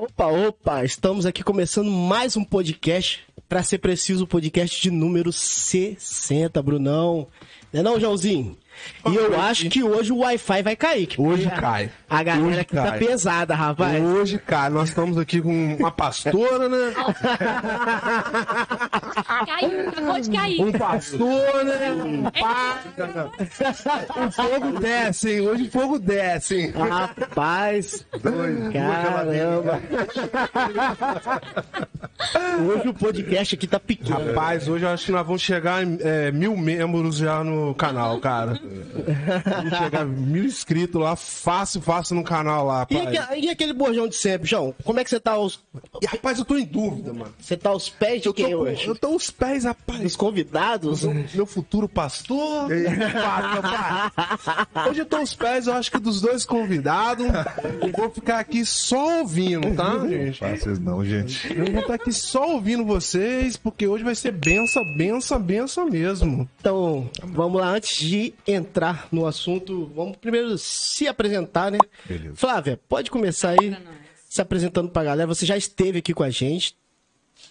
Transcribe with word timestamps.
Opa, 0.00 0.26
opa! 0.28 0.84
Estamos 0.84 1.26
aqui 1.26 1.42
começando 1.42 1.90
mais 1.90 2.36
um 2.36 2.44
podcast. 2.44 3.26
Para 3.48 3.64
ser 3.64 3.78
preciso, 3.78 4.22
o 4.22 4.26
podcast 4.28 4.80
de 4.80 4.92
número 4.92 5.32
60, 5.32 6.62
Brunão. 6.62 7.26
Não 7.72 7.80
é 7.80 7.82
não, 7.82 7.98
Joãozinho? 7.98 8.56
E 9.06 9.14
eu 9.14 9.40
acho 9.40 9.68
que 9.68 9.82
hoje 9.82 10.12
o 10.12 10.18
Wi-Fi 10.18 10.62
vai 10.62 10.76
cair. 10.76 11.06
que 11.06 11.20
Hoje 11.20 11.48
cai. 11.50 11.90
A 12.10 12.22
galera 12.22 12.46
Hoje 12.46 12.60
aqui 12.60 12.74
tá 12.74 12.90
cai. 12.90 12.98
pesada, 12.98 13.54
rapaz. 13.54 14.02
Hoje, 14.02 14.38
cara, 14.38 14.70
nós 14.70 14.88
estamos 14.88 15.18
aqui 15.18 15.40
com 15.40 15.76
uma 15.76 15.90
pastora, 15.90 16.68
né? 16.68 16.94
Caiu, 19.46 19.88
acabou 19.88 20.20
de 20.20 20.30
cair. 20.30 20.60
Um 20.62 20.72
pastor, 20.72 21.64
né? 21.64 21.92
Um 21.92 22.22
padre. 22.24 22.88
O 24.26 24.30
fogo 24.30 24.78
desce, 24.80 25.30
hein? 25.30 25.40
Hoje 25.48 25.62
o 25.64 25.70
fogo 25.70 25.98
desce, 25.98 26.56
hein? 26.56 26.72
Rapaz, 26.76 28.06
caramba. 28.72 29.80
Hoje 32.66 32.88
o 32.88 32.94
podcast 32.94 33.54
aqui 33.54 33.66
tá 33.66 33.78
pequeno. 33.78 34.18
Rapaz, 34.18 34.68
hoje 34.68 34.84
eu 34.84 34.90
acho 34.90 35.06
que 35.06 35.12
nós 35.12 35.26
vamos 35.26 35.42
chegar 35.42 35.84
em 35.84 35.98
é, 36.00 36.30
mil 36.32 36.56
membros 36.56 37.16
já 37.16 37.42
no 37.44 37.74
canal, 37.74 38.18
cara. 38.18 38.58
Vamos 39.44 39.78
chegar 39.78 40.04
mil 40.04 40.44
inscritos 40.44 41.00
lá, 41.00 41.14
fácil, 41.14 41.80
fácil 41.80 42.16
no 42.16 42.24
canal 42.24 42.66
lá, 42.66 42.86
E, 42.90 43.44
e 43.44 43.50
aquele 43.50 43.72
bojão 43.72 44.08
de 44.08 44.16
sempre, 44.16 44.48
João? 44.48 44.74
Como 44.84 44.98
é 44.98 45.04
que 45.04 45.10
você 45.10 45.20
tá 45.20 45.32
aos, 45.32 45.60
E, 46.00 46.06
rapaz, 46.06 46.38
eu 46.38 46.44
tô 46.44 46.56
em 46.56 46.64
dúvida, 46.64 47.12
mano. 47.12 47.32
você 47.40 47.56
tá 47.56 47.70
aos 47.70 47.88
pés 47.88 48.22
de 48.22 48.28
Eu 48.28 48.32
tô, 48.32 48.42
quem 48.42 48.54
com- 48.54 48.62
hoje? 48.62 48.86
eu 48.86 48.94
tô 48.96 49.14
os 49.14 49.30
pés, 49.30 49.64
rapaz. 49.64 50.00
Dos 50.00 50.16
convidados? 50.16 51.02
Meu 51.34 51.46
futuro 51.46 51.88
pastor. 51.88 52.68
Hoje 54.88 55.00
eu 55.00 55.06
tô 55.06 55.16
aos 55.16 55.34
pés, 55.34 55.66
eu 55.66 55.74
acho 55.74 55.90
que 55.90 55.98
dos 55.98 56.20
dois 56.20 56.44
convidados. 56.44 57.26
Eu 57.80 57.92
vou 57.96 58.10
ficar 58.10 58.38
aqui 58.40 58.64
só 58.64 59.20
ouvindo, 59.20 59.74
tá, 59.74 60.06
gente? 60.08 60.38
Fáceis 60.38 60.78
não, 60.78 61.04
gente. 61.04 61.52
Eu 61.52 61.72
vou 61.72 61.80
estar 61.80 61.94
aqui 61.94 62.12
só 62.12 62.52
ouvindo 62.54 62.84
vocês, 62.84 63.56
porque 63.56 63.86
hoje 63.86 64.04
vai 64.04 64.14
ser 64.14 64.32
benção, 64.32 64.82
benção, 64.96 65.40
benção 65.40 65.86
mesmo. 65.88 66.48
Então, 66.60 67.10
vamos 67.22 67.60
lá, 67.60 67.68
antes 67.70 67.98
de 68.06 68.34
entrar 68.46 69.08
no 69.10 69.26
assunto, 69.26 69.90
vamos 69.94 70.16
primeiro 70.16 70.56
se 70.58 71.06
apresentar, 71.08 71.70
né? 71.70 71.78
Beleza. 72.06 72.34
Flávia, 72.36 72.78
pode 72.88 73.10
começar 73.10 73.50
aí 73.60 73.76
se 74.28 74.42
apresentando 74.42 74.90
pra 74.90 75.04
galera. 75.04 75.26
Você 75.26 75.46
já 75.46 75.56
esteve 75.56 75.98
aqui 75.98 76.12
com 76.12 76.22
a 76.22 76.30
gente, 76.30 76.76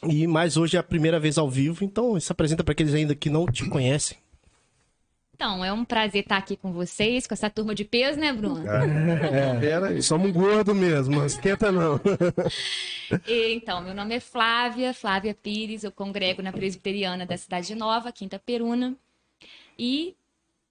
e 0.04 0.28
mas 0.28 0.58
hoje 0.58 0.78
é 0.78 0.80
a 0.80 0.84
primeira 0.84 1.20
vez 1.20 1.38
ao 1.38 1.50
vivo, 1.50 1.84
então 1.84 2.20
se 2.20 2.32
apresenta 2.32 2.64
pra 2.64 2.74
aqueles 2.74 2.94
ainda 2.94 3.16
que 3.16 3.30
não 3.30 3.46
te 3.46 3.68
conhecem. 3.68 4.18
Então, 5.34 5.64
é 5.64 5.72
um 5.72 5.86
prazer 5.86 6.24
estar 6.24 6.38
aqui 6.38 6.58
com 6.58 6.74
vocês, 6.74 7.28
com 7.28 7.34
essa 7.36 7.48
turma 7.48 7.76
de 7.76 7.86
peso, 7.86 8.20
né, 8.20 8.34
Bruno? 8.34 8.64
Pera 9.62 9.90
aí, 9.90 10.02
somos 10.02 10.32
gordo 10.32 10.74
mesmo, 10.74 11.16
não 11.16 11.26
esquenta 11.26 11.72
não. 11.72 12.00
E, 13.26 13.54
então, 13.54 13.80
meu 13.82 13.94
nome 13.94 14.16
é 14.16 14.20
Flávia, 14.20 14.94
Flávia 14.94 15.34
Pires, 15.34 15.86
eu 15.86 15.92
congrego 15.94 16.42
na 16.42 16.52
Presbiteriana 16.52 17.26
da 17.26 17.38
Cidade 17.38 17.74
Nova, 17.74 18.12
Quinta 18.12 18.38
Peruna. 18.38 18.98
E 19.80 20.14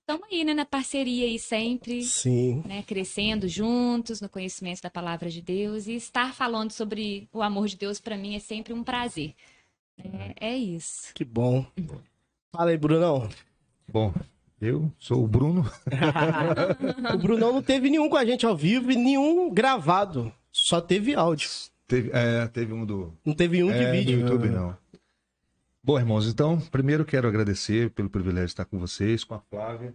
estamos 0.06 0.28
aí, 0.30 0.44
né, 0.44 0.54
na 0.54 0.64
parceria 0.64 1.26
aí 1.26 1.36
sempre, 1.36 2.02
Sim. 2.02 2.62
né, 2.64 2.84
crescendo 2.86 3.48
juntos 3.48 4.20
no 4.20 4.28
conhecimento 4.28 4.80
da 4.80 4.88
palavra 4.88 5.28
de 5.28 5.42
Deus. 5.42 5.88
E 5.88 5.94
estar 5.94 6.32
falando 6.32 6.70
sobre 6.70 7.28
o 7.32 7.42
amor 7.42 7.66
de 7.66 7.76
Deus, 7.76 8.00
para 8.00 8.16
mim, 8.16 8.36
é 8.36 8.38
sempre 8.38 8.72
um 8.72 8.84
prazer. 8.84 9.34
É, 9.98 10.50
é 10.52 10.56
isso. 10.56 11.12
Que 11.12 11.24
bom. 11.24 11.66
Fala 12.52 12.70
aí, 12.70 12.78
Brunão. 12.78 13.28
Bom, 13.88 14.14
eu 14.60 14.92
sou 14.96 15.24
o 15.24 15.26
Bruno. 15.26 15.68
o 17.12 17.18
Brunão 17.18 17.54
não 17.54 17.62
teve 17.62 17.90
nenhum 17.90 18.08
com 18.08 18.16
a 18.16 18.24
gente 18.24 18.46
ao 18.46 18.56
vivo 18.56 18.92
e 18.92 18.96
nenhum 18.96 19.52
gravado. 19.52 20.32
Só 20.52 20.80
teve 20.80 21.16
áudio. 21.16 21.48
Teve, 21.88 22.10
é, 22.12 22.46
teve 22.48 22.72
um 22.72 22.84
do, 22.84 23.12
Não 23.24 23.34
teve 23.34 23.62
um 23.62 23.68
de 23.68 23.74
é, 23.74 23.86
do 23.86 23.92
vídeo. 23.92 24.20
YouTube, 24.20 24.48
não. 24.50 24.76
Bom, 25.86 26.00
irmãos, 26.00 26.26
então, 26.26 26.58
primeiro 26.58 27.04
quero 27.04 27.28
agradecer 27.28 27.90
pelo 27.90 28.10
privilégio 28.10 28.46
de 28.46 28.52
estar 28.54 28.64
com 28.64 28.76
vocês, 28.76 29.22
com 29.22 29.34
a 29.34 29.38
Flávia, 29.38 29.94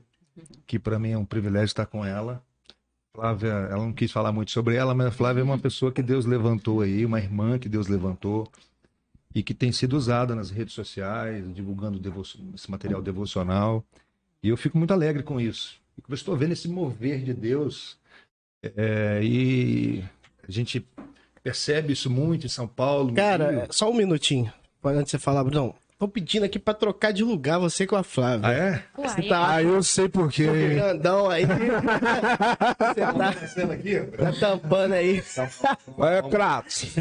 que 0.65 0.79
para 0.79 0.97
mim 0.97 1.11
é 1.11 1.17
um 1.17 1.25
privilégio 1.25 1.65
estar 1.65 1.85
com 1.85 2.05
ela. 2.05 2.41
Flávia, 3.13 3.49
ela 3.49 3.83
não 3.83 3.91
quis 3.91 4.09
falar 4.09 4.31
muito 4.31 4.51
sobre 4.51 4.75
ela, 4.75 4.95
mas 4.95 5.07
a 5.07 5.11
Flávia 5.11 5.41
é 5.41 5.43
uma 5.43 5.59
pessoa 5.59 5.91
que 5.91 6.01
Deus 6.01 6.25
levantou 6.25 6.79
aí, 6.79 7.05
uma 7.05 7.19
irmã 7.19 7.59
que 7.59 7.67
Deus 7.67 7.87
levantou 7.87 8.49
e 9.35 9.43
que 9.43 9.53
tem 9.53 9.73
sido 9.73 9.97
usada 9.97 10.33
nas 10.33 10.49
redes 10.49 10.73
sociais, 10.73 11.43
divulgando 11.53 11.99
devo- 11.99 12.21
esse 12.55 12.71
material 12.71 13.01
devocional. 13.01 13.83
E 14.41 14.47
eu 14.47 14.55
fico 14.55 14.77
muito 14.77 14.93
alegre 14.93 15.23
com 15.23 15.41
isso. 15.41 15.75
Eu 16.07 16.15
estou 16.15 16.37
vendo 16.37 16.53
esse 16.53 16.69
mover 16.69 17.21
de 17.21 17.33
Deus 17.33 17.99
é, 18.63 19.19
e 19.21 20.05
a 20.47 20.49
gente 20.51 20.87
percebe 21.43 21.91
isso 21.91 22.09
muito 22.09 22.45
em 22.45 22.49
São 22.49 22.65
Paulo. 22.65 23.13
Cara, 23.13 23.67
só 23.71 23.91
um 23.91 23.93
minutinho. 23.93 24.53
Antes 24.83 25.03
de 25.03 25.09
você 25.11 25.19
falar, 25.19 25.43
Brunão. 25.43 25.75
Tô 26.01 26.07
pedindo 26.07 26.43
aqui 26.47 26.57
pra 26.57 26.73
trocar 26.73 27.13
de 27.13 27.23
lugar 27.23 27.59
você 27.59 27.85
com 27.85 27.95
a 27.95 28.01
Flávia. 28.01 28.47
Ah, 28.47 28.51
é? 28.53 28.83
Você 28.97 29.21
tá 29.21 29.53
Ah, 29.53 29.61
eu 29.61 29.83
sei 29.83 30.09
por 30.09 30.31
quê. 30.31 30.47
grandão 30.73 31.29
aí. 31.29 31.45
Você 31.45 33.01
tá, 33.01 33.13
tá 34.17 34.31
tampando 34.39 34.93
aí. 34.95 35.21
É, 35.99 36.21
Kratos. 36.27 36.95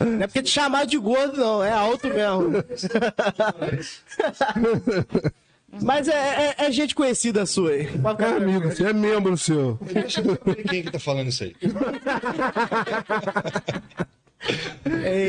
Não 0.00 0.22
é 0.22 0.26
porque 0.26 0.42
te 0.42 0.50
chamar 0.50 0.84
de 0.84 0.98
gordo, 0.98 1.38
não. 1.38 1.64
É 1.64 1.72
alto 1.72 2.08
mesmo. 2.08 2.62
Mas 5.82 6.08
é, 6.08 6.12
é- 6.58 6.66
é 6.66 6.70
gente 6.70 6.94
conhecida 6.94 7.46
sua 7.46 7.70
aí. 7.70 7.88
É 8.18 8.24
amigo, 8.36 8.68
você 8.70 8.84
é 8.84 8.92
membro 8.92 9.34
seu. 9.38 9.78
Deixa 9.80 10.20
eu 10.20 10.38
ver 10.44 10.62
quem 10.68 10.82
que 10.82 10.90
tá 10.90 10.98
falando 11.00 11.28
isso 11.28 11.42
aí. 11.44 11.56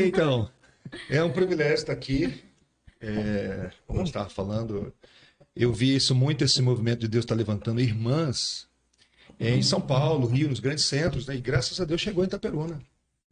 Então, 0.06 0.50
é 1.08 1.22
um 1.22 1.32
privilégio 1.32 1.74
estar 1.74 1.92
aqui. 1.92 2.42
É, 3.00 3.70
como 3.86 4.00
eu 4.00 4.04
estava 4.04 4.28
falando, 4.28 4.92
eu 5.54 5.72
vi 5.72 5.94
isso 5.94 6.14
muito, 6.14 6.44
esse 6.44 6.60
movimento 6.62 7.00
de 7.00 7.08
Deus 7.08 7.24
estar 7.24 7.34
levantando 7.34 7.80
irmãs 7.80 8.66
é, 9.38 9.50
em 9.54 9.62
São 9.62 9.80
Paulo, 9.80 10.26
Rio, 10.26 10.48
nos 10.48 10.60
grandes 10.60 10.84
centros, 10.84 11.26
né? 11.26 11.36
e 11.36 11.40
graças 11.40 11.80
a 11.80 11.84
Deus 11.84 12.00
chegou 12.00 12.24
em 12.24 12.26
Itaperuna. 12.26 12.80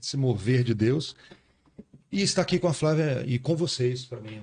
Esse 0.00 0.16
mover 0.16 0.64
de 0.64 0.74
Deus. 0.74 1.14
E 2.10 2.20
estar 2.22 2.42
aqui 2.42 2.58
com 2.58 2.68
a 2.68 2.74
Flávia 2.74 3.24
e 3.26 3.38
com 3.38 3.56
vocês, 3.56 4.04
para 4.04 4.20
mim. 4.20 4.42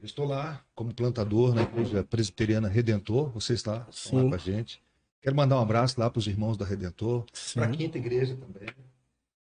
Eu 0.00 0.06
estou 0.06 0.26
lá 0.26 0.64
como 0.74 0.94
plantador 0.94 1.54
na 1.54 1.62
igreja 1.62 2.02
presbiteriana 2.02 2.68
Redentor, 2.68 3.30
você 3.30 3.54
está 3.54 3.72
lá 3.72 3.88
com 4.08 4.34
a 4.34 4.38
gente. 4.38 4.82
Quero 5.20 5.36
mandar 5.36 5.58
um 5.58 5.62
abraço 5.62 6.00
lá 6.00 6.08
para 6.08 6.18
os 6.18 6.26
irmãos 6.26 6.56
da 6.56 6.64
Redentor, 6.64 7.26
para 7.54 7.66
a 7.66 7.70
quinta 7.70 7.98
igreja 7.98 8.36
também. 8.36 8.68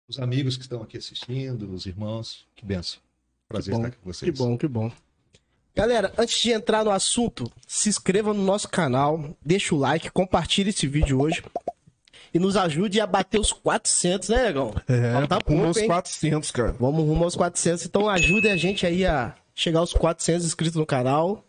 Os 0.08 0.18
amigos 0.18 0.56
que 0.56 0.62
estão 0.62 0.80
aqui 0.82 0.96
assistindo, 0.96 1.70
os 1.70 1.84
irmãos, 1.84 2.46
que 2.56 2.64
benção. 2.64 2.98
Prazer 3.46 3.74
bom, 3.74 3.80
estar 3.80 3.88
aqui 3.88 3.98
com 3.98 4.10
vocês. 4.10 4.30
Que 4.30 4.38
bom, 4.38 4.56
que 4.56 4.66
bom. 4.66 4.90
Galera, 5.76 6.12
antes 6.16 6.40
de 6.40 6.50
entrar 6.50 6.82
no 6.82 6.90
assunto, 6.90 7.44
se 7.66 7.90
inscreva 7.90 8.32
no 8.32 8.42
nosso 8.42 8.68
canal, 8.70 9.36
deixa 9.44 9.74
o 9.74 9.78
like, 9.78 10.10
compartilhe 10.10 10.70
esse 10.70 10.86
vídeo 10.86 11.20
hoje 11.20 11.42
e 12.32 12.38
nos 12.38 12.56
ajude 12.56 13.02
a 13.02 13.06
bater 13.06 13.38
os 13.38 13.52
400, 13.52 14.30
né, 14.30 14.44
Negão? 14.44 14.74
É, 14.88 15.12
Falta 15.12 15.36
com 15.44 15.54
pouco, 15.54 15.68
uns 15.68 15.76
hein? 15.76 15.86
400, 15.86 16.50
cara. 16.52 16.72
Vamos 16.72 17.04
rumo 17.04 17.24
aos 17.24 17.36
400, 17.36 17.84
então 17.84 18.08
ajude 18.08 18.48
a 18.48 18.56
gente 18.56 18.86
aí 18.86 19.04
a 19.04 19.36
chegar 19.54 19.80
aos 19.80 19.92
400 19.92 20.46
inscritos 20.46 20.76
no 20.76 20.86
canal 20.86 21.44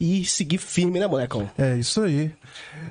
e 0.00 0.24
seguir 0.24 0.58
firme, 0.58 0.98
né, 0.98 1.06
molecão? 1.06 1.50
É 1.58 1.76
isso 1.76 2.00
aí. 2.00 2.32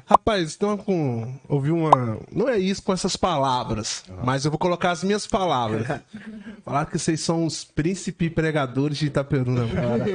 Rapaz, 0.06 0.56
então 0.56 0.78
com 0.78 1.34
ouvi 1.48 1.72
uma, 1.72 2.20
não 2.32 2.48
é 2.48 2.58
isso 2.60 2.84
com 2.84 2.94
essas 2.94 3.16
palavras, 3.16 4.04
mas 4.24 4.46
eu 4.46 4.52
vou 4.52 4.60
colocar 4.60 4.92
as 4.92 5.04
minhas 5.04 5.26
palavras. 5.26 5.88
Falar 6.64 6.86
que 6.86 7.00
vocês 7.00 7.20
são 7.22 7.46
os 7.46 7.64
príncipe 7.64 8.30
pregadores 8.30 8.98
de 8.98 9.08
Itaperuna, 9.08 9.68
cara. 9.68 10.06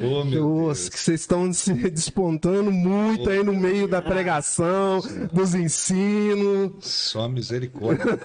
Ô, 0.00 0.24
meu 0.24 0.68
Nossa, 0.68 0.90
que 0.90 0.98
vocês 0.98 1.20
estão 1.20 1.52
se 1.52 1.72
despontando 1.90 2.72
muito 2.72 3.28
aí 3.28 3.42
no 3.42 3.52
meio 3.52 3.86
da 3.86 4.00
pregação, 4.00 5.00
dos 5.32 5.54
ensinos. 5.54 6.72
Só 6.80 7.28
misericórdia. 7.28 8.18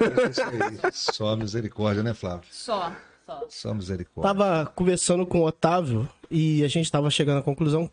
Só 0.91 1.35
misericórdia, 1.35 2.03
né, 2.03 2.13
Flávio? 2.13 2.43
Só, 2.51 2.93
só. 3.25 3.45
Só 3.49 3.73
misericórdia. 3.73 4.33
Tava 4.33 4.65
conversando 4.67 5.25
com 5.25 5.41
o 5.41 5.45
Otávio 5.45 6.07
e 6.29 6.63
a 6.63 6.67
gente 6.67 6.91
tava 6.91 7.09
chegando 7.09 7.39
à 7.39 7.43
conclusão 7.43 7.89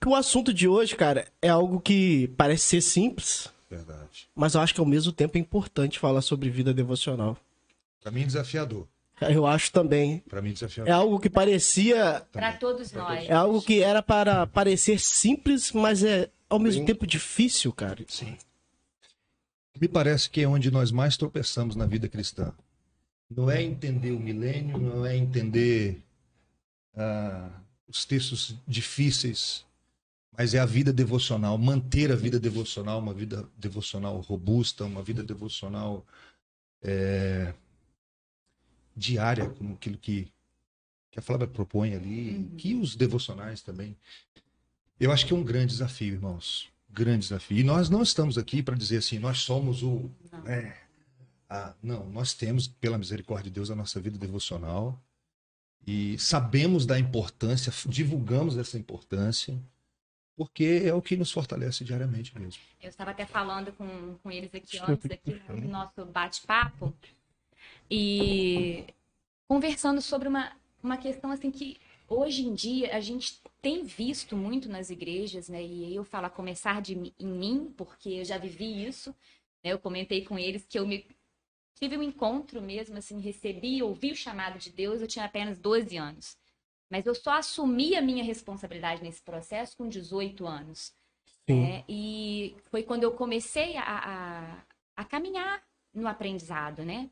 que 0.00 0.08
o 0.08 0.14
assunto 0.14 0.52
de 0.52 0.68
hoje, 0.68 0.96
cara, 0.96 1.26
é 1.40 1.48
algo 1.48 1.80
que 1.80 2.28
parece 2.36 2.64
ser 2.64 2.80
simples, 2.82 3.48
Verdade. 3.70 4.28
mas 4.34 4.54
eu 4.54 4.60
acho 4.60 4.74
que 4.74 4.80
ao 4.80 4.86
mesmo 4.86 5.12
tempo 5.12 5.38
é 5.38 5.40
importante 5.40 5.98
falar 5.98 6.20
sobre 6.20 6.50
vida 6.50 6.74
devocional. 6.74 7.36
Para 8.02 8.10
mim, 8.12 8.26
desafiador. 8.26 8.86
Eu 9.20 9.46
acho 9.46 9.70
também. 9.72 10.18
Para 10.28 10.42
mim, 10.42 10.50
É 10.50 10.52
desafiador. 10.54 10.92
algo 10.92 11.20
que 11.20 11.30
parecia. 11.30 12.22
Para 12.32 12.52
todos 12.54 12.92
nós. 12.92 13.24
É 13.28 13.32
algo 13.32 13.62
que 13.62 13.80
era 13.82 14.02
para 14.02 14.46
parecer 14.46 14.98
simples, 15.00 15.72
mas 15.72 16.02
é 16.02 16.28
ao 16.50 16.58
mesmo 16.58 16.84
tempo 16.84 17.06
difícil, 17.06 17.72
cara. 17.72 18.04
Sim. 18.08 18.36
Me 19.80 19.88
parece 19.88 20.28
que 20.28 20.40
é 20.42 20.48
onde 20.48 20.70
nós 20.70 20.90
mais 20.90 21.16
tropeçamos 21.16 21.74
na 21.76 21.86
vida 21.86 22.08
cristã. 22.08 22.52
Não 23.30 23.50
é 23.50 23.62
entender 23.62 24.12
o 24.12 24.20
milênio, 24.20 24.78
não 24.78 25.04
é 25.04 25.16
entender 25.16 26.02
ah, 26.94 27.50
os 27.88 28.04
textos 28.04 28.56
difíceis, 28.66 29.64
mas 30.36 30.54
é 30.54 30.58
a 30.58 30.66
vida 30.66 30.92
devocional, 30.92 31.56
manter 31.56 32.10
a 32.10 32.16
vida 32.16 32.38
devocional, 32.40 32.98
uma 32.98 33.14
vida 33.14 33.48
devocional 33.56 34.20
robusta, 34.20 34.84
uma 34.84 35.02
vida 35.02 35.22
devocional 35.22 36.04
é, 36.82 37.54
diária, 38.96 39.48
como 39.48 39.74
aquilo 39.74 39.96
que, 39.96 40.28
que 41.10 41.18
a 41.18 41.22
Flávia 41.22 41.46
propõe 41.46 41.94
ali, 41.94 42.30
uhum. 42.30 42.56
que 42.56 42.74
os 42.74 42.96
devocionais 42.96 43.62
também. 43.62 43.96
Eu 44.98 45.12
acho 45.12 45.26
que 45.26 45.32
é 45.32 45.36
um 45.36 45.44
grande 45.44 45.72
desafio, 45.72 46.14
irmãos. 46.14 46.68
Grande 46.90 47.20
desafio. 47.20 47.58
E 47.58 47.64
nós 47.64 47.90
não 47.90 48.02
estamos 48.02 48.38
aqui 48.38 48.62
para 48.62 48.76
dizer 48.76 48.98
assim, 48.98 49.18
nós 49.18 49.38
somos 49.38 49.82
o. 49.82 50.10
Não. 50.30 50.46
É, 51.48 51.54
a, 51.54 51.74
não, 51.82 52.08
nós 52.10 52.34
temos, 52.34 52.66
pela 52.66 52.98
misericórdia 52.98 53.50
de 53.50 53.54
Deus, 53.54 53.70
a 53.70 53.74
nossa 53.74 54.00
vida 54.00 54.18
devocional. 54.18 55.00
E 55.86 56.18
sabemos 56.18 56.86
da 56.86 56.98
importância, 56.98 57.72
divulgamos 57.86 58.56
essa 58.56 58.78
importância 58.78 59.60
porque 60.36 60.82
é 60.84 60.92
o 60.92 61.00
que 61.00 61.16
nos 61.16 61.30
fortalece 61.30 61.84
diariamente 61.84 62.36
mesmo. 62.38 62.60
Eu 62.82 62.88
estava 62.88 63.12
até 63.12 63.24
falando 63.24 63.72
com, 63.72 64.16
com 64.22 64.30
eles 64.30 64.54
aqui 64.54 64.78
antes, 64.78 65.10
aqui 65.10 65.40
no 65.48 65.68
nosso 65.68 66.04
bate-papo, 66.06 66.92
e 67.90 68.84
conversando 69.46 70.00
sobre 70.00 70.26
uma, 70.26 70.52
uma 70.82 70.96
questão 70.96 71.30
assim 71.30 71.50
que 71.50 71.76
hoje 72.08 72.42
em 72.42 72.54
dia 72.54 72.96
a 72.96 73.00
gente 73.00 73.40
tem 73.62 73.84
visto 73.84 74.36
muito 74.36 74.68
nas 74.68 74.90
igrejas, 74.90 75.48
né? 75.48 75.62
E 75.62 75.94
eu 75.94 76.04
falo 76.04 76.26
a 76.26 76.30
começar 76.30 76.82
de 76.82 77.14
em 77.18 77.26
mim, 77.26 77.72
porque 77.76 78.08
eu 78.08 78.24
já 78.24 78.36
vivi 78.36 78.86
isso. 78.86 79.10
Né? 79.62 79.72
Eu 79.72 79.78
comentei 79.78 80.24
com 80.24 80.38
eles 80.38 80.66
que 80.66 80.78
eu 80.78 80.86
me 80.86 81.06
tive 81.74 81.96
um 81.96 82.02
encontro 82.02 82.62
mesmo, 82.62 82.96
assim, 82.96 83.20
recebi, 83.20 83.82
ouvi 83.82 84.12
o 84.12 84.16
chamado 84.16 84.58
de 84.58 84.70
Deus, 84.70 85.00
eu 85.00 85.08
tinha 85.08 85.24
apenas 85.24 85.58
12 85.58 85.96
anos. 85.96 86.36
Mas 86.90 87.06
eu 87.06 87.14
só 87.14 87.32
assumi 87.32 87.96
a 87.96 88.02
minha 88.02 88.22
responsabilidade 88.22 89.02
nesse 89.02 89.22
processo 89.22 89.76
com 89.76 89.88
18 89.88 90.46
anos. 90.46 90.94
Né? 91.62 91.84
E 91.88 92.56
foi 92.70 92.82
quando 92.82 93.02
eu 93.02 93.12
comecei 93.12 93.76
a, 93.76 93.82
a, 93.82 94.64
a 94.96 95.04
caminhar 95.04 95.62
no 95.92 96.08
aprendizado, 96.08 96.84
né? 96.84 97.10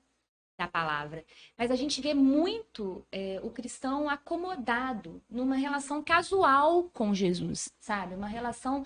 Da 0.58 0.68
palavra. 0.68 1.24
Mas 1.56 1.70
a 1.70 1.74
gente 1.74 2.00
vê 2.00 2.14
muito 2.14 3.04
é, 3.10 3.40
o 3.42 3.50
cristão 3.50 4.08
acomodado 4.08 5.20
numa 5.28 5.56
relação 5.56 6.02
casual 6.02 6.84
com 6.92 7.14
Jesus, 7.14 7.72
sabe? 7.80 8.14
Uma 8.14 8.28
relação 8.28 8.84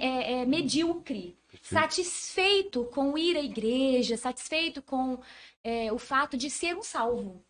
é, 0.00 0.40
é, 0.40 0.44
medíocre, 0.44 1.36
satisfeito 1.62 2.84
com 2.86 3.16
ir 3.16 3.36
à 3.36 3.40
igreja, 3.40 4.16
satisfeito 4.16 4.82
com 4.82 5.18
é, 5.62 5.92
o 5.92 5.98
fato 5.98 6.36
de 6.36 6.50
ser 6.50 6.76
um 6.76 6.82
salvo. 6.82 7.42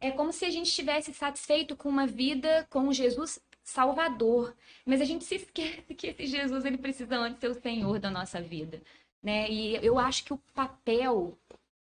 É 0.00 0.10
como 0.10 0.32
se 0.32 0.44
a 0.44 0.50
gente 0.50 0.68
estivesse 0.68 1.12
satisfeito 1.12 1.76
com 1.76 1.88
uma 1.88 2.06
vida 2.06 2.66
com 2.70 2.92
Jesus 2.92 3.40
Salvador, 3.62 4.54
mas 4.84 5.00
a 5.00 5.04
gente 5.04 5.24
se 5.24 5.34
esquece 5.34 5.94
que 5.94 6.06
esse 6.06 6.26
Jesus 6.26 6.64
ele 6.64 6.78
precisa 6.78 7.16
antes 7.16 7.40
ser 7.40 7.50
o 7.50 7.60
Senhor 7.60 7.98
da 7.98 8.10
nossa 8.10 8.40
vida, 8.40 8.80
né? 9.22 9.50
E 9.50 9.74
eu 9.84 9.98
acho 9.98 10.24
que 10.24 10.32
o 10.32 10.38
papel 10.54 11.36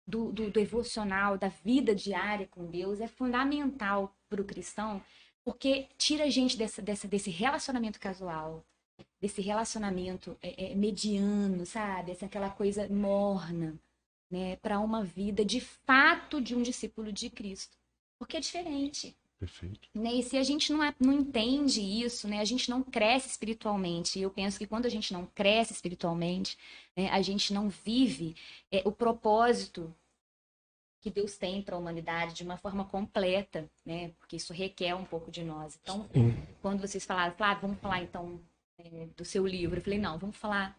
do, 0.06 0.32
do, 0.32 0.50
devocional, 0.50 1.38
da 1.38 1.48
vida 1.48 1.94
diária 1.94 2.46
com 2.48 2.66
Deus 2.66 3.00
é 3.00 3.06
fundamental 3.06 4.14
para 4.28 4.40
o 4.40 4.44
cristão, 4.44 5.02
porque 5.44 5.88
tira 5.96 6.24
a 6.24 6.30
gente 6.30 6.56
dessa, 6.56 6.82
dessa, 6.82 7.08
desse 7.08 7.30
relacionamento 7.30 8.00
casual, 8.00 8.64
desse 9.20 9.40
relacionamento 9.40 10.36
é, 10.42 10.72
é, 10.72 10.74
mediano, 10.74 11.64
sabe? 11.64 12.12
Essa 12.12 12.26
aquela 12.26 12.50
coisa 12.50 12.88
morna 12.88 13.78
né, 14.30 14.56
para 14.56 14.80
uma 14.80 15.04
vida 15.04 15.44
de 15.44 15.60
fato 15.60 16.40
de 16.40 16.54
um 16.54 16.62
discípulo 16.62 17.12
de 17.12 17.28
Cristo. 17.30 17.76
Porque 18.18 18.36
é 18.36 18.40
diferente. 18.40 19.16
Perfeito. 19.42 19.88
Né? 19.92 20.14
E 20.14 20.22
se 20.22 20.36
a 20.36 20.44
gente 20.44 20.72
não, 20.72 20.84
é, 20.84 20.94
não 21.00 21.12
entende 21.12 21.80
isso, 21.80 22.28
né, 22.28 22.38
a 22.38 22.44
gente 22.44 22.70
não 22.70 22.80
cresce 22.80 23.26
espiritualmente. 23.26 24.16
E 24.16 24.22
eu 24.22 24.30
penso 24.30 24.56
que 24.56 24.68
quando 24.68 24.86
a 24.86 24.88
gente 24.88 25.12
não 25.12 25.26
cresce 25.26 25.72
espiritualmente, 25.72 26.56
né, 26.96 27.08
a 27.10 27.20
gente 27.22 27.52
não 27.52 27.68
vive 27.68 28.36
é, 28.70 28.82
o 28.84 28.92
propósito 28.92 29.92
que 31.00 31.10
Deus 31.10 31.36
tem 31.36 31.60
para 31.60 31.74
a 31.74 31.78
humanidade 31.78 32.34
de 32.34 32.44
uma 32.44 32.56
forma 32.56 32.84
completa, 32.84 33.68
né? 33.84 34.12
Porque 34.20 34.36
isso 34.36 34.52
requer 34.52 34.94
um 34.94 35.04
pouco 35.04 35.28
de 35.32 35.42
nós. 35.42 35.76
Então, 35.82 36.08
Sim. 36.14 36.36
quando 36.60 36.80
vocês 36.80 37.04
falaram, 37.04 37.34
ah, 37.40 37.54
vamos 37.54 37.80
falar 37.80 38.00
então 38.00 38.38
é, 38.78 39.08
do 39.16 39.24
seu 39.24 39.44
livro, 39.44 39.78
eu 39.78 39.82
falei, 39.82 39.98
não, 39.98 40.16
vamos 40.18 40.36
falar 40.36 40.78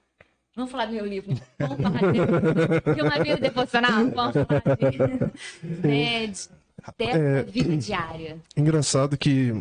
Vamos 0.56 0.70
falar 0.70 0.86
do 0.86 0.94
meu 0.94 1.06
livro. 1.06 1.36
Vamos 1.58 1.82
falar 1.82 2.12
de, 2.12 2.20
de 2.96 3.02
uma 3.02 3.24
vida 3.24 3.38
devocional. 3.38 4.06
Vamos 4.12 4.34
falar 4.34 4.78
de, 4.78 5.88
né, 5.88 6.28
de, 6.28 6.50
dessa 6.98 7.18
é, 7.18 7.44
vida 7.44 7.78
diária. 7.78 8.38
Engraçado 8.56 9.18
que 9.18 9.54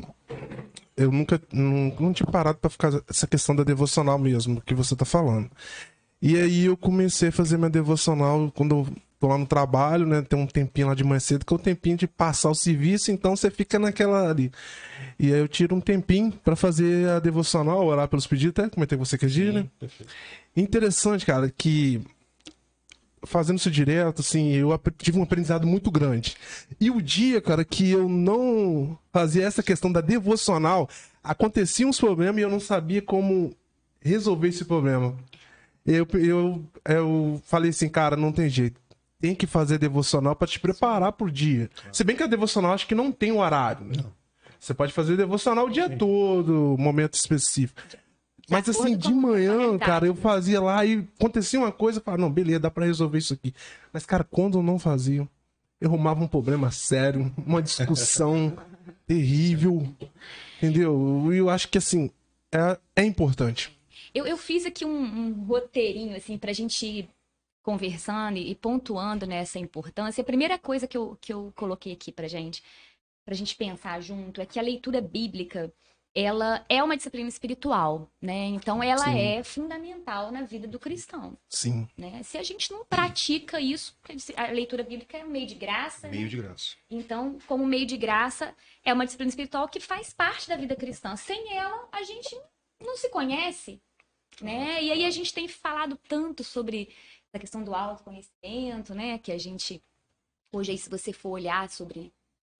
eu 0.97 1.11
nunca 1.11 1.41
não, 1.52 1.95
não 1.99 2.12
tinha 2.12 2.26
parado 2.31 2.59
para 2.59 2.71
ficar 2.71 2.93
essa 3.09 3.26
questão 3.26 3.55
da 3.55 3.64
devocional 3.64 4.19
mesmo, 4.19 4.61
que 4.61 4.75
você 4.75 4.95
tá 4.95 5.05
falando. 5.05 5.50
E 6.21 6.37
aí 6.37 6.67
eu 6.67 6.76
comecei 6.76 7.31
a 7.31 7.33
fazer 7.33 7.57
minha 7.57 7.71
devocional 7.71 8.50
quando 8.55 8.76
eu 8.76 8.88
tô 9.19 9.29
lá 9.29 9.38
no 9.38 9.47
trabalho, 9.47 10.07
né? 10.07 10.21
Tem 10.23 10.38
um 10.38 10.47
tempinho 10.47 10.88
lá 10.88 10.95
de 10.95 11.05
manhã 11.05 11.21
cedo, 11.21 11.47
que 11.47 11.52
é 11.52 11.57
o 11.57 11.59
tempinho 11.59 11.97
de 11.97 12.09
passar 12.09 12.50
o 12.50 12.55
serviço, 12.55 13.12
então 13.12 13.37
você 13.37 13.50
fica 13.50 13.79
naquela 13.79 14.29
ali. 14.29 14.50
E 15.19 15.33
aí 15.33 15.38
eu 15.38 15.47
tiro 15.47 15.76
um 15.76 15.81
tempinho 15.81 16.33
para 16.45 16.57
fazer 16.57 17.09
a 17.09 17.21
devocional, 17.21 17.87
orar 17.87 18.09
pelos 18.09 18.26
pedidos, 18.26 18.59
até 18.59 18.69
comentei 18.73 18.99
com 18.99 19.05
você 19.05 19.17
que 19.17 19.26
é 19.26 19.29
dia, 19.29 19.52
né? 19.52 19.67
Perfeito. 19.79 20.12
Interessante, 20.57 21.25
cara, 21.25 21.49
que 21.57 22.02
fazendo 23.25 23.59
isso 23.59 23.71
direto, 23.71 24.21
assim, 24.21 24.52
eu 24.52 24.79
tive 24.99 25.19
um 25.19 25.23
aprendizado 25.23 25.67
muito 25.67 25.91
grande. 25.91 26.37
E 26.81 26.91
o 26.91 27.00
dia, 27.00 27.41
cara, 27.41 27.64
que 27.64 27.91
eu 27.91 28.09
não 28.09 28.99
fazia 29.12 29.45
essa 29.45 29.62
questão 29.62 29.91
da 29.91 30.00
devocional, 30.00 30.88
acontecia 31.23 31.87
uns 31.87 31.99
problemas 31.99 32.38
e 32.38 32.45
eu 32.45 32.50
não 32.50 32.61
sabia 32.61 33.00
como 33.00 33.55
resolver 34.00 34.49
esse 34.49 34.64
problema. 34.64 35.17
Eu, 35.87 36.07
eu, 36.14 36.64
eu 36.85 37.43
falei 37.45 37.71
assim, 37.71 37.88
cara, 37.88 38.17
não 38.17 38.33
tem 38.33 38.49
jeito. 38.49 38.81
Tem 39.21 39.35
que 39.35 39.47
fazer 39.47 39.79
devocional 39.79 40.35
para 40.35 40.49
te 40.49 40.59
preparar 40.59 41.12
pro 41.12 41.31
dia. 41.31 41.71
Se 41.93 42.02
bem 42.02 42.17
que 42.17 42.23
a 42.23 42.26
devocional 42.26 42.73
acho 42.73 42.87
que 42.87 42.95
não 42.95 43.12
tem 43.12 43.33
horário, 43.33 43.85
né? 43.85 43.95
Não. 43.97 44.12
Você 44.59 44.75
pode 44.75 44.93
fazer 44.93 45.17
devocional 45.17 45.67
o 45.67 45.71
dia 45.71 45.91
todo, 45.91 46.76
momento 46.79 47.14
específico. 47.14 47.83
Mas 48.52 48.68
assim, 48.68 48.97
de 48.97 49.12
manhã, 49.12 49.78
cara, 49.78 50.06
eu 50.06 50.14
fazia 50.14 50.61
lá 50.61 50.85
e 50.85 51.09
acontecia 51.18 51.59
uma 51.59 51.73
coisa, 51.73 51.99
eu 51.99 52.02
falava, 52.02 52.23
não, 52.23 52.30
beleza, 52.30 52.61
dá 52.61 52.71
pra 52.71 52.85
resolver 52.85 53.18
isso 53.18 53.35
aqui. 53.35 53.54
Mas, 53.92 54.04
cara, 54.04 54.23
quando 54.23 54.59
eu 54.59 54.62
não 54.62 54.78
fazia, 54.78 55.28
eu 55.80 55.88
arrumava 55.88 56.23
um 56.23 56.28
problema 56.28 56.71
sério, 56.71 57.32
uma 57.47 57.62
discussão 57.62 58.56
terrível, 59.06 59.88
entendeu? 60.59 61.32
E 61.32 61.38
eu 61.38 61.50
acho 61.50 61.68
que, 61.68 61.78
assim, 61.78 62.11
é, 62.52 62.78
é 62.97 63.04
importante. 63.04 63.76
Eu, 64.14 64.26
eu 64.26 64.37
fiz 64.37 64.66
aqui 64.66 64.85
um, 64.85 65.02
um 65.02 65.44
roteirinho, 65.44 66.14
assim, 66.14 66.37
pra 66.37 66.52
gente 66.52 66.85
ir 66.85 67.09
conversando 67.62 68.37
e, 68.38 68.54
pontuando 68.54 69.26
nessa 69.26 69.59
importância. 69.59 70.21
A 70.21 70.25
primeira 70.25 70.59
coisa 70.59 70.87
que 70.87 70.97
eu, 70.97 71.16
que 71.21 71.32
eu 71.32 71.52
coloquei 71.56 71.92
aqui 71.92 72.12
pra 72.12 72.28
gente, 72.28 72.62
pra 73.25 73.35
gente 73.35 73.56
pensar 73.56 74.00
junto, 74.00 74.40
é 74.40 74.47
que 74.47 74.59
a 74.59 74.62
leitura 74.62 75.00
bíblica 75.00 75.73
ela 76.14 76.64
é 76.69 76.83
uma 76.83 76.97
disciplina 76.97 77.28
espiritual, 77.28 78.11
né? 78.21 78.47
Então 78.47 78.83
ela 78.83 79.04
Sim. 79.04 79.19
é 79.19 79.42
fundamental 79.42 80.31
na 80.31 80.42
vida 80.42 80.69
do 80.69 80.78
cristão. 80.78 81.37
Sim. 81.49 81.88
Né? 81.97 82.23
Se 82.23 82.37
a 82.37 82.42
gente 82.42 82.71
não 82.71 82.85
pratica 82.85 83.61
isso, 83.61 83.97
a 84.37 84.47
leitura 84.49 84.83
bíblica 84.83 85.16
é 85.16 85.25
um 85.25 85.31
meio 85.31 85.47
de 85.47 85.54
graça. 85.54 86.09
Meio 86.09 86.25
né? 86.25 86.28
de 86.28 86.37
graça. 86.37 86.76
Então, 86.90 87.38
como 87.47 87.66
meio 87.66 87.87
de 87.87 87.97
graça, 87.97 88.54
é 88.85 88.92
uma 88.92 89.04
disciplina 89.04 89.31
espiritual 89.31 89.69
que 89.69 89.81
faz 89.81 90.12
parte 90.12 90.49
da 90.49 90.57
vida 90.57 90.76
cristã. 90.76 91.16
Sem 91.16 91.57
ela, 91.57 91.88
a 91.90 92.02
gente 92.02 92.38
não 92.78 92.97
se 92.97 93.09
conhece, 93.09 93.81
né? 94.40 94.83
E 94.83 94.92
aí 94.92 95.04
a 95.07 95.11
gente 95.11 95.33
tem 95.33 95.49
falado 95.49 95.99
tanto 96.09 96.45
sobre 96.45 96.90
a 97.33 97.38
questão 97.38 97.64
do 97.64 97.75
autoconhecimento, 97.75 98.95
né? 98.95 99.19
Que 99.19 99.33
a 99.33 99.38
gente 99.38 99.83
hoje 100.52 100.73
aí 100.73 100.78
se 100.78 100.90
você 100.90 101.12
for 101.12 101.31
olhar 101.31 101.71
sobre 101.71 102.12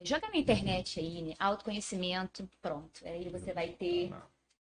Joga 0.05 0.29
na 0.29 0.37
internet 0.37 1.01
aí, 1.01 1.23
né? 1.23 1.35
autoconhecimento, 1.39 2.49
pronto. 2.61 3.01
Aí 3.05 3.29
você 3.29 3.53
vai 3.53 3.69
ter 3.69 4.13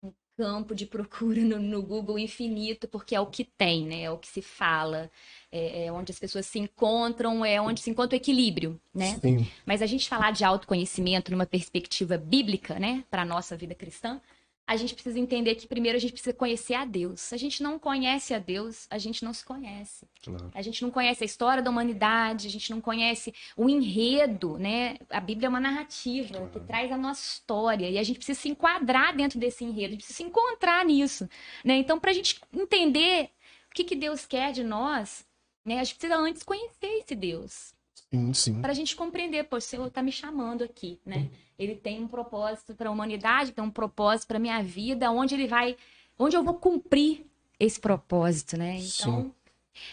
um 0.03 0.13
campo 0.37 0.75
de 0.75 0.87
procura 0.87 1.41
no, 1.41 1.59
no 1.59 1.83
Google 1.83 2.19
infinito, 2.19 2.87
porque 2.89 3.15
é 3.15 3.21
o 3.21 3.27
que 3.27 3.45
tem, 3.45 3.87
né? 3.87 4.03
É 4.03 4.11
o 4.11 4.19
que 4.19 4.29
se 4.29 4.43
fala, 4.43 5.11
é, 5.51 5.87
é 5.87 5.93
onde 5.93 6.13
as 6.13 6.19
pessoas 6.19 6.47
se 6.47 6.59
encontram, 6.59 7.45
é 7.45 7.61
onde 7.61 7.81
se 7.81 7.91
encontra 7.91 8.17
o 8.17 8.21
equilíbrio, 8.21 8.81
né? 8.95 9.19
Sim. 9.21 9.47
Mas 9.65 9.83
a 9.83 9.87
gente 9.87 10.09
falar 10.09 10.33
de 10.33 10.45
autoconhecimento 10.45 11.31
numa 11.31 11.47
perspectiva 11.47 12.19
bíblica, 12.19 12.79
né, 12.79 13.05
para 13.11 13.23
a 13.23 13.27
nossa 13.27 13.57
vida 13.57 13.75
cristã, 13.75 14.21
a 14.67 14.77
gente 14.77 14.95
precisa 14.95 15.19
entender 15.19 15.55
que 15.57 15.67
primeiro 15.67 15.97
a 15.97 16.01
gente 16.01 16.13
precisa 16.13 16.33
conhecer 16.33 16.75
a 16.75 16.87
Deus. 16.87 17.21
Se 17.21 17.35
a 17.35 17.39
gente 17.39 17.63
não 17.63 17.79
conhece 17.79 18.33
a 18.33 18.39
Deus, 18.39 18.87
a 18.91 18.97
gente 18.97 19.23
não 19.23 19.33
se 19.33 19.45
conhece. 19.45 20.07
Claro. 20.23 20.51
A 20.55 20.63
gente 20.63 20.83
não 20.83 20.91
conhece 20.91 21.23
a 21.23 21.27
história 21.27 21.63
da 21.63 21.71
humanidade, 21.71 22.47
a 22.47 22.51
gente 22.51 22.71
não 22.71 22.81
conhece 22.81 23.35
o 23.57 23.69
enredo, 23.69 24.59
né? 24.59 24.97
A 25.11 25.21
Bíblia 25.21 25.47
é 25.47 25.51
uma 25.51 25.61
narrativa 25.61 26.29
claro. 26.29 26.51
que 26.51 26.61
traz 26.61 26.91
a 26.91 26.97
nossa 26.97 27.23
história 27.23 27.91
e 27.91 27.99
a 27.99 28.03
gente 28.03 28.17
precisa 28.17 28.41
se 28.41 28.49
enquadrar 28.49 29.15
dentro 29.15 29.39
desse 29.39 29.65
enredo, 29.65 29.89
a 29.89 29.91
gente 29.91 30.05
precisa 30.05 30.17
se 30.17 30.23
encontrar 30.23 30.85
nisso, 30.85 31.29
né? 31.63 31.77
Então, 31.77 32.01
para 32.01 32.11
a 32.11 32.15
gente 32.15 32.41
entender 32.53 33.31
o 33.71 33.75
que, 33.75 33.85
que 33.85 33.95
Deus 33.95 34.25
quer 34.25 34.53
de 34.53 34.65
nós, 34.65 35.27
né? 35.63 35.79
A 35.81 35.85
gente 35.85 35.97
precisa 35.97 36.19
antes 36.19 36.43
conhecer 36.43 36.87
esse 36.87 37.15
Deus. 37.15 37.75
Sim, 38.11 38.33
sim. 38.33 38.61
Para 38.63 38.71
a 38.71 38.75
gente 38.75 38.97
compreender, 38.97 39.45
pô, 39.45 39.57
o 39.57 39.61
Senhor 39.61 39.87
está 39.87 40.03
me 40.03 40.13
chamando 40.13 40.65
aqui, 40.65 40.99
né? 41.05 41.29
Ele 41.59 41.75
tem 41.75 42.03
um 42.03 42.09
propósito 42.09 42.75
para 42.75 42.89
a 42.89 42.93
humanidade, 42.93 43.53
tem 43.53 43.63
um 43.65 43.71
propósito 43.71 44.29
para 44.29 44.39
minha 44.39 44.63
vida, 44.63 45.11
onde 45.11 45.35
ele 45.35 45.47
vai, 45.47 45.77
onde 46.19 46.37
eu 46.37 46.43
vou 46.43 46.55
cumprir 46.55 47.25
esse 47.59 47.79
propósito, 47.81 48.57
né? 48.57 48.79
Então, 48.79 49.35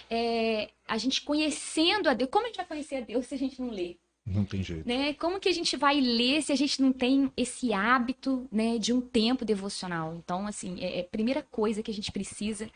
é, 0.10 0.70
a 0.88 0.98
gente 0.98 1.22
conhecendo 1.22 2.10
a 2.10 2.14
Deus, 2.14 2.30
como 2.30 2.46
a 2.46 2.48
gente 2.48 2.58
vai 2.58 2.66
conhecer 2.66 2.96
a 2.96 3.02
Deus 3.02 3.26
se 3.28 3.36
a 3.36 3.38
gente 3.38 3.62
não 3.62 3.70
lê? 3.70 3.98
Não 4.26 4.46
tem 4.46 4.62
jeito. 4.62 4.88
Né? 4.88 5.14
Como 5.16 5.40
que 5.40 5.50
a 5.50 5.54
gente 5.54 5.76
vai 5.76 6.00
ler 6.00 6.42
se 6.44 6.52
a 6.52 6.56
gente 6.56 6.82
não 6.82 6.94
tem 6.94 7.32
esse 7.36 7.74
hábito, 7.74 8.48
né, 8.52 8.78
de 8.78 8.94
um 8.94 9.02
tempo 9.02 9.44
devocional? 9.44 10.16
Então, 10.16 10.46
assim, 10.46 10.80
é, 10.80 11.00
é 11.00 11.02
a 11.02 11.06
primeira 11.06 11.42
coisa 11.42 11.82
que 11.82 11.92
a 11.92 11.94
gente 11.94 12.12
precisa 12.12 12.70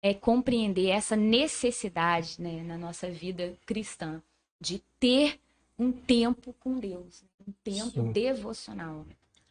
é 0.00 0.12
compreender 0.14 0.88
essa 0.88 1.14
necessidade, 1.16 2.40
né, 2.40 2.62
na 2.62 2.76
nossa 2.76 3.08
vida 3.10 3.56
cristã 3.66 4.22
de 4.60 4.80
ter 4.98 5.40
um 5.82 5.92
tempo 5.92 6.54
com 6.60 6.78
Deus, 6.78 7.24
um 7.46 7.52
tempo 7.64 7.90
Sim. 7.90 8.12
devocional. 8.12 9.06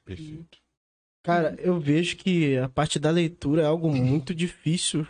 Perfeito. 0.06 0.58
Cara, 1.24 1.56
eu 1.60 1.80
vejo 1.80 2.18
que 2.18 2.58
a 2.58 2.68
parte 2.68 2.98
da 2.98 3.12
leitura 3.12 3.62
é 3.62 3.66
algo 3.66 3.94
muito 3.94 4.34
difícil. 4.34 5.06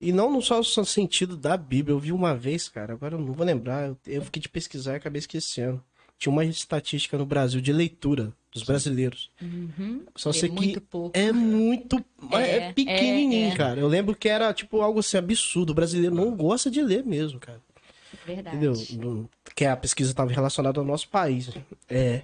E 0.00 0.12
não 0.12 0.30
no 0.30 0.42
só 0.42 0.58
no 0.58 0.64
sentido 0.84 1.36
da 1.36 1.56
Bíblia. 1.56 1.94
Eu 1.94 1.98
vi 1.98 2.12
uma 2.12 2.36
vez, 2.36 2.68
cara, 2.68 2.92
agora 2.92 3.14
eu 3.16 3.18
não 3.20 3.32
vou 3.32 3.44
lembrar. 3.44 3.88
eu- 3.88 3.98
Eu 4.06 4.22
fiquei 4.22 4.40
de 4.40 4.48
pesquisar 4.48 4.92
e 4.92 4.96
acabei 4.96 5.18
esquecendo. 5.18 5.82
Tinha 6.18 6.32
uma 6.32 6.44
estatística 6.44 7.18
no 7.18 7.26
Brasil 7.26 7.60
de 7.60 7.72
leitura 7.72 8.32
dos 8.52 8.62
brasileiros. 8.62 9.30
Uhum. 9.42 10.04
Só 10.14 10.30
É 10.30 10.32
sei 10.32 10.48
que 10.48 10.80
pouco. 10.80 11.18
é 11.18 11.32
muito. 11.32 12.02
É, 12.32 12.56
É, 12.68 12.72
pequenininho, 12.72 13.48
é, 13.50 13.52
é. 13.52 13.56
cara. 13.56 13.80
Eu 13.80 13.88
lembro 13.88 14.14
que 14.14 14.28
era, 14.28 14.52
tipo, 14.54 14.80
algo 14.80 15.00
assim 15.00 15.16
absurdo. 15.16 15.70
O 15.70 15.74
brasileiro 15.74 16.14
não 16.14 16.34
gosta 16.36 16.70
de 16.70 16.80
ler 16.82 17.04
mesmo, 17.04 17.38
cara. 17.40 17.60
Verdade. 18.26 18.56
Entendeu? 18.56 19.30
Que 19.54 19.64
a 19.64 19.76
pesquisa 19.76 20.10
estava 20.10 20.30
relacionada 20.30 20.80
ao 20.80 20.84
nosso 20.84 21.08
país. 21.08 21.50
É. 21.88 22.22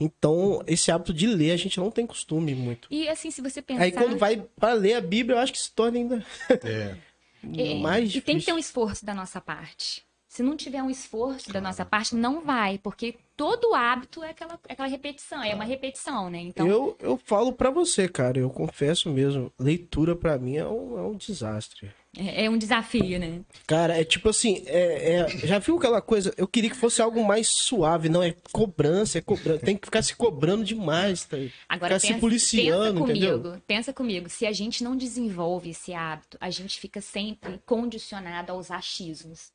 Então, 0.00 0.62
esse 0.66 0.90
hábito 0.90 1.12
de 1.12 1.26
ler 1.26 1.52
a 1.52 1.56
gente 1.56 1.78
não 1.78 1.90
tem 1.90 2.06
costume 2.06 2.54
muito. 2.54 2.88
E 2.90 3.08
assim, 3.08 3.30
se 3.30 3.40
você 3.42 3.60
pensar. 3.62 3.82
Aí 3.82 3.92
quando 3.92 4.16
vai 4.18 4.36
para 4.58 4.72
ler 4.72 4.94
a 4.94 5.00
Bíblia, 5.00 5.36
eu 5.36 5.40
acho 5.40 5.52
que 5.52 5.58
se 5.58 5.70
torna 5.72 5.98
ainda 5.98 6.24
É. 6.64 6.96
É, 7.56 7.74
mais 7.74 8.04
E 8.04 8.06
difícil. 8.06 8.22
tem 8.22 8.38
que 8.38 8.46
ter 8.46 8.52
um 8.54 8.58
esforço 8.58 9.04
da 9.04 9.12
nossa 9.14 9.38
parte. 9.38 10.02
Se 10.26 10.42
não 10.42 10.56
tiver 10.56 10.82
um 10.82 10.88
esforço 10.88 11.52
da 11.52 11.60
nossa 11.60 11.84
parte, 11.84 12.14
não 12.16 12.40
vai, 12.40 12.78
porque 12.78 13.14
todo 13.36 13.74
hábito 13.74 14.22
é 14.24 14.30
aquela, 14.30 14.58
é 14.66 14.72
aquela 14.72 14.88
repetição, 14.88 15.42
é 15.44 15.54
uma 15.54 15.62
repetição, 15.64 16.30
né? 16.30 16.38
Então, 16.40 16.66
Eu, 16.66 16.96
eu 16.98 17.20
falo 17.22 17.52
pra 17.52 17.70
você, 17.70 18.08
cara, 18.08 18.38
eu 18.38 18.48
confesso 18.48 19.10
mesmo, 19.10 19.52
leitura 19.58 20.16
pra 20.16 20.38
mim 20.38 20.56
é 20.56 20.66
um, 20.66 20.98
é 20.98 21.02
um 21.02 21.14
desastre. 21.16 21.92
É, 22.18 22.44
é 22.44 22.50
um 22.50 22.56
desafio, 22.58 23.18
né? 23.18 23.40
Cara, 23.66 23.98
é 24.00 24.04
tipo 24.04 24.28
assim, 24.28 24.62
é, 24.66 25.14
é- 25.20 25.28
já 25.46 25.58
viu 25.58 25.76
aquela 25.78 26.00
coisa? 26.02 26.32
Eu 26.36 26.46
queria 26.48 26.70
que 26.70 26.76
fosse 26.76 27.00
algo 27.02 27.24
mais 27.24 27.48
suave, 27.48 28.08
não 28.08 28.22
é 28.22 28.34
cobrança, 28.52 29.18
é 29.18 29.20
cobrança. 29.20 29.64
Tem 29.64 29.76
que 29.76 29.86
ficar 29.86 30.02
se 30.02 30.14
cobrando 30.16 30.64
demais, 30.64 31.24
tá? 31.24 31.36
Agora, 31.68 31.94
ficar 31.94 32.00
se 32.00 32.06
pensa, 32.08 32.20
policiando, 32.20 33.00
pensa 33.04 33.12
entendeu? 33.12 33.38
comigo, 33.40 33.62
pensa 33.66 33.92
comigo, 33.92 34.28
se 34.28 34.46
a 34.46 34.52
gente 34.52 34.84
não 34.84 34.96
desenvolve 34.96 35.70
esse 35.70 35.92
hábito, 35.94 36.36
a 36.40 36.50
gente 36.50 36.78
fica 36.80 37.00
sempre 37.00 37.60
condicionado 37.66 38.52
aos 38.52 38.70
achismos. 38.70 39.52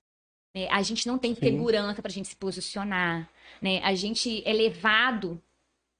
né? 0.55 0.67
A 0.71 0.81
gente 0.81 1.05
não 1.07 1.17
tem 1.19 1.35
segurança 1.35 2.01
pra 2.01 2.11
gente 2.11 2.27
se 2.27 2.35
posicionar, 2.35 3.29
né? 3.61 3.79
A 3.83 3.93
gente 3.93 4.41
é 4.45 4.51
levado 4.51 5.39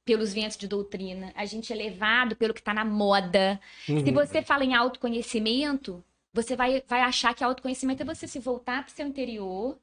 pelos 0.04 0.34
ventos 0.34 0.58
de 0.58 0.68
doutrina, 0.68 1.32
a 1.36 1.46
gente 1.46 1.72
é 1.72 1.76
levado 1.76 2.36
pelo 2.36 2.52
que 2.52 2.64
tá 2.64 2.74
na 2.74 2.84
moda. 2.84 3.60
Se 3.86 3.92
Uhum. 3.94 4.12
você 4.12 4.42
fala 4.42 4.66
em 4.66 4.74
autoconhecimento, 4.74 6.04
você 6.34 6.56
vai, 6.56 6.84
vai 6.88 7.02
achar 7.02 7.34
que 7.34 7.44
autoconhecimento 7.44 8.04
é 8.04 8.06
você 8.06 8.28
se 8.28 8.40
voltar 8.40 8.84
para 8.84 8.92
o 8.92 8.96
seu 8.96 9.08
interior, 9.08 9.78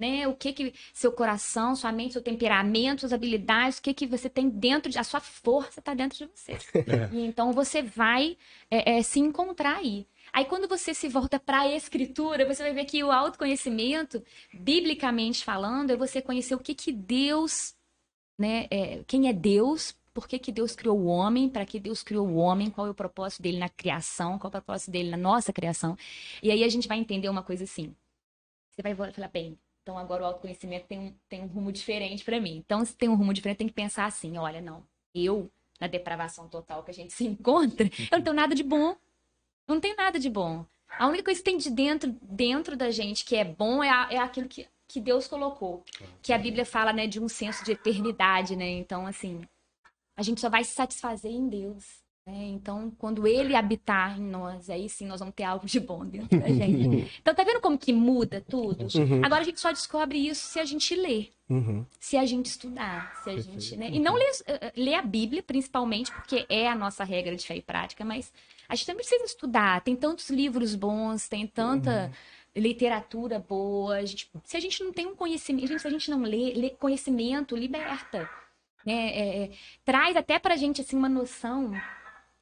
né? 0.00 0.26
O 0.26 0.34
que 0.34 0.52
que 0.52 0.74
seu 0.94 1.12
coração, 1.12 1.76
sua 1.76 1.92
mente, 1.92 2.14
seu 2.14 2.22
temperamento, 2.22 3.00
suas 3.00 3.12
habilidades, 3.12 3.78
o 3.78 3.82
que 3.82 3.92
que 3.92 4.06
você 4.06 4.30
tem 4.30 4.48
dentro 4.48 4.90
de 4.90 4.98
a 4.98 5.04
sua 5.04 5.20
força 5.20 5.80
está 5.80 5.92
dentro 5.92 6.18
de 6.18 6.26
você. 6.26 6.56
E 7.12 7.20
então 7.20 7.52
você 7.52 7.82
vai 7.82 8.36
é, 8.70 8.98
é, 8.98 9.02
se 9.02 9.20
encontrar 9.20 9.76
aí. 9.76 10.06
Aí 10.32 10.44
quando 10.46 10.66
você 10.66 10.94
se 10.94 11.08
volta 11.08 11.38
para 11.38 11.60
a 11.60 11.74
escritura, 11.74 12.46
você 12.46 12.62
vai 12.62 12.72
ver 12.72 12.84
que 12.86 13.04
o 13.04 13.12
autoconhecimento, 13.12 14.24
biblicamente 14.54 15.44
falando, 15.44 15.90
é 15.90 15.96
você 15.96 16.22
conhecer 16.22 16.54
o 16.54 16.60
que 16.60 16.74
que 16.74 16.92
Deus, 16.92 17.74
né? 18.38 18.66
é, 18.70 19.04
quem 19.06 19.28
é 19.28 19.32
Deus, 19.32 19.94
por 20.12 20.26
que, 20.28 20.38
que 20.38 20.52
Deus 20.52 20.74
criou 20.74 20.98
o 20.98 21.06
homem, 21.06 21.48
para 21.48 21.64
que 21.64 21.78
Deus 21.80 22.02
criou 22.02 22.26
o 22.26 22.36
homem, 22.36 22.70
qual 22.70 22.86
é 22.86 22.90
o 22.90 22.94
propósito 22.94 23.42
dele 23.42 23.58
na 23.58 23.68
criação, 23.68 24.38
qual 24.38 24.48
é 24.48 24.58
o 24.58 24.62
propósito 24.62 24.90
dele 24.90 25.10
na 25.10 25.16
nossa 25.16 25.52
criação. 25.52 25.96
E 26.42 26.50
aí 26.50 26.64
a 26.64 26.68
gente 26.68 26.88
vai 26.88 26.98
entender 26.98 27.28
uma 27.28 27.42
coisa 27.42 27.64
assim. 27.64 27.94
Você 28.70 28.82
vai 28.82 28.94
falar, 28.94 29.28
bem, 29.28 29.58
então 29.82 29.98
agora 29.98 30.22
o 30.22 30.26
autoconhecimento 30.26 30.86
tem 30.86 30.98
um, 30.98 31.14
tem 31.28 31.42
um 31.42 31.46
rumo 31.46 31.72
diferente 31.72 32.24
para 32.24 32.40
mim. 32.40 32.56
Então, 32.56 32.84
se 32.84 32.94
tem 32.96 33.08
um 33.08 33.14
rumo 33.14 33.32
diferente, 33.32 33.58
tem 33.58 33.66
que 33.68 33.74
pensar 33.74 34.06
assim: 34.06 34.38
olha, 34.38 34.60
não, 34.60 34.82
eu, 35.14 35.50
na 35.80 35.86
depravação 35.86 36.48
total 36.48 36.82
que 36.82 36.90
a 36.90 36.94
gente 36.94 37.12
se 37.14 37.24
encontra, 37.26 37.86
eu 38.10 38.18
não 38.18 38.22
tenho 38.22 38.36
nada 38.36 38.54
de 38.54 38.62
bom. 38.62 38.96
Eu 39.68 39.74
não 39.74 39.80
tenho 39.80 39.96
nada 39.96 40.18
de 40.18 40.28
bom. 40.28 40.64
A 40.98 41.06
única 41.06 41.24
coisa 41.24 41.40
que 41.40 41.44
tem 41.44 41.56
de 41.56 41.70
dentro, 41.70 42.14
dentro 42.22 42.76
da 42.76 42.90
gente 42.90 43.24
que 43.24 43.36
é 43.36 43.44
bom 43.44 43.82
é, 43.82 43.88
a- 43.90 44.08
é 44.10 44.18
aquilo 44.18 44.48
que, 44.48 44.66
que 44.88 45.00
Deus 45.00 45.26
colocou. 45.28 45.84
Que 46.20 46.32
a 46.32 46.38
Bíblia 46.38 46.64
fala, 46.66 46.92
né, 46.92 47.06
de 47.06 47.20
um 47.20 47.28
senso 47.28 47.64
de 47.64 47.72
eternidade, 47.72 48.56
né? 48.56 48.68
Então, 48.68 49.06
assim, 49.06 49.40
a 50.20 50.22
gente 50.22 50.40
só 50.40 50.50
vai 50.50 50.62
se 50.64 50.72
satisfazer 50.74 51.30
em 51.32 51.48
Deus. 51.48 51.84
né? 52.26 52.44
Então, 52.48 52.92
quando 52.98 53.26
Ele 53.26 53.56
habitar 53.56 54.18
em 54.20 54.22
nós, 54.22 54.68
aí 54.68 54.88
sim 54.88 55.06
nós 55.06 55.18
vamos 55.20 55.34
ter 55.34 55.44
algo 55.44 55.66
de 55.66 55.80
bom 55.80 56.04
dentro 56.04 56.38
da 56.38 56.46
gente. 56.48 57.10
Então, 57.20 57.34
tá 57.34 57.42
vendo 57.42 57.60
como 57.60 57.78
que 57.78 57.92
muda 57.92 58.44
tudo? 58.48 58.86
Uhum. 58.96 59.24
Agora 59.24 59.40
a 59.40 59.44
gente 59.44 59.58
só 59.58 59.72
descobre 59.72 60.18
isso 60.18 60.46
se 60.46 60.60
a 60.60 60.64
gente 60.64 60.94
ler 60.94 61.32
Uhum. 61.48 61.84
se 61.98 62.16
a 62.16 62.24
gente 62.26 62.46
estudar, 62.46 63.12
se 63.24 63.30
a 63.30 63.36
gente, 63.40 63.76
né? 63.76 63.90
E 63.90 63.98
não 63.98 64.14
ler, 64.14 64.30
eh, 64.46 64.72
ler 64.76 64.94
a 64.94 65.02
Bíblia, 65.02 65.42
principalmente, 65.42 66.12
porque 66.12 66.46
é 66.48 66.68
a 66.68 66.76
nossa 66.76 67.02
regra 67.02 67.34
de 67.34 67.44
fé 67.44 67.56
e 67.56 67.62
prática, 67.62 68.04
mas 68.04 68.32
a 68.68 68.76
gente 68.76 68.86
também 68.86 69.04
precisa 69.04 69.24
estudar. 69.24 69.80
Tem 69.80 69.96
tantos 69.96 70.30
livros 70.30 70.76
bons, 70.76 71.26
tem 71.28 71.46
tanta 71.48 72.12
literatura 72.54 73.38
boa. 73.38 73.96
a 73.96 74.04
gente- 74.04 74.30
se 74.44 74.56
a 74.56 74.60
gente 74.60 74.82
não 74.84 74.92
tem 74.92 75.06
um 75.06 75.14
conhecimento, 75.16 75.66
gente, 75.68 75.80
se 75.82 75.86
a 75.88 75.90
gente 75.90 76.10
não 76.10 76.20
lê, 76.22 76.52
lê 76.54 76.70
conhecimento 76.70 77.56
liberta. 77.56 78.28
Né? 78.84 79.10
É, 79.10 79.42
é, 79.42 79.50
traz 79.84 80.16
até 80.16 80.38
pra 80.38 80.56
gente 80.56 80.80
assim, 80.80 80.96
uma 80.96 81.08
noção 81.08 81.72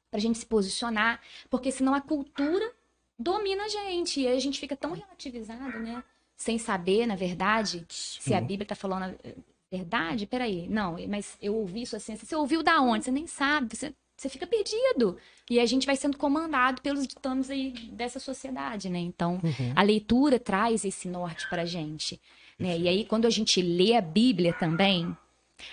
pra 0.09 0.19
gente 0.19 0.39
se 0.39 0.45
posicionar, 0.45 1.21
porque 1.49 1.71
senão 1.71 1.93
a 1.93 2.01
cultura 2.01 2.71
domina 3.17 3.63
a 3.63 3.67
gente 3.67 4.21
e 4.21 4.27
a 4.27 4.39
gente 4.39 4.59
fica 4.59 4.75
tão 4.75 4.93
relativizado, 4.93 5.79
né? 5.79 6.03
Sem 6.37 6.57
saber, 6.57 7.05
na 7.05 7.15
verdade, 7.15 7.85
se 7.89 8.33
a 8.33 8.39
Bíblia 8.39 8.65
tá 8.65 8.75
falando 8.75 9.03
a 9.03 9.29
verdade, 9.69 10.25
peraí, 10.25 10.67
não, 10.69 10.95
mas 11.07 11.37
eu 11.41 11.53
ouvi 11.55 11.81
isso 11.81 11.95
assim, 11.95 12.15
você 12.15 12.35
ouviu 12.35 12.63
da 12.63 12.81
onde? 12.81 13.03
Você 13.03 13.11
nem 13.11 13.27
sabe, 13.27 13.75
você, 13.75 13.93
você 14.17 14.29
fica 14.29 14.47
perdido. 14.47 15.17
E 15.49 15.59
a 15.59 15.65
gente 15.65 15.85
vai 15.85 15.97
sendo 15.97 16.17
comandado 16.17 16.81
pelos 16.81 17.05
ditames 17.05 17.49
aí 17.49 17.71
dessa 17.91 18.19
sociedade, 18.19 18.89
né? 18.89 18.99
Então, 18.99 19.39
a 19.75 19.83
leitura 19.83 20.39
traz 20.39 20.85
esse 20.85 21.07
norte 21.09 21.47
pra 21.49 21.65
gente, 21.65 22.19
né? 22.57 22.77
E 22.77 22.87
aí, 22.87 23.05
quando 23.05 23.25
a 23.25 23.29
gente 23.29 23.61
lê 23.61 23.95
a 23.95 24.01
Bíblia 24.01 24.53
também, 24.53 25.15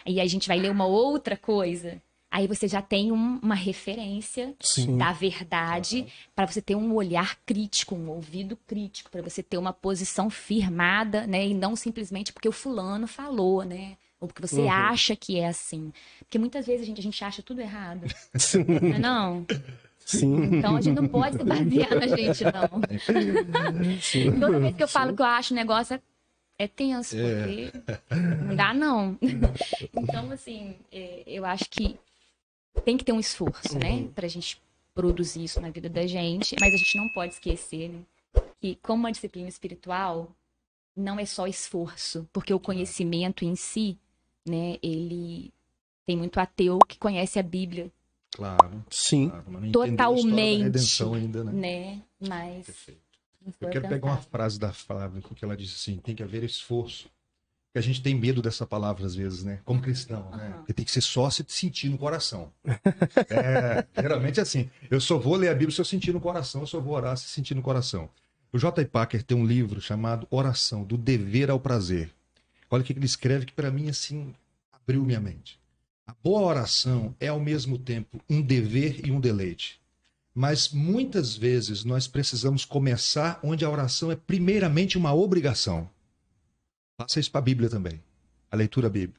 e 0.05 0.21
a 0.21 0.27
gente 0.27 0.49
vai 0.49 0.59
ler 0.59 0.71
uma 0.71 0.87
outra 0.87 1.37
coisa, 1.37 2.01
aí 2.31 2.47
você 2.47 2.67
já 2.69 2.83
tem 2.83 3.13
um- 3.13 3.39
uma 3.43 3.55
referência 3.55 4.55
Sim. 4.61 4.97
da 4.99 5.13
verdade, 5.13 6.07
para 6.35 6.47
você 6.47 6.61
ter 6.61 6.75
um 6.75 6.93
olhar 6.95 7.37
crítico, 7.47 7.95
um 7.95 8.09
ouvido 8.11 8.57
crítico, 8.67 9.11
para 9.11 9.23
você 9.23 9.43
ter 9.43 9.57
uma 9.59 9.73
posição 9.73 10.29
firmada, 10.29 11.27
né? 11.27 11.47
E 11.47 11.55
não 11.55 11.75
simplesmente 11.77 12.33
porque 12.33 12.49
o 12.49 12.53
fulano 12.53 13.07
falou, 13.07 13.63
né? 13.65 13.97
Ou 14.21 14.27
porque 14.29 14.41
você 14.47 14.63
Uhum. 14.63 14.71
acha 14.71 15.15
que 15.15 15.39
é 15.39 15.47
assim. 15.49 15.93
Porque 16.21 16.39
muitas 16.39 16.67
vezes 16.67 16.83
a 16.83 16.87
gente, 16.87 16.99
a 17.01 17.03
gente 17.03 17.23
acha 17.25 17.43
tudo 17.43 17.61
errado. 17.61 18.07
Não 18.81 18.95
é 18.95 18.99
não? 18.99 19.47
Sim. 20.05 20.37
Então 20.59 20.77
a 20.77 20.81
gente 20.81 20.95
não 20.95 21.09
pode 21.09 21.37
se 21.37 21.45
basear 21.45 21.91
na 21.97 22.07
gente, 22.07 22.45
não. 22.45 22.81
Toda 24.41 24.61
vez 24.61 24.77
que 24.77 24.83
eu 24.83 24.89
falo 24.89 25.15
que 25.15 25.21
eu 25.23 25.27
acho 25.27 25.53
um 25.53 25.57
negócio 25.57 26.01
é, 26.59 26.65
é 26.65 26.69
tenso, 26.69 27.17
porque 27.17 27.73
não 28.45 28.57
dá, 28.57 28.75
não. 28.75 29.19
Então, 29.97 30.31
assim, 30.31 30.77
é, 30.93 31.23
eu 31.27 31.45
acho 31.45 31.69
que 31.71 31.99
tem 32.85 32.97
que 32.97 33.05
ter 33.05 33.13
um 33.13 33.21
esforço, 33.21 33.79
né? 33.79 34.09
Pra 34.15 34.29
gente 34.29 34.61
produzir 34.95 35.45
isso 35.45 35.61
na 35.61 35.71
vida 35.71 35.89
da 35.89 36.07
gente, 36.07 36.57
mas 36.61 36.75
a 36.75 36.77
gente 36.77 36.97
não 36.97 37.09
pode 37.09 37.35
esquecer, 37.35 37.89
né? 37.89 38.01
Que 38.61 38.77
como 38.83 39.01
uma 39.01 39.13
disciplina 39.13 39.49
espiritual, 39.49 40.31
não 40.97 41.19
é 41.19 41.27
só 41.27 41.47
esforço, 41.47 42.29
porque 42.33 42.53
o 42.55 42.61
conhecimento 42.61 43.45
em 43.45 43.55
si, 43.55 43.99
né, 44.47 44.79
ele 44.83 45.53
tem 46.07 46.17
muito 46.17 46.39
ateu 46.39 46.79
que 46.79 46.99
conhece 46.99 47.39
a 47.39 47.43
Bíblia, 47.43 47.91
Claro. 48.37 48.85
Sim. 48.91 49.31
claro, 49.31 49.73
Totalmente. 49.73 50.63
redenção 50.63 51.15
ainda, 51.15 51.43
né? 51.43 51.53
né? 51.53 52.03
Mas 52.21 52.67
Perfeito. 52.67 53.01
Eu 53.61 53.69
quero 53.69 53.89
pegar 53.89 54.07
uma 54.07 54.17
frase 54.17 54.59
da 54.59 54.73
Flávia, 54.73 55.23
que 55.23 55.45
ela 55.45 55.57
disse 55.57 55.75
assim: 55.75 55.99
tem 55.99 56.15
que 56.15 56.23
haver 56.23 56.43
esforço. 56.43 57.09
Porque 57.67 57.79
a 57.79 57.83
gente 57.83 58.03
tem 58.03 58.15
medo 58.15 58.41
dessa 58.41 58.67
palavra 58.67 59.05
às 59.05 59.15
vezes, 59.15 59.45
né? 59.45 59.61
Como 59.65 59.83
cristão, 59.83 60.31
né? 60.31 60.55
Porque 60.57 60.73
tem 60.73 60.85
que 60.85 60.91
ser 60.91 61.03
só 61.03 61.29
se 61.29 61.45
sentir 61.49 61.89
no 61.89 61.99
coração. 61.99 62.53
É, 63.29 63.85
geralmente 64.01 64.41
é 64.41 64.43
assim. 64.43 64.71
Eu 64.91 65.01
só 65.01 65.19
vou 65.19 65.37
ler 65.37 65.49
a 65.49 65.55
Bíblia 65.55 65.71
se 65.71 65.81
eu 65.81 65.85
sentir 65.85 66.13
no 66.13 66.21
coração, 66.21 66.63
eu 66.63 66.67
só 66.67 66.81
vou 66.81 66.95
orar 66.95 67.17
se 67.17 67.29
sentir 67.29 67.55
no 67.55 67.63
coração. 67.63 68.09
O 68.53 68.59
J. 68.59 68.85
Packer 68.87 69.23
tem 69.23 69.37
um 69.37 69.45
livro 69.45 69.81
chamado 69.81 70.27
Oração, 70.31 70.85
do 70.85 70.97
dever 70.97 71.51
ao 71.51 71.61
prazer. 71.61 72.11
Olha 72.71 72.83
o 72.83 72.85
que 72.85 72.93
ele 72.93 73.05
escreve 73.05 73.47
que 73.47 73.53
para 73.53 73.71
mim 73.71 73.89
assim 73.89 74.35
abriu 74.73 75.05
minha 75.05 75.21
mente. 75.21 75.61
A 76.07 76.15
boa 76.23 76.41
oração 76.41 77.15
é 77.21 77.29
ao 77.29 77.41
mesmo 77.41 77.79
tempo 77.79 78.21
um 78.31 78.41
dever 78.41 79.07
e 79.07 79.11
um 79.11 79.21
deleite. 79.21 79.81
Mas 80.39 80.69
muitas 80.69 81.35
vezes 81.35 81.83
nós 81.83 82.07
precisamos 82.07 82.63
começar 82.63 83.41
onde 83.43 83.65
a 83.65 83.71
oração 83.71 84.13
é 84.13 84.17
primeiramente 84.17 84.99
uma 84.99 85.15
obrigação. 85.15 85.89
Faça 87.01 87.19
isso 87.19 87.31
para 87.31 87.39
a 87.39 87.43
Bíblia 87.43 87.71
também, 87.71 88.03
a 88.51 88.55
leitura 88.55 88.91
bíblica. 88.91 89.19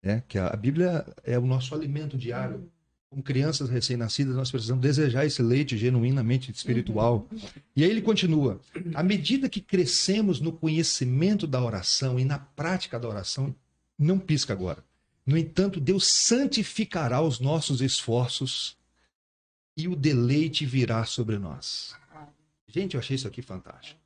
É, 0.00 0.22
que 0.28 0.38
a 0.38 0.54
Bíblia 0.54 1.04
é 1.24 1.36
o 1.36 1.44
nosso 1.44 1.74
alimento 1.74 2.16
diário. 2.16 2.70
Como 3.10 3.20
crianças 3.20 3.68
recém-nascidas, 3.68 4.36
nós 4.36 4.48
precisamos 4.48 4.80
desejar 4.80 5.26
esse 5.26 5.42
leite 5.42 5.76
genuinamente 5.76 6.52
espiritual. 6.52 7.26
E 7.74 7.82
aí 7.82 7.90
ele 7.90 8.00
continua: 8.00 8.60
à 8.94 9.02
medida 9.02 9.48
que 9.48 9.60
crescemos 9.60 10.38
no 10.38 10.52
conhecimento 10.52 11.48
da 11.48 11.60
oração 11.60 12.16
e 12.16 12.24
na 12.24 12.38
prática 12.38 12.96
da 13.00 13.08
oração, 13.08 13.52
não 13.98 14.20
pisca 14.20 14.52
agora. 14.52 14.84
No 15.26 15.36
entanto, 15.36 15.80
Deus 15.80 16.06
santificará 16.06 17.20
os 17.20 17.40
nossos 17.40 17.80
esforços 17.80 18.77
e 19.78 19.86
o 19.86 19.94
deleite 19.94 20.66
virá 20.66 21.04
sobre 21.04 21.38
nós. 21.38 21.94
Gente, 22.66 22.94
eu 22.94 23.00
achei 23.00 23.14
isso 23.14 23.28
aqui 23.28 23.40
fantástico. 23.40 24.00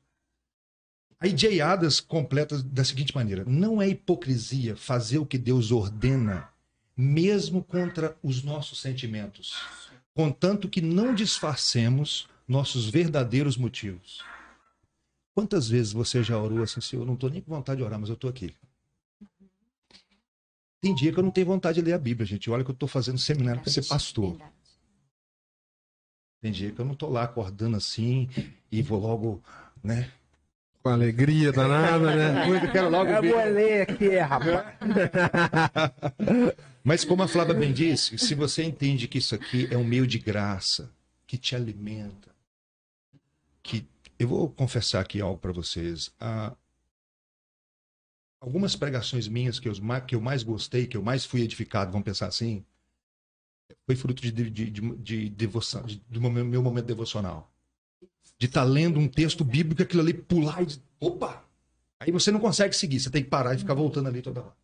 Aí 1.19 1.37
Jay 1.37 1.63
Adams 1.63 1.99
completa 1.99 2.63
da 2.63 2.85
seguinte 2.85 3.15
maneira: 3.15 3.43
não 3.47 3.81
é 3.81 3.89
hipocrisia 3.89 4.77
fazer 4.77 5.19
o 5.19 5.25
que 5.27 5.39
Deus 5.39 5.73
ordena 5.73 6.49
mesmo 6.95 7.65
contra 7.65 8.15
os 8.23 8.43
nossos 8.43 8.81
sentimentos, 8.81 9.57
contanto 10.15 10.69
que 10.69 10.83
não 10.83 11.15
disfarcemos 11.15 12.29
nossos 12.47 12.87
verdadeiros 12.87 13.57
motivos. 13.57 14.23
Quantas 15.35 15.69
vezes 15.69 15.93
você 15.93 16.23
já 16.23 16.39
orou 16.39 16.63
assim, 16.63 16.83
Senhor, 16.83 17.03
eu 17.03 17.07
não 17.07 17.15
estou 17.15 17.31
nem 17.31 17.41
com 17.41 17.55
vontade 17.55 17.79
de 17.79 17.85
orar, 17.85 17.99
mas 17.99 18.11
eu 18.11 18.15
estou 18.15 18.29
aqui. 18.29 18.55
Tem 20.83 20.95
dia 20.95 21.13
que 21.13 21.19
eu 21.19 21.23
não 21.23 21.31
tenho 21.31 21.47
vontade 21.47 21.81
de 21.81 21.87
ler 21.87 21.95
a 21.95 21.99
Bíblia, 21.99 22.27
gente. 22.27 22.51
Olha 22.51 22.63
que 22.63 22.71
eu 22.71 22.75
estou 22.75 22.89
fazendo 22.89 23.17
seminário 23.17 23.63
para 23.63 23.73
ser 23.73 23.87
pastor. 23.87 24.37
Tem 26.43 26.51
dia 26.51 26.73
que 26.73 26.81
eu 26.81 26.85
não 26.85 26.95
estou 26.95 27.09
lá 27.09 27.23
acordando 27.23 27.77
assim 27.77 28.29
e 28.71 28.83
vou 28.83 28.99
logo, 28.99 29.41
né? 29.83 30.11
Com 30.83 30.89
alegria 30.89 31.53
danada, 31.53 32.17
né? 32.17 32.49
Eu 32.67 32.73
quero 32.73 32.91
logo 32.91 33.09
Eu 33.09 33.23
ver. 33.23 33.33
vou 33.33 33.45
ler 33.45 33.83
aqui, 33.83 34.17
rapaz. 34.19 34.77
Mas 36.83 37.05
como 37.05 37.23
a 37.23 37.29
Flávia 37.29 37.55
bem 37.55 37.73
disse, 37.73 38.19
se 38.19 38.35
você 38.35 38.65
entende 38.65 39.07
que 39.07 39.19
isso 39.19 39.37
aqui 39.37 39.69
é 39.71 39.77
um 39.79 39.85
meio 39.85 40.05
de 40.05 40.19
graça, 40.19 40.91
que 41.29 41.39
te 41.39 41.55
alimenta, 41.55 42.35
que 43.63 43.87
eu 44.19 44.27
vou 44.27 44.51
confessar 44.51 45.01
aqui 45.01 45.21
algo 45.21 45.39
para 45.39 45.53
vocês. 45.53 46.13
Ah, 46.19 46.57
algumas 48.41 48.75
pregações 48.75 49.29
minhas 49.29 49.61
que 49.61 49.69
eu, 49.69 49.75
que 50.09 50.17
eu 50.17 50.21
mais 50.21 50.43
gostei, 50.43 50.89
que 50.89 50.97
eu 50.97 51.03
mais 51.03 51.25
fui 51.25 51.43
edificado, 51.43 51.93
vamos 51.93 52.05
pensar 52.05 52.27
assim, 52.27 52.65
foi 53.87 53.97
fruto 53.97 54.23
de, 54.23 54.31
de, 54.33 54.51
de, 54.51 54.71
de 54.97 55.29
devoção, 55.31 55.83
de- 55.83 56.03
do 56.09 56.21
meu, 56.21 56.45
meu 56.45 56.63
momento 56.63 56.87
devocional. 56.87 57.51
De 58.39 58.47
estar 58.47 58.65
lendo 58.65 58.99
um 58.99 59.09
texto 59.09 59.45
bíblico, 59.45 59.83
aquilo 59.83 60.03
ali 60.03 60.15
pular 60.15 60.63
e 60.63 60.67
dizer, 60.67 60.81
opa! 61.01 61.45
Aí 62.01 62.11
você 62.11 62.31
não 62.33 62.41
consegue 62.41 62.75
seguir, 62.75 62.99
você 63.01 63.11
tem 63.11 63.23
que 63.23 63.31
parar 63.31 63.55
e 63.55 63.59
ficar 63.59 63.75
voltando 63.75 64.09
ali 64.09 64.21
toda 64.23 64.41
hora. 64.41 64.57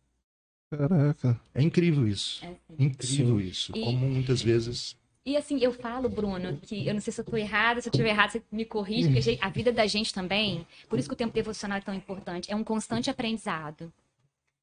Caraca. 0.71 1.39
É 1.53 1.61
incrível 1.63 2.07
isso. 2.07 2.43
É, 2.45 2.49
sim. 2.49 2.75
Incrível 2.77 3.41
isso. 3.41 3.71
E- 3.75 3.83
Como 3.83 4.07
muitas 4.09 4.41
vezes. 4.41 4.95
E 5.25 5.35
assim, 5.37 5.59
eu 5.59 5.71
falo, 5.73 6.09
Bruno, 6.09 6.57
que 6.57 6.87
eu 6.87 6.93
não 6.93 7.01
sei 7.01 7.13
se 7.13 7.21
eu 7.21 7.25
tô 7.25 7.37
errada, 7.37 7.81
se 7.81 7.87
eu 7.87 7.91
estiver 7.91 8.09
errado, 8.09 8.31
você 8.31 8.41
me 8.51 8.65
corrige, 8.65 9.07
porque 9.07 9.21
gente, 9.21 9.43
a 9.43 9.49
vida 9.49 9.71
da 9.71 9.85
gente 9.85 10.13
também, 10.13 10.65
por 10.89 10.97
isso 10.97 11.07
que 11.07 11.13
o 11.13 11.17
tempo 11.17 11.33
devocional 11.33 11.77
é 11.77 11.81
tão 11.81 11.93
importante, 11.93 12.51
é 12.51 12.55
um 12.55 12.63
constante 12.63 13.09
aprendizado. 13.09 13.91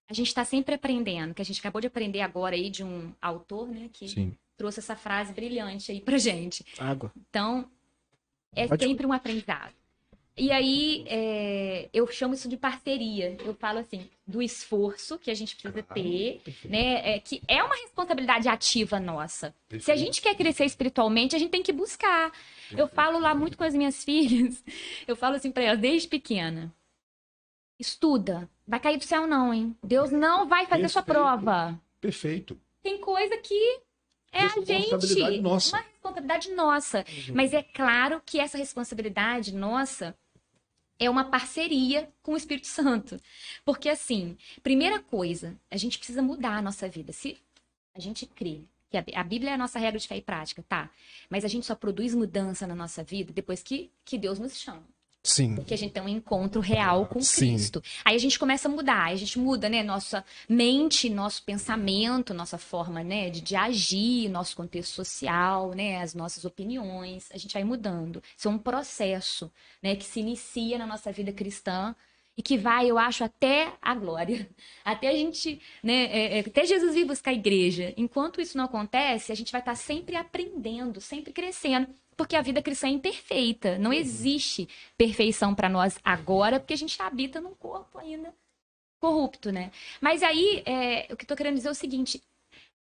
A 0.09 0.15
gente 0.15 0.29
está 0.29 0.45
sempre 0.45 0.75
aprendendo, 0.75 1.35
que 1.35 1.43
a 1.43 1.45
gente 1.45 1.59
acabou 1.61 1.81
de 1.81 1.87
aprender 1.89 2.21
agora 2.21 2.55
aí 2.55 2.71
de 2.71 2.85
um 2.85 3.13
autor, 3.21 3.69
né, 3.69 3.89
que 3.93 4.09
Sim. 4.09 4.37
trouxe 4.57 4.79
essa 4.79 4.95
frase 4.97 5.33
brilhante 5.33 5.91
aí 5.91 6.01
pra 6.01 6.17
gente. 6.19 6.65
Água. 6.79 7.13
Então, 7.29 7.69
é 8.55 8.67
Pode- 8.69 8.85
sempre 8.85 9.05
um 9.07 9.13
aprendizado. 9.13 9.73
E 10.39 10.53
aí, 10.53 11.03
é, 11.09 11.89
eu 11.95 12.07
chamo 12.09 12.35
isso 12.35 12.47
de 12.47 12.59
parceria. 12.59 13.39
Eu 13.43 13.55
falo 13.55 13.79
assim, 13.79 14.07
do 14.27 14.43
esforço 14.43 15.19
que 15.19 15.31
a 15.31 15.35
gente 15.35 15.57
precisa 15.57 15.83
ter, 15.83 16.43
né? 16.67 17.15
é, 17.17 17.19
que 17.19 17.41
é 17.49 17.65
uma 17.65 17.75
responsabilidade 17.75 18.47
ativa 18.47 19.01
nossa. 19.01 19.55
Se 19.81 19.91
a 19.91 19.97
gente 19.97 20.21
quer 20.21 20.35
crescer 20.37 20.67
espiritualmente, 20.67 21.35
a 21.35 21.39
gente 21.39 21.51
tem 21.51 21.63
que 21.63 21.73
buscar. 21.73 22.31
Eu 22.71 22.87
falo 22.87 23.19
lá 23.19 23.35
muito 23.35 23.57
com 23.57 23.65
as 23.65 23.75
minhas 23.75 24.05
filhas. 24.05 24.63
Eu 25.09 25.17
falo 25.17 25.37
assim 25.37 25.51
pra 25.51 25.63
elas, 25.65 25.81
desde 25.81 26.07
pequena. 26.07 26.71
Estuda. 27.79 28.49
Vai 28.67 28.81
cair 28.81 28.97
do 28.97 29.05
céu 29.05 29.27
não, 29.27 29.53
hein? 29.53 29.77
Deus 29.83 30.11
não 30.11 30.49
vai 30.49 30.67
fazer 30.67 30.89
sua 30.89 31.03
prova. 31.03 31.81
Perfeito. 32.01 32.59
Tem 32.83 32.99
coisa 32.99 33.37
que 33.39 33.81
é 34.33 34.41
a 34.41 34.49
gente. 34.65 35.41
nossa. 35.41 35.77
Uma 35.77 35.85
responsabilidade 35.85 36.51
nossa. 36.53 37.05
Mas 37.35 37.53
é 37.53 37.63
claro 37.63 38.23
que 38.25 38.41
essa 38.41 38.59
responsabilidade 38.59 39.55
nossa 39.55 40.17
é 40.99 41.11
uma 41.11 41.25
parceria 41.25 42.09
com 42.23 42.33
o 42.33 42.37
Espírito 42.37 42.67
Santo. 42.67 43.19
Porque, 43.65 43.89
assim, 43.89 44.37
primeira 44.63 45.01
coisa, 45.01 45.57
a 45.71 45.77
gente 45.77 45.99
precisa 45.99 46.23
mudar 46.23 46.57
a 46.57 46.63
nossa 46.63 46.89
vida. 46.89 47.13
Se 47.13 47.37
a 47.95 48.01
gente 48.01 48.27
crê 48.27 48.63
que 48.91 48.97
a 49.15 49.25
Bíblia 49.25 49.51
é 49.51 49.55
a 49.55 49.59
nossa 49.59 49.79
regra 49.79 49.99
de 49.99 50.09
fé 50.09 50.17
e 50.17 50.23
prática, 50.23 50.65
tá? 50.69 50.91
Mas 51.29 51.45
a 51.45 51.49
gente 51.49 51.67
só 51.67 51.75
produz 51.75 52.15
mudança 52.15 52.67
na 52.67 52.75
nossa 52.75 53.03
vida 53.03 53.33
depois 53.33 53.63
que, 53.63 53.91
que 54.05 54.17
Deus 54.17 54.39
nos 54.39 54.57
chama 54.57 54.85
Sim. 55.27 55.57
que 55.65 55.75
a 55.75 55.79
gente 55.79 55.93
tem 55.93 56.03
um 56.03 56.09
encontro 56.09 56.61
real 56.61 57.07
com 57.07 57.21
Sim. 57.21 57.53
Cristo. 57.53 57.83
Aí 58.05 58.15
a 58.15 58.19
gente 58.19 58.39
começa 58.39 58.69
a 58.69 58.71
mudar, 58.71 59.07
a 59.07 59.17
gente 59.17 59.39
muda, 59.39 59.69
né, 59.69 59.83
nossa 59.83 60.25
mente, 60.49 61.11
nosso 61.11 61.43
pensamento, 61.43 62.33
nossa 62.33 62.59
forma, 62.59 63.03
né, 63.03 63.29
de, 63.31 63.41
de 63.41 63.57
agir, 63.57 64.29
nosso 64.29 64.57
contexto 64.57 64.93
social, 64.93 65.73
né, 65.75 66.01
as 66.01 66.15
nossas 66.15 66.45
opiniões, 66.45 67.29
a 67.33 67.39
gente 67.39 67.53
vai 67.53 67.65
mudando. 67.65 68.23
Isso 68.37 68.49
é 68.49 68.51
um 68.51 68.59
processo, 68.59 69.51
né, 69.83 69.97
que 69.97 70.05
se 70.05 70.21
inicia 70.21 70.79
na 70.79 70.87
nossa 70.87 71.11
vida 71.13 71.33
cristã 71.33 71.95
e 72.37 72.43
que 72.43 72.59
vai, 72.59 72.91
eu 72.91 72.99
acho, 72.99 73.25
até 73.25 73.73
a 73.81 73.95
glória. 73.95 74.49
Até 74.85 75.09
a 75.09 75.13
gente, 75.13 75.61
né, 75.83 76.05
é, 76.05 76.39
é, 76.39 76.41
até 76.41 76.65
Jesus 76.65 76.95
vir 76.95 77.05
buscar 77.05 77.33
a 77.33 77.35
igreja. 77.35 77.93
Enquanto 77.97 78.41
isso 78.41 78.57
não 78.57 78.67
acontece, 78.67 79.33
a 79.33 79.35
gente 79.35 79.51
vai 79.51 79.61
estar 79.61 79.75
sempre 79.75 80.15
aprendendo, 80.15 81.01
sempre 81.01 81.33
crescendo. 81.33 81.89
Porque 82.17 82.35
a 82.35 82.43
vida 82.43 82.63
cristã 82.63 82.87
é 82.87 82.91
imperfeita. 82.91 83.79
Não 83.79 83.93
existe 83.93 84.69
perfeição 84.97 85.55
para 85.55 85.69
nós 85.69 85.99
agora, 86.03 86.59
porque 86.59 86.75
a 86.75 86.79
gente 86.79 87.01
habita 87.01 87.41
num 87.41 87.55
corpo 87.55 87.99
ainda 87.99 88.35
corrupto, 88.99 89.53
né? 89.53 89.71
Mas 90.01 90.23
aí, 90.23 90.63
é, 90.65 91.13
o 91.13 91.17
que 91.17 91.25
eu 91.25 91.29
tô 91.29 91.37
querendo 91.37 91.57
dizer 91.57 91.69
é 91.69 91.73
o 91.73 91.75
seguinte: 91.75 92.23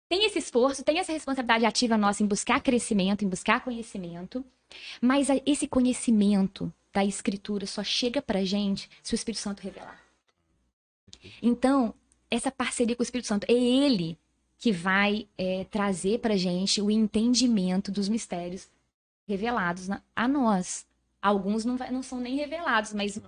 tem 0.08 0.26
esse 0.26 0.40
esforço, 0.40 0.84
tem 0.84 1.00
essa 1.00 1.12
responsabilidade 1.12 1.66
ativa 1.66 1.98
nossa 1.98 2.24
em 2.24 2.28
buscar 2.28 2.62
crescimento, 2.62 3.26
em 3.26 3.30
buscar 3.30 3.64
conhecimento, 3.64 4.44
mas 5.02 5.28
esse 5.46 5.68
conhecimento 5.68 6.72
da 6.94 7.04
Escritura 7.04 7.66
só 7.66 7.84
chega 7.84 8.22
pra 8.22 8.46
gente 8.46 8.90
se 9.04 9.14
o 9.14 9.16
Espírito 9.16 9.42
Santo 9.42 9.62
revelar. 9.62 10.02
Então, 11.42 11.94
essa 12.30 12.52
parceria 12.52 12.96
com 12.96 13.02
o 13.02 13.04
Espírito 13.04 13.28
Santo, 13.28 13.46
é 13.50 13.54
ele 13.54 14.18
que 14.58 14.72
vai 14.72 15.28
é, 15.38 15.66
trazer 15.66 16.20
pra 16.20 16.38
gente 16.38 16.82
o 16.82 16.90
entendimento 16.90 17.92
dos 17.92 18.08
mistérios 18.08 18.70
revelados 19.28 19.88
na- 19.88 20.02
a 20.16 20.28
nós. 20.28 20.86
Alguns 21.22 21.66
não, 21.66 21.78
vai- 21.78 21.92
não 21.92 22.04
são 22.04 22.20
nem 22.20 22.36
revelados, 22.36 22.94
mas 22.94 23.20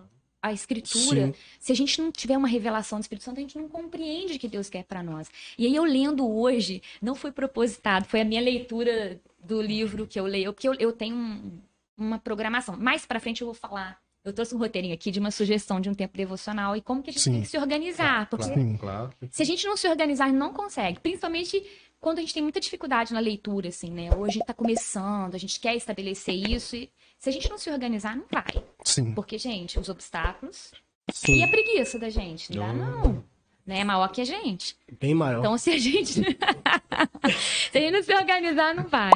a 0.42 0.54
escritura, 0.54 1.28
Sim. 1.28 1.34
se 1.60 1.72
a 1.72 1.76
gente 1.76 2.00
não 2.02 2.12
tiver 2.12 2.38
uma 2.38 2.48
revelação 2.48 3.00
do 3.00 3.02
Espírito 3.02 3.24
Santo, 3.24 3.38
a 3.40 3.42
gente 3.42 3.58
não 3.58 3.68
compreende 3.68 4.34
o 4.36 4.40
que 4.40 4.48
Deus 4.48 4.70
quer 4.70 4.84
para 4.84 5.02
nós. 5.02 5.30
E 5.58 5.66
aí 5.66 5.76
eu 5.76 5.84
lendo 5.84 6.30
hoje, 6.30 6.82
não 7.02 7.16
foi 7.16 7.32
propositado, 7.32 8.06
foi 8.06 8.22
a 8.22 8.26
minha 8.26 8.42
leitura 8.42 9.20
do 9.44 9.62
livro 9.62 10.06
que 10.06 10.20
eu 10.20 10.26
leio, 10.26 10.54
porque 10.54 10.68
eu, 10.68 10.76
eu 10.76 10.94
tenho 10.94 11.16
um- 11.16 11.60
uma 11.98 12.20
programação. 12.20 12.78
Mais 12.78 13.06
para 13.06 13.20
frente 13.20 13.42
eu 13.42 13.48
vou 13.48 13.56
falar. 13.56 14.00
Eu 14.24 14.34
trouxe 14.34 14.54
um 14.54 14.58
roteirinho 14.58 14.94
aqui 14.94 15.10
de 15.10 15.20
uma 15.20 15.32
sugestão 15.32 15.80
de 15.80 15.90
um 15.90 15.94
tempo 15.94 16.16
devocional 16.18 16.76
e 16.76 16.82
como 16.82 17.02
que 17.02 17.10
a 17.10 17.14
gente 17.14 17.22
Sim. 17.22 17.32
tem 17.32 17.42
que 17.44 17.48
se 17.48 17.58
organizar, 17.58 18.30
porque 18.30 18.44
Sim. 18.44 18.76
claro. 18.78 19.10
se 19.32 19.42
a 19.42 19.46
gente 19.46 19.66
não 19.66 19.78
se 19.78 19.88
organizar, 19.88 20.26
a 20.26 20.28
gente 20.28 20.38
não 20.38 20.54
consegue. 20.54 21.00
Principalmente 21.00 21.64
quando 22.00 22.20
a 22.20 22.22
gente 22.22 22.34
tem 22.34 22.44
muita 22.44 22.60
dificuldade 22.60 23.14
na 23.14 23.20
leitura, 23.20 23.70
assim, 23.70 23.92
né? 23.92 24.10
Hoje 24.16 24.40
tá 24.46 24.54
começando, 24.54 25.36
a 25.36 25.38
gente 25.38 25.60
quer 25.60 25.76
estabelecer 25.76 26.36
isso 26.36 26.76
e 26.76 26.90
se 27.18 27.30
a 27.30 27.32
gente 27.32 27.50
não 27.50 27.58
se 27.58 27.70
organizar, 27.70 28.16
não 28.16 28.26
vai. 28.32 28.64
Sim. 28.84 29.14
Porque, 29.14 29.38
gente, 29.38 29.80
os 29.80 29.90
obstáculos 29.90 30.72
e 31.10 31.14
Sim, 31.14 31.44
a 31.44 31.48
preguiça 31.48 31.98
da 31.98 32.10
gente, 32.10 32.56
não 32.56 32.68
dá 32.68 32.74
não. 32.74 33.24
Né? 33.66 33.80
É 33.80 33.84
maior 33.84 34.08
que 34.10 34.22
a 34.22 34.26
gente. 34.26 34.78
bem 35.00 35.14
maior. 35.14 35.40
Então, 35.40 35.58
se 35.58 35.72
a 35.72 35.78
gente. 35.78 36.14
se 37.72 37.78
a 37.78 37.82
gente 37.82 37.92
não 37.92 38.04
se 38.04 38.16
organizar, 38.16 38.74
não 38.74 38.84
vai. 38.84 39.12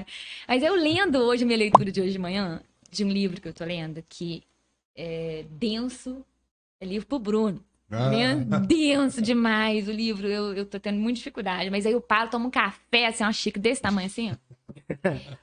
Mas 0.48 0.62
eu 0.62 0.76
lendo 0.76 1.20
hoje, 1.20 1.46
minha 1.46 1.58
leitura 1.58 1.92
de 1.92 2.02
hoje 2.02 2.12
de 2.12 2.20
manhã, 2.20 2.62
de 2.90 3.06
um 3.06 3.10
livro 3.10 3.40
que 3.40 3.48
eu 3.48 3.54
tô 3.54 3.64
lendo, 3.64 4.04
que 4.10 4.44
é 4.96 5.46
denso, 5.52 6.26
é 6.80 6.86
livro 6.86 7.08
pro 7.08 7.20
Bruno. 7.20 7.64
Né? 7.92 8.36
Denso 8.66 9.22
demais 9.22 9.88
o 9.88 9.92
livro, 9.92 10.28
eu, 10.28 10.54
eu 10.54 10.66
tô 10.66 10.80
tendo 10.80 10.98
muita 10.98 11.18
dificuldade. 11.18 11.70
Mas 11.70 11.86
aí 11.86 11.92
eu 11.92 12.02
paro, 12.02 12.30
tomo 12.30 12.48
um 12.48 12.52
café, 12.52 13.08
assim, 13.08 13.24
uma 13.24 13.34
xícara 13.34 13.62
desse 13.62 13.82
tamanho 13.82 14.08
assim. 14.08 14.32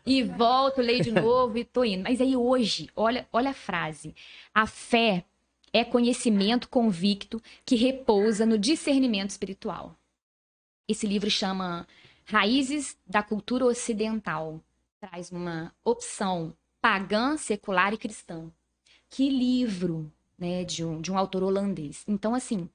E 0.06 0.22
volto, 0.22 0.80
leio 0.80 1.02
de 1.02 1.10
novo 1.10 1.58
e 1.58 1.64
tô 1.64 1.84
indo. 1.84 2.04
Mas 2.04 2.20
aí 2.20 2.34
hoje, 2.34 2.88
olha, 2.96 3.28
olha 3.32 3.50
a 3.50 3.54
frase. 3.54 4.14
A 4.54 4.66
fé 4.66 5.24
é 5.72 5.84
conhecimento 5.84 6.68
convicto 6.68 7.42
que 7.64 7.76
repousa 7.76 8.46
no 8.46 8.58
discernimento 8.58 9.30
espiritual. 9.30 9.94
Esse 10.88 11.06
livro 11.06 11.30
chama 11.30 11.86
Raízes 12.24 12.96
da 13.06 13.22
Cultura 13.22 13.66
Ocidental. 13.66 14.60
Traz 15.00 15.30
uma 15.30 15.74
opção 15.84 16.54
pagã, 16.80 17.36
secular 17.36 17.92
e 17.92 17.98
cristã. 17.98 18.50
Que 19.10 19.28
livro, 19.28 20.10
né, 20.38 20.64
de 20.64 20.84
um, 20.84 21.00
de 21.00 21.10
um 21.10 21.18
autor 21.18 21.42
holandês. 21.42 22.04
Então, 22.06 22.34
assim, 22.34 22.68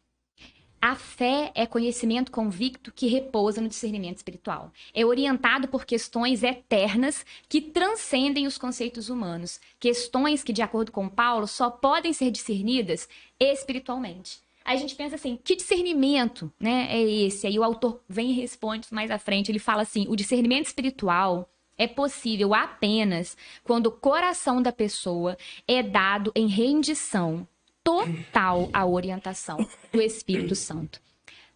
a 0.85 0.95
fé 0.95 1.49
é 1.55 1.65
conhecimento 1.65 2.29
convicto 2.29 2.91
que 2.91 3.07
repousa 3.07 3.61
no 3.61 3.69
discernimento 3.69 4.17
espiritual. 4.17 4.69
É 4.93 5.05
orientado 5.05 5.69
por 5.69 5.85
questões 5.85 6.43
eternas 6.43 7.25
que 7.47 7.61
transcendem 7.61 8.45
os 8.45 8.57
conceitos 8.57 9.07
humanos. 9.07 9.61
Questões 9.79 10.43
que, 10.43 10.51
de 10.51 10.61
acordo 10.61 10.91
com 10.91 11.07
Paulo, 11.07 11.47
só 11.47 11.69
podem 11.69 12.11
ser 12.11 12.29
discernidas 12.31 13.07
espiritualmente. 13.39 14.41
Aí 14.65 14.75
a 14.75 14.79
gente 14.79 14.93
pensa 14.93 15.15
assim, 15.15 15.39
que 15.41 15.55
discernimento 15.55 16.51
né, 16.59 16.87
é 16.89 17.01
esse? 17.01 17.47
Aí 17.47 17.57
o 17.57 17.63
autor 17.63 18.01
vem 18.07 18.31
e 18.31 18.33
responde 18.33 18.87
mais 18.91 19.09
à 19.09 19.17
frente. 19.17 19.49
Ele 19.49 19.59
fala 19.59 19.83
assim: 19.83 20.05
o 20.09 20.17
discernimento 20.17 20.67
espiritual 20.67 21.49
é 21.77 21.87
possível 21.87 22.53
apenas 22.53 23.37
quando 23.63 23.87
o 23.87 23.91
coração 23.91 24.61
da 24.61 24.73
pessoa 24.73 25.37
é 25.65 25.81
dado 25.81 26.29
em 26.35 26.47
rendição 26.47 27.47
total 27.83 28.69
à 28.71 28.85
orientação 28.85 29.57
do 29.91 30.01
Espírito 30.01 30.55
Santo. 30.55 31.01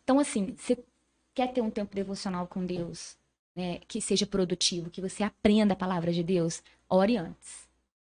Então, 0.04 0.20
assim, 0.20 0.56
você 0.58 0.78
quer 1.34 1.54
ter 1.54 1.62
um 1.62 1.70
tempo 1.70 1.96
devocional 1.96 2.48
com 2.48 2.66
Deus, 2.66 3.18
né, 3.56 3.80
que 3.88 4.02
seja 4.02 4.26
produtivo, 4.26 4.90
que 4.90 5.02
você 5.02 5.24
aprenda 5.24 5.74
a 5.74 5.78
palavra 5.78 6.12
de 6.12 6.24
Deus, 6.24 6.62
ore 6.90 7.18
antes. 7.18 7.68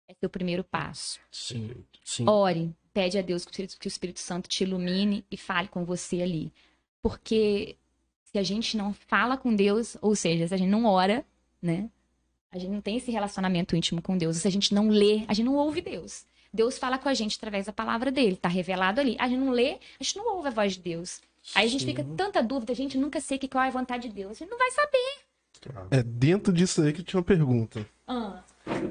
É 0.08 0.26
o 0.26 0.30
primeiro 0.30 0.64
passo. 0.64 1.20
Sim, 1.32 1.72
sim. 2.04 2.30
Ore, 2.30 2.76
pede 2.94 3.18
a 3.18 3.22
Deus 3.22 3.44
que 3.44 3.64
o 3.64 3.88
Espírito 3.88 4.20
Santo 4.20 4.48
te 4.48 4.64
ilumine 4.64 5.26
e 5.32 5.36
fale 5.36 5.68
com 5.68 5.84
você 5.84 6.22
ali. 6.22 6.54
Porque 7.02 7.76
se 8.26 8.38
a 8.38 8.44
gente 8.44 8.78
não 8.78 8.94
fala 8.94 9.36
com 9.36 9.56
Deus, 9.56 9.98
ou 10.02 10.16
seja, 10.16 10.48
se 10.48 10.54
a 10.54 10.58
gente 10.58 10.70
não 10.70 10.86
ora, 10.86 11.26
né? 11.62 11.90
A 12.52 12.58
gente 12.60 12.72
não 12.72 12.82
tem 12.82 12.98
esse 12.98 13.12
relacionamento 13.12 13.76
íntimo 13.76 14.02
com 14.02 14.18
Deus. 14.18 14.38
Se 14.38 14.48
a 14.48 14.52
gente 14.52 14.74
não 14.74 14.90
lê, 14.90 15.26
a 15.28 15.34
gente 15.34 15.46
não 15.46 15.56
ouve 15.56 15.82
Deus. 15.82 16.26
Deus 16.56 16.78
fala 16.78 16.98
com 16.98 17.10
a 17.10 17.14
gente 17.14 17.38
através 17.38 17.66
da 17.66 17.74
palavra 17.74 18.12
dele, 18.12 18.36
tá 18.36 18.48
revelado 18.48 19.02
ali. 19.02 19.16
A 19.20 19.28
gente 19.28 19.40
não 19.40 19.52
lê, 19.52 19.78
a 20.00 20.04
gente 20.04 20.18
não 20.18 20.36
ouve 20.36 20.48
a 20.48 20.52
voz 20.52 20.74
de 20.74 20.80
Deus. 20.80 21.22
Aí 21.54 21.68
a 21.68 21.70
gente 21.70 21.82
Sim. 21.82 21.88
fica 21.88 22.04
tanta 22.16 22.42
dúvida, 22.42 22.72
a 22.72 22.76
gente 22.76 22.98
nunca 22.98 23.20
sei 23.20 23.38
que 23.38 23.48
qual 23.48 23.64
é 23.64 23.68
a 23.68 23.72
vontade 23.72 24.08
de 24.08 24.16
Deus. 24.16 24.32
A 24.32 24.36
gente 24.36 24.50
não 24.50 24.58
vai 24.58 24.72
saber. 24.72 25.26
É 25.92 26.02
dentro 26.02 26.54
disso 26.54 26.82
aí 26.82 26.94
que 26.94 27.04
tinha 27.04 27.20
uma 27.20 27.26
pergunta. 27.26 27.86
Ah. 28.08 28.42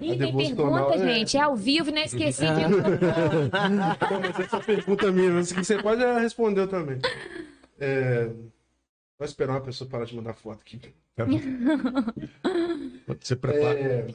E 0.01 0.17
tem 0.17 0.37
pergunta, 0.37 0.95
é- 0.95 1.15
gente. 1.15 1.37
É 1.37 1.41
ao 1.41 1.57
vivo, 1.57 1.91
não 1.91 2.03
esqueci 2.03 2.43
de 2.43 2.47
Mas 4.21 4.41
essa 4.41 4.61
pergunta 4.61 5.11
minha, 5.11 5.43
que 5.43 5.65
você 5.65 5.83
pode 5.83 6.05
responder 6.21 6.69
também. 6.69 6.99
É... 7.79 8.31
Vou 9.19 9.27
esperar 9.27 9.55
uma 9.55 9.61
pessoa 9.61 9.89
parar 9.89 10.05
de 10.05 10.15
mandar 10.15 10.35
foto 10.35 10.61
aqui. 10.61 10.81
Você 13.21 13.37
prepara. 13.37 13.79
É, 13.79 14.07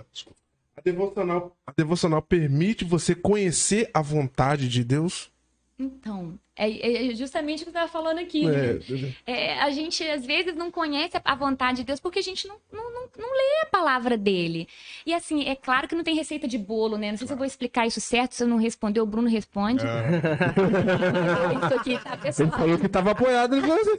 A 0.80 0.82
devocional, 0.82 1.58
a 1.68 1.74
devocional 1.76 2.22
permite 2.22 2.86
você 2.86 3.14
conhecer 3.14 3.90
a 3.94 4.02
vontade 4.02 4.70
de 4.70 4.82
Deus? 4.84 5.30
Então, 5.78 6.38
é, 6.58 7.10
é 7.10 7.16
justamente 7.16 7.64
o 7.64 7.66
que 7.66 7.72
você 7.72 7.78
estava 7.78 7.88
falando 7.90 8.20
aqui. 8.20 8.46
né? 8.46 8.80
É, 9.26 9.32
É, 9.32 9.62
a 9.62 9.72
gente 9.72 10.04
às 10.04 10.26
vezes 10.26 10.54
não 10.54 10.70
conhece 10.70 11.16
a 11.24 11.36
vontade 11.36 11.78
de 11.78 11.84
Deus 11.86 12.02
porque 12.02 12.20
a 12.20 12.22
gente 12.22 12.50
não, 12.50 12.58
não, 12.70 12.94
não, 12.94 13.10
não 13.18 13.32
lê 13.32 13.62
a 13.64 13.66
palavra 13.68 14.18
dele. 14.18 14.68
E 15.06 15.14
assim, 15.14 15.46
é 15.46 15.56
claro 15.56 15.88
que 15.88 15.96
não 15.96 16.04
tem 16.04 16.14
receita 16.16 16.50
de 16.50 16.58
bolo, 16.58 16.98
né? 16.98 17.12
Não 17.12 17.18
sei 17.18 17.28
se 17.28 17.32
eu 17.34 17.38
vou 17.38 17.46
explicar 17.46 17.88
isso 17.88 18.02
certo, 18.02 18.36
se 18.36 18.44
eu 18.44 18.48
não 18.48 18.58
responder, 18.58 19.00
o 19.00 19.06
Bruno 19.06 19.30
responde. 19.30 19.86
isso 21.64 21.80
aqui, 21.80 21.98
tá, 22.04 22.18
pessoal? 22.18 22.50
Ele 22.50 22.58
falou 22.58 22.78
que 22.78 22.86
estava 22.86 23.12
apoiado, 23.12 23.56
ele 23.56 23.66
falou 23.66 23.80
assim. 23.80 23.98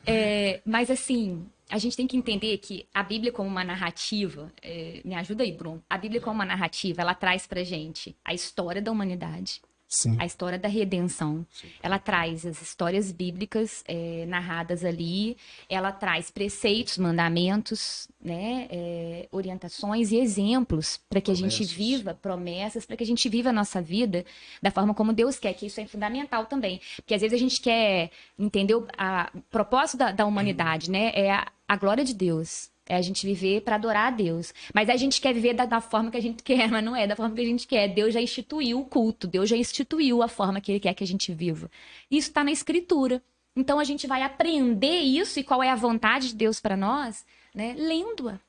É, 0.04 0.60
mas 0.64 0.90
assim, 0.90 1.46
a 1.70 1.78
gente 1.78 1.96
tem 1.96 2.06
que 2.06 2.16
entender 2.16 2.58
que 2.58 2.86
a 2.92 3.02
Bíblia 3.02 3.32
como 3.32 3.48
uma 3.48 3.64
narrativa, 3.64 4.52
é, 4.60 5.00
me 5.04 5.14
ajuda 5.14 5.42
aí, 5.42 5.52
Bruno. 5.52 5.82
A 5.88 5.96
Bíblia 5.96 6.20
como 6.20 6.34
uma 6.34 6.44
narrativa, 6.44 7.00
ela 7.00 7.14
traz 7.14 7.46
pra 7.46 7.62
gente 7.62 8.16
a 8.24 8.34
história 8.34 8.82
da 8.82 8.90
humanidade, 8.90 9.62
Sim. 9.92 10.16
a 10.20 10.24
história 10.24 10.56
da 10.56 10.68
redenção. 10.68 11.44
Ela 11.82 11.98
traz 11.98 12.46
as 12.46 12.62
histórias 12.62 13.10
bíblicas 13.10 13.82
é, 13.88 14.24
narradas 14.26 14.84
ali, 14.84 15.36
ela 15.68 15.90
traz 15.90 16.30
preceitos, 16.30 16.96
mandamentos, 16.96 18.08
né, 18.22 18.68
é, 18.70 19.28
orientações 19.32 20.12
e 20.12 20.16
exemplos 20.16 20.96
para 21.08 21.20
que 21.20 21.32
a 21.32 21.34
gente 21.34 21.56
Promessas. 21.56 21.72
viva 21.72 22.14
promessas, 22.14 22.86
para 22.86 22.96
que 22.96 23.02
a 23.02 23.06
gente 23.06 23.28
viva 23.28 23.50
a 23.50 23.52
nossa 23.52 23.82
vida 23.82 24.24
da 24.62 24.70
forma 24.70 24.94
como 24.94 25.12
Deus 25.12 25.38
quer, 25.40 25.54
que 25.54 25.66
isso 25.66 25.80
é 25.80 25.86
fundamental 25.86 26.46
também. 26.46 26.80
Porque 26.96 27.12
às 27.14 27.20
vezes 27.20 27.34
a 27.36 27.40
gente 27.42 27.60
quer 27.60 28.10
entender 28.38 28.74
o 28.76 28.86
a- 28.96 29.28
o 29.34 29.40
propósito 29.50 29.96
da, 29.98 30.12
da 30.12 30.24
humanidade, 30.24 30.88
né? 30.90 31.10
É 31.14 31.32
a, 31.32 31.46
a 31.66 31.76
glória 31.76 32.04
de 32.04 32.14
Deus. 32.14 32.70
É 32.90 32.96
a 32.96 33.02
gente 33.02 33.24
viver 33.24 33.60
para 33.60 33.76
adorar 33.76 34.08
a 34.08 34.10
Deus. 34.10 34.52
Mas 34.74 34.88
a 34.88 34.96
gente 34.96 35.20
quer 35.20 35.32
viver 35.32 35.54
da, 35.54 35.64
da 35.64 35.80
forma 35.80 36.10
que 36.10 36.16
a 36.16 36.20
gente 36.20 36.42
quer, 36.44 36.68
mas 36.68 36.82
não 36.82 36.96
é 36.96 37.06
da 37.06 37.14
forma 37.14 37.32
que 37.36 37.40
a 37.40 37.44
gente 37.44 37.64
quer. 37.64 37.86
Deus 37.86 38.12
já 38.12 38.20
instituiu 38.20 38.80
o 38.80 38.84
culto, 38.84 39.28
Deus 39.28 39.48
já 39.48 39.56
instituiu 39.56 40.24
a 40.24 40.28
forma 40.28 40.60
que 40.60 40.72
Ele 40.72 40.80
quer 40.80 40.92
que 40.92 41.04
a 41.04 41.06
gente 41.06 41.32
viva. 41.32 41.70
Isso 42.10 42.30
está 42.30 42.42
na 42.42 42.50
Escritura. 42.50 43.22
Então 43.54 43.78
a 43.78 43.84
gente 43.84 44.08
vai 44.08 44.22
aprender 44.22 44.98
isso 44.98 45.38
e 45.38 45.44
qual 45.44 45.62
é 45.62 45.70
a 45.70 45.76
vontade 45.76 46.30
de 46.30 46.34
Deus 46.34 46.58
para 46.58 46.76
nós, 46.76 47.24
né? 47.54 47.74
Lendo-a. 47.78 48.40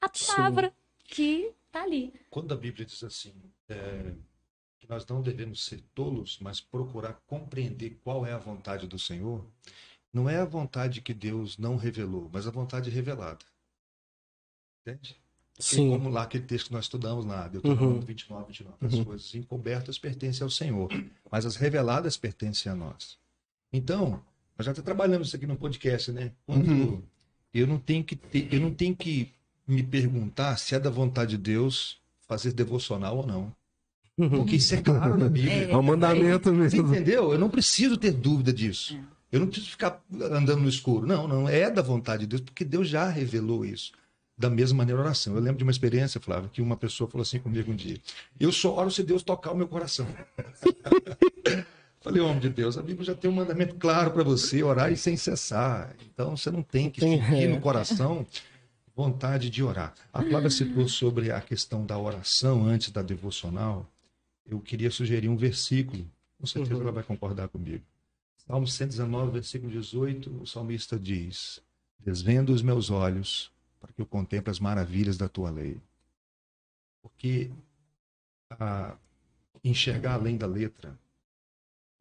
A 0.00 0.08
palavra 0.08 0.72
que 1.04 1.52
tá 1.70 1.84
ali. 1.84 2.12
Quando 2.30 2.52
a 2.52 2.56
Bíblia 2.56 2.84
diz 2.84 3.04
assim, 3.04 3.32
é, 3.68 4.12
que 4.80 4.88
nós 4.88 5.06
não 5.06 5.22
devemos 5.22 5.64
ser 5.64 5.80
tolos, 5.94 6.36
mas 6.40 6.60
procurar 6.60 7.20
compreender 7.28 8.00
qual 8.02 8.26
é 8.26 8.32
a 8.32 8.38
vontade 8.38 8.88
do 8.88 8.98
Senhor, 8.98 9.46
não 10.12 10.28
é 10.28 10.38
a 10.38 10.44
vontade 10.44 11.00
que 11.00 11.14
Deus 11.14 11.56
não 11.56 11.76
revelou, 11.76 12.28
mas 12.32 12.46
a 12.46 12.50
vontade 12.50 12.90
revelada. 12.90 13.51
Entende? 14.86 15.16
Porque 15.54 15.62
Sim. 15.76 15.90
Como 15.90 16.08
lá 16.08 16.22
aquele 16.22 16.44
texto 16.44 16.68
que 16.68 16.72
nós 16.72 16.84
estudamos 16.86 17.24
lá, 17.24 17.46
Deuteronômio 17.46 17.96
Uhum. 17.96 18.00
29, 18.00 18.46
29. 18.48 18.76
As 18.98 19.04
coisas 19.04 19.34
encobertas 19.34 19.98
pertencem 19.98 20.42
ao 20.42 20.50
Senhor, 20.50 20.88
mas 21.30 21.44
as 21.46 21.56
reveladas 21.56 22.16
pertencem 22.16 22.72
a 22.72 22.74
nós. 22.74 23.16
Então, 23.72 24.20
nós 24.58 24.66
já 24.66 24.74
trabalhamos 24.74 25.28
isso 25.28 25.36
aqui 25.36 25.46
no 25.46 25.56
podcast, 25.56 26.10
né? 26.10 26.32
Quando 26.46 26.70
Uhum. 26.70 27.02
eu 27.54 27.66
não 27.66 27.78
tenho 27.78 28.02
que 28.02 28.16
ter, 28.16 28.52
eu 28.52 28.60
não 28.60 28.72
tenho 28.72 28.96
que 28.96 29.30
me 29.68 29.82
perguntar 29.82 30.56
se 30.56 30.74
é 30.74 30.80
da 30.80 30.90
vontade 30.90 31.32
de 31.36 31.38
Deus 31.42 31.98
fazer 32.26 32.52
devocional 32.52 33.18
ou 33.18 33.26
não. 33.26 33.54
Porque 34.16 34.56
isso 34.56 34.74
é 34.74 34.80
claro 34.82 35.16
na 35.16 35.28
Bíblia. 35.28 35.70
É 35.70 35.76
um 35.76 35.82
mandamento 35.82 36.50
Você 36.50 36.56
mesmo. 36.56 36.88
entendeu? 36.88 37.32
Eu 37.32 37.38
não 37.38 37.48
preciso 37.48 37.96
ter 37.96 38.12
dúvida 38.12 38.52
disso. 38.52 38.98
Eu 39.30 39.40
não 39.40 39.46
preciso 39.46 39.70
ficar 39.70 40.02
andando 40.12 40.60
no 40.60 40.68
escuro. 40.68 41.06
Não, 41.06 41.26
não. 41.26 41.48
É 41.48 41.70
da 41.70 41.80
vontade 41.82 42.22
de 42.22 42.26
Deus, 42.28 42.42
porque 42.42 42.64
Deus 42.64 42.88
já 42.88 43.08
revelou 43.08 43.64
isso. 43.64 43.92
Da 44.42 44.50
mesma 44.50 44.78
maneira, 44.78 45.00
a 45.00 45.04
oração. 45.04 45.36
Eu 45.36 45.40
lembro 45.40 45.58
de 45.58 45.62
uma 45.62 45.70
experiência, 45.70 46.20
Flávio, 46.20 46.50
que 46.50 46.60
uma 46.60 46.76
pessoa 46.76 47.08
falou 47.08 47.22
assim 47.22 47.38
comigo 47.38 47.70
um 47.70 47.76
dia: 47.76 47.96
Eu 48.40 48.50
só 48.50 48.74
oro 48.74 48.90
se 48.90 49.04
Deus 49.04 49.22
tocar 49.22 49.52
o 49.52 49.56
meu 49.56 49.68
coração. 49.68 50.04
Falei, 52.02 52.20
homem 52.20 52.40
de 52.40 52.48
Deus, 52.48 52.76
a 52.76 52.82
Bíblia 52.82 53.06
já 53.06 53.14
tem 53.14 53.30
um 53.30 53.34
mandamento 53.34 53.76
claro 53.76 54.10
para 54.10 54.24
você, 54.24 54.60
orar 54.64 54.90
e 54.90 54.96
sem 54.96 55.16
cessar. 55.16 55.94
Então 56.12 56.36
você 56.36 56.50
não 56.50 56.60
tem 56.60 56.90
que 56.90 57.00
sentir 57.00 57.44
é. 57.44 57.46
no 57.46 57.60
coração 57.60 58.26
vontade 58.96 59.48
de 59.48 59.62
orar. 59.62 59.94
A 60.12 60.20
Flávia 60.24 60.50
citou 60.50 60.88
sobre 60.88 61.30
a 61.30 61.40
questão 61.40 61.86
da 61.86 61.96
oração 61.96 62.66
antes 62.66 62.90
da 62.90 63.00
devocional. 63.00 63.86
Eu 64.44 64.58
queria 64.58 64.90
sugerir 64.90 65.28
um 65.28 65.36
versículo. 65.36 66.04
Com 66.40 66.46
certeza 66.48 66.74
Uhum. 66.74 66.82
ela 66.82 66.90
vai 66.90 67.04
concordar 67.04 67.46
comigo. 67.46 67.84
Salmo 68.44 68.66
119, 68.66 69.30
versículo 69.30 69.70
18, 69.70 70.42
o 70.42 70.46
salmista 70.48 70.98
diz: 70.98 71.60
Desvendo 72.00 72.52
os 72.52 72.60
meus 72.60 72.90
olhos 72.90 73.51
para 73.82 73.92
que 73.92 74.00
eu 74.00 74.06
contemple 74.06 74.50
as 74.50 74.60
maravilhas 74.60 75.18
da 75.18 75.28
tua 75.28 75.50
lei. 75.50 75.78
Porque 77.02 77.50
a 78.48 78.96
enxergar 79.64 80.14
além 80.14 80.36
da 80.36 80.46
letra 80.46 80.96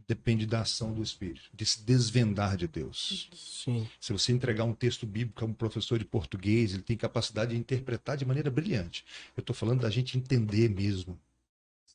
depende 0.07 0.45
da 0.45 0.61
ação 0.61 0.93
do 0.93 1.01
Espírito, 1.01 1.49
de 1.53 1.65
se 1.65 1.81
desvendar 1.83 2.57
de 2.57 2.67
Deus. 2.67 3.29
Sim. 3.33 3.89
Se 3.99 4.11
você 4.11 4.31
entregar 4.33 4.65
um 4.65 4.73
texto 4.73 5.07
bíblico 5.07 5.43
a 5.43 5.47
um 5.47 5.53
professor 5.53 5.97
de 5.97 6.05
português, 6.05 6.73
ele 6.73 6.83
tem 6.83 6.97
capacidade 6.97 7.51
de 7.51 7.57
interpretar 7.57 8.17
de 8.17 8.25
maneira 8.25 8.51
brilhante. 8.51 9.05
Eu 9.35 9.41
estou 9.41 9.55
falando 9.55 9.81
da 9.81 9.89
gente 9.89 10.17
entender 10.17 10.69
mesmo, 10.69 11.17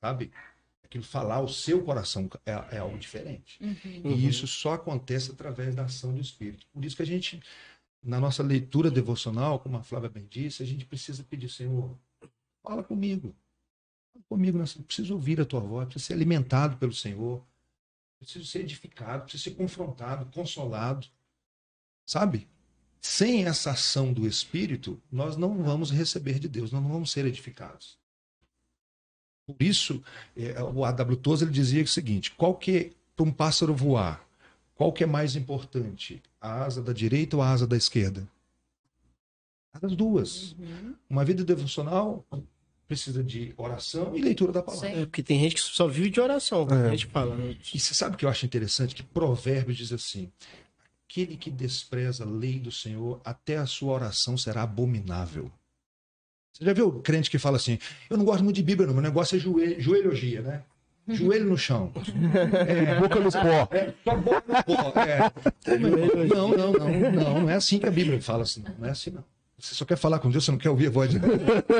sabe? 0.00 0.32
Aquilo 0.82 1.04
falar 1.04 1.40
o 1.40 1.48
seu 1.48 1.82
coração 1.82 2.30
é, 2.46 2.76
é 2.76 2.78
algo 2.78 2.96
diferente. 2.96 3.58
Uhum. 3.60 4.12
E 4.12 4.26
isso 4.26 4.46
só 4.46 4.74
acontece 4.74 5.30
através 5.30 5.74
da 5.74 5.84
ação 5.84 6.14
do 6.14 6.20
Espírito. 6.20 6.66
Por 6.72 6.84
isso 6.84 6.96
que 6.96 7.02
a 7.02 7.06
gente, 7.06 7.42
na 8.06 8.20
nossa 8.20 8.40
leitura 8.40 8.88
devocional, 8.88 9.58
como 9.58 9.76
a 9.76 9.82
Flávia 9.82 10.08
bem 10.08 10.26
disse, 10.30 10.62
a 10.62 10.66
gente 10.66 10.86
precisa 10.86 11.24
pedir, 11.24 11.50
Senhor, 11.50 11.98
fala 12.62 12.82
comigo. 12.82 13.34
Fala 14.12 14.24
comigo, 14.28 14.56
nós 14.56 14.74
preciso 14.74 15.14
ouvir 15.14 15.40
a 15.40 15.44
tua 15.44 15.58
voz, 15.58 15.86
preciso 15.88 16.06
ser 16.06 16.14
alimentado 16.14 16.76
pelo 16.76 16.92
Senhor, 16.92 17.44
preciso 18.20 18.46
ser 18.46 18.60
edificado, 18.60 19.24
preciso 19.24 19.42
ser 19.42 19.56
confrontado, 19.56 20.30
consolado. 20.32 21.08
Sabe? 22.06 22.46
Sem 23.00 23.44
essa 23.44 23.72
ação 23.72 24.12
do 24.12 24.26
Espírito, 24.26 25.02
nós 25.10 25.36
não 25.36 25.62
vamos 25.64 25.90
receber 25.90 26.38
de 26.38 26.48
Deus, 26.48 26.70
nós 26.70 26.82
não 26.82 26.90
vamos 26.90 27.10
ser 27.10 27.24
edificados. 27.24 27.98
Por 29.46 29.60
isso, 29.60 30.02
eh, 30.36 30.60
o 30.62 30.84
A.W. 30.84 31.16
Tozer 31.16 31.48
ele 31.48 31.54
dizia 31.54 31.82
o 31.82 31.88
seguinte: 31.88 32.32
qualquer 32.32 32.92
para 33.14 33.24
um 33.24 33.32
pássaro 33.32 33.74
voar, 33.74 34.25
qual 34.76 34.92
que 34.92 35.02
é 35.02 35.06
mais 35.06 35.34
importante? 35.34 36.22
A 36.40 36.64
asa 36.64 36.82
da 36.82 36.92
direita 36.92 37.36
ou 37.36 37.42
a 37.42 37.50
asa 37.50 37.66
da 37.66 37.76
esquerda? 37.76 38.28
As 39.82 39.96
duas. 39.96 40.52
Uhum. 40.52 40.94
Uma 41.08 41.24
vida 41.24 41.42
devocional 41.42 42.24
precisa 42.86 43.24
de 43.24 43.52
oração 43.56 44.16
e 44.16 44.20
leitura 44.20 44.52
da 44.52 44.62
palavra. 44.62 44.88
É, 44.88 45.06
porque 45.06 45.22
tem 45.22 45.40
gente 45.40 45.56
que 45.56 45.60
só 45.60 45.88
vive 45.88 46.10
de 46.10 46.20
oração. 46.20 46.68
É. 46.70 46.88
A 46.88 46.90
gente 46.90 47.06
fala. 47.06 47.34
né? 47.34 47.56
E 47.74 47.80
você 47.80 47.94
sabe 47.94 48.14
o 48.14 48.18
que 48.18 48.24
eu 48.24 48.28
acho 48.28 48.46
interessante? 48.46 48.94
Que 48.94 49.02
Provérbios 49.02 49.78
diz 49.78 49.92
assim: 49.92 50.30
aquele 51.08 51.36
que 51.36 51.50
despreza 51.50 52.24
a 52.24 52.28
lei 52.28 52.58
do 52.60 52.70
Senhor, 52.70 53.20
até 53.24 53.56
a 53.56 53.66
sua 53.66 53.94
oração 53.94 54.36
será 54.36 54.62
abominável. 54.62 55.50
Você 56.52 56.64
já 56.64 56.72
viu 56.72 56.88
o 56.88 57.02
crente 57.02 57.30
que 57.30 57.38
fala 57.38 57.56
assim: 57.56 57.78
eu 58.10 58.16
não 58.16 58.24
gosto 58.26 58.44
muito 58.44 58.56
de 58.56 58.62
Bíblia, 58.62 58.86
não, 58.86 58.94
meu 58.94 59.02
negócio 59.02 59.36
é 59.36 59.38
joelho, 59.38 59.80
joelhogia, 59.80 60.42
né? 60.42 60.64
Joelho 61.08 61.46
no 61.46 61.56
chão. 61.58 61.92
É, 62.66 62.98
Boca 63.00 63.20
no 63.20 63.30
pó. 63.30 63.68
é, 63.74 63.92
só 64.04 64.16
boca 64.16 64.42
no 64.48 64.64
pó. 64.64 64.92
É. 65.00 65.30
Não, 66.34 66.48
não, 66.48 66.72
não, 66.72 67.12
não, 67.12 67.40
não 67.42 67.50
é 67.50 67.54
assim 67.54 67.78
que 67.78 67.86
a 67.86 67.90
Bíblia 67.90 68.20
fala 68.20 68.42
assim, 68.42 68.62
não, 68.66 68.74
não 68.78 68.88
é 68.88 68.90
assim 68.90 69.10
não. 69.10 69.24
Você 69.58 69.74
só 69.74 69.86
quer 69.86 69.96
falar 69.96 70.18
com 70.18 70.30
Deus, 70.30 70.44
você 70.44 70.50
não 70.50 70.58
quer 70.58 70.68
ouvir 70.68 70.88
a 70.88 70.90
voz 70.90 71.10
de 71.10 71.18
Deus. 71.18 71.32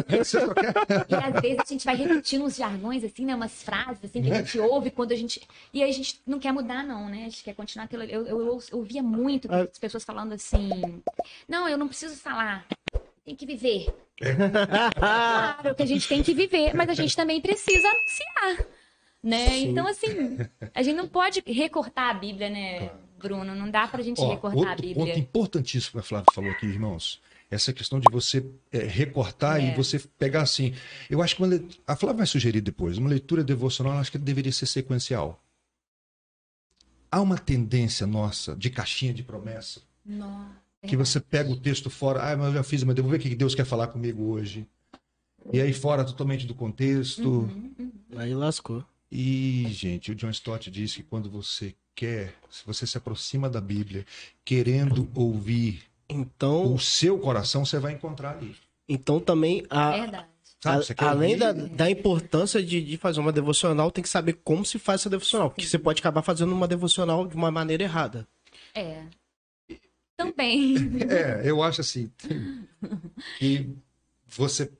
Você 0.08 0.40
só 0.40 0.54
quer. 0.54 0.72
E 1.10 1.14
às 1.14 1.40
vezes 1.42 1.58
a 1.60 1.64
gente 1.68 1.84
vai 1.84 1.94
repetindo 1.94 2.42
uns 2.44 2.56
jargões, 2.56 3.04
assim, 3.04 3.26
né? 3.26 3.34
Umas 3.34 3.62
frases, 3.62 3.98
assim, 4.02 4.22
que 4.22 4.30
a 4.32 4.36
gente 4.36 4.58
ouve 4.58 4.90
quando 4.90 5.12
a 5.12 5.14
gente. 5.16 5.42
E 5.74 5.82
aí 5.82 5.90
a 5.90 5.92
gente 5.92 6.18
não 6.26 6.38
quer 6.38 6.52
mudar, 6.52 6.82
não, 6.82 7.06
né? 7.10 7.18
A 7.26 7.28
gente 7.28 7.44
quer 7.44 7.54
continuar 7.54 7.84
aquilo. 7.84 8.04
Eu, 8.04 8.26
eu, 8.26 8.40
eu 8.46 8.60
ouvia 8.72 9.02
muito 9.02 9.46
Ah. 9.52 9.62
as 9.70 9.78
pessoas 9.78 10.04
falando 10.04 10.32
assim: 10.32 10.70
não, 11.46 11.68
eu 11.68 11.76
não 11.76 11.86
preciso 11.86 12.16
falar, 12.16 12.64
tem 13.26 13.36
que 13.36 13.44
viver. 13.44 13.88
Claro 14.98 15.74
que 15.74 15.82
a 15.82 15.86
gente 15.86 16.08
tem 16.08 16.22
que 16.22 16.32
viver, 16.32 16.74
mas 16.74 16.88
a 16.88 16.94
gente 16.94 17.14
também 17.14 17.42
precisa 17.42 17.86
anunciar. 17.88 18.66
Né? 19.26 19.48
Sim. 19.48 19.70
Então, 19.70 19.88
assim, 19.88 20.38
a 20.72 20.82
gente 20.84 20.96
não 20.96 21.08
pode 21.08 21.42
recortar 21.44 22.10
a 22.10 22.14
Bíblia, 22.14 22.48
né, 22.48 22.92
Bruno? 23.18 23.56
Não 23.56 23.68
dá 23.68 23.88
pra 23.88 24.00
gente 24.00 24.20
Ó, 24.20 24.30
recortar 24.30 24.68
a 24.68 24.76
Bíblia. 24.76 24.94
ponto 24.94 25.18
importantíssimo 25.18 25.92
que 25.94 25.98
a 25.98 26.02
Flávia 26.02 26.26
falou 26.32 26.48
aqui, 26.48 26.64
irmãos. 26.66 27.20
Essa 27.50 27.72
questão 27.72 27.98
de 27.98 28.06
você 28.08 28.46
é, 28.72 28.78
recortar 28.78 29.60
É. 29.60 29.72
e 29.72 29.74
você 29.74 29.98
pegar 29.98 30.42
assim. 30.42 30.74
Eu 31.10 31.20
acho 31.22 31.34
que 31.34 31.42
uma 31.42 31.60
a 31.88 31.96
Flávia 31.96 32.18
vai 32.18 32.26
sugerir 32.28 32.60
depois. 32.60 32.98
Uma 32.98 33.10
leitura 33.10 33.42
devocional, 33.42 33.94
eu 33.94 33.98
acho 33.98 34.12
que 34.12 34.18
deveria 34.18 34.52
ser 34.52 34.66
sequencial. 34.66 35.42
Há 37.10 37.20
uma 37.20 37.36
tendência 37.38 38.06
nossa 38.06 38.54
de 38.54 38.70
caixinha 38.70 39.12
de 39.12 39.24
promessa 39.24 39.80
Nossa, 40.04 40.50
que 40.86 40.96
você 40.96 41.18
pega 41.20 41.50
o 41.50 41.56
texto 41.56 41.90
fora. 41.90 42.30
Ah, 42.30 42.36
mas 42.36 42.46
eu 42.48 42.54
já 42.54 42.62
fiz, 42.62 42.84
mas 42.84 42.96
eu 42.96 43.02
vou 43.02 43.10
ver 43.10 43.18
o 43.18 43.20
que 43.20 43.34
Deus 43.34 43.56
quer 43.56 43.64
falar 43.64 43.88
comigo 43.88 44.22
hoje. 44.24 44.66
E 45.52 45.60
aí 45.60 45.72
fora 45.72 46.04
totalmente 46.04 46.46
do 46.46 46.54
contexto. 46.54 47.28
Uhum, 47.28 47.72
uhum. 47.78 47.92
Aí 48.16 48.34
lascou. 48.34 48.84
E, 49.10 49.66
gente, 49.70 50.10
o 50.10 50.14
John 50.14 50.30
Stott 50.30 50.70
diz 50.70 50.94
que 50.96 51.02
quando 51.02 51.30
você 51.30 51.74
quer, 51.94 52.34
se 52.50 52.64
você 52.66 52.86
se 52.86 52.98
aproxima 52.98 53.48
da 53.48 53.60
Bíblia, 53.60 54.04
querendo 54.44 55.08
ouvir 55.14 55.82
Então, 56.08 56.74
o 56.74 56.78
seu 56.78 57.18
coração, 57.18 57.64
você 57.64 57.78
vai 57.78 57.92
encontrar 57.92 58.36
ali. 58.36 58.54
então 58.88 59.18
também 59.20 59.64
a, 59.70 60.26
além 60.98 61.36
da, 61.38 61.52
da 61.52 61.90
importância 61.90 62.62
de, 62.62 62.82
de 62.82 62.96
fazer 62.96 63.20
uma 63.20 63.32
devocional, 63.32 63.90
tem 63.90 64.02
que 64.02 64.08
saber 64.10 64.34
como 64.44 64.64
se 64.64 64.78
faz 64.78 65.00
essa 65.02 65.10
devocional. 65.10 65.50
Porque 65.50 65.66
você 65.66 65.78
pode 65.78 66.00
acabar 66.00 66.22
fazendo 66.22 66.52
uma 66.52 66.68
devocional 66.68 67.26
de 67.26 67.34
uma 67.36 67.50
maneira 67.50 67.82
errada. 67.84 68.26
É. 68.74 69.04
Também. 70.16 70.74
É, 71.08 71.42
eu 71.48 71.62
acho 71.62 71.80
assim 71.80 72.10
que 73.38 73.68
você 74.26 74.70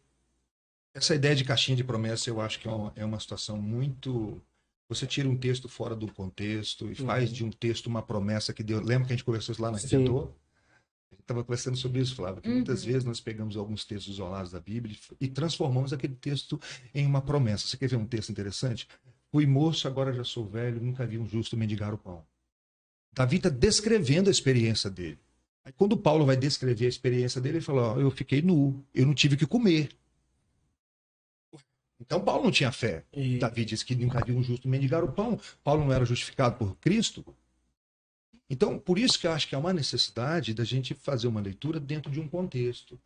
essa 0.96 1.14
ideia 1.14 1.35
de 1.35 1.44
caixinha 1.44 1.76
de 1.76 1.85
promessa, 1.85 2.30
eu 2.30 2.40
acho 2.40 2.59
que 2.59 2.66
é 2.66 2.70
uma, 2.70 2.92
é 2.96 3.04
uma 3.04 3.20
situação 3.20 3.61
muito 3.61 4.40
você 4.88 5.04
tira 5.04 5.28
um 5.28 5.37
texto 5.37 5.68
fora 5.68 5.96
do 5.96 6.06
contexto 6.12 6.90
e 6.90 6.94
faz 6.94 7.32
de 7.32 7.44
um 7.44 7.50
texto 7.50 7.87
uma 7.87 8.02
promessa 8.02 8.52
que 8.52 8.62
Deus. 8.62 8.82
Lembra 8.87 9.06
que 9.06 9.12
a 9.12 9.16
gente 9.16 9.24
conversou 9.24 9.52
isso 9.52 9.61
lá 9.61 9.70
na 9.70 9.78
gente 9.78 11.20
estava 11.20 11.42
conversando 11.42 11.76
sobre 11.76 12.00
isso, 12.00 12.14
Flávio, 12.14 12.40
que 12.40 12.48
muitas 12.48 12.82
Uhum. 12.82 12.87
vezes 12.87 13.04
nós 13.04 13.20
pegamos 13.20 13.56
alguns 13.56 13.85
textos 13.85 14.14
isolados 14.14 14.52
da 14.52 14.61
Bíblia 14.61 14.96
e 15.20 15.26
transformamos 15.28 15.92
aquele 15.92 16.14
texto 16.14 16.61
em 16.94 17.04
uma 17.04 17.20
promessa. 17.20 17.66
Você 17.66 17.76
quer 17.76 17.88
ver 17.88 17.96
um 17.96 18.06
texto 18.06 18.30
interessante? 18.30 18.87
Fui 19.32 19.44
moço, 19.44 19.88
agora 19.88 20.12
já 20.12 20.22
sou 20.22 20.46
velho, 20.46 20.80
nunca 20.80 21.04
vi 21.04 21.18
um 21.18 21.26
justo 21.26 21.56
mendigar 21.56 21.92
o 21.92 21.98
pão. 21.98 22.24
Davi 23.12 23.38
está 23.38 23.48
descrevendo 23.48 24.28
a 24.28 24.30
experiência 24.30 24.88
dele. 24.88 25.18
Aí 25.64 25.72
quando 25.72 25.96
Paulo 25.96 26.24
vai 26.24 26.37
descrever 26.37 26.87
a 26.87 26.88
experiência 26.88 27.40
dele, 27.40 27.59
ele 27.59 27.64
fala: 27.64 27.94
ó, 27.94 28.00
eu 28.00 28.11
fiquei 28.11 28.40
nu, 28.40 28.85
eu 28.94 29.04
não 29.04 29.14
tive 29.14 29.35
o 29.35 29.38
que 29.38 29.46
comer. 29.46 29.88
Então 32.00 32.20
Paulo 32.20 32.44
não 32.44 32.50
tinha 32.50 32.70
fé. 32.70 33.04
E, 33.12 33.38
Davi 33.38 33.64
disse 33.64 33.85
que 33.85 33.94
nunca 33.94 34.24
viu 34.24 34.37
um 34.37 34.42
justo 34.42 34.68
mendigar 34.68 35.02
o 35.02 35.12
pão. 35.12 35.38
Paulo 35.64 35.85
não 35.85 35.92
era 35.92 36.04
justificado 36.04 36.56
por 36.56 36.76
Cristo. 36.76 37.24
Então, 38.48 38.78
por 38.78 38.98
isso 38.98 39.18
que 39.18 39.26
eu 39.26 39.32
acho 39.32 39.48
que 39.48 39.54
há 39.54 39.59
uma 39.59 39.72
necessidade 39.72 40.54
da 40.54 40.62
gente 40.62 40.94
fazer 40.94 41.26
uma 41.26 41.40
leitura 41.40 41.80
dentro 41.80 42.11
de 42.11 42.20
um 42.20 42.28
contexto. 42.28 42.98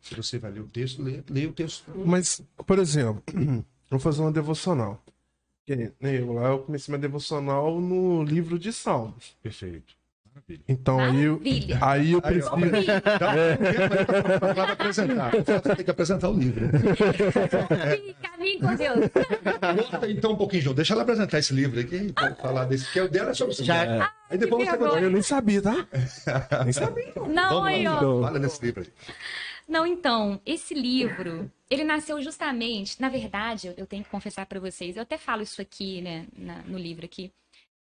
Se 0.00 0.14
você 0.14 0.38
vai 0.38 0.50
ler 0.50 0.60
o 0.60 0.68
texto, 0.68 1.02
lê, 1.02 1.22
lê 1.28 1.46
o 1.46 1.52
texto. 1.52 1.90
Mas, 2.06 2.42
por 2.66 2.78
exemplo, 2.78 3.22
vou 3.90 3.98
fazer 3.98 4.20
uma 4.20 4.32
devocional. 4.32 5.02
Que 5.64 5.92
nem 6.00 6.14
Eu 6.16 6.32
lá 6.32 6.48
eu 6.48 6.60
comecei 6.60 6.92
minha 6.92 7.00
devocional 7.00 7.80
no 7.80 8.22
livro 8.22 8.58
de 8.58 8.72
Salmos. 8.72 9.36
Perfeito. 9.42 9.97
Então 10.68 10.98
aí 11.00 11.22
eu, 11.24 11.32
Maravilha. 11.38 11.78
aí 11.80 12.12
eu 12.12 12.20
Aí, 12.24 12.38
um 12.42 12.60
tempo 12.60 13.00
para 14.54 14.72
apresentar. 14.72 15.30
Você 15.32 15.74
tem 15.76 15.84
que 15.84 15.90
apresentar 15.90 16.28
o 16.30 16.34
livro. 16.38 16.68
Caminho 18.22 18.60
com 18.60 18.74
Deus. 18.76 18.98
Então 20.10 20.32
um 20.32 20.36
pouquinho, 20.36 20.62
João. 20.62 20.74
Deixa 20.74 20.94
ela 20.94 21.02
apresentar 21.02 21.38
esse 21.38 21.52
livro 21.52 21.80
aqui, 21.80 22.12
para 22.12 22.34
falar 22.34 22.64
desse, 22.64 22.90
que 22.92 22.98
é 22.98 23.02
o 23.02 23.08
dela 23.08 23.30
é 23.30 23.34
sobre 23.34 23.54
o 23.54 23.64
Já- 23.64 23.84
Senhor. 23.84 24.10
Aí 24.30 24.38
depois 24.38 24.68
você 24.68 24.76
conta. 24.76 24.98
Eu 25.00 25.10
nem 25.10 25.22
sabia, 25.22 25.62
tá? 25.62 25.86
Nem 26.64 26.72
sabia. 26.72 27.12
Não, 27.28 27.48
Vamos 27.50 27.66
aí, 27.68 27.84
lá, 27.84 28.02
ó. 28.08 28.22
fala 28.22 28.38
desse 28.38 28.64
livro 28.64 28.82
aí. 28.82 28.88
Não, 29.68 29.86
então, 29.86 30.40
esse 30.46 30.72
livro, 30.72 31.50
ele 31.70 31.84
nasceu 31.84 32.22
justamente, 32.22 32.98
na 33.00 33.10
verdade, 33.10 33.66
eu- 33.68 33.74
eu 33.76 33.86
tenho 33.86 34.02
que 34.02 34.08
confessar 34.08 34.46
pra 34.46 34.58
vocês, 34.58 34.96
eu 34.96 35.02
até 35.02 35.18
falo 35.18 35.42
isso 35.42 35.60
aqui, 35.60 36.00
né, 36.00 36.24
na- 36.36 36.62
no 36.66 36.78
livro 36.78 37.04
aqui. 37.04 37.30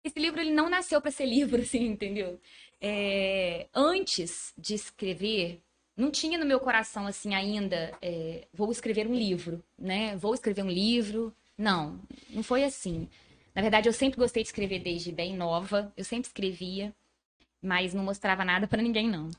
Esse 0.05 0.19
livro, 0.19 0.41
ele 0.41 0.53
não 0.53 0.71
nasceu 0.71 1.01
pra 1.01 1.11
ser 1.11 1.27
livro, 1.27 1.61
assim, 1.63 1.85
entendeu? 1.87 2.41
É, 2.81 3.69
antes 3.75 4.53
de 4.57 4.75
escrever, 4.75 5.61
não 5.97 6.11
tinha 6.11 6.39
no 6.39 6.47
meu 6.47 6.61
coração, 6.61 7.07
assim, 7.07 7.35
ainda, 7.35 7.97
é, 8.01 8.47
vou 8.53 8.71
escrever 8.71 9.07
um 9.07 9.15
livro, 9.15 9.63
né? 9.79 10.17
Vou 10.17 10.35
escrever 10.35 10.63
um 10.63 10.71
livro. 10.71 11.35
Não, 11.57 12.01
não 12.31 12.43
foi 12.43 12.65
assim. 12.65 13.09
Na 13.55 13.63
verdade, 13.63 13.89
eu 13.89 13.93
sempre 13.93 14.19
gostei 14.19 14.43
de 14.43 14.51
escrever 14.51 14.79
desde 14.79 15.11
bem 15.11 15.37
nova, 15.37 15.93
eu 15.97 16.05
sempre 16.05 16.29
escrevia, 16.29 16.95
mas 17.63 17.95
não 17.95 18.05
mostrava 18.05 18.45
nada 18.45 18.69
pra 18.69 18.83
ninguém, 18.83 19.09
não. 19.09 19.31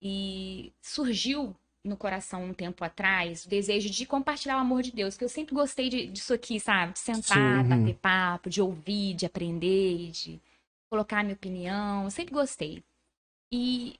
E 0.00 0.72
surgiu 0.82 1.56
no 1.84 1.96
coração 1.96 2.44
um 2.44 2.54
tempo 2.54 2.84
atrás 2.84 3.44
o 3.44 3.48
desejo 3.48 3.90
de 3.90 4.06
compartilhar 4.06 4.56
o 4.56 4.60
amor 4.60 4.82
de 4.82 4.92
Deus, 4.92 5.16
que 5.16 5.24
eu 5.24 5.28
sempre 5.28 5.54
gostei 5.54 5.88
de- 5.88 6.06
disso 6.06 6.32
aqui, 6.32 6.60
sabe? 6.60 6.92
De 6.92 7.00
sentar, 7.00 7.62
Sim. 7.64 7.68
bater 7.68 7.94
papo, 7.96 8.48
de 8.48 8.62
ouvir, 8.62 9.14
de 9.14 9.26
aprender, 9.26 10.10
de 10.10 10.40
colocar 10.90 11.20
a 11.20 11.22
minha 11.22 11.34
opinião. 11.34 12.04
Eu 12.04 12.10
sempre 12.10 12.32
gostei. 12.32 12.82
E 13.52 13.98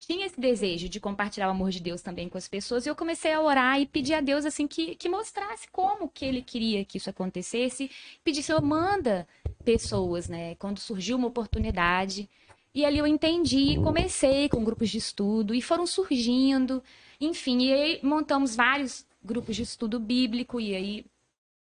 tinha 0.00 0.26
esse 0.26 0.40
desejo 0.40 0.88
de 0.88 0.98
compartilhar 0.98 1.46
o 1.46 1.52
amor 1.52 1.70
de 1.70 1.78
Deus 1.80 2.02
também 2.02 2.28
com 2.28 2.36
as 2.36 2.48
pessoas, 2.48 2.84
e 2.84 2.88
eu 2.88 2.96
comecei 2.96 3.32
a 3.32 3.40
orar 3.40 3.80
e 3.80 3.86
pedir 3.86 4.14
a 4.14 4.20
Deus 4.20 4.44
assim 4.44 4.66
que, 4.66 4.96
que 4.96 5.08
mostrasse 5.08 5.68
como 5.70 6.08
que 6.08 6.24
ele 6.24 6.42
queria 6.42 6.84
que 6.84 6.98
isso 6.98 7.08
acontecesse. 7.08 7.88
Pedir, 8.24 8.42
Senhor, 8.42 8.60
manda 8.60 9.28
pessoas, 9.64 10.28
né? 10.28 10.56
Quando 10.56 10.80
surgiu 10.80 11.16
uma 11.16 11.28
oportunidade. 11.28 12.28
E 12.74 12.84
ali 12.84 12.98
eu 12.98 13.06
entendi, 13.06 13.76
comecei 13.84 14.48
com 14.48 14.64
grupos 14.64 14.90
de 14.90 14.98
estudo 14.98 15.54
e 15.54 15.62
foram 15.62 15.86
surgindo, 15.86 16.82
enfim, 17.26 17.58
e 17.62 17.72
aí 17.72 18.00
montamos 18.02 18.56
vários 18.56 19.06
grupos 19.22 19.56
de 19.56 19.62
estudo 19.62 20.00
bíblico 20.00 20.60
e 20.60 20.74
aí 20.74 21.06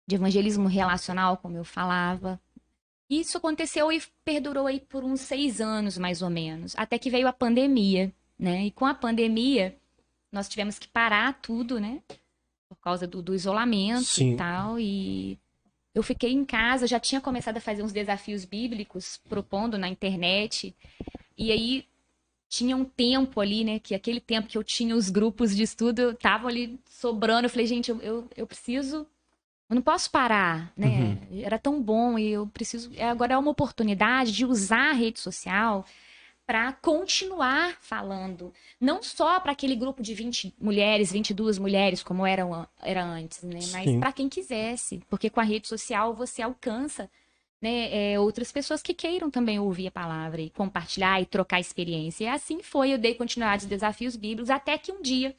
de 0.08 0.16
evangelismo 0.16 0.68
relacional, 0.68 1.38
como 1.38 1.58
eu 1.58 1.64
falava. 1.64 2.40
Isso 3.10 3.38
aconteceu 3.38 3.92
e 3.92 4.02
perdurou 4.24 4.68
aí 4.68 4.80
por 4.80 5.04
uns 5.04 5.22
seis 5.22 5.60
anos, 5.60 5.98
mais 5.98 6.22
ou 6.22 6.30
menos, 6.30 6.76
até 6.78 6.98
que 7.00 7.10
veio 7.10 7.28
a 7.28 7.34
pandemia, 7.34 8.12
né? 8.38 8.66
E 8.66 8.72
com 8.72 8.86
a 8.86 8.94
pandemia, 8.94 9.76
nós 10.32 10.48
tivemos 10.48 10.78
que 10.78 10.88
parar 10.88 11.40
tudo, 11.42 11.80
né? 11.80 12.02
Por 12.68 12.78
causa 12.78 13.08
do, 13.08 13.22
do 13.22 13.34
isolamento 13.34 14.04
Sim. 14.04 14.34
e 14.34 14.38
tal, 14.38 14.80
e 14.80 15.40
eu 15.94 16.04
fiquei 16.04 16.32
em 16.32 16.46
casa, 16.46 16.86
já 16.86 17.00
tinha 17.00 17.20
começado 17.20 17.58
a 17.58 17.62
fazer 17.62 17.82
uns 17.82 17.92
desafios 17.92 18.46
bíblicos, 18.46 19.20
propondo 19.28 19.78
na 19.78 19.90
internet. 19.90 20.76
E 21.36 21.52
aí 21.52 21.89
tinha 22.50 22.76
um 22.76 22.84
tempo 22.84 23.40
ali, 23.40 23.64
né? 23.64 23.80
Que 23.80 23.94
aquele 23.94 24.20
tempo 24.20 24.48
que 24.48 24.58
eu 24.58 24.64
tinha 24.64 24.96
os 24.96 25.10
grupos 25.10 25.56
de 25.56 25.62
estudo, 25.62 26.00
eu 26.00 26.16
tava 26.16 26.48
ali 26.48 26.80
sobrando. 26.90 27.46
Eu 27.46 27.50
falei, 27.50 27.68
gente, 27.68 27.92
eu, 27.92 28.02
eu, 28.02 28.28
eu 28.36 28.48
preciso. 28.48 29.06
Eu 29.70 29.76
não 29.76 29.84
posso 29.84 30.10
parar, 30.10 30.74
né? 30.76 31.20
Era 31.44 31.60
tão 31.60 31.80
bom 31.80 32.18
e 32.18 32.32
eu 32.32 32.48
preciso. 32.48 32.92
é, 32.96 33.08
Agora 33.08 33.36
é 33.36 33.38
uma 33.38 33.52
oportunidade 33.52 34.32
de 34.32 34.44
usar 34.44 34.90
a 34.90 34.94
rede 34.94 35.20
social 35.20 35.86
para 36.48 36.74
continuar 36.74 37.78
falando. 37.80 38.52
Não 38.82 39.04
só 39.04 39.40
para 39.40 39.52
aquele 39.52 39.76
grupo 39.76 40.02
de 40.02 40.16
20 40.16 40.56
mulheres, 40.60 41.12
22 41.12 41.60
mulheres, 41.60 42.02
como 42.02 42.26
era, 42.26 42.44
era 42.82 43.04
antes, 43.06 43.44
né? 43.44 43.60
Mas 43.72 43.96
para 44.00 44.12
quem 44.12 44.28
quisesse. 44.28 45.04
Porque 45.08 45.30
com 45.30 45.40
a 45.40 45.44
rede 45.44 45.68
social 45.68 46.16
você 46.16 46.42
alcança 46.42 47.08
né, 47.62 48.14
é, 48.14 48.20
outras 48.20 48.52
pessoas 48.52 48.82
que 48.82 48.94
queiram 48.94 49.30
também 49.30 49.60
ouvir 49.60 49.88
a 49.88 49.92
palavra 49.92 50.42
e 50.42 50.50
compartilhar 50.50 51.22
e 51.22 51.26
trocar 51.26 51.60
experiência. 51.60 52.26
E 52.26 52.28
assim 52.28 52.64
foi, 52.64 52.94
eu 52.94 52.98
dei 52.98 53.16
continuidade 53.16 53.64
aos 53.64 53.70
desafios 53.70 54.16
bíblicos, 54.16 54.50
até 54.50 54.78
que 54.78 54.92
um 54.92 55.02
dia 55.02 55.36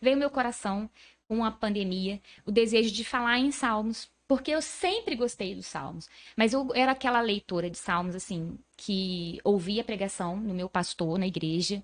veio 0.00 0.16
meu 0.16 0.30
coração, 0.30 0.88
com 1.28 1.44
a 1.44 1.50
pandemia, 1.50 2.20
o 2.44 2.52
desejo 2.52 2.92
de 2.92 3.04
falar 3.04 3.38
em 3.38 3.50
salmos, 3.50 4.08
porque 4.28 4.50
eu 4.50 4.62
sempre 4.62 5.14
gostei 5.14 5.54
dos 5.54 5.66
salmos, 5.66 6.08
mas 6.36 6.52
eu 6.52 6.68
era 6.74 6.92
aquela 6.92 7.20
leitora 7.20 7.70
de 7.70 7.78
salmos, 7.78 8.14
assim, 8.14 8.58
que 8.76 9.40
ouvia 9.44 9.82
a 9.82 9.84
pregação 9.84 10.36
no 10.36 10.54
meu 10.54 10.68
pastor 10.68 11.18
na 11.18 11.26
igreja, 11.26 11.82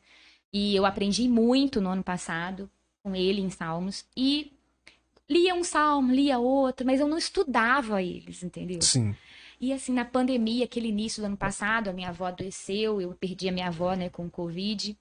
e 0.53 0.77
eu 0.77 0.85
aprendi 0.85 1.29
muito 1.29 1.81
no 1.81 1.91
ano 1.91 2.05
passado 2.05 2.71
com 3.03 3.17
ele 3.17 3.41
em 3.41 3.51
salmos, 3.51 4.05
e 4.17 4.53
lia 5.29 5.55
um 5.55 5.65
salmo, 5.65 6.13
lia 6.13 6.39
outro, 6.39 6.87
mas 6.87 7.01
eu 7.01 7.09
não 7.09 7.19
estudava 7.19 8.03
eles, 8.03 8.43
entendeu? 8.43 8.83
Sim. 8.83 9.15
E 9.63 9.73
assim, 9.73 9.93
na 9.93 10.05
pandemia, 10.05 10.65
aquele 10.65 10.89
início 10.89 11.23
do 11.23 11.27
ano 11.27 11.37
passado, 11.37 11.89
a 11.89 11.93
minha 11.93 12.09
avó 12.09 12.27
adoeceu, 12.27 13.01
eu 13.01 13.15
perdi 13.15 13.49
a 13.49 13.53
minha 13.53 13.69
avó, 13.69 13.95
né, 13.95 14.11
com 14.11 14.29
Covid. 14.29 14.99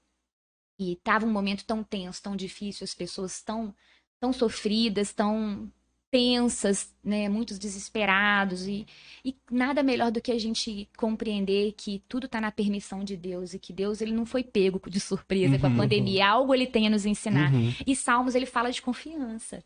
E 0.79 0.95
tava 0.97 1.25
um 1.25 1.31
momento 1.31 1.65
tão 1.65 1.83
tenso, 1.83 2.21
tão 2.21 2.35
difícil, 2.35 2.83
as 2.83 2.93
pessoas 2.93 3.41
tão, 3.41 3.73
tão 4.19 4.31
sofridas, 4.31 5.13
tão 5.13 5.67
tensas, 6.11 6.93
né, 7.03 7.27
muitos 7.27 7.57
desesperados 7.57 8.67
e, 8.67 8.85
e 9.25 9.35
nada 9.49 9.81
melhor 9.81 10.11
do 10.11 10.21
que 10.21 10.31
a 10.31 10.37
gente 10.37 10.87
compreender 10.95 11.71
que 11.71 12.03
tudo 12.07 12.25
está 12.25 12.39
na 12.39 12.51
permissão 12.51 13.03
de 13.03 13.17
Deus 13.17 13.53
e 13.53 13.59
que 13.59 13.73
Deus 13.73 13.99
ele 13.99 14.11
não 14.11 14.25
foi 14.25 14.43
pego 14.43 14.79
de 14.89 14.99
surpresa 14.99 15.57
com 15.57 15.67
a 15.67 15.69
Uhum, 15.69 15.77
pandemia, 15.77 16.27
algo 16.27 16.53
ele 16.53 16.67
tem 16.67 16.85
a 16.85 16.89
nos 16.89 17.05
ensinar. 17.05 17.51
Uhum. 17.51 17.73
E 17.87 17.95
Salmos 17.95 18.35
ele 18.35 18.45
fala 18.45 18.71
de 18.71 18.81
confiança, 18.81 19.63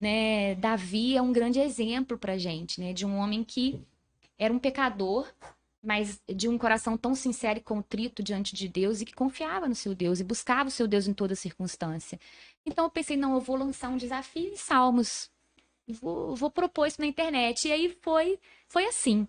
né? 0.00 0.54
Davi 0.56 1.16
é 1.16 1.22
um 1.22 1.32
grande 1.32 1.58
exemplo 1.58 2.16
pra 2.18 2.36
gente, 2.38 2.78
né, 2.78 2.92
de 2.92 3.04
um 3.06 3.16
homem 3.16 3.42
que 3.42 3.80
era 4.38 4.52
um 4.52 4.58
pecador, 4.58 5.26
mas 5.82 6.20
de 6.28 6.48
um 6.48 6.58
coração 6.58 6.96
tão 6.96 7.14
sincero 7.14 7.58
e 7.58 7.62
contrito 7.62 8.22
diante 8.22 8.54
de 8.54 8.68
Deus 8.68 9.00
e 9.00 9.04
que 9.04 9.14
confiava 9.14 9.68
no 9.68 9.74
seu 9.74 9.94
Deus 9.94 10.18
e 10.20 10.24
buscava 10.24 10.68
o 10.68 10.72
seu 10.72 10.86
Deus 10.86 11.06
em 11.06 11.14
toda 11.14 11.34
circunstância. 11.34 12.18
Então 12.64 12.84
eu 12.84 12.90
pensei, 12.90 13.16
não, 13.16 13.34
eu 13.34 13.40
vou 13.40 13.56
lançar 13.56 13.88
um 13.88 13.96
desafio 13.96 14.48
em 14.52 14.56
Salmos. 14.56 15.30
Vou, 15.88 16.34
vou 16.34 16.50
propor 16.50 16.86
isso 16.86 17.00
na 17.00 17.06
internet. 17.06 17.68
E 17.68 17.72
aí 17.72 17.96
foi, 18.02 18.38
foi 18.68 18.86
assim. 18.86 19.28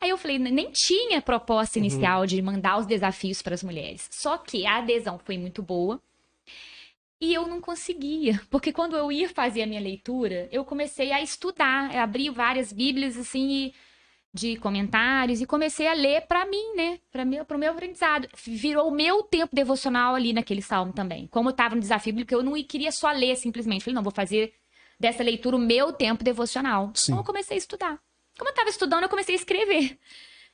Aí 0.00 0.08
eu 0.08 0.16
falei, 0.16 0.38
nem 0.38 0.70
tinha 0.72 1.20
proposta 1.20 1.78
inicial 1.78 2.26
de 2.26 2.40
mandar 2.40 2.78
os 2.78 2.86
desafios 2.86 3.42
para 3.42 3.54
as 3.54 3.62
mulheres. 3.62 4.08
Só 4.10 4.38
que 4.38 4.66
a 4.66 4.78
adesão 4.78 5.18
foi 5.18 5.36
muito 5.36 5.62
boa. 5.62 6.00
E 7.20 7.34
eu 7.34 7.48
não 7.48 7.60
conseguia, 7.60 8.40
porque 8.48 8.72
quando 8.72 8.96
eu 8.96 9.10
ia 9.10 9.28
fazer 9.28 9.62
a 9.62 9.66
minha 9.66 9.80
leitura, 9.80 10.48
eu 10.52 10.64
comecei 10.64 11.10
a 11.10 11.20
estudar, 11.20 11.92
eu 11.92 12.00
abri 12.00 12.30
várias 12.30 12.72
bíblias 12.72 13.16
assim 13.16 13.50
e 13.50 13.74
de 14.32 14.56
comentários 14.56 15.40
e 15.40 15.46
comecei 15.46 15.86
a 15.86 15.94
ler 15.94 16.22
para 16.26 16.44
mim, 16.44 16.74
né? 16.76 17.00
Para 17.10 17.24
meu, 17.24 17.44
pro 17.44 17.58
meu 17.58 17.72
aprendizado. 17.72 18.28
Virou 18.44 18.88
o 18.88 18.94
meu 18.94 19.22
tempo 19.22 19.54
devocional 19.54 20.14
ali 20.14 20.32
naquele 20.32 20.62
salmo 20.62 20.92
também. 20.92 21.26
Como 21.28 21.48
eu 21.48 21.52
tava 21.52 21.74
no 21.74 21.80
desafio 21.80 22.12
bíblico, 22.12 22.34
eu 22.34 22.42
não 22.42 22.52
queria 22.62 22.92
só 22.92 23.10
ler 23.10 23.36
simplesmente. 23.36 23.84
Falei, 23.84 23.94
não, 23.94 24.02
vou 24.02 24.12
fazer 24.12 24.52
dessa 25.00 25.22
leitura 25.22 25.56
o 25.56 25.58
meu 25.58 25.92
tempo 25.92 26.22
devocional. 26.22 26.92
Sim. 26.94 27.12
Então 27.12 27.20
eu 27.22 27.24
comecei 27.26 27.56
a 27.56 27.58
estudar. 27.58 27.98
Como 28.38 28.50
eu 28.50 28.54
tava 28.54 28.68
estudando, 28.68 29.02
eu 29.04 29.08
comecei 29.08 29.34
a 29.34 29.38
escrever. 29.38 29.98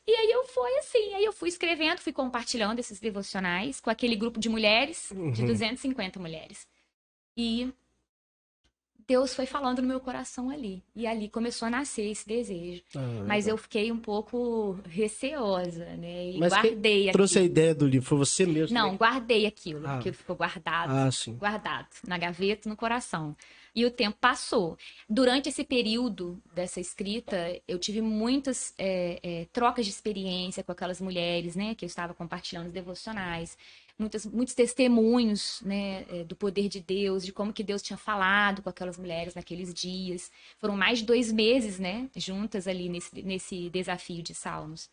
E 0.06 0.12
aí 0.12 0.30
eu 0.30 0.44
fui 0.44 0.70
assim, 0.78 1.14
aí 1.14 1.24
eu 1.24 1.32
fui 1.32 1.48
escrevendo, 1.48 1.98
fui 1.98 2.12
compartilhando 2.12 2.78
esses 2.78 3.00
devocionais 3.00 3.80
com 3.80 3.88
aquele 3.90 4.14
grupo 4.14 4.38
de 4.38 4.48
mulheres, 4.50 5.08
de 5.10 5.40
Uhum. 5.42 5.46
250 5.46 6.20
mulheres. 6.20 6.68
E 7.36 7.72
Deus 9.06 9.34
foi 9.34 9.46
falando 9.46 9.82
no 9.82 9.88
meu 9.88 10.00
coração 10.00 10.50
ali. 10.50 10.82
E 10.96 11.06
ali 11.06 11.28
começou 11.28 11.66
a 11.66 11.70
nascer 11.70 12.10
esse 12.10 12.26
desejo. 12.26 12.82
Ah, 12.96 13.24
Mas 13.26 13.46
eu 13.46 13.56
fiquei 13.56 13.92
um 13.92 13.98
pouco 13.98 14.78
receosa, 14.88 15.84
né? 15.96 16.30
E 16.32 16.38
Mas 16.38 16.52
guardei 16.52 17.10
Trouxe 17.12 17.38
a 17.38 17.40
aquilo. 17.40 17.52
ideia 17.52 17.74
do 17.74 17.86
livro, 17.86 18.06
foi 18.08 18.18
você 18.18 18.46
mesmo? 18.46 18.74
Não, 18.76 18.92
né? 18.92 18.96
guardei 18.98 19.46
aquilo, 19.46 19.86
Ah. 19.86 20.00
ficou 20.02 20.36
guardado 20.36 20.90
Ah, 20.90 21.10
sim. 21.10 21.34
guardado 21.36 21.88
na 22.06 22.16
gaveta, 22.18 22.68
no 22.68 22.76
coração. 22.76 23.36
E 23.76 23.84
o 23.84 23.90
tempo 23.90 24.16
passou. 24.20 24.78
Durante 25.10 25.48
esse 25.48 25.64
período 25.64 26.40
dessa 26.54 26.78
escrita, 26.80 27.60
eu 27.66 27.76
tive 27.78 28.00
muitas 28.00 28.72
é, 28.78 29.18
é, 29.22 29.46
trocas 29.52 29.84
de 29.84 29.90
experiência 29.90 30.62
com 30.62 30.70
aquelas 30.70 31.00
mulheres, 31.00 31.56
né, 31.56 31.74
que 31.74 31.84
eu 31.84 31.88
estava 31.88 32.14
compartilhando 32.14 32.66
os 32.68 32.72
devocionais, 32.72 33.58
muitas, 33.98 34.26
muitos 34.26 34.54
testemunhos, 34.54 35.60
né, 35.62 36.04
é, 36.08 36.24
do 36.24 36.36
poder 36.36 36.68
de 36.68 36.80
Deus, 36.80 37.24
de 37.24 37.32
como 37.32 37.52
que 37.52 37.62
Deus 37.62 37.82
tinha 37.82 37.96
falado 37.96 38.62
com 38.62 38.68
aquelas 38.70 38.98
mulheres 38.98 39.34
naqueles 39.34 39.72
dias. 39.72 40.30
Foram 40.58 40.76
mais 40.76 40.98
de 41.00 41.04
dois 41.06 41.32
meses, 41.32 41.78
né, 41.78 42.08
juntas 42.16 42.66
ali 42.66 42.88
nesse, 42.88 43.22
nesse 43.22 43.70
desafio 43.70 44.22
de 44.22 44.34
Salmos. 44.34 44.88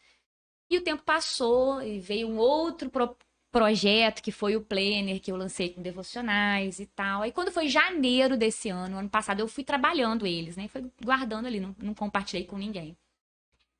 E 0.70 0.78
o 0.78 0.84
tempo 0.84 1.04
passou 1.04 1.82
e 1.82 1.99
veio 1.99 2.28
um 2.30 2.38
outro 2.38 2.89
pro- 2.89 3.16
projeto 3.52 4.22
que 4.24 4.32
foi 4.32 4.56
o 4.56 4.62
Planner, 4.62 5.20
que 5.22 5.32
eu 5.32 5.36
lancei 5.36 5.70
com 5.74 5.82
devocionais 5.82 6.80
e 6.80 6.86
tal. 6.86 7.22
Aí 7.24 7.32
quando 7.32 7.52
foi 7.52 7.68
janeiro 7.68 8.38
desse 8.38 8.70
ano, 8.70 8.97
ano 8.97 9.10
passado, 9.10 9.41
eu 9.41 9.47
fui 9.47 9.64
trabalhando 9.64 10.26
eles, 10.26 10.56
né? 10.56 10.68
Foi 10.70 10.89
guardando 11.04 11.45
ali, 11.47 11.60
não, 11.60 11.76
não 11.80 11.93
compartilhei 11.93 12.45
com 12.45 12.58
ninguém. 12.58 12.97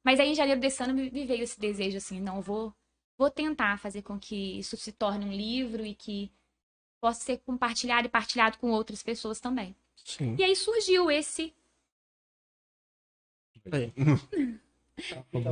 Mas 0.04 0.20
aí 0.20 0.30
em 0.30 0.36
janeiro 0.36 0.60
desse 0.60 0.84
ano 0.84 0.94
me 0.94 1.10
veio 1.26 1.44
esse 1.44 1.60
desejo 1.60 1.98
assim, 1.98 2.20
não, 2.20 2.38
eu 2.38 2.42
vou, 2.42 2.74
vou 3.22 3.30
tentar 3.30 3.78
fazer 3.78 4.02
com 4.02 4.18
que 4.18 4.58
isso 4.58 4.76
se 4.76 4.92
torne 4.92 5.24
um 5.24 5.32
livro 5.32 5.86
e 5.86 5.94
que 5.94 6.32
possa 7.00 7.24
ser 7.24 7.38
compartilhado 7.38 8.08
e 8.08 8.10
partilhado 8.10 8.58
com 8.58 8.72
outras 8.72 9.04
pessoas 9.04 9.40
também. 9.40 9.76
Sim. 10.04 10.36
E 10.40 10.44
aí 10.44 10.56
surgiu 10.56 11.12
esse 11.12 11.54
Aí. 13.72 13.94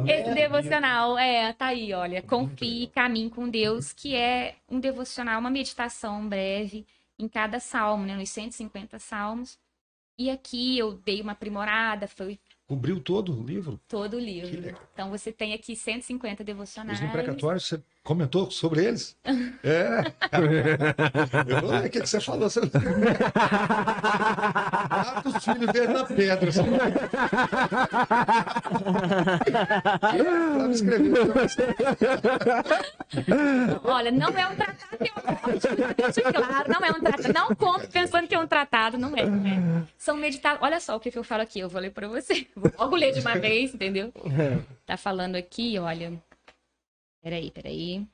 Esse 0.07 0.33
devocional, 0.33 1.17
é, 1.17 1.53
tá 1.53 1.67
aí, 1.67 1.93
olha. 1.93 2.21
Confie, 2.21 2.87
caminhe 2.87 3.29
com 3.29 3.49
Deus, 3.49 3.93
que 3.93 4.15
é 4.15 4.57
um 4.67 4.79
devocional, 4.79 5.39
uma 5.39 5.49
meditação 5.49 6.27
breve 6.27 6.85
em 7.17 7.27
cada 7.27 7.59
salmo, 7.59 8.05
né? 8.05 8.15
Nos 8.15 8.29
150 8.29 8.99
salmos. 8.99 9.57
E 10.17 10.29
aqui 10.29 10.77
eu 10.77 10.93
dei 10.93 11.21
uma 11.21 11.31
aprimorada, 11.31 12.07
foi 12.07 12.39
Cobriu 12.69 12.99
todo 12.99 13.35
o 13.35 13.43
livro? 13.43 13.79
todo 13.87 14.17
o 14.17 14.19
livro. 14.19 14.77
Então 14.93 15.09
você 15.09 15.31
tem 15.31 15.55
aqui 15.55 15.75
150 15.75 16.43
devocionais. 16.43 17.01
Imprecatórios, 17.01 17.65
você 17.65 17.81
comentou 18.09 18.49
sobre 18.49 18.85
eles? 18.85 19.15
É. 19.63 20.01
Eu 21.47 21.61
falei, 21.61 21.87
o 21.87 21.89
que, 21.91 22.01
que 22.01 22.09
você 22.09 22.19
falou? 22.19 22.49
Você... 22.49 22.59
Ah, 24.89 25.21
os 25.23 25.43
filhos 25.43 25.71
dele 25.71 25.93
na 25.93 26.05
pedra. 26.05 26.51
Você... 26.51 26.63
Flávio 30.53 30.71
escreveu. 30.71 31.33
Olha, 33.83 34.11
não 34.11 34.29
é 34.29 34.47
um 34.47 34.55
tratado 34.55 34.97
teológico, 34.97 35.75
deixa 35.95 36.33
claro, 36.33 36.71
não 36.71 36.79
é 36.83 36.89
um 36.89 37.01
tratado. 37.01 37.33
Não 37.33 37.55
compre 37.55 37.87
pensando 37.87 38.27
que 38.27 38.33
é 38.33 38.39
um 38.39 38.47
tratado, 38.47 38.97
não 38.97 39.15
é. 39.15 39.23
né? 39.23 39.85
São 39.99 40.17
meditações. 40.17 40.63
Olha 40.63 40.79
só 40.79 40.95
o 40.95 40.99
que, 40.99 41.11
que 41.11 41.19
eu 41.19 41.23
falo 41.23 41.43
aqui, 41.43 41.59
eu 41.59 41.69
vou 41.69 41.79
ler 41.79 41.91
pra 41.91 42.07
você. 42.07 42.47
Vou 42.55 42.71
logo 42.79 42.95
ler 42.95 43.13
de 43.13 43.19
uma 43.19 43.35
vez, 43.35 43.75
entendeu? 43.75 44.11
Tá 44.87 44.97
falando 44.97 45.35
aqui, 45.35 45.77
olha. 45.77 46.19
Peraí, 47.21 47.51
peraí. 47.51 48.07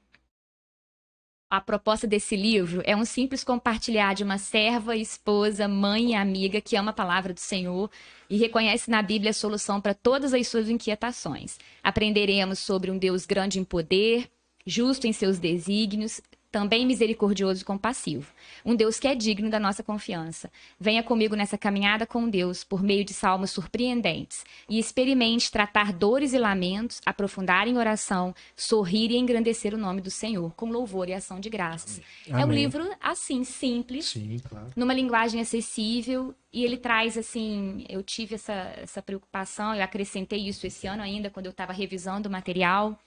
A 1.49 1.61
proposta 1.61 2.07
desse 2.07 2.35
livro 2.35 2.81
é 2.85 2.95
um 2.95 3.05
simples 3.05 3.43
compartilhar 3.43 4.13
de 4.15 4.23
uma 4.23 4.37
serva, 4.37 4.95
esposa, 4.95 5.67
mãe 5.67 6.11
e 6.11 6.15
amiga 6.15 6.59
que 6.59 6.75
ama 6.75 6.89
a 6.89 6.93
palavra 6.93 7.33
do 7.33 7.39
Senhor 7.39 7.89
e 8.29 8.35
reconhece 8.35 8.89
na 8.89 9.01
Bíblia 9.01 9.29
a 9.29 9.33
solução 9.33 9.79
para 9.79 9.93
todas 9.93 10.33
as 10.33 10.47
suas 10.47 10.69
inquietações. 10.69 11.59
Aprenderemos 11.83 12.59
sobre 12.59 12.89
um 12.89 12.97
Deus 12.97 13.27
grande 13.27 13.59
em 13.59 13.63
poder, 13.63 14.29
justo 14.65 15.05
em 15.05 15.13
seus 15.13 15.37
desígnios, 15.37 16.19
também 16.55 16.85
misericordioso 16.85 17.63
e 17.63 17.65
compassivo. 17.65 18.31
Um 18.63 18.77
Deus 18.77 18.97
que 18.97 19.09
é 19.09 19.13
digno 19.13 19.49
da 19.49 19.59
nossa 19.59 19.83
confiança. 19.83 20.49
Venha 20.79 21.03
comigo 21.03 21.35
nessa 21.35 21.57
caminhada 21.57 22.07
com 22.07 22.29
Deus 22.29 22.63
por 22.63 22.81
meio 22.81 23.03
de 23.03 23.13
salmos 23.13 23.51
surpreendentes 23.51 24.45
e 24.69 24.79
experimente 24.79 25.51
tratar 25.51 25.91
dores 25.91 26.31
e 26.31 26.39
lamentos, 26.39 27.01
aprofundar 27.05 27.67
em 27.67 27.77
oração, 27.77 28.33
sorrir 28.55 29.11
e 29.11 29.17
engrandecer 29.17 29.73
o 29.73 29.77
nome 29.77 29.99
do 29.99 30.09
Senhor 30.09 30.53
com 30.55 30.71
louvor 30.71 31.09
e 31.09 31.13
ação 31.13 31.41
de 31.41 31.49
graças. 31.49 31.99
É 32.25 32.37
um 32.37 32.43
Amém. 32.43 32.59
livro 32.59 32.89
assim 33.01 33.43
simples, 33.43 34.05
Sim, 34.05 34.39
claro. 34.47 34.67
numa 34.77 34.93
linguagem 34.93 35.41
acessível 35.41 36.33
e 36.53 36.63
ele 36.63 36.77
traz 36.77 37.17
assim, 37.17 37.83
eu 37.89 38.01
tive 38.01 38.35
essa, 38.35 38.53
essa 38.77 39.01
preocupação, 39.01 39.75
eu 39.75 39.83
acrescentei 39.83 40.47
isso 40.47 40.65
esse 40.65 40.87
ano 40.87 41.03
ainda 41.03 41.29
quando 41.29 41.47
eu 41.47 41.51
estava 41.51 41.73
revisando 41.73 42.29
o 42.29 42.31
material. 42.31 42.97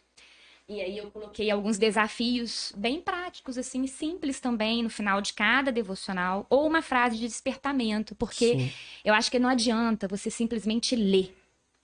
E 0.68 0.82
aí 0.82 0.98
eu 0.98 1.10
coloquei 1.10 1.50
alguns 1.50 1.78
desafios 1.78 2.74
bem 2.76 3.00
práticos 3.00 3.56
assim, 3.56 3.86
simples 3.86 4.38
também 4.38 4.82
no 4.82 4.90
final 4.90 5.22
de 5.22 5.32
cada 5.32 5.72
devocional 5.72 6.46
ou 6.50 6.66
uma 6.66 6.82
frase 6.82 7.16
de 7.16 7.26
despertamento, 7.26 8.14
porque 8.14 8.58
Sim. 8.58 8.72
eu 9.02 9.14
acho 9.14 9.30
que 9.30 9.38
não 9.38 9.48
adianta 9.48 10.06
você 10.06 10.28
simplesmente 10.28 10.94
ler 10.94 11.34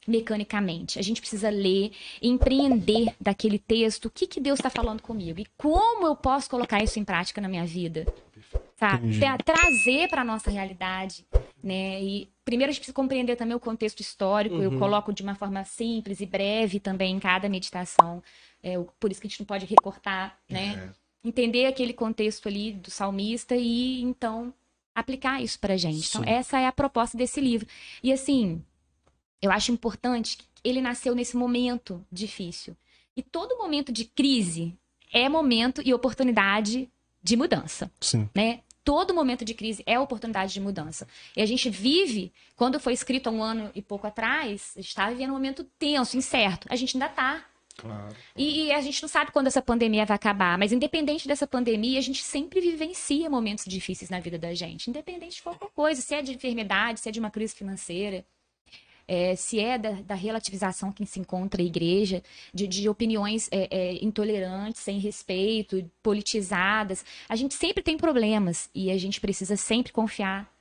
mecanicamente. 0.07 0.99
A 0.99 1.03
gente 1.03 1.23
precisa 1.23 1.49
ler, 1.49 1.93
empreender 2.21 3.15
daquele 3.19 3.59
texto 3.59 4.05
o 4.05 4.11
que, 4.11 4.27
que 4.27 4.39
Deus 4.39 4.59
está 4.59 4.69
falando 4.69 5.01
comigo 5.01 5.41
e 5.41 5.47
como 5.57 6.07
eu 6.07 6.15
posso 6.15 6.51
colocar 6.51 6.83
isso 6.83 6.99
em 6.99 7.05
prática 7.05 7.41
na 7.41 7.49
minha 7.49 7.65
vida. 7.65 8.07
Sabe? 8.77 9.17
Entendi. 9.17 9.45
Trazer 9.45 10.09
para 10.09 10.23
nossa 10.23 10.51
realidade, 10.51 11.25
né? 11.63 12.03
E 12.03 12.29
primeiro 12.45 12.71
a 12.71 12.73
gente 12.73 12.81
precisa 12.81 12.95
compreender 12.95 13.37
também 13.37 13.57
o 13.57 13.61
contexto 13.61 14.01
histórico. 14.01 14.57
Eu 14.57 14.71
Uhum. 14.73 14.79
coloco 14.79 15.13
de 15.13 15.23
uma 15.23 15.35
forma 15.35 15.65
simples 15.65 16.21
e 16.21 16.27
breve 16.27 16.79
também 16.81 17.17
em 17.17 17.21
cada 17.21 17.49
meditação. 17.49 18.23
É, 18.63 18.75
por 19.01 19.11
isso 19.11 19.21
que 19.21 19.27
a 19.27 19.31
gente 19.31 19.41
não 19.41 19.47
pode 19.47 19.67
recortar, 19.67 20.39
né? 20.49 20.93
Entender 21.23 21.67
aquele 21.67 21.93
contexto 21.93 22.49
ali 22.49 22.73
do 22.73 22.91
salmista 22.91 23.57
e 23.57 24.03
então 24.03 24.53
aplicar 24.95 25.43
isso 25.43 25.59
pra 25.59 25.77
gente. 25.77 26.07
Então, 26.09 26.23
Sim. 26.23 26.29
essa 26.31 26.59
é 26.59 26.67
a 26.67 26.73
proposta 26.73 27.17
desse 27.17 27.41
livro. 27.41 27.67
E 28.03 28.13
assim, 28.13 28.63
eu 29.41 29.51
acho 29.51 29.73
importante 29.73 30.37
que 30.39 30.45
ele 30.63 30.81
nasceu 30.81 31.15
nesse 31.15 31.37
momento 31.37 32.05
difícil. 32.13 32.77
E 33.17 33.23
todo 33.23 33.57
momento 33.59 33.91
de 33.93 34.05
crise 34.05 34.77
é 35.13 35.29
momento 35.29 35.81
e 35.85 35.93
oportunidade 35.95 36.91
de 37.23 37.37
mudança 37.37 37.91
Sim. 38.01 38.29
né? 38.35 38.61
Todo 38.85 39.15
momento 39.15 39.45
de 39.45 39.55
crise 39.55 39.83
é 39.87 39.99
oportunidade 39.99 40.53
de 40.53 40.61
mudança. 40.61 41.09
E 41.35 41.41
a 41.41 41.47
gente 41.47 41.71
vive, 41.71 42.33
quando 42.55 42.79
foi 42.79 42.93
escrito 42.93 43.29
há 43.29 43.33
um 43.33 43.43
ano 43.43 43.71
e 43.75 43.81
pouco 43.81 44.07
atrás, 44.07 44.73
a 44.77 44.81
gente 44.81 44.89
está 44.89 45.09
vivendo 45.09 45.31
um 45.31 45.35
momento 45.35 45.65
tenso, 45.79 46.17
incerto. 46.17 46.69
A 46.71 46.77
gente 46.77 46.97
ainda 46.97 47.07
está. 47.07 47.45
Claro. 47.77 48.15
E, 48.37 48.67
e 48.67 48.73
a 48.73 48.81
gente 48.81 49.03
não 49.03 49.09
sabe 49.09 49.33
quando 49.33 49.49
essa 49.49 49.61
pandemia 49.61 50.05
vai 50.05 50.15
acabar, 50.15 50.57
mas 50.57 50.71
independente 50.71 51.27
dessa 51.27 51.47
pandemia, 51.47 51.99
a 51.99 52.03
gente 52.03 52.23
sempre 52.23 52.61
vivencia 52.61 53.29
momentos 53.29 53.65
difíceis 53.65 54.11
na 54.11 54.21
vida 54.21 54.39
da 54.39 54.55
gente, 54.55 54.89
independente 54.89 55.37
de 55.37 55.43
qualquer 55.43 55.71
coisa, 55.71 56.01
se 56.01 56.15
é 56.15 56.23
de 56.23 56.33
enfermidade, 56.35 57.01
se 57.01 57.09
é 57.09 57.13
de 57.13 57.19
uma 57.19 57.31
crise 57.31 57.55
financeira, 57.55 58.25
é, 59.07 59.37
se 59.37 59.61
é 59.61 59.79
da, 59.79 59.93
da 60.03 60.15
relativização 60.15 60.93
que 60.93 61.05
se 61.07 61.21
encontra 61.21 61.61
a 61.61 61.65
igreja, 61.65 62.23
de, 62.53 62.67
de 62.67 62.89
opiniões 62.89 63.49
é, 63.51 63.69
é, 63.71 64.05
intolerantes, 64.05 64.83
sem 64.83 64.99
respeito, 64.99 65.91
politizadas. 66.03 67.05
A 67.29 67.37
gente 67.37 67.55
sempre 67.55 67.83
tem 67.83 67.97
problemas 67.97 68.69
e 68.75 68.91
a 68.91 68.99
gente 68.99 69.21
precisa 69.21 69.57
sempre 69.57 69.93
confiar 69.93 70.53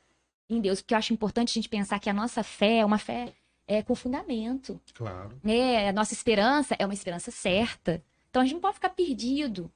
em 0.49 0.59
Deus, 0.59 0.81
porque 0.81 0.93
eu 0.93 0.97
acho 0.97 1.13
importante 1.13 1.51
a 1.51 1.53
gente 1.53 1.69
pensar 1.69 1.99
que 1.99 2.09
a 2.09 2.13
nossa 2.13 2.43
fé 2.43 2.79
é 2.79 2.85
uma 2.85 2.97
fé 2.97 3.33
é, 3.67 3.81
com 3.81 3.95
fundamento. 3.95 4.79
Claro. 4.93 5.39
É, 5.43 5.89
a 5.89 5.93
nossa 5.93 6.13
esperança 6.13 6.75
é 6.77 6.85
uma 6.85 6.93
esperança 6.93 7.31
certa. 7.31 8.03
Então 8.29 8.41
a 8.41 8.45
gente 8.45 8.55
não 8.55 8.61
pode 8.61 8.75
ficar 8.75 8.89
perdido. 8.89 9.71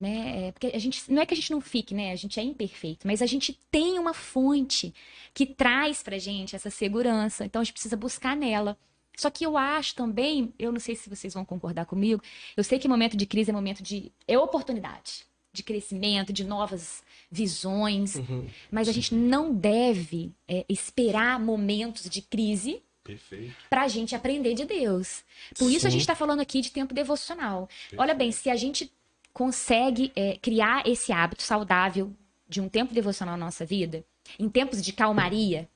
Né? 0.00 0.46
É, 0.48 0.52
Porque 0.52 0.68
a 0.68 0.78
gente, 0.78 1.12
não 1.12 1.20
é 1.20 1.26
que 1.26 1.34
a 1.34 1.36
gente 1.36 1.50
não 1.50 1.60
fique, 1.60 1.94
né? 1.94 2.10
A 2.12 2.16
gente 2.16 2.40
é 2.40 2.42
imperfeito, 2.42 3.06
mas 3.06 3.20
a 3.20 3.26
gente 3.26 3.52
tem 3.70 3.98
uma 3.98 4.14
fonte 4.14 4.94
que 5.34 5.44
traz 5.44 6.02
pra 6.02 6.16
gente 6.18 6.56
essa 6.56 6.70
segurança. 6.70 7.44
Então 7.44 7.60
a 7.60 7.64
gente 7.64 7.74
precisa 7.74 7.96
buscar 7.96 8.34
nela. 8.34 8.78
Só 9.16 9.28
que 9.28 9.44
eu 9.44 9.58
acho 9.58 9.94
também, 9.94 10.54
eu 10.58 10.72
não 10.72 10.80
sei 10.80 10.96
se 10.96 11.10
vocês 11.10 11.34
vão 11.34 11.44
concordar 11.44 11.84
comigo, 11.84 12.22
eu 12.56 12.64
sei 12.64 12.78
que 12.78 12.88
momento 12.88 13.14
de 13.16 13.26
crise 13.26 13.50
é 13.50 13.52
momento 13.52 13.82
de. 13.82 14.10
é 14.26 14.38
oportunidade 14.38 15.26
de 15.52 15.62
crescimento, 15.62 16.32
de 16.32 16.44
novas 16.44 17.02
visões, 17.30 18.14
Uhum. 18.14 18.46
mas 18.70 18.88
a 18.88 18.92
gente 18.92 19.14
não 19.14 19.52
deve 19.52 20.32
é, 20.48 20.64
esperar 20.68 21.38
momentos 21.40 22.08
de 22.08 22.22
crise 22.22 22.80
Perfeito. 23.02 23.52
para 23.68 23.82
a 23.82 23.88
gente 23.88 24.14
aprender 24.14 24.54
de 24.54 24.64
Deus. 24.64 25.22
Por 25.58 25.68
isso 25.70 25.86
a 25.86 25.90
Sim. 25.90 25.94
gente 25.94 26.02
está 26.02 26.14
falando 26.14 26.40
aqui 26.40 26.60
de 26.60 26.70
tempo 26.70 26.94
devocional. 26.94 27.68
Olha 27.98 28.14
bem, 28.14 28.30
se 28.30 28.48
a 28.48 28.54
gente 28.56 28.90
consegue 29.32 30.12
é, 30.14 30.36
criar 30.36 30.86
esse 30.86 31.12
hábito 31.12 31.42
saudável 31.42 32.12
de 32.48 32.60
um 32.60 32.68
tempo 32.68 32.92
devocional 32.92 33.36
na 33.36 33.46
nossa 33.46 33.64
vida, 33.64 34.04
em 34.38 34.48
tempos 34.48 34.82
de 34.82 34.92
calmaria, 34.92 35.68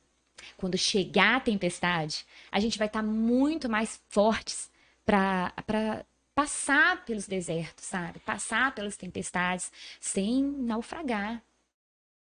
quando 0.56 0.76
chegar 0.76 1.36
a 1.36 1.40
tempestade, 1.40 2.26
a 2.50 2.60
gente 2.60 2.78
vai 2.78 2.86
estar 2.86 3.02
muito 3.02 3.68
mais 3.68 4.02
fortes 4.08 4.70
para 5.04 5.52
passar 6.34 7.04
pelos 7.04 7.26
desertos, 7.26 7.84
sabe? 7.84 8.18
Passar 8.20 8.74
pelas 8.74 8.96
tempestades 8.96 9.70
sem 10.00 10.42
naufragar. 10.42 11.42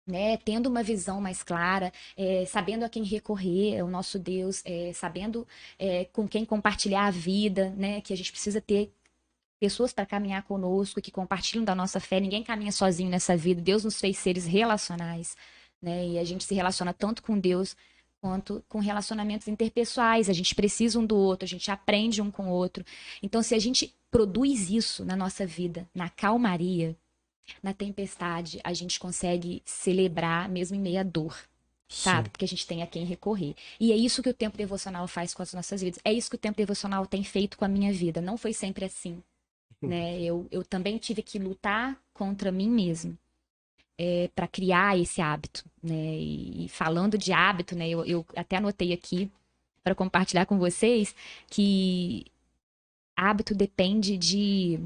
Né, 0.08 0.36
tendo 0.38 0.68
uma 0.68 0.82
visão 0.82 1.22
mais 1.22 1.44
clara, 1.44 1.94
é, 2.18 2.44
sabendo 2.46 2.84
a 2.84 2.90
quem 2.90 3.04
recorrer, 3.04 3.76
é 3.76 3.84
o 3.84 3.88
nosso 3.88 4.18
Deus, 4.18 4.62
é, 4.66 4.92
sabendo 4.94 5.48
é, 5.78 6.06
com 6.06 6.28
quem 6.28 6.44
compartilhar 6.44 7.06
a 7.06 7.12
vida, 7.12 7.70
né, 7.78 8.02
que 8.02 8.12
a 8.12 8.18
gente 8.18 8.32
precisa 8.32 8.60
ter 8.60 8.92
pessoas 9.62 9.94
para 9.94 10.08
caminhar 10.08 10.42
conosco, 10.42 11.00
que 11.00 11.12
compartilham 11.12 11.64
da 11.64 11.76
nossa 11.76 12.00
fé. 12.00 12.20
Ninguém 12.20 12.42
caminha 12.42 12.72
sozinho 12.72 13.12
nessa 13.12 13.38
vida. 13.38 13.62
Deus 13.62 13.84
nos 13.84 14.00
fez 14.00 14.18
seres 14.18 14.48
relacionais, 14.48 15.38
né, 15.80 16.08
e 16.08 16.18
a 16.18 16.24
gente 16.24 16.44
se 16.44 16.56
relaciona 16.56 16.92
tanto 16.94 17.22
com 17.22 17.40
Deus 17.40 17.76
quanto 18.20 18.64
com 18.68 18.80
relacionamentos 18.80 19.48
interpessoais. 19.48 20.30
A 20.30 20.34
gente 20.34 20.56
precisa 20.56 21.00
um 21.00 21.06
do 21.06 21.16
outro, 21.16 21.46
a 21.46 21.48
gente 21.48 21.70
aprende 21.70 22.24
um 22.24 22.32
com 22.32 22.48
o 22.48 22.52
outro. 22.52 22.84
Então, 23.22 23.44
se 23.44 23.54
a 23.54 23.60
gente 23.60 23.94
produz 24.10 24.72
isso 24.72 25.06
na 25.06 25.16
nossa 25.16 25.46
vida, 25.46 25.88
na 25.94 26.10
calmaria, 26.10 26.98
na 27.62 27.74
tempestade, 27.74 28.60
a 28.64 28.74
gente 28.74 29.00
consegue 29.00 29.62
celebrar 29.64 30.50
mesmo 30.50 30.76
em 30.76 30.80
meia 30.80 31.04
dor, 31.04 31.38
sabe? 31.88 32.30
Porque 32.30 32.46
a 32.46 32.48
gente 32.48 32.66
tem 32.66 32.82
a 32.82 32.88
quem 32.88 33.06
recorrer. 33.06 33.56
E 33.80 33.92
é 33.92 33.96
isso 33.96 34.24
que 34.24 34.30
o 34.30 34.34
tempo 34.34 34.58
devocional 34.58 35.08
faz 35.08 35.36
com 35.36 35.44
as 35.44 35.54
nossas 35.54 35.82
vidas. 35.82 36.00
É 36.04 36.12
isso 36.12 36.30
que 36.30 36.36
o 36.36 36.40
tempo 36.40 36.58
devocional 36.58 37.06
tem 37.06 37.24
feito 37.24 37.58
com 37.58 37.66
a 37.66 37.68
minha 37.68 37.94
vida. 37.94 38.22
Não 38.22 38.38
foi 38.38 38.54
sempre 38.54 38.86
assim, 38.86 39.22
né? 39.82 40.22
Eu, 40.22 40.48
eu 40.52 40.64
também 40.64 40.98
tive 40.98 41.22
que 41.22 41.40
lutar 41.40 41.98
contra 42.14 42.52
mim 42.52 42.70
mesma. 42.70 43.18
para 44.36 44.48
criar 44.48 44.98
esse 44.98 45.22
hábito, 45.22 45.66
né? 45.82 46.16
E, 46.18 46.66
e 46.66 46.70
falando 46.70 47.18
de 47.18 47.34
hábito, 47.34 47.76
né? 47.76 47.90
Eu, 47.90 48.06
eu 48.06 48.26
até 48.36 48.58
anotei 48.58 48.94
aqui 48.94 49.30
para 49.84 49.96
compartilhar 49.96 50.46
com 50.46 50.58
vocês 50.58 51.16
que 51.50 52.26
hábito 53.16 53.54
depende 53.54 54.18
de, 54.18 54.80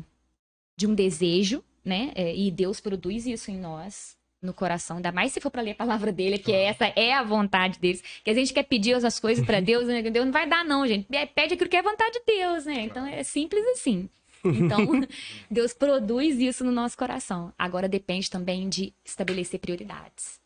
de 0.78 0.88
um 0.88 0.93
desejo, 0.93 1.64
né? 1.84 2.12
É, 2.16 2.36
e 2.36 2.50
Deus 2.52 2.80
produz 2.80 3.26
isso 3.26 3.52
em 3.52 3.58
nós, 3.58 4.18
no 4.41 4.54
coração, 4.54 4.98
ainda 4.98 5.12
mais 5.12 5.32
se 5.32 5.39
for 5.39 5.50
para 5.50 5.62
ler 5.62 5.72
a 5.72 5.76
palavra 5.76 6.12
dele, 6.12 6.38
que 6.38 6.52
essa 6.52 6.86
é 6.96 7.14
a 7.14 7.24
vontade 7.24 7.80
deles. 7.80 8.04
Que 8.24 8.30
a 8.30 8.34
gente 8.34 8.54
quer 8.54 8.64
pedir 8.64 8.93
as 8.93 9.20
coisas 9.20 9.46
para 9.46 9.60
Deus, 9.62 9.88
né? 9.88 10.02
Deus 10.02 10.26
não 10.26 10.34
vai 10.34 10.48
dar, 10.48 10.64
não, 10.66 10.86
gente. 10.88 11.08
É, 11.14 11.26
Pede 11.26 11.54
aquilo 11.54 11.70
que 11.70 11.78
é 11.78 11.82
vontade 11.82 12.14
de 12.14 12.24
Deus, 12.26 12.66
né? 12.66 12.82
Então 12.82 13.06
é 13.06 13.24
simples 13.24 13.66
assim. 13.68 14.10
Então, 14.50 14.88
Deus 15.50 15.74
produz 15.74 16.39
isso 16.39 16.64
no 16.64 16.72
nosso 16.72 16.98
coração. 16.98 17.54
Agora 17.58 17.88
depende 17.88 18.30
também 18.30 18.70
de 18.70 18.93
estabelecer 19.04 19.60
prioridades. 19.60 20.39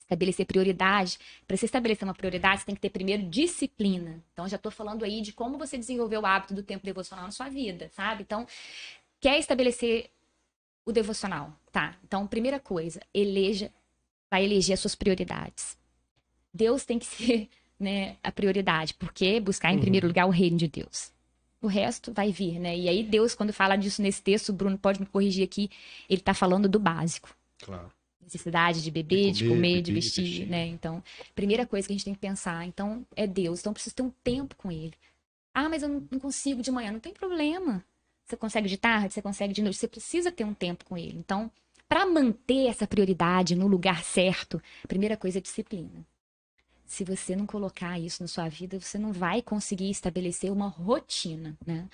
Estabelecer 0.00 0.46
prioridade. 0.46 1.18
Para 1.46 1.56
você 1.56 1.66
estabelecer 1.66 2.06
uma 2.06 2.14
prioridade, 2.14 2.60
você 2.60 2.66
tem 2.66 2.74
que 2.74 2.80
ter 2.80 2.90
primeiro 2.90 3.24
disciplina. 3.24 4.22
Então, 4.32 4.48
já 4.48 4.56
estou 4.56 4.70
falando 4.70 5.04
aí 5.04 5.20
de 5.20 5.32
como 5.32 5.58
você 5.58 5.76
desenvolveu 5.76 6.20
o 6.20 6.26
hábito 6.26 6.54
do 6.54 6.62
tempo 6.62 6.84
devocional 6.84 7.24
na 7.24 7.32
sua 7.32 7.48
vida, 7.48 7.90
sabe? 7.92 8.22
Então, 8.22 8.46
quer 9.20 9.38
estabelecer 9.38 10.10
o 10.84 10.92
devocional, 10.92 11.52
tá? 11.72 11.96
Então, 12.04 12.26
primeira 12.26 12.60
coisa, 12.60 13.00
eleja, 13.12 13.72
vai 14.30 14.44
eleger 14.44 14.74
as 14.74 14.80
suas 14.80 14.94
prioridades. 14.94 15.76
Deus 16.54 16.84
tem 16.84 16.98
que 16.98 17.06
ser 17.06 17.48
né, 17.78 18.16
a 18.22 18.32
prioridade, 18.32 18.94
porque 18.94 19.40
buscar 19.40 19.72
em 19.72 19.80
primeiro 19.80 20.06
lugar 20.06 20.26
o 20.26 20.30
reino 20.30 20.56
de 20.56 20.68
Deus. 20.68 21.12
O 21.60 21.66
resto 21.66 22.12
vai 22.12 22.30
vir, 22.30 22.58
né? 22.58 22.76
E 22.76 22.88
aí 22.88 23.02
Deus, 23.02 23.34
quando 23.34 23.52
fala 23.52 23.76
disso 23.76 24.02
nesse 24.02 24.22
texto, 24.22 24.50
o 24.50 24.52
Bruno 24.52 24.78
pode 24.78 25.00
me 25.00 25.06
corrigir 25.06 25.44
aqui, 25.44 25.70
ele 26.08 26.20
tá 26.20 26.34
falando 26.34 26.68
do 26.68 26.78
básico. 26.78 27.34
Claro. 27.62 27.90
Necessidade 28.20 28.82
de 28.82 28.90
beber, 28.90 29.32
de 29.32 29.44
comer, 29.44 29.54
comer, 29.54 29.68
de 29.68 29.74
beber, 29.74 29.82
de 29.82 29.92
vestir, 29.92 30.24
vestir. 30.24 30.46
né? 30.48 30.66
Então, 30.66 31.02
primeira 31.34 31.64
coisa 31.64 31.86
que 31.86 31.92
a 31.92 31.96
gente 31.96 32.04
tem 32.04 32.14
que 32.14 32.20
pensar, 32.20 32.66
então, 32.66 33.06
é 33.14 33.26
Deus. 33.26 33.60
Então, 33.60 33.72
preciso 33.72 33.94
ter 33.94 34.02
um 34.02 34.10
tempo 34.22 34.56
com 34.56 34.70
ele. 34.70 34.94
Ah, 35.54 35.68
mas 35.68 35.82
eu 35.82 35.88
não 35.88 36.06
não 36.10 36.18
consigo 36.18 36.60
de 36.60 36.70
manhã. 36.70 36.92
Não 36.92 37.00
tem 37.00 37.14
problema. 37.14 37.84
Você 38.24 38.36
consegue 38.36 38.68
de 38.68 38.76
tarde, 38.76 39.14
você 39.14 39.22
consegue 39.22 39.54
de 39.54 39.62
noite. 39.62 39.78
Você 39.78 39.88
precisa 39.88 40.32
ter 40.32 40.44
um 40.44 40.52
tempo 40.52 40.84
com 40.84 40.98
ele. 40.98 41.16
Então, 41.16 41.50
para 41.88 42.04
manter 42.04 42.66
essa 42.66 42.86
prioridade 42.86 43.54
no 43.54 43.68
lugar 43.68 44.02
certo, 44.02 44.60
a 44.82 44.88
primeira 44.88 45.16
coisa 45.16 45.38
é 45.38 45.40
disciplina. 45.40 46.04
Se 46.86 47.04
você 47.04 47.34
não 47.34 47.46
colocar 47.46 47.98
isso 47.98 48.22
na 48.22 48.28
sua 48.28 48.48
vida, 48.48 48.78
você 48.80 48.98
não 48.98 49.12
vai 49.12 49.42
conseguir 49.42 49.90
estabelecer 49.90 50.50
uma 50.52 50.68
rotina, 50.68 51.56
né? 51.66 51.88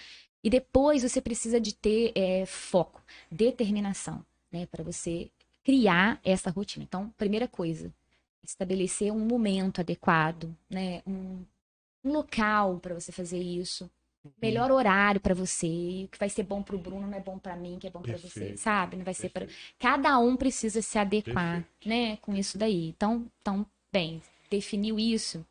E 0.45 0.51
depois 0.51 1.03
você 1.03 1.21
precisa 1.21 1.61
de 1.61 1.75
ter 1.75 2.13
é, 2.15 2.45
foco, 2.47 3.03
determinação, 3.31 4.25
né? 4.51 4.67
Para 4.67 4.85
você 4.85 5.31
criar 5.65 6.21
essa 6.25 6.51
rotina. 6.51 6.85
Então, 6.85 7.09
primeira 7.17 7.49
coisa, 7.49 7.93
estabelecer 8.43 9.13
um 9.13 9.21
momento 9.21 9.81
adequado, 9.81 10.55
né? 10.69 11.03
Um, 11.07 11.45
um 12.05 12.13
local 12.13 12.79
para 12.81 12.95
você 12.95 13.13
fazer 13.13 13.39
isso. 13.41 13.91
Melhor 14.41 14.71
horário 14.71 15.21
para 15.21 15.35
você. 15.35 16.03
O 16.05 16.09
que 16.09 16.19
vai 16.19 16.29
ser 16.29 16.43
bom 16.45 16.63
para 16.63 16.77
o 16.77 16.79
Bruno 16.79 17.07
não 17.07 17.17
é 17.17 17.21
bom 17.21 17.39
para 17.39 17.57
mim, 17.57 17.79
que 17.79 17.87
é 17.87 17.91
bom 17.91 18.03
para 18.03 18.17
você, 18.19 18.29
Perfeito. 18.41 18.61
sabe? 18.61 18.97
Não 18.97 19.05
vai 19.05 19.15
ser 19.15 19.31
para 19.31 19.47
Perfeito. 19.47 19.75
cada 19.79 20.19
um 20.19 20.37
precisa 20.37 20.81
se 20.83 20.99
adequar, 20.99 21.65
né, 21.85 22.17
com 22.19 22.35
isso 22.35 22.57
daí. 22.59 22.89
Então, 22.89 23.27
então, 23.41 23.67
bem, 23.93 24.23
definiu 24.57 24.99
isso, 24.99 25.45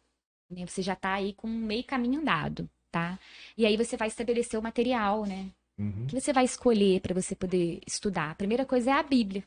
né, 0.50 0.66
você 0.66 0.82
já 0.82 0.96
tá 0.96 1.14
aí 1.14 1.34
com 1.34 1.48
meio 1.48 1.84
caminho 1.84 2.20
andado, 2.22 2.70
tá? 2.92 3.18
E 3.58 3.66
aí 3.66 3.76
você 3.78 3.98
vai 3.98 4.08
estabelecer 4.08 4.60
o 4.60 4.64
material, 4.64 5.26
né? 5.26 5.48
Uhum. 5.78 6.04
O 6.04 6.08
que 6.08 6.20
você 6.20 6.32
vai 6.34 6.46
escolher 6.46 7.02
para 7.02 7.14
você 7.20 7.34
poder 7.36 7.80
estudar? 7.88 8.32
A 8.32 8.36
primeira 8.36 8.66
coisa 8.66 8.92
é 8.92 8.94
a 8.94 9.04
Bíblia, 9.04 9.44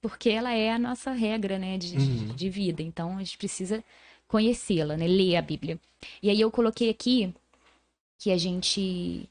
porque 0.00 0.28
ela 0.30 0.52
é 0.52 0.72
a 0.72 0.78
nossa 0.78 1.12
regra, 1.12 1.58
né, 1.58 1.78
de, 1.78 1.96
de- 1.96 2.34
de 2.34 2.48
vida. 2.50 2.82
Então, 2.82 3.16
a 3.16 3.22
gente 3.22 3.38
precisa 3.38 3.84
conhecê-la, 4.26 4.96
né, 4.96 5.06
ler 5.06 5.36
a 5.36 5.42
Bíblia. 5.42 5.78
E 6.22 6.30
aí 6.30 6.40
eu 6.40 6.50
coloquei 6.50 6.88
aqui 6.90 7.32
que 8.18 8.30
a 8.32 8.38
gente 8.38 9.28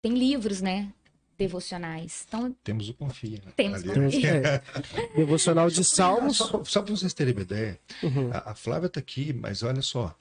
tem 0.00 0.12
livros, 0.14 0.60
né, 0.62 0.90
devocionais. 1.38 2.24
Então, 2.28 2.54
Temos 2.64 2.88
o 2.88 2.94
Confia. 2.94 3.40
Né? 3.44 3.52
Temos 3.56 3.80
Ali. 3.82 3.90
o 3.90 3.92
Temos- 3.94 4.14
é, 4.24 4.62
devocional 5.16 5.68
de 5.70 5.84
salmos. 5.84 6.36
Só, 6.36 6.62
só 6.64 6.82
para 6.82 6.94
vocês 6.94 7.12
terem 7.14 7.32
uma 7.34 7.42
ideia, 7.42 7.78
Uhum. 8.02 8.30
a, 8.32 8.50
a 8.50 8.54
Flávia 8.54 8.86
está 8.86 9.00
aqui, 9.00 9.32
mas 9.32 9.62
olha 9.62 9.82
só. 9.82 10.14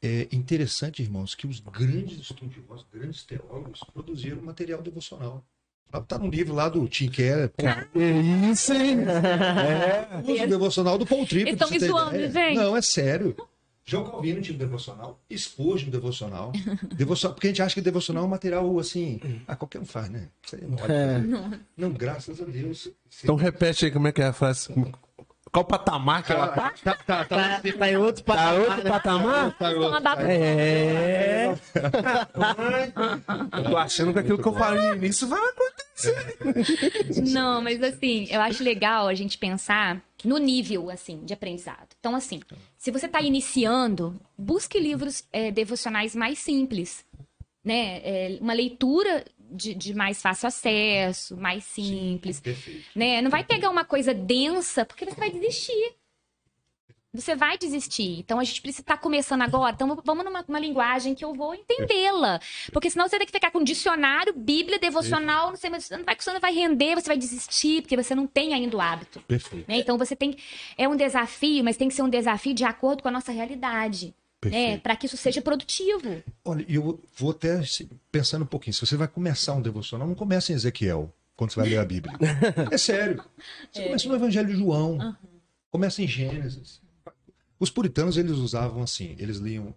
É 0.00 0.28
interessante, 0.30 1.02
irmãos, 1.02 1.34
que 1.34 1.46
os 1.46 1.58
grandes 1.58 2.20
estudiosos, 2.20 2.86
grandes 2.92 3.24
teólogos 3.24 3.80
produziram 3.92 4.40
material 4.42 4.80
devocional. 4.80 5.44
Está 5.92 6.18
no 6.18 6.28
livro 6.28 6.54
lá 6.54 6.68
do 6.68 6.86
Tim 6.86 7.08
Keller, 7.08 7.50
É 7.58 8.50
isso, 8.50 8.72
hein? 8.74 8.98
o 10.24 10.30
uso 10.32 10.46
devocional 10.46 10.98
do 10.98 11.06
Paul 11.06 11.26
Tripp. 11.26 11.48
Eles 11.48 11.58
pra 11.58 11.66
tão 11.66 11.78
você 11.78 11.84
me 11.86 11.90
zoando, 11.90 12.30
gente. 12.30 12.54
Não, 12.56 12.76
é 12.76 12.82
sério. 12.82 13.34
João 13.90 14.04
Calvino 14.04 14.42
tinha 14.42 14.54
um 14.54 14.58
devocional, 14.58 15.18
Spurgeon 15.34 15.88
um 15.88 15.90
devocional. 15.90 16.52
devocional. 16.94 17.34
Porque 17.34 17.46
a 17.46 17.50
gente 17.50 17.62
acha 17.62 17.74
que 17.74 17.80
devocional 17.80 18.24
é 18.24 18.26
um 18.26 18.28
material 18.28 18.78
assim. 18.78 19.18
Ah, 19.46 19.56
qualquer 19.56 19.80
um 19.80 19.86
faz, 19.86 20.10
né? 20.10 20.28
Isso 20.44 20.56
aí 20.56 20.62
não, 20.66 20.76
pode 20.76 20.92
É. 20.92 21.14
fazer. 21.14 21.60
não, 21.74 21.90
graças 21.92 22.38
a 22.42 22.44
Deus. 22.44 22.90
Então 23.24 23.34
repete 23.34 23.86
aí 23.86 23.90
como 23.90 24.06
é 24.06 24.12
que 24.12 24.20
é 24.20 24.26
a 24.26 24.32
frase. 24.34 24.68
Qual 25.52 25.64
patamar 25.64 26.22
que 26.22 26.32
ela 26.32 26.48
tá? 26.48 26.72
tá, 26.84 26.94
tá, 26.94 27.24
Tá, 27.24 27.60
tá 27.78 27.88
em 27.90 27.96
outro 27.96 28.22
Tá 28.24 28.34
patamar. 28.34 28.58
outro 28.60 28.82
patamar? 28.88 29.58
tá, 29.58 29.70
Então, 29.72 29.94
a 29.94 30.00
data- 30.00 30.22
É. 30.22 31.54
Eu 33.52 33.64
tô 33.64 33.76
achando 33.76 34.12
que 34.12 34.18
aquilo 34.18 34.38
que 34.38 34.48
eu 34.48 34.52
falei 34.54 34.88
no 34.90 34.96
início 34.96 35.26
vai 35.26 35.40
acontecer. 35.40 37.22
Não, 37.32 37.60
mas 37.62 37.82
assim, 37.82 38.26
eu 38.30 38.40
acho 38.40 38.62
legal 38.62 39.08
a 39.08 39.14
gente 39.14 39.36
pensar 39.38 40.00
no 40.24 40.38
nível, 40.38 40.90
assim, 40.90 41.24
de 41.24 41.32
aprendizado. 41.32 41.88
Então, 41.98 42.14
assim, 42.14 42.40
se 42.76 42.90
você 42.90 43.06
está 43.06 43.20
iniciando, 43.20 44.20
busque 44.36 44.78
livros 44.78 45.24
é, 45.32 45.50
devocionais 45.50 46.14
mais 46.14 46.38
simples, 46.38 47.04
né? 47.64 48.00
É, 48.04 48.38
uma 48.40 48.52
leitura 48.52 49.24
de, 49.50 49.74
de 49.74 49.94
mais 49.94 50.20
fácil 50.20 50.48
acesso, 50.48 51.36
mais 51.36 51.64
simples, 51.64 52.40
Perfeito. 52.40 52.84
né? 52.94 53.20
Não 53.22 53.30
vai 53.30 53.44
pegar 53.44 53.70
uma 53.70 53.84
coisa 53.84 54.12
densa, 54.14 54.84
porque 54.84 55.04
você 55.04 55.16
vai 55.16 55.30
desistir. 55.30 55.94
Você 57.14 57.34
vai 57.34 57.56
desistir. 57.56 58.18
Então 58.18 58.38
a 58.38 58.44
gente 58.44 58.60
precisa 58.60 58.82
estar 58.82 58.98
começando 58.98 59.40
agora. 59.40 59.74
Então 59.74 59.98
vamos 60.04 60.24
numa 60.24 60.44
uma 60.46 60.60
linguagem 60.60 61.14
que 61.14 61.24
eu 61.24 61.32
vou 61.32 61.54
entendê-la. 61.54 62.38
Porque 62.70 62.90
senão 62.90 63.06
você 63.08 63.16
vai 63.16 63.20
ter 63.20 63.26
que 63.26 63.32
ficar 63.32 63.50
com 63.50 63.64
dicionário, 63.64 64.34
Bíblia, 64.34 64.78
devocional, 64.78 65.48
não 65.48 65.56
sei, 65.56 65.70
mas 65.70 65.84
você 65.84 65.96
não 65.96 66.04
vai, 66.04 66.16
não 66.26 66.40
vai 66.40 66.52
render, 66.52 66.94
você 66.94 67.08
vai 67.08 67.16
desistir, 67.16 67.80
porque 67.80 67.96
você 67.96 68.14
não 68.14 68.26
tem 68.26 68.52
ainda 68.52 68.76
o 68.76 68.80
hábito. 68.80 69.20
Perfeito. 69.20 69.66
né? 69.66 69.78
Então 69.78 69.96
você 69.96 70.14
tem. 70.14 70.36
É 70.76 70.86
um 70.86 70.96
desafio, 70.96 71.64
mas 71.64 71.78
tem 71.78 71.88
que 71.88 71.94
ser 71.94 72.02
um 72.02 72.10
desafio 72.10 72.52
de 72.52 72.64
acordo 72.64 73.02
com 73.02 73.08
a 73.08 73.12
nossa 73.12 73.32
realidade. 73.32 74.14
Né? 74.44 74.78
Para 74.78 74.94
que 74.96 75.06
isso 75.06 75.16
seja 75.16 75.42
produtivo. 75.42 76.22
Olha, 76.44 76.64
eu 76.68 77.02
vou 77.16 77.30
até 77.32 77.62
se- 77.64 77.88
pensando 78.12 78.42
um 78.42 78.46
pouquinho. 78.46 78.72
Se 78.74 78.86
você 78.86 78.96
vai 78.96 79.08
começar 79.08 79.54
um 79.54 79.62
devocional, 79.62 80.06
não 80.06 80.14
comece 80.14 80.52
em 80.52 80.56
Ezequiel, 80.56 81.12
quando 81.36 81.50
você 81.52 81.60
vai 81.60 81.68
ler 81.70 81.78
a 81.78 81.84
Bíblia. 81.84 82.16
É 82.70 82.78
sério. 82.78 83.22
Você 83.72 83.82
começa 83.84 84.08
no 84.08 84.14
Evangelho 84.14 84.46
de 84.48 84.54
João, 84.56 85.16
começa 85.70 86.02
em 86.02 86.06
Gênesis. 86.06 86.80
Os 87.58 87.70
puritanos, 87.70 88.16
eles 88.16 88.32
usavam 88.36 88.82
assim, 88.82 89.16
eles 89.18 89.38
liam, 89.38 89.74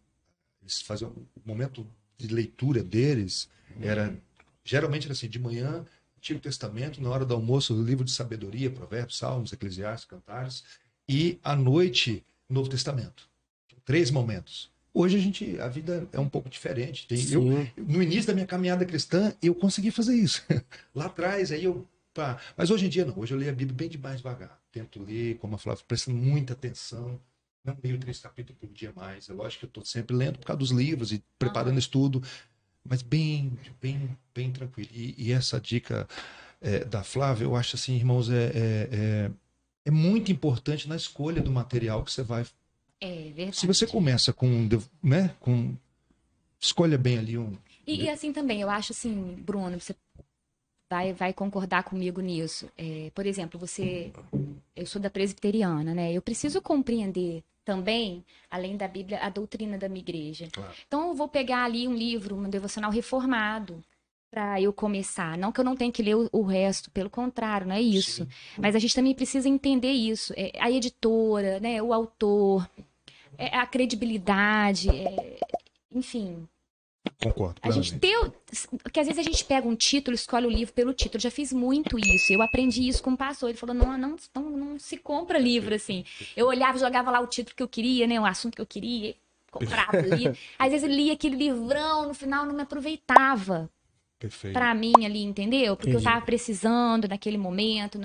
eles 0.61 0.81
faziam, 0.81 1.09
o 1.11 1.25
momento 1.43 1.87
de 2.15 2.27
leitura 2.27 2.83
deles 2.83 3.49
era, 3.81 4.15
geralmente 4.63 5.05
era 5.07 5.13
assim, 5.13 5.27
de 5.27 5.39
manhã, 5.39 5.83
Antigo 6.15 6.39
Testamento, 6.39 7.01
na 7.01 7.09
hora 7.09 7.25
do 7.25 7.33
almoço, 7.33 7.73
o 7.73 7.83
livro 7.83 8.05
de 8.05 8.11
sabedoria, 8.11 8.69
Provérbios, 8.69 9.17
Salmos, 9.17 9.51
Eclesiastes, 9.51 10.07
Cantares, 10.07 10.63
e 11.09 11.39
à 11.43 11.55
noite, 11.55 12.23
Novo 12.47 12.69
Testamento. 12.69 13.27
Três 13.91 14.09
momentos. 14.09 14.71
Hoje 14.93 15.17
a 15.17 15.19
gente, 15.19 15.59
a 15.59 15.67
vida 15.67 16.07
é 16.13 16.19
um 16.21 16.29
pouco 16.29 16.47
diferente. 16.47 17.05
Tem, 17.05 17.21
eu, 17.29 17.43
no 17.75 18.01
início 18.01 18.27
da 18.27 18.33
minha 18.33 18.47
caminhada 18.47 18.85
cristã, 18.85 19.33
eu 19.43 19.53
consegui 19.53 19.91
fazer 19.91 20.15
isso. 20.15 20.41
Lá 20.95 21.07
atrás, 21.07 21.51
aí 21.51 21.65
eu. 21.65 21.85
pá. 22.13 22.39
Mas 22.55 22.71
hoje 22.71 22.85
em 22.85 22.89
dia 22.89 23.03
não. 23.03 23.19
Hoje 23.19 23.33
eu 23.33 23.37
leio 23.37 23.51
a 23.51 23.53
Bíblia 23.53 23.75
bem 23.75 23.89
de 23.89 23.97
mais 23.97 24.19
devagar. 24.19 24.57
Tento 24.71 25.03
ler, 25.03 25.37
como 25.39 25.55
a 25.55 25.57
Flávia, 25.57 25.83
prestando 25.85 26.17
muita 26.17 26.53
atenção. 26.53 27.19
Não 27.65 27.77
leio 27.83 27.99
três 27.99 28.17
capítulos 28.19 28.57
por 28.61 28.69
dia 28.69 28.93
mais. 28.95 29.29
É 29.29 29.33
lógico 29.33 29.59
que 29.59 29.65
eu 29.65 29.67
estou 29.67 29.83
sempre 29.83 30.15
lendo 30.15 30.39
por 30.39 30.45
causa 30.45 30.59
dos 30.59 30.71
livros 30.71 31.11
e 31.11 31.21
preparando 31.37 31.77
estudo. 31.77 32.23
Mas 32.85 33.01
bem, 33.01 33.59
bem, 33.81 34.17
bem 34.33 34.53
tranquilo. 34.53 34.89
E, 34.93 35.15
e 35.17 35.33
essa 35.33 35.59
dica 35.59 36.07
é, 36.61 36.85
da 36.85 37.03
Flávia, 37.03 37.43
eu 37.43 37.57
acho 37.57 37.75
assim, 37.75 37.97
irmãos, 37.97 38.29
é, 38.29 38.45
é, 38.45 38.89
é, 38.89 39.31
é 39.83 39.91
muito 39.91 40.31
importante 40.31 40.87
na 40.87 40.95
escolha 40.95 41.41
do 41.41 41.51
material 41.51 42.05
que 42.05 42.11
você 42.13 42.23
vai 42.23 42.45
É 43.01 43.31
verdade. 43.33 43.57
se 43.57 43.65
você 43.65 43.87
começa 43.87 44.31
com, 44.31 44.69
né, 45.01 45.35
com 45.39 45.75
escolha 46.59 46.99
bem 46.99 47.17
ali 47.17 47.37
um 47.37 47.57
E, 47.87 48.03
e 48.03 48.09
assim 48.09 48.31
também, 48.31 48.61
eu 48.61 48.69
acho 48.69 48.91
assim, 48.91 49.35
Bruno, 49.43 49.79
você 49.79 49.95
vai, 50.91 51.13
vai 51.13 51.33
concordar 51.33 51.83
comigo 51.83 52.21
nisso. 52.21 52.69
É, 52.77 53.09
por 53.15 53.25
exemplo, 53.25 53.59
você. 53.59 54.11
Eu 54.75 54.85
sou 54.85 55.01
da 55.01 55.09
presbiteriana, 55.09 55.93
né? 55.95 56.11
Eu 56.11 56.21
preciso 56.21 56.61
compreender 56.61 57.43
também, 57.63 58.23
além 58.49 58.75
da 58.75 58.87
Bíblia, 58.87 59.19
a 59.19 59.29
doutrina 59.29 59.77
da 59.77 59.87
minha 59.87 60.01
igreja. 60.01 60.47
Claro. 60.51 60.73
Então, 60.87 61.09
eu 61.09 61.15
vou 61.15 61.27
pegar 61.27 61.63
ali 61.63 61.87
um 61.87 61.93
livro, 61.93 62.35
um 62.35 62.49
devocional 62.49 62.91
reformado, 62.91 63.81
para 64.29 64.61
eu 64.61 64.73
começar. 64.73 65.37
Não 65.37 65.51
que 65.51 65.59
eu 65.59 65.65
não 65.65 65.75
tenha 65.75 65.91
que 65.91 66.03
ler 66.03 66.15
o, 66.15 66.29
o 66.31 66.41
resto, 66.41 66.91
pelo 66.91 67.09
contrário, 67.09 67.67
não 67.67 67.75
é 67.75 67.81
isso. 67.81 68.27
Mas 68.57 68.75
a 68.75 68.79
gente 68.79 68.95
também 68.95 69.13
precisa 69.13 69.47
entender 69.47 69.91
isso. 69.91 70.33
É, 70.35 70.51
a 70.59 70.69
editora, 70.69 71.59
né? 71.59 71.81
O 71.81 71.93
autor, 71.93 72.69
é, 73.45 73.57
a 73.57 73.65
credibilidade, 73.65 74.89
é, 74.89 75.39
enfim. 75.93 76.47
concordo 77.21 77.59
A 77.63 77.71
gente 77.71 77.97
tem. 77.99 78.15
o- 78.17 78.31
Porque 78.83 78.99
às 78.99 79.07
vezes 79.07 79.19
a 79.19 79.29
gente 79.29 79.43
pega 79.45 79.67
um 79.67 79.75
título, 79.75 80.13
escolhe 80.15 80.45
o 80.45 80.49
livro 80.49 80.73
pelo 80.73 80.93
título. 80.93 81.17
Eu 81.17 81.21
já 81.21 81.31
fiz 81.31 81.51
muito 81.53 81.97
isso. 81.99 82.31
Eu 82.31 82.41
aprendi 82.41 82.87
isso 82.87 83.01
com 83.03 83.11
um 83.11 83.15
pastor. 83.15 83.49
Ele 83.49 83.57
falou: 83.57 83.75
não, 83.75 83.97
não, 83.97 84.15
não, 84.35 84.49
não 84.49 84.79
se 84.79 84.97
compra 84.97 85.37
livro 85.39 85.73
assim. 85.75 86.03
Eu 86.35 86.47
olhava, 86.47 86.77
jogava 86.77 87.09
lá 87.11 87.19
o 87.19 87.27
título 87.27 87.55
que 87.55 87.63
eu 87.63 87.67
queria, 87.67 88.07
né? 88.07 88.19
O 88.19 88.25
assunto 88.25 88.55
que 88.55 88.61
eu 88.61 88.65
queria, 88.65 89.15
comprava 89.51 89.97
ali. 89.97 90.27
Às 90.57 90.71
vezes 90.71 90.87
eu 90.89 90.95
lia 90.95 91.13
aquele 91.13 91.35
livrão, 91.35 92.07
no 92.07 92.13
final 92.13 92.45
não 92.45 92.53
me 92.53 92.61
aproveitava 92.61 93.69
perfeito 94.19 94.53
pra 94.53 94.73
mim 94.73 94.93
ali, 95.03 95.23
entendeu? 95.23 95.75
Porque 95.75 95.89
eu 95.89 95.99
Entendi. 95.99 96.05
tava 96.05 96.25
precisando 96.25 97.07
naquele 97.07 97.37
momento, 97.37 97.99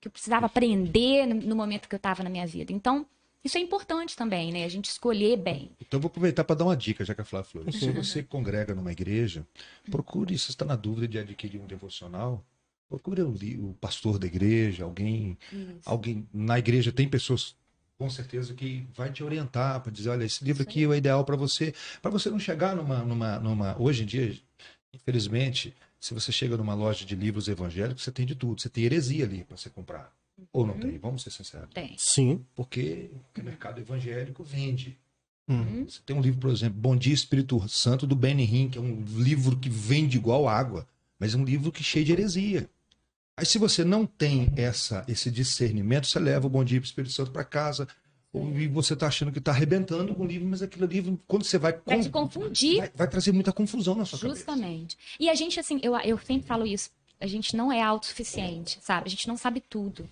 que 0.00 0.08
eu 0.08 0.12
precisava 0.12 0.46
aprender 0.46 1.26
no, 1.26 1.34
no 1.34 1.54
momento 1.56 1.88
que 1.88 1.94
eu 1.94 1.98
tava 1.98 2.22
na 2.24 2.30
minha 2.30 2.46
vida. 2.46 2.72
Então, 2.72 3.06
isso 3.42 3.56
é 3.56 3.60
importante 3.60 4.14
também, 4.16 4.52
né? 4.52 4.64
A 4.64 4.68
gente 4.68 4.86
escolher 4.90 5.36
bem. 5.36 5.70
então 5.80 5.96
eu 5.98 6.02
vou 6.02 6.08
aproveitar 6.08 6.44
para 6.44 6.56
dar 6.56 6.64
uma 6.64 6.76
dica 6.76 7.04
já 7.04 7.14
que 7.14 7.20
a 7.22 7.24
Flávia 7.24 7.50
falou 7.50 7.72
se 7.72 7.90
você 7.90 8.22
congrega 8.24 8.74
numa 8.74 8.92
igreja 8.92 9.46
procure 9.90 10.36
se 10.38 10.50
está 10.50 10.64
na 10.64 10.76
dúvida 10.76 11.08
de 11.08 11.18
adquirir 11.18 11.60
um 11.60 11.66
devocional 11.66 12.44
procure 12.88 13.22
o, 13.22 13.30
o 13.68 13.74
pastor 13.80 14.18
da 14.18 14.26
igreja 14.26 14.84
alguém 14.84 15.38
alguém 15.86 16.28
na 16.34 16.58
igreja 16.58 16.90
tem 16.92 17.08
pessoas 17.08 17.54
com 17.96 18.08
certeza 18.10 18.52
que 18.54 18.86
vai 18.94 19.12
te 19.12 19.22
orientar 19.22 19.80
para 19.80 19.92
dizer 19.92 20.10
olha 20.10 20.24
esse 20.24 20.42
livro 20.44 20.62
aqui 20.62 20.84
é 20.84 20.86
o 20.88 20.94
ideal 20.94 21.24
para 21.24 21.36
você 21.36 21.72
para 22.02 22.10
você 22.10 22.28
não 22.30 22.38
chegar 22.38 22.74
numa 22.76 22.98
numa 23.04 23.38
numa 23.38 23.76
hoje 23.80 24.02
em 24.02 24.06
dia 24.06 24.36
infelizmente 24.92 25.74
se 25.98 26.14
você 26.14 26.32
chega 26.32 26.56
numa 26.56 26.74
loja 26.74 27.04
de 27.04 27.14
livros 27.14 27.46
evangélicos 27.48 28.02
você 28.02 28.10
tem 28.12 28.26
de 28.26 28.34
tudo 28.34 28.60
você 28.60 28.68
tem 28.68 28.84
heresia 28.84 29.24
ali 29.24 29.44
para 29.44 29.56
você 29.56 29.70
comprar 29.70 30.12
ou 30.52 30.66
não 30.66 30.78
tem 30.78 30.98
vamos 30.98 31.22
ser 31.22 31.30
sinceros 31.30 31.68
Tem. 31.72 31.94
Sim. 31.98 32.44
porque 32.54 33.10
o 33.38 33.42
mercado 33.42 33.80
evangélico 33.80 34.42
vende 34.44 34.98
Hum. 35.48 35.84
você 35.88 36.00
tem 36.06 36.14
um 36.14 36.20
livro, 36.20 36.38
por 36.38 36.50
exemplo, 36.50 36.78
Bom 36.78 36.94
Dia 36.94 37.12
Espírito 37.12 37.60
Santo, 37.68 38.06
do 38.06 38.14
Benny 38.14 38.44
Hinn, 38.44 38.68
que 38.68 38.78
é 38.78 38.80
um 38.80 39.02
livro 39.16 39.56
que 39.56 39.68
vende 39.68 40.16
igual 40.16 40.46
água, 40.46 40.86
mas 41.18 41.34
é 41.34 41.36
um 41.36 41.44
livro 41.44 41.72
que 41.72 41.80
é 41.80 41.84
cheio 41.84 42.04
de 42.04 42.12
heresia. 42.12 42.70
Aí, 43.36 43.44
se 43.44 43.58
você 43.58 43.82
não 43.82 44.06
tem 44.06 44.52
essa, 44.54 45.04
esse 45.08 45.28
discernimento, 45.28 46.06
você 46.06 46.20
leva 46.20 46.46
o 46.46 46.50
Bom 46.50 46.62
Dia 46.62 46.78
Espírito 46.78 47.12
Santo 47.12 47.32
para 47.32 47.42
casa, 47.42 47.88
e 48.32 48.68
você 48.68 48.92
está 48.94 49.08
achando 49.08 49.32
que 49.32 49.40
está 49.40 49.50
arrebentando 49.50 50.14
com 50.14 50.22
o 50.22 50.26
livro, 50.26 50.46
mas 50.46 50.62
aquele 50.62 50.86
livro, 50.86 51.18
quando 51.26 51.42
você 51.42 51.58
vai... 51.58 51.72
Vai 51.84 51.96
com- 51.96 52.02
te 52.02 52.10
confundir. 52.10 52.76
vai, 52.76 52.90
vai 52.94 53.08
trazer 53.08 53.32
muita 53.32 53.52
confusão 53.52 53.96
na 53.96 54.04
sua 54.04 54.20
cabeça. 54.20 54.36
Justamente. 54.36 54.96
E 55.18 55.28
a 55.28 55.34
gente, 55.34 55.58
assim, 55.58 55.80
eu, 55.82 55.96
eu 55.96 56.16
sempre 56.18 56.46
falo 56.46 56.64
isso, 56.64 56.90
a 57.18 57.26
gente 57.26 57.56
não 57.56 57.72
é 57.72 57.82
autossuficiente, 57.82 58.78
sabe? 58.82 59.08
A 59.08 59.10
gente 59.10 59.26
não 59.26 59.36
sabe 59.36 59.60
tudo. 59.68 60.08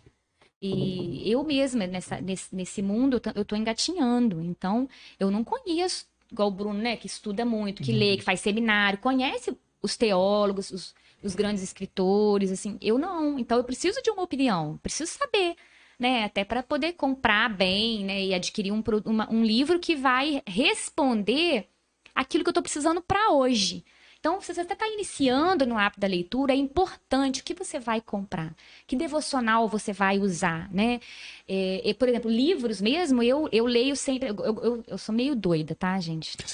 E 0.61 1.23
eu 1.31 1.45
mesma, 1.45 1.87
nessa, 1.87 2.21
nesse, 2.21 2.55
nesse 2.55 2.83
mundo, 2.83 3.21
eu 3.35 3.45
tô 3.45 3.55
engatinhando. 3.55 4.41
Então, 4.41 4.89
eu 5.19 5.31
não 5.31 5.45
conheço, 5.45 6.07
igual 6.31 6.49
o 6.49 6.53
Bruno, 6.53 6.79
né? 6.81 6.97
Que 6.97 7.07
estuda 7.07 7.45
muito, 7.45 7.83
que 7.83 7.93
lê, 7.93 8.17
que 8.17 8.25
faz 8.25 8.41
seminário, 8.41 8.99
conhece 8.99 9.57
os 9.81 9.97
teólogos, 9.97 10.71
os, 10.71 10.95
os 11.23 11.35
grandes 11.35 11.63
escritores, 11.63 12.51
assim. 12.51 12.77
Eu 12.81 12.99
não. 12.99 13.39
Então, 13.39 13.57
eu 13.59 13.65
preciso 13.65 14.03
de 14.03 14.11
uma 14.11 14.23
opinião, 14.23 14.79
preciso 14.83 15.13
saber. 15.13 15.55
Né, 16.01 16.23
até 16.23 16.45
para 16.45 16.63
poder 16.63 16.93
comprar 16.93 17.49
bem, 17.53 18.05
né, 18.05 18.23
e 18.23 18.33
adquirir 18.33 18.71
um, 18.71 18.81
uma- 19.05 19.29
um 19.33 19.43
livro 19.45 19.81
que 19.81 19.97
vai 19.97 20.41
responder 20.47 21.67
aquilo 22.15 22.45
que 22.45 22.49
eu 22.49 22.53
estou 22.53 22.63
precisando 22.63 23.03
para 23.03 23.33
hoje. 23.33 23.85
Então, 24.21 24.41
se 24.41 24.53
você 24.53 24.63
está 24.63 24.87
iniciando 24.89 25.65
no 25.65 25.79
hábito 25.79 26.01
da 26.01 26.09
leitura, 26.09 26.53
é 26.53 26.57
importante 26.57 27.41
o 27.41 27.45
que 27.45 27.55
você 27.55 27.79
vai 27.79 28.01
comprar, 28.01 28.53
que 28.87 28.97
devocional 28.97 29.69
você 29.69 29.93
vai 29.93 30.19
usar, 30.19 30.69
né? 30.73 31.01
É, 31.49 31.89
é, 31.91 31.95
por 31.95 32.09
exemplo, 32.09 32.29
livros 32.31 32.81
mesmo, 32.81 33.23
eu, 33.23 33.49
eu 33.53 33.65
leio 33.65 33.95
sempre. 33.95 34.29
Eu, 34.31 34.37
eu, 34.37 34.85
eu 34.89 34.99
sou 34.99 35.15
meio 35.15 35.37
doida, 35.37 35.75
tá, 35.75 35.99
gente? 36.01 36.37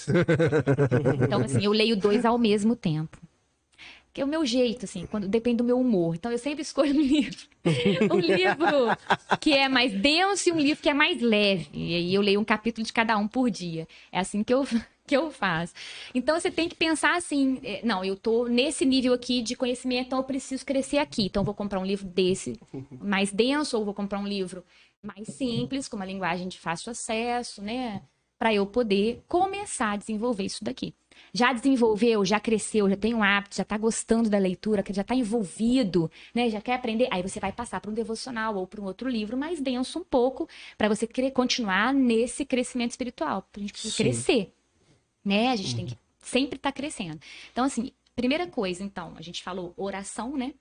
Então, 1.22 1.42
assim, 1.42 1.64
eu 1.64 1.72
leio 1.72 1.96
dois 1.96 2.24
ao 2.24 2.38
mesmo 2.38 2.76
tempo. 2.76 3.18
que 4.12 4.20
é 4.20 4.24
o 4.24 4.28
meu 4.28 4.46
jeito, 4.46 4.84
assim, 4.84 5.06
quando 5.06 5.26
depende 5.28 5.56
do 5.58 5.64
meu 5.64 5.78
humor. 5.80 6.14
Então 6.14 6.30
eu 6.30 6.38
sempre 6.38 6.62
escolho 6.62 6.94
um 6.94 7.00
livro, 7.02 7.48
um 8.12 8.18
livro 8.20 8.96
que 9.40 9.52
é 9.52 9.68
mais 9.68 9.92
denso 9.92 10.48
e 10.48 10.52
um 10.52 10.58
livro 10.58 10.82
que 10.82 10.88
é 10.88 10.94
mais 10.94 11.20
leve. 11.20 11.68
E 11.72 11.94
aí 11.96 12.14
eu 12.14 12.22
leio 12.22 12.40
um 12.40 12.44
capítulo 12.44 12.86
de 12.86 12.92
cada 12.92 13.16
um 13.18 13.26
por 13.26 13.50
dia. 13.50 13.88
É 14.12 14.20
assim 14.20 14.44
que 14.44 14.54
eu 14.54 14.64
que 15.07 15.16
eu 15.16 15.30
faço. 15.30 15.74
Então 16.14 16.38
você 16.38 16.50
tem 16.50 16.68
que 16.68 16.74
pensar 16.74 17.16
assim, 17.16 17.61
é, 17.62 17.84
não, 17.84 18.05
eu 18.05 18.16
tô 18.16 18.46
nesse 18.46 18.84
nível 18.84 19.12
aqui 19.12 19.42
de 19.42 19.55
conhecimento, 19.55 20.07
então 20.07 20.18
eu 20.18 20.24
preciso 20.24 20.64
crescer 20.64 20.98
aqui. 20.98 21.26
Então 21.26 21.42
eu 21.42 21.44
vou 21.44 21.55
comprar 21.55 21.78
um 21.78 21.86
livro 21.86 22.07
desse 22.07 22.59
mais 23.00 23.32
denso 23.32 23.78
ou 23.78 23.84
vou 23.84 23.94
comprar 23.94 24.18
um 24.18 24.26
livro 24.26 24.64
mais 25.02 25.28
simples, 25.28 25.86
com 25.86 25.96
uma 25.96 26.07
linguagem 26.07 26.48
de 26.48 26.59
fácil 26.59 26.90
acesso, 26.90 27.61
né, 27.61 28.02
para 28.38 28.55
eu 28.55 28.64
poder 28.66 29.22
começar 29.28 29.92
a 29.92 29.96
desenvolver 29.96 30.44
isso 30.44 30.64
daqui 30.64 30.94
já 31.32 31.52
desenvolveu, 31.52 32.24
já 32.24 32.38
cresceu, 32.38 32.88
já 32.88 32.96
tem 32.96 33.14
um 33.14 33.22
hábito, 33.22 33.57
já 33.57 33.62
está 33.62 33.76
gostando 33.76 34.30
da 34.30 34.38
leitura, 34.38 34.84
já 34.90 35.02
está 35.02 35.14
envolvido, 35.14 36.11
né? 36.34 36.48
Já 36.48 36.61
quer 36.61 36.74
aprender, 36.74 37.09
aí 37.11 37.22
você 37.22 37.40
vai 37.40 37.52
passar 37.52 37.80
para 37.80 37.90
um 37.90 37.94
devocional 37.94 38.55
ou 38.57 38.66
para 38.66 38.80
um 38.80 38.84
outro 38.84 39.09
livro 39.09 39.36
mais 39.36 39.61
denso 39.61 39.98
um 39.98 40.05
pouco, 40.05 40.48
para 40.78 40.88
você 40.88 41.07
querer 41.07 41.32
continuar 41.32 41.92
nesse 41.92 42.44
crescimento 42.44 42.92
espiritual. 42.92 43.46
A 43.55 43.61
gente 43.61 43.72
precisa 43.72 43.94
Sim. 43.94 44.02
crescer, 44.05 44.52
né? 45.24 45.50
A 45.50 45.56
gente 45.56 45.70
uhum. 45.70 45.76
tem 45.76 45.86
que 45.86 45.98
sempre 46.20 46.56
estar 46.56 46.72
tá 46.72 46.76
crescendo. 46.76 47.20
Então, 47.52 47.64
assim, 47.64 47.92
primeira 48.14 48.46
coisa, 48.46 48.82
então, 48.82 49.14
a 49.16 49.22
gente 49.22 49.42
falou 49.42 49.72
oração, 49.76 50.36
né? 50.36 50.54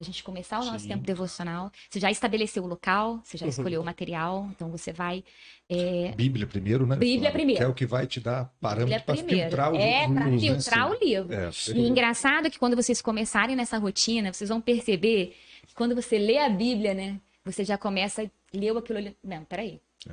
a 0.00 0.04
gente 0.04 0.22
começar 0.22 0.60
o 0.60 0.64
nosso 0.64 0.80
Sim. 0.80 0.88
tempo 0.88 1.04
devocional. 1.04 1.70
Você 1.88 1.98
já 1.98 2.10
estabeleceu 2.10 2.62
o 2.64 2.66
local, 2.66 3.20
você 3.22 3.38
já 3.38 3.46
uhum. 3.46 3.50
escolheu 3.50 3.80
o 3.80 3.84
material, 3.84 4.48
então 4.50 4.68
você 4.70 4.92
vai. 4.92 5.24
É... 5.68 6.12
Bíblia 6.12 6.46
primeiro, 6.46 6.86
né? 6.86 6.96
Bíblia 6.96 7.32
primeiro. 7.32 7.58
Que 7.58 7.64
é 7.64 7.68
o 7.68 7.74
que 7.74 7.86
vai 7.86 8.06
te 8.06 8.20
dar 8.20 8.52
parâmetro 8.60 9.04
para 9.04 9.16
filtrar 9.16 9.72
o 9.72 9.76
é, 9.76 10.06
livro. 10.06 10.18
É, 10.18 10.22
para 10.22 10.38
filtrar 10.38 10.90
né? 10.90 10.96
o 10.96 11.04
livro. 11.04 11.34
É, 11.34 11.50
e 11.74 11.88
engraçado 11.88 12.50
que 12.50 12.58
quando 12.58 12.76
vocês 12.76 13.00
começarem 13.00 13.56
nessa 13.56 13.78
rotina, 13.78 14.32
vocês 14.32 14.50
vão 14.50 14.60
perceber 14.60 15.36
que 15.66 15.74
quando 15.74 15.94
você 15.94 16.18
lê 16.18 16.38
a 16.38 16.48
Bíblia, 16.48 16.92
né? 16.92 17.20
Você 17.44 17.64
já 17.64 17.78
começa, 17.78 18.30
leu 18.52 18.78
aquilo 18.78 18.98
ali. 18.98 19.16
Não, 19.22 19.44
peraí. 19.44 19.80
É. 20.08 20.12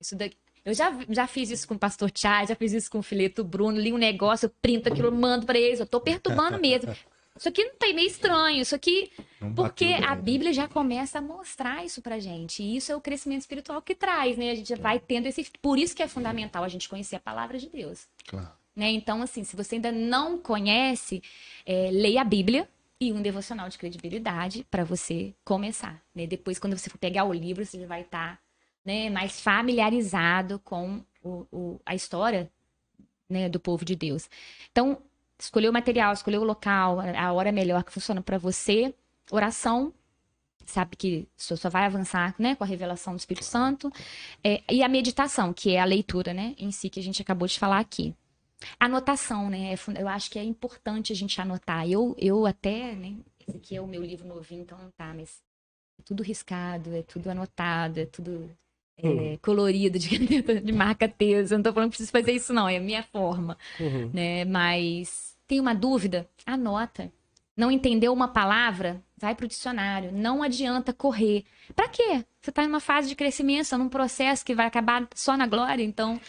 Isso 0.00 0.16
daqui. 0.16 0.36
Eu 0.68 0.74
já, 0.74 0.94
já 1.08 1.26
fiz 1.26 1.50
isso 1.50 1.66
com 1.66 1.74
o 1.74 1.78
pastor 1.78 2.10
Chá, 2.14 2.44
já 2.44 2.54
fiz 2.54 2.74
isso 2.74 2.90
com 2.90 2.98
o 2.98 3.02
Fileto 3.02 3.42
Bruno, 3.42 3.80
li 3.80 3.90
um 3.90 3.96
negócio, 3.96 4.46
eu 4.46 4.50
printo 4.60 4.88
aquilo, 4.90 5.10
mando 5.10 5.46
para 5.46 5.58
eles, 5.58 5.80
eu 5.80 5.86
tô 5.86 5.98
perturbando 5.98 6.60
mesmo. 6.60 6.94
Isso 7.38 7.48
aqui 7.48 7.64
não 7.64 7.76
tá 7.76 7.86
meio 7.94 8.08
estranho, 8.08 8.60
isso 8.62 8.74
aqui. 8.74 9.12
Não 9.40 9.54
porque 9.54 9.94
a? 10.04 10.16
Bíblia 10.16 10.52
já 10.52 10.66
começa 10.66 11.18
a 11.18 11.22
mostrar 11.22 11.84
isso 11.84 12.02
pra 12.02 12.18
gente. 12.18 12.64
E 12.64 12.76
isso 12.76 12.90
é 12.90 12.96
o 12.96 13.00
crescimento 13.00 13.42
espiritual 13.42 13.80
que 13.80 13.94
traz, 13.94 14.36
né? 14.36 14.50
A 14.50 14.56
gente 14.56 14.74
vai 14.74 14.98
tendo 14.98 15.26
esse. 15.26 15.48
Por 15.62 15.78
isso 15.78 15.94
que 15.94 16.02
é 16.02 16.08
fundamental 16.08 16.64
a 16.64 16.68
gente 16.68 16.88
conhecer 16.88 17.14
a 17.14 17.20
palavra 17.20 17.56
de 17.56 17.68
Deus. 17.68 18.08
Claro. 18.26 18.50
Né? 18.74 18.90
Então, 18.90 19.22
assim, 19.22 19.44
se 19.44 19.54
você 19.54 19.76
ainda 19.76 19.92
não 19.92 20.36
conhece, 20.36 21.22
é, 21.64 21.90
leia 21.92 22.22
a 22.22 22.24
Bíblia 22.24 22.68
e 23.00 23.12
um 23.12 23.22
devocional 23.22 23.68
de 23.68 23.78
credibilidade 23.78 24.66
para 24.68 24.82
você 24.82 25.32
começar. 25.44 26.02
Né? 26.12 26.26
Depois, 26.26 26.58
quando 26.58 26.76
você 26.76 26.90
for 26.90 26.98
pegar 26.98 27.22
o 27.24 27.32
livro, 27.32 27.64
você 27.64 27.86
vai 27.86 28.00
estar 28.00 28.34
tá, 28.34 28.42
né, 28.88 29.10
mais 29.10 29.38
familiarizado 29.38 30.58
com 30.60 31.04
o, 31.22 31.46
o, 31.52 31.80
a 31.84 31.94
história 31.94 32.50
né, 33.28 33.46
do 33.46 33.60
povo 33.60 33.84
de 33.84 33.94
Deus. 33.94 34.30
Então, 34.72 35.02
escolher 35.38 35.68
o 35.68 35.72
material, 35.72 36.14
escolher 36.14 36.38
o 36.38 36.44
local, 36.44 36.98
a 36.98 37.32
hora 37.34 37.52
melhor 37.52 37.84
que 37.84 37.92
funciona 37.92 38.22
para 38.22 38.38
você. 38.38 38.94
Oração, 39.30 39.92
sabe 40.64 40.96
que 40.96 41.28
só 41.36 41.68
vai 41.68 41.84
avançar, 41.84 42.34
né, 42.38 42.56
com 42.56 42.64
a 42.64 42.66
revelação 42.66 43.12
do 43.14 43.18
Espírito 43.18 43.44
Santo. 43.44 43.92
É, 44.42 44.62
e 44.72 44.82
a 44.82 44.88
meditação, 44.88 45.52
que 45.52 45.74
é 45.74 45.80
a 45.80 45.84
leitura, 45.84 46.32
né, 46.32 46.54
em 46.56 46.70
si 46.70 46.88
que 46.88 46.98
a 46.98 47.02
gente 47.02 47.20
acabou 47.20 47.46
de 47.46 47.58
falar 47.58 47.80
aqui. 47.80 48.14
Anotação, 48.80 49.50
né, 49.50 49.74
é, 49.74 50.00
eu 50.00 50.08
acho 50.08 50.30
que 50.30 50.38
é 50.38 50.42
importante 50.42 51.12
a 51.12 51.16
gente 51.16 51.38
anotar. 51.38 51.86
Eu, 51.86 52.16
eu 52.18 52.46
até, 52.46 52.94
né, 52.94 53.16
esse 53.38 53.58
aqui 53.58 53.76
é 53.76 53.82
o 53.82 53.86
meu 53.86 54.02
livro 54.02 54.26
novinho, 54.26 54.62
então 54.62 54.78
não 54.78 54.90
tá, 54.92 55.12
mas 55.12 55.42
é 55.98 56.02
tudo 56.02 56.22
riscado, 56.22 56.96
é 56.96 57.02
tudo 57.02 57.28
anotado, 57.28 58.00
é 58.00 58.06
tudo 58.06 58.50
é, 59.02 59.06
uhum. 59.06 59.38
colorido 59.40 59.98
de, 59.98 60.18
de 60.60 60.72
marca 60.72 61.08
Teus. 61.08 61.50
Eu 61.50 61.58
não 61.58 61.62
tô 61.62 61.72
falando 61.72 61.90
que 61.90 61.96
preciso 61.96 62.10
fazer 62.10 62.32
isso, 62.32 62.52
não, 62.52 62.68
é 62.68 62.76
a 62.76 62.80
minha 62.80 63.02
forma. 63.02 63.56
Uhum. 63.78 64.10
Né? 64.12 64.44
Mas 64.44 65.36
tem 65.46 65.60
uma 65.60 65.74
dúvida? 65.74 66.28
Anota. 66.44 67.12
Não 67.56 67.72
entendeu 67.72 68.12
uma 68.12 68.28
palavra? 68.28 69.02
Vai 69.16 69.34
para 69.34 69.44
o 69.44 69.48
dicionário. 69.48 70.12
Não 70.12 70.42
adianta 70.42 70.92
correr. 70.92 71.44
Para 71.74 71.88
quê? 71.88 72.24
Você 72.40 72.50
está 72.50 72.62
em 72.62 72.68
uma 72.68 72.80
fase 72.80 73.08
de 73.08 73.16
crescimento, 73.16 73.62
está 73.62 73.78
num 73.78 73.88
processo 73.88 74.44
que 74.44 74.54
vai 74.54 74.66
acabar 74.66 75.08
só 75.14 75.36
na 75.36 75.46
glória, 75.46 75.82
então 75.82 76.20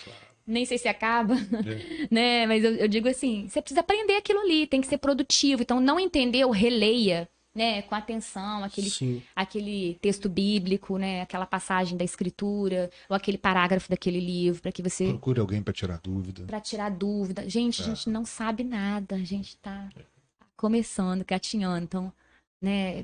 nem 0.45 0.65
sei 0.65 0.80
se 0.80 0.88
acaba, 0.88 1.36
é. 1.36 2.07
né? 2.09 2.47
Mas 2.47 2.63
eu, 2.63 2.76
eu, 2.76 2.88
digo 2.88 3.07
assim, 3.07 3.47
você 3.47 3.61
precisa 3.61 3.82
aprender 3.82 4.15
aquilo 4.15 4.39
ali, 4.39 4.65
tem 4.65 4.82
que 4.82 4.88
ser 4.88 4.97
produtivo. 4.97 5.61
Então, 5.61 5.80
não 5.80 5.99
entendeu, 5.99 6.49
releia 6.49 7.30
né, 7.60 7.82
com 7.82 7.93
atenção, 7.93 8.64
aquele, 8.64 9.22
aquele 9.36 9.99
texto 10.01 10.30
bíblico, 10.30 10.97
né, 10.97 11.24
aquela 11.24 11.45
passagem 11.45 11.97
da 11.97 12.05
escritura, 12.05 12.89
ou 13.10 13.16
aquele 13.18 13.38
parágrafo 13.38 13.89
daquele 13.89 14.22
livro, 14.22 14.62
para 14.62 14.72
que 14.72 14.82
você 14.82 15.10
procure 15.10 15.41
alguém 15.41 15.62
para 15.62 15.74
tirar 15.74 15.99
dúvida. 16.01 16.45
Para 16.45 16.62
tirar 16.62 16.89
dúvida. 16.89 17.49
Gente, 17.49 17.82
é. 17.82 17.84
a 17.84 17.88
gente 17.89 18.10
não 18.10 18.24
sabe 18.24 18.64
nada, 18.64 19.16
a 19.16 19.24
gente 19.26 19.49
está 19.49 19.89
começando, 20.55 21.26
gatinhando, 21.26 21.84
então, 21.84 22.14
né, 22.62 23.03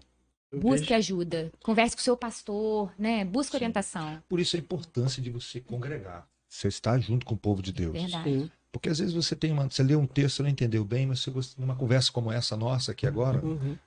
busque 0.53 0.87
vejo... 0.87 0.95
ajuda, 0.95 1.51
converse 1.61 1.93
com 1.93 1.99
o 1.99 2.05
seu 2.05 2.15
pastor, 2.15 2.93
né, 2.97 3.25
busque 3.25 3.51
Sim. 3.51 3.57
orientação. 3.57 4.23
Por 4.29 4.39
isso 4.39 4.55
a 4.55 4.59
importância 4.59 5.21
de 5.21 5.29
você 5.29 5.59
congregar. 5.59 6.25
Você 6.47 6.69
está 6.69 6.97
junto 6.97 7.25
com 7.25 7.35
o 7.35 7.37
povo 7.37 7.61
de 7.61 7.73
Deus. 7.73 7.91
Verdade. 7.91 8.23
Sim. 8.23 8.51
Porque 8.71 8.87
às 8.87 8.99
vezes 8.99 9.13
você 9.13 9.35
tem 9.35 9.51
uma, 9.51 9.69
você 9.69 9.83
lê 9.83 9.97
um 9.97 10.07
texto 10.07 10.39
e 10.39 10.43
não 10.43 10.49
entendeu 10.49 10.85
bem, 10.85 11.05
mas 11.05 11.19
você 11.19 11.31
gosta 11.31 11.59
numa 11.59 11.75
conversa 11.75 12.09
como 12.09 12.31
essa 12.31 12.55
nossa 12.55 12.93
aqui 12.93 13.05
agora, 13.05 13.43
uhum 13.43 13.77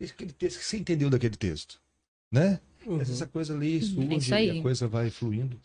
aquele 0.00 0.32
texto 0.32 0.58
que 0.58 0.64
você 0.64 0.76
entendeu 0.76 1.10
daquele 1.10 1.36
texto, 1.36 1.80
né? 2.30 2.60
Uhum. 2.86 3.00
Essa 3.00 3.26
coisa 3.26 3.54
ali 3.54 3.76
uhum. 3.76 4.10
surge 4.10 4.34
é 4.34 4.44
e 4.46 4.58
a 4.58 4.62
coisa 4.62 4.86
vai 4.86 5.10
fluindo. 5.10 5.60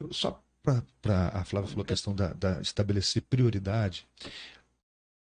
Eu, 0.00 0.12
só 0.12 0.42
para 0.62 1.28
a 1.28 1.44
Flávia 1.44 1.68
falou 1.68 1.82
a 1.82 1.86
questão 1.86 2.14
da, 2.14 2.32
da, 2.32 2.60
estabelecer 2.60 3.22
prioridade. 3.22 4.06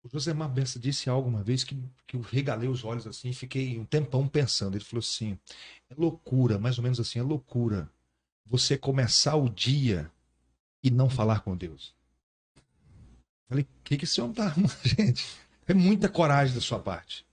O 0.02 0.08
José 0.08 0.32
Bessa 0.32 0.78
disse 0.78 1.10
algo 1.10 1.28
uma 1.28 1.42
vez 1.42 1.64
que, 1.64 1.76
que 2.06 2.16
eu 2.16 2.20
regalei 2.20 2.68
os 2.68 2.84
olhos 2.84 3.06
assim, 3.06 3.32
fiquei 3.32 3.78
um 3.78 3.84
tempão 3.84 4.26
pensando. 4.26 4.76
Ele 4.76 4.84
falou 4.84 5.00
assim: 5.00 5.38
é 5.90 5.94
loucura, 5.96 6.58
mais 6.58 6.78
ou 6.78 6.82
menos 6.82 7.00
assim, 7.00 7.18
é 7.18 7.22
loucura 7.22 7.90
você 8.46 8.76
começar 8.76 9.36
o 9.36 9.48
dia 9.48 10.10
e 10.82 10.90
não 10.90 11.08
falar 11.08 11.40
com 11.40 11.56
Deus. 11.56 11.94
Falei, 13.48 13.64
o 13.64 13.82
que, 13.84 13.96
que 13.96 14.04
esse 14.04 14.20
homem 14.20 14.34
tá 14.34 14.46
arrumando, 14.46 14.78
gente? 14.84 15.24
É 15.66 15.74
muita 15.74 16.08
coragem 16.08 16.54
da 16.54 16.60
sua 16.60 16.78
parte. 16.78 17.24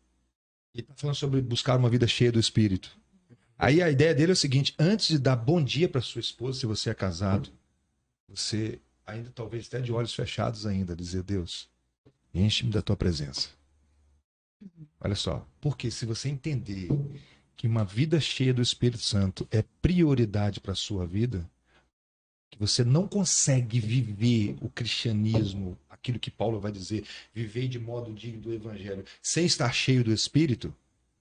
Ele 0.77 0.83
está 0.83 0.93
falando 0.93 1.15
sobre 1.15 1.41
buscar 1.41 1.75
uma 1.75 1.89
vida 1.89 2.07
cheia 2.07 2.31
do 2.31 2.39
Espírito. 2.39 2.95
Aí 3.57 3.81
a 3.81 3.89
ideia 3.89 4.13
dele 4.13 4.31
é 4.31 4.33
o 4.33 4.35
seguinte: 4.35 4.75
antes 4.77 5.07
de 5.07 5.17
dar 5.17 5.35
bom 5.35 5.61
dia 5.61 5.89
para 5.89 6.01
sua 6.01 6.21
esposa, 6.21 6.59
se 6.59 6.65
você 6.67 6.91
é 6.91 6.93
casado, 6.93 7.49
você 8.29 8.79
ainda 9.03 9.31
talvez 9.33 9.65
até 9.65 9.81
de 9.81 9.91
olhos 9.91 10.13
fechados 10.13 10.67
ainda 10.67 10.95
dizer 10.95 11.23
Deus, 11.23 11.67
enche-me 12.31 12.69
da 12.69 12.83
tua 12.83 12.95
presença. 12.95 13.49
Olha 14.99 15.15
só, 15.15 15.47
porque 15.59 15.89
se 15.89 16.05
você 16.05 16.29
entender 16.29 16.89
que 17.55 17.65
uma 17.65 17.83
vida 17.83 18.19
cheia 18.19 18.53
do 18.53 18.61
Espírito 18.61 19.01
Santo 19.01 19.47
é 19.49 19.63
prioridade 19.81 20.59
para 20.59 20.73
a 20.73 20.75
sua 20.75 21.07
vida, 21.07 21.49
que 22.51 22.59
você 22.59 22.83
não 22.83 23.07
consegue 23.07 23.79
viver 23.79 24.55
o 24.61 24.69
cristianismo 24.69 25.75
aquilo 25.99 26.19
que 26.19 26.31
Paulo 26.31 26.59
vai 26.59 26.71
dizer, 26.71 27.05
viver 27.33 27.67
de 27.67 27.79
modo 27.79 28.13
digno 28.13 28.41
do 28.41 28.53
evangelho, 28.53 29.05
sem 29.21 29.45
estar 29.45 29.71
cheio 29.73 30.03
do 30.03 30.13
espírito, 30.13 30.73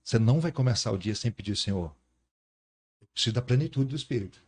você 0.02 0.18
não 0.18 0.38
vai 0.40 0.52
começar 0.52 0.92
o 0.92 0.98
dia 0.98 1.14
sem 1.14 1.30
pedir, 1.30 1.56
Senhor, 1.56 1.94
eu 3.00 3.06
preciso 3.12 3.34
da 3.34 3.42
plenitude 3.42 3.90
do 3.90 3.96
espírito. 3.96 4.40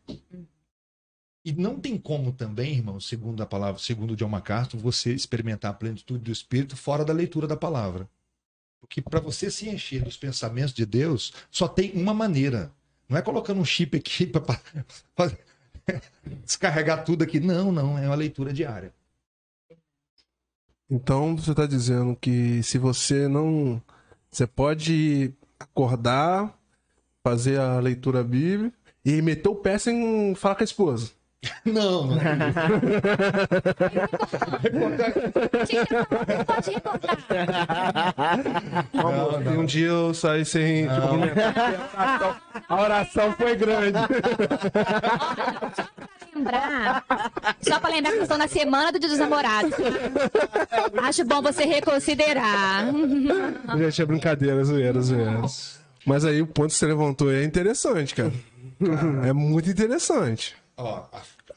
E 1.44 1.52
não 1.52 1.80
tem 1.80 1.96
como 1.96 2.32
também, 2.32 2.74
irmão, 2.74 3.00
segundo 3.00 3.42
a 3.42 3.46
palavra, 3.46 3.80
segundo 3.80 4.14
John 4.14 4.28
MacArthur, 4.28 4.78
você 4.78 5.12
experimentar 5.12 5.70
a 5.70 5.74
plenitude 5.74 6.22
do 6.22 6.30
espírito 6.30 6.76
fora 6.76 7.04
da 7.04 7.12
leitura 7.12 7.46
da 7.46 7.56
palavra. 7.56 8.08
Porque 8.80 9.00
para 9.00 9.18
você 9.18 9.50
se 9.50 9.68
encher 9.68 10.02
dos 10.02 10.16
pensamentos 10.16 10.72
de 10.72 10.86
Deus, 10.86 11.32
só 11.50 11.66
tem 11.66 11.92
uma 11.92 12.14
maneira. 12.14 12.72
Não 13.08 13.16
é 13.16 13.22
colocando 13.22 13.60
um 13.60 13.64
chip 13.64 13.96
aqui 13.96 14.26
para 15.16 15.36
descarregar 16.44 17.04
tudo 17.04 17.24
aqui. 17.24 17.40
Não, 17.40 17.72
não, 17.72 17.98
é 17.98 18.06
uma 18.06 18.14
leitura 18.14 18.52
diária. 18.52 18.94
Então 20.90 21.36
você 21.36 21.50
está 21.50 21.66
dizendo 21.66 22.16
que 22.16 22.62
se 22.62 22.78
você 22.78 23.28
não. 23.28 23.82
Você 24.30 24.46
pode 24.46 25.32
acordar, 25.58 26.54
fazer 27.22 27.58
a 27.58 27.78
leitura 27.80 28.22
bíblica 28.22 28.76
e 29.04 29.20
meter 29.22 29.48
o 29.48 29.54
pé 29.54 29.78
sem 29.78 30.34
falar 30.34 30.54
com 30.54 30.62
a 30.62 30.64
esposa. 30.64 31.10
Não, 31.64 32.06
não. 32.06 32.16
Não, 38.92 39.40
não. 39.40 39.60
Um 39.60 39.64
dia 39.64 39.86
eu 39.86 40.12
saí 40.12 40.44
sem. 40.44 40.88
Tipo, 40.88 40.98
a 42.68 42.82
oração 42.82 43.32
foi 43.34 43.54
grande. 43.54 43.98
Lembrar. 46.38 47.04
Só 47.60 47.78
pra 47.80 47.90
lembrar 47.90 48.12
que 48.12 48.18
estou 48.18 48.38
na 48.38 48.48
semana 48.48 48.92
do 48.92 48.98
Dia 48.98 49.08
dos 49.08 49.18
Namorados. 49.18 49.72
Acho 51.02 51.24
bom 51.24 51.42
você 51.42 51.64
reconsiderar. 51.64 52.86
Gente, 53.76 54.02
é 54.02 54.06
brincadeira, 54.06 54.64
zoeira, 54.64 55.00
zoeira. 55.00 55.42
Mas 56.06 56.24
aí 56.24 56.40
o 56.40 56.46
ponto 56.46 56.68
que 56.68 56.74
você 56.74 56.86
levantou 56.86 57.30
é 57.30 57.44
interessante, 57.44 58.14
cara. 58.14 58.32
É 59.26 59.32
muito 59.32 59.68
interessante. 59.68 60.56
Ó, 60.76 61.04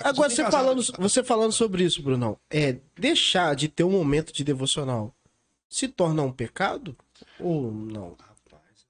Agora, 0.03 0.29
você 0.29 0.43
falando, 0.49 0.81
você 0.97 1.23
falando 1.23 1.51
sobre 1.51 1.83
isso, 1.83 2.01
Brunão, 2.01 2.37
é 2.49 2.77
deixar 2.97 3.55
de 3.55 3.67
ter 3.67 3.83
um 3.83 3.91
momento 3.91 4.33
de 4.33 4.43
devocional 4.43 5.13
se 5.69 5.87
torna 5.87 6.23
um 6.23 6.31
pecado 6.31 6.95
ou 7.39 7.71
não? 7.71 8.15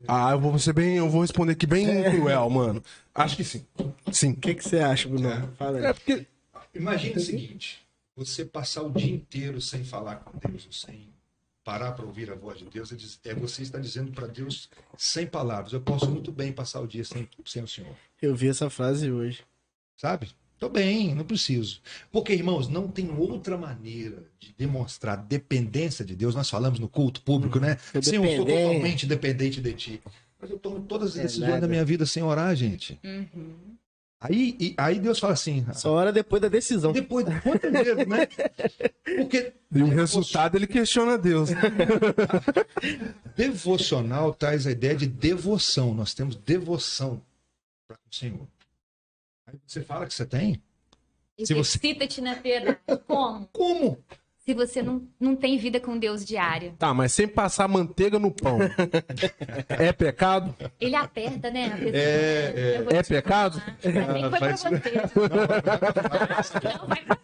Ah, 0.07 0.31
eu 0.31 0.39
vou 0.39 0.57
ser 0.59 0.73
bem, 0.73 0.97
eu 0.97 1.09
vou 1.09 1.21
responder 1.21 1.53
aqui 1.53 1.67
bem 1.67 1.85
cruel, 2.11 2.49
mano. 2.49 2.83
Acho 3.13 3.35
que 3.35 3.43
sim. 3.43 3.65
Sim. 4.11 4.31
O 4.31 4.35
que, 4.37 4.55
que 4.55 4.63
você 4.63 4.79
acha, 4.79 5.07
Brunão? 5.07 5.49
Fala 5.57 5.77
aí. 5.77 5.85
É 5.85 5.93
porque 5.93 6.25
Imagine 6.73 7.15
o 7.15 7.19
seguinte: 7.19 7.85
você 8.15 8.45
passar 8.45 8.83
o 8.83 8.91
dia 8.91 9.13
inteiro 9.13 9.61
sem 9.61 9.83
falar 9.83 10.17
com 10.17 10.37
Deus, 10.37 10.65
ou 10.65 10.71
sem 10.71 11.09
parar 11.63 11.91
para 11.91 12.05
ouvir 12.05 12.31
a 12.31 12.35
voz 12.35 12.57
de 12.57 12.65
Deus, 12.65 12.91
é 12.91 13.29
é 13.29 13.35
você 13.35 13.61
está 13.61 13.77
dizendo 13.77 14.11
para 14.11 14.27
Deus 14.27 14.69
sem 14.97 15.27
palavras. 15.27 15.73
Eu 15.73 15.81
posso 15.81 16.09
muito 16.09 16.31
bem 16.31 16.51
passar 16.51 16.81
o 16.81 16.87
dia 16.87 17.03
sem, 17.03 17.27
sem 17.45 17.63
o 17.63 17.67
Senhor. 17.67 17.95
Eu 18.21 18.35
vi 18.35 18.47
essa 18.49 18.69
frase 18.69 19.11
hoje. 19.11 19.43
Sabe? 19.97 20.31
Tô 20.62 20.70
bem, 20.70 21.16
não 21.16 21.24
preciso. 21.26 21.82
Porque, 22.12 22.34
irmãos, 22.34 22.68
não 22.68 22.88
tem 22.88 23.09
outra 23.18 23.57
maneira 23.57 24.28
de 24.39 24.53
demonstrar 24.55 25.18
dependência 25.18 26.05
de 26.05 26.16
Deus. 26.16 26.36
Nós 26.36 26.51
falamos 26.51 26.78
no 26.78 26.88
culto 26.88 27.20
público, 27.24 27.59
né? 27.59 27.80
Tô 27.91 27.99
Senhor, 27.99 28.24
eu 28.24 28.36
sou 28.36 28.45
totalmente 28.45 29.07
dependente 29.07 29.59
de 29.59 29.74
ti. 29.74 30.01
Mas 30.39 30.51
eu 30.51 30.59
tomo 30.59 30.80
todas 30.82 31.14
as 31.14 31.18
É 31.18 31.24
decisões 31.24 31.49
nada. 31.49 31.62
da 31.62 31.68
minha 31.68 31.84
vida 31.84 32.05
sem 32.05 32.22
orar, 32.22 32.55
gente. 32.55 32.99
Uhum. 33.03 33.55
Aí, 34.20 34.55
e- 34.59 34.76
aí 34.78 34.99
Deus 34.99 35.18
fala 35.18 35.34
assim, 35.34 35.66
Só 35.74 35.93
hora 35.93 36.14
depois 36.14 36.39
da 36.39 36.47
decisão. 36.47 36.91
depois 36.91 37.26
de 37.26 37.41
quanto 37.41 37.62
tempo, 37.62 38.07
né? 38.07 38.28
Porque 39.18 39.53
e 39.74 39.82
o 39.82 39.88
resultado 39.88 40.57
ele 40.57 40.68
questiona 40.68 41.18
Deus. 41.18 41.49
devocional 43.36 44.32
traz 44.32 44.68
a 44.68 44.72
ideia 44.72 44.95
de 44.95 45.07
devoção. 45.07 45.91
Nós 45.95 46.14
temos 46.14 46.36
devoção 46.36 47.20
para 47.88 47.97
o 47.97 48.16
Senhor. 48.16 48.47
Aí 49.53 49.59
você 49.65 49.81
fala 49.81 50.05
que 50.05 50.13
você 50.13 50.25
tem? 50.25 50.61
Se 51.39 51.53
você- 51.53 51.77
Exercita-te 51.77 52.21
na 52.21 52.35
piedade. 52.35 52.77
Como? 53.07 53.47
Como? 53.53 53.97
Se 54.43 54.55
você 54.55 54.81
não, 54.81 55.07
não 55.19 55.35
tem 55.35 55.55
vida 55.57 55.79
com 55.79 55.95
Deus 55.97 56.25
diária. 56.25 56.73
Tá, 56.79 56.93
mas 56.95 57.13
sem 57.13 57.27
passar 57.27 57.67
manteiga 57.67 58.17
no 58.17 58.31
pão. 58.31 58.57
É 59.69 59.93
pecado? 59.93 60.55
Ele 60.79 60.95
aperta, 60.95 61.51
né? 61.51 61.77
É, 61.93 62.83
É 62.91 63.03
te 63.03 63.09
pecado? 63.09 63.59
falar. 63.61 63.77
Ainda 63.83 64.13
bem 64.13 64.23
que 64.23 64.29
foi 64.29 64.39
pra 64.39 64.57
você. 64.57 64.79
Não, 66.77 66.87
vai 66.87 67.05
pra 67.05 67.17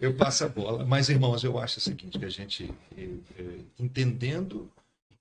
Eu 0.00 0.16
passo 0.16 0.44
a 0.44 0.48
bola. 0.48 0.84
Mas, 0.86 1.08
irmãos, 1.10 1.44
eu 1.44 1.58
acho 1.58 1.78
o 1.78 1.82
seguinte, 1.82 2.18
que 2.18 2.24
a 2.24 2.30
gente, 2.30 2.72
eh, 2.96 3.08
eh, 3.38 3.58
entendendo, 3.78 4.70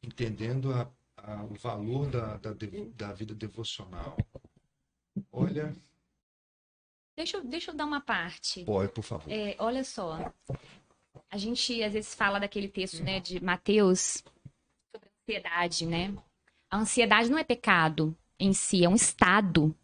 entendendo 0.01 0.71
a- 0.73 0.88
a- 1.17 1.43
o 1.43 1.55
valor 1.55 2.07
da, 2.07 2.38
da, 2.38 2.53
da 2.95 3.11
vida 3.13 3.35
devocional, 3.35 4.15
olha, 5.31 5.73
Deixa, 7.18 7.38
eu- 7.38 7.43
deixa 7.43 7.72
eu 7.72 7.76
dar 7.76 7.86
uma 7.86 7.99
parte. 7.99 8.63
pode, 8.63 8.91
por 8.91 9.03
favor. 9.03 9.30
É, 9.32 9.55
olha 9.57 9.84
só. 9.84 10.32
A 11.32 11.38
gente 11.38 11.84
às 11.84 11.93
vezes 11.93 12.13
fala 12.13 12.39
daquele 12.39 12.68
texto, 12.70 13.03
né, 13.03 13.20
de 13.20 13.43
Mateus 13.43 14.24
sobre 14.93 15.09
ansiedade, 15.24 15.86
né? 15.88 16.13
A 16.70 16.78
ansiedade 16.78 17.30
não 17.30 17.38
é 17.38 17.43
pecado 17.43 18.15
em 18.39 18.53
si, 18.53 18.86
é 18.86 18.89
um 18.89 18.95
estado, 18.95 19.76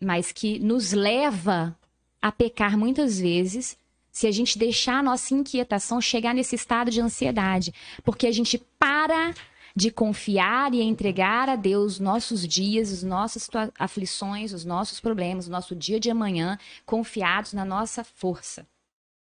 mas 0.00 0.32
que 0.32 0.58
nos 0.58 0.92
leva 0.92 1.78
a 2.20 2.32
pecar 2.32 2.78
muitas 2.78 3.20
vezes 3.20 3.76
se 4.10 4.26
a 4.26 4.30
gente 4.30 4.58
deixar 4.58 4.98
a 4.98 5.02
nossa 5.02 5.34
inquietação 5.34 6.00
chegar 6.00 6.34
nesse 6.34 6.54
estado 6.54 6.90
de 6.90 7.00
ansiedade, 7.00 7.72
porque 8.02 8.26
a 8.26 8.32
gente 8.32 8.58
para 8.78 9.34
de 9.74 9.90
confiar 9.90 10.74
e 10.74 10.82
entregar 10.82 11.48
a 11.48 11.56
Deus 11.56 11.98
nossos 11.98 12.46
dias, 12.46 12.92
as 12.92 13.02
nossas 13.02 13.48
aflições, 13.78 14.52
os 14.52 14.64
nossos 14.64 15.00
problemas, 15.00 15.46
o 15.46 15.50
nosso 15.50 15.74
dia 15.74 15.98
de 15.98 16.10
amanhã, 16.10 16.58
confiados 16.84 17.52
na 17.52 17.64
nossa 17.64 18.04
força. 18.04 18.66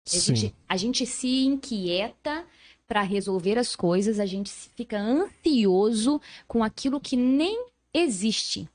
A 0.07 0.19
gente, 0.19 0.55
a 0.69 0.77
gente 0.77 1.07
se 1.07 1.45
inquieta 1.45 2.45
para 2.89 3.03
resolver 3.03 3.59
as 3.59 3.77
coisas, 3.77 4.19
a 4.19 4.27
gente 4.27 4.51
fica 4.51 4.99
ansioso 4.99 6.21
com 6.49 6.65
aquilo 6.65 7.01
que 7.01 7.17
nem 7.17 7.67
existe. 7.95 8.69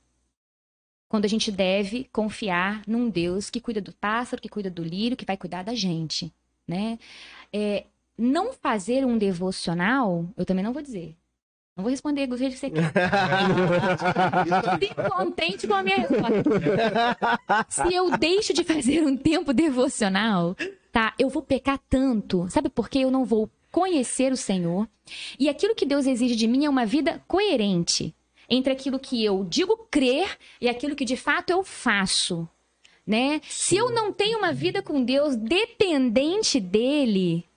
Quando 1.08 1.24
a 1.24 1.28
gente 1.28 1.50
deve 1.50 2.04
confiar 2.12 2.82
num 2.86 3.08
Deus 3.08 3.48
que 3.48 3.60
cuida 3.60 3.80
do 3.80 3.92
pássaro, 3.92 4.42
que 4.42 4.48
cuida 4.48 4.70
do 4.70 4.82
lírio, 4.82 5.16
que 5.16 5.24
vai 5.24 5.36
cuidar 5.36 5.62
da 5.62 5.74
gente, 5.74 6.32
né? 6.66 6.98
É, 7.52 7.86
não 8.16 8.52
fazer 8.52 9.06
um 9.06 9.16
devocional, 9.16 10.28
eu 10.36 10.44
também 10.44 10.64
não 10.64 10.72
vou 10.72 10.82
dizer. 10.82 11.16
Não 11.78 11.84
vou 11.84 11.92
responder 11.92 12.26
do 12.26 12.36
jeito 12.36 12.54
que 12.54 12.58
você 12.58 12.70
quer. 12.70 12.92
Se 14.80 14.94
contente 15.08 15.68
com 15.68 15.74
a 15.74 15.82
minha 15.84 15.98
resposta. 15.98 16.42
Se 17.68 17.94
eu 17.94 18.18
deixo 18.18 18.52
de 18.52 18.64
fazer 18.64 19.06
um 19.06 19.16
tempo 19.16 19.52
devocional, 19.52 20.56
tá? 20.90 21.14
Eu 21.16 21.28
vou 21.28 21.40
pecar 21.40 21.78
tanto. 21.88 22.48
Sabe 22.50 22.68
por 22.68 22.88
quê? 22.88 22.98
Eu 22.98 23.12
não 23.12 23.24
vou 23.24 23.48
conhecer 23.70 24.32
o 24.32 24.36
Senhor. 24.36 24.88
E 25.38 25.48
aquilo 25.48 25.76
que 25.76 25.86
Deus 25.86 26.04
exige 26.04 26.34
de 26.34 26.48
mim 26.48 26.64
é 26.64 26.68
uma 26.68 26.84
vida 26.84 27.22
coerente 27.28 28.12
entre 28.50 28.72
aquilo 28.72 28.98
que 28.98 29.24
eu 29.24 29.46
digo 29.48 29.86
crer 29.88 30.36
e 30.60 30.68
aquilo 30.68 30.96
que 30.96 31.04
de 31.04 31.16
fato 31.16 31.50
eu 31.50 31.62
faço. 31.62 32.48
Né? 33.06 33.40
Se 33.44 33.76
eu 33.76 33.92
não 33.92 34.12
tenho 34.12 34.38
uma 34.38 34.52
vida 34.52 34.82
com 34.82 35.04
Deus 35.04 35.36
dependente 35.36 36.58
dele, 36.58 37.47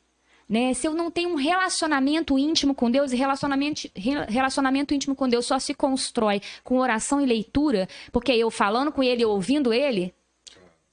né? 0.52 0.74
Se 0.74 0.86
eu 0.86 0.94
não 0.94 1.10
tenho 1.10 1.30
um 1.30 1.36
relacionamento 1.36 2.38
íntimo 2.38 2.76
com 2.76 2.92
Deus, 2.92 3.14
e 3.14 3.16
relacionamento, 3.16 3.90
re- 3.96 4.26
relacionamento 4.28 4.94
íntimo 4.94 5.16
com 5.16 5.30
Deus 5.30 5.46
só 5.46 5.58
se 5.58 5.74
constrói 5.74 6.42
com 6.62 6.78
oração 6.78 7.22
e 7.22 7.26
leitura, 7.26 7.88
porque 8.12 8.34
eu 8.34 8.52
falando 8.52 8.92
com 8.92 9.02
ele, 9.02 9.24
eu 9.24 9.30
ouvindo 9.30 9.72
ele, 9.72 10.14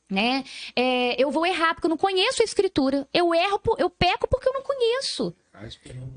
né? 0.09 0.45
É, 0.77 1.21
eu 1.21 1.33
vou 1.33 1.45
errar 1.45 1.75
porque 1.75 1.87
eu 1.87 1.91
não 1.91 1.97
conheço 1.97 2.41
a 2.41 2.45
escritura. 2.45 3.09
Eu 3.13 3.35
erro, 3.35 3.61
eu 3.79 3.91
peco 3.91 4.29
porque 4.29 4.49
eu 4.49 4.53
não 4.53 4.63
conheço 4.63 5.35
Mas 5.53 5.77
por 5.77 5.93
não 5.93 6.09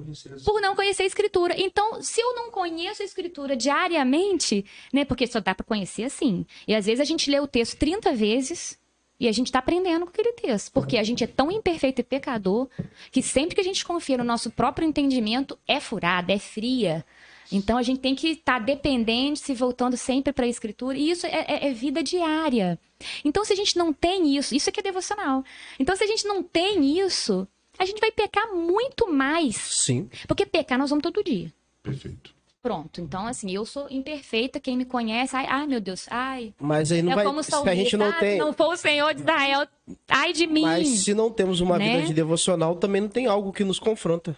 por 0.46 0.62
não 0.62 0.76
conhecer 0.76 1.02
a 1.02 1.08
escritura. 1.08 1.56
Então, 1.60 2.00
se 2.00 2.22
eu 2.22 2.36
não 2.36 2.52
conheço 2.52 3.02
a 3.02 3.06
escritura 3.06 3.58
diariamente, 3.58 4.64
né? 4.94 5.04
Porque 5.04 5.26
só 5.26 5.40
dá 5.40 5.56
para 5.56 5.66
conhecer 5.66 6.04
assim. 6.04 6.46
E 6.68 6.76
às 6.76 6.86
vezes 6.86 7.00
a 7.02 7.06
gente 7.06 7.30
lê 7.30 7.40
o 7.40 7.48
texto 7.48 7.76
30 7.80 8.14
vezes 8.14 8.80
e 9.22 9.28
a 9.28 9.32
gente 9.32 9.48
está 9.48 9.60
aprendendo 9.60 10.04
com 10.06 10.10
aquele 10.10 10.34
texto, 10.34 10.72
porque 10.72 10.98
a 10.98 11.04
gente 11.04 11.24
é 11.24 11.28
tão 11.28 11.52
imperfeito 11.52 12.02
e 12.02 12.04
pecador 12.04 12.68
que 13.12 13.22
sempre 13.22 13.54
que 13.54 13.62
a 13.62 13.64
gente 13.64 13.86
confia 13.86 14.18
no 14.18 14.24
nosso 14.24 14.50
próprio 14.50 14.88
entendimento 14.88 15.58
é 15.68 15.80
furada, 15.80 16.34
é 16.34 16.40
fria. 16.40 17.06
Então 17.52 17.78
a 17.78 17.84
gente 17.84 18.00
tem 18.00 18.16
que 18.16 18.30
estar 18.30 18.58
dependente, 18.60 19.40
se 19.40 19.54
voltando 19.54 19.96
sempre 19.96 20.34
para 20.34 20.46
a 20.46 20.50
escritura, 20.50 20.98
e 20.98 21.12
isso 21.12 21.28
é, 21.28 21.46
é- 21.48 21.68
é 21.68 21.72
vida 21.74 22.02
diária. 22.02 22.80
Então, 23.24 23.46
se 23.46 23.54
a 23.54 23.56
gente 23.56 23.78
não 23.78 23.92
tem 23.94 24.36
isso, 24.36 24.56
isso 24.56 24.70
aqui 24.70 24.80
é 24.80 24.84
devocional. 24.84 25.44
Então, 25.80 25.96
se 25.96 26.04
a 26.04 26.08
gente 26.08 26.26
não 26.26 26.42
tem 26.42 27.00
isso, 27.00 27.48
a 27.78 27.86
gente 27.86 28.00
vai 28.00 28.12
pecar 28.12 28.54
muito 28.56 29.12
mais. 29.12 29.56
Sim. 29.56 30.10
Porque 30.28 30.46
pecar 30.46 30.80
nós 30.80 30.90
vamos 30.90 31.04
todo 31.04 31.24
dia. 31.24 31.52
Perfeito. 31.84 32.34
Pronto. 32.62 33.02
Então, 33.02 33.26
assim, 33.26 33.52
eu 33.52 33.66
sou 33.66 33.88
imperfeita. 33.90 34.60
Quem 34.60 34.78
me 34.78 34.86
conhece, 34.86 35.36
ai, 35.36 35.48
ai 35.50 35.66
meu 35.66 35.82
Deus, 35.82 36.06
ai. 36.12 36.54
Mas 36.60 36.92
aí 36.92 37.02
não 37.02 37.12
é 37.14 37.16
vai. 37.16 37.26
como 37.26 37.42
Se 37.42 37.54
a 37.56 37.74
gente 37.76 37.98
não 37.98 38.06
"Ah, 38.08 38.14
tem. 38.14 38.34
se 38.34 38.38
não 38.38 38.54
for 38.54 38.74
o 38.74 38.78
Senhor 38.78 39.14
de 39.16 39.22
Israel, 39.22 39.68
ai 40.08 40.32
de 40.32 40.46
mim. 40.46 40.62
Mas 40.62 40.88
se 40.88 41.14
não 41.14 41.32
temos 41.32 41.60
uma 41.60 41.80
né? 41.80 41.96
vida 41.98 42.08
de 42.10 42.14
devocional, 42.14 42.76
também 42.76 43.02
não 43.02 43.10
tem 43.10 43.26
algo 43.26 43.52
que 43.52 43.64
nos 43.64 43.80
confronta. 43.80 44.36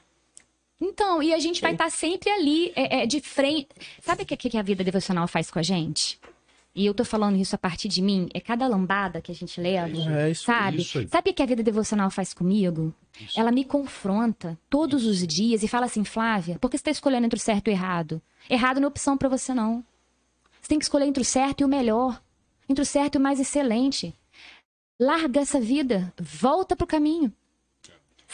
Então, 0.79 1.21
e 1.21 1.33
a 1.33 1.39
gente 1.39 1.61
vai 1.61 1.73
estar 1.73 1.89
sempre 1.89 2.29
ali, 2.29 2.71
é, 2.75 3.03
é, 3.03 3.05
de 3.05 3.19
frente. 3.21 3.67
Sabe 4.01 4.23
o 4.23 4.25
que, 4.25 4.35
que 4.37 4.57
a 4.57 4.61
vida 4.61 4.83
devocional 4.83 5.27
faz 5.27 5.49
com 5.51 5.59
a 5.59 5.63
gente? 5.63 6.19
E 6.75 6.85
eu 6.87 6.93
tô 6.93 7.05
falando 7.05 7.37
isso 7.37 7.53
a 7.53 7.57
partir 7.57 7.87
de 7.87 8.01
mim, 8.01 8.27
é 8.33 8.39
cada 8.39 8.67
lambada 8.67 9.21
que 9.21 9.31
a 9.31 9.35
gente 9.35 9.61
leva, 9.61 9.95
É 10.11 10.31
isso. 10.31 10.45
sabe? 10.45 10.77
isso. 10.81 11.07
Sabe 11.07 11.29
o 11.29 11.33
que 11.33 11.43
a 11.43 11.45
vida 11.45 11.61
devocional 11.61 12.09
faz 12.09 12.33
comigo? 12.33 12.93
Ela 13.35 13.51
me 13.51 13.63
confronta 13.63 14.57
todos 14.69 15.05
os 15.05 15.25
dias 15.27 15.61
e 15.61 15.67
fala 15.67 15.85
assim, 15.85 16.03
Flávia, 16.03 16.57
por 16.59 16.71
que 16.71 16.77
você 16.77 16.81
está 16.81 16.91
escolhendo 16.91 17.27
entre 17.27 17.37
o 17.37 17.41
certo 17.41 17.67
e 17.67 17.71
o 17.71 17.73
errado? 17.73 18.19
Errado 18.49 18.79
não 18.79 18.85
é 18.85 18.89
opção 18.89 19.15
para 19.15 19.29
você, 19.29 19.53
não. 19.53 19.83
Você 20.59 20.67
tem 20.69 20.79
que 20.79 20.85
escolher 20.85 21.05
entre 21.05 21.21
o 21.21 21.25
certo 21.25 21.61
e 21.61 21.63
o 21.63 21.67
melhor, 21.67 22.19
entre 22.67 22.81
o 22.81 22.85
certo 22.85 23.15
e 23.15 23.17
o 23.19 23.21
mais 23.21 23.39
excelente. 23.39 24.15
Larga 24.99 25.41
essa 25.41 25.59
vida, 25.61 26.11
volta 26.19 26.75
pro 26.75 26.87
caminho. 26.87 27.31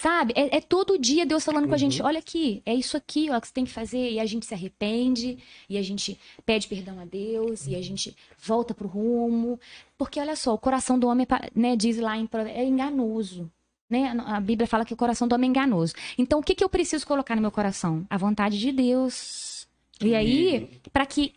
Sabe? 0.01 0.33
É, 0.33 0.57
é 0.57 0.61
todo 0.61 0.97
dia 0.97 1.25
Deus 1.25 1.43
falando 1.43 1.67
com 1.67 1.73
a 1.73 1.77
gente: 1.77 2.01
olha 2.01 2.19
aqui, 2.19 2.61
é 2.65 2.73
isso 2.73 2.95
aqui 2.95 3.29
ó, 3.29 3.39
que 3.39 3.47
você 3.47 3.53
tem 3.53 3.65
que 3.65 3.71
fazer. 3.71 4.11
E 4.11 4.19
a 4.19 4.25
gente 4.25 4.45
se 4.45 4.53
arrepende, 4.53 5.37
e 5.69 5.77
a 5.77 5.81
gente 5.81 6.17
pede 6.45 6.69
perdão 6.69 6.99
a 7.01 7.05
Deus, 7.05 7.67
e 7.67 7.75
a 7.75 7.81
gente 7.81 8.15
volta 8.41 8.73
pro 8.73 8.87
rumo. 8.87 9.59
Porque 9.97 10.17
olha 10.17 10.37
só, 10.37 10.53
o 10.53 10.57
coração 10.57 10.97
do 10.97 11.07
homem, 11.07 11.27
né, 11.53 11.75
diz 11.75 11.97
lá 11.97 12.17
em 12.17 12.29
é 12.47 12.63
enganoso. 12.63 13.51
Né? 13.89 14.15
A 14.25 14.39
Bíblia 14.39 14.67
fala 14.67 14.85
que 14.85 14.93
o 14.93 14.97
coração 14.97 15.27
do 15.27 15.35
homem 15.35 15.49
é 15.49 15.51
enganoso. 15.51 15.93
Então, 16.17 16.39
o 16.39 16.43
que, 16.43 16.55
que 16.55 16.63
eu 16.63 16.69
preciso 16.69 17.05
colocar 17.05 17.35
no 17.35 17.41
meu 17.41 17.51
coração? 17.51 18.05
A 18.09 18.17
vontade 18.17 18.57
de 18.57 18.71
Deus. 18.71 19.67
E 19.99 20.15
aí, 20.15 20.79
para 20.93 21.05
que 21.05 21.33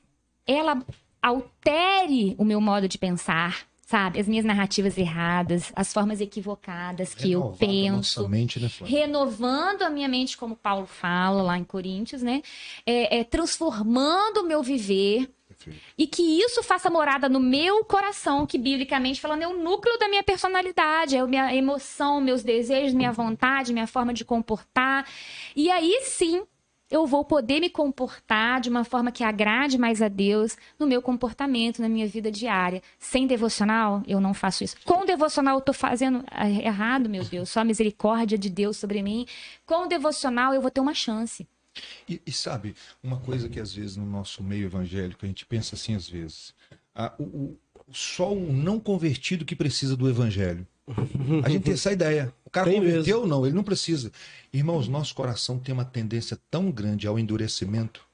ela 0.47 0.85
altere 1.21 2.37
o 2.39 2.45
meu 2.45 2.61
modo 2.61 2.87
de 2.87 2.99
pensar, 2.99 3.67
sabe? 3.83 4.19
As 4.19 4.29
minhas 4.29 4.45
narrativas 4.45 4.97
erradas, 4.97 5.73
as 5.75 5.93
formas 5.93 6.21
equivocadas 6.21 7.15
que 7.15 7.33
eu 7.33 7.41
Renovar 7.41 7.55
a 7.55 7.59
penso. 7.59 8.29
Mente, 8.29 8.61
né? 8.61 8.69
Renovando 8.83 9.83
a 9.83 9.91
minha 9.91 10.09
mente, 10.09 10.37
como 10.37 10.57
Paulo 10.57 10.87
fala 10.87 11.43
lá 11.43 11.59
em 11.59 11.65
Coríntios, 11.65 12.23
né? 12.23 12.43
É, 12.87 13.19
é, 13.19 13.25
transformando 13.25 14.39
o 14.39 14.47
meu 14.47 14.63
viver. 14.63 15.29
Perfeito. 15.49 15.81
E 15.99 16.07
que 16.07 16.23
isso 16.23 16.63
faça 16.63 16.89
morada 16.89 17.29
no 17.29 17.39
meu 17.39 17.85
coração, 17.85 18.47
que 18.47 18.57
biblicamente 18.57 19.21
falando 19.21 19.43
é 19.43 19.49
o 19.49 19.63
núcleo 19.63 19.99
da 19.99 20.09
minha 20.09 20.23
personalidade, 20.23 21.17
é 21.17 21.21
a 21.21 21.27
minha 21.27 21.55
emoção, 21.55 22.21
meus 22.21 22.43
desejos, 22.43 22.95
minha 22.95 23.13
vontade, 23.13 23.73
minha 23.73 23.87
forma 23.87 24.15
de 24.15 24.25
comportar. 24.25 25.07
E 25.55 25.71
aí 25.71 26.01
sim 26.05 26.45
eu 26.93 27.07
vou 27.07 27.25
poder 27.25 27.59
me 27.61 27.71
comportar 27.71 28.61
de 28.61 28.69
uma 28.69 28.85
forma 28.85 29.11
que 29.11 29.25
agrade 29.25 29.79
mais 29.79 30.03
a 30.03 30.09
Deus 30.09 30.57
no 30.79 30.87
meu 30.87 31.01
comportamento, 31.01 31.81
na 31.81 31.89
minha 31.89 32.07
vida 32.07 32.31
diária. 32.31 32.83
Sem 32.99 33.27
devocional, 33.27 34.03
eu 34.07 34.21
não 34.21 34.35
faço 34.35 34.63
isso. 34.63 34.77
Com 34.85 35.05
devocional, 35.07 35.55
eu 35.57 35.61
estou 35.61 35.75
fazendo 35.75 36.23
errado, 36.63 37.09
meu 37.09 37.25
Deus. 37.25 37.49
Só 37.49 37.61
a 37.61 37.65
misericórdia 37.65 38.37
de 38.37 38.51
Deus 38.51 38.77
sobre 38.77 39.03
mim. 39.03 39.27
Com 39.67 39.89
devocional, 39.89 40.53
eu 40.53 40.61
vou 40.61 40.71
ter 40.71 40.81
uma 40.81 40.95
chance. 40.95 41.49
E, 42.09 42.21
e 42.27 42.31
sabe, 42.31 42.75
uma 43.03 43.19
coisa 43.19 43.49
que 43.49 43.59
às 43.59 43.73
vezes 43.73 43.97
no 43.97 44.05
nosso 44.05 44.43
meio 44.43 44.67
evangélico 44.67 45.25
a 45.25 45.29
gente 45.29 45.47
pensa 45.47 45.75
assim 45.75 45.95
às 45.95 46.07
vezes, 46.07 46.53
ah, 46.95 47.15
o, 47.19 47.23
o- 47.25 47.59
só 47.91 48.33
o 48.33 48.53
não 48.53 48.79
convertido 48.79 49.45
que 49.45 49.57
precisa 49.57 49.97
do 49.97 50.09
evangelho. 50.09 50.67
A 51.45 51.49
gente 51.49 51.65
tem 51.65 51.75
essa 51.75 51.93
ideia. 51.93 52.35
O 52.45 52.51
cara 52.51 52.71
Tem 52.71 52.81
converteu 52.81 53.21
ou 53.21 53.27
não, 53.27 53.47
ele 53.47 53.55
não 53.55 53.63
precisa. 53.63 54.13
Irmãos, 54.53 54.89
nosso 54.89 55.15
coração 55.15 55.59
tem 55.59 55.73
uma 55.73 55.85
tendência 55.85 56.39
tão 56.51 56.71
grande 56.71 57.07
ao 57.07 57.19
endurecimento 57.19 58.05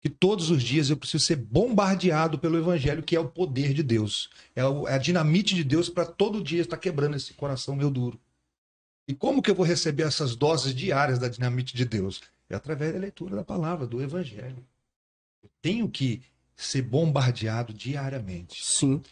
que 0.00 0.10
todos 0.10 0.50
os 0.50 0.62
dias 0.62 0.90
eu 0.90 0.98
preciso 0.98 1.24
ser 1.24 1.36
bombardeado 1.36 2.38
pelo 2.38 2.58
evangelho, 2.58 3.02
que 3.02 3.16
é 3.16 3.20
o 3.20 3.26
poder 3.26 3.72
de 3.72 3.82
Deus. 3.82 4.28
É, 4.54 4.60
é 4.60 4.94
a 4.94 4.98
dinamite 4.98 5.54
de 5.54 5.64
Deus 5.64 5.88
para 5.88 6.04
todo 6.04 6.42
dia 6.44 6.60
estar 6.60 6.76
quebrando 6.76 7.16
esse 7.16 7.32
coração 7.32 7.74
meu 7.74 7.90
duro. 7.90 8.20
E 9.08 9.14
como 9.14 9.40
que 9.40 9.50
eu 9.50 9.54
vou 9.54 9.64
receber 9.64 10.02
essas 10.02 10.36
doses 10.36 10.74
diárias 10.74 11.18
da 11.18 11.28
dinamite 11.28 11.74
de 11.74 11.86
Deus? 11.86 12.20
É 12.50 12.54
através 12.54 12.92
da 12.92 12.98
leitura 12.98 13.34
da 13.34 13.44
palavra, 13.44 13.86
do 13.86 14.02
evangelho. 14.02 14.62
Eu 15.42 15.48
tenho 15.62 15.88
que 15.88 16.20
ser 16.54 16.82
bombardeado 16.82 17.72
diariamente. 17.72 18.62
Sim. 18.62 19.02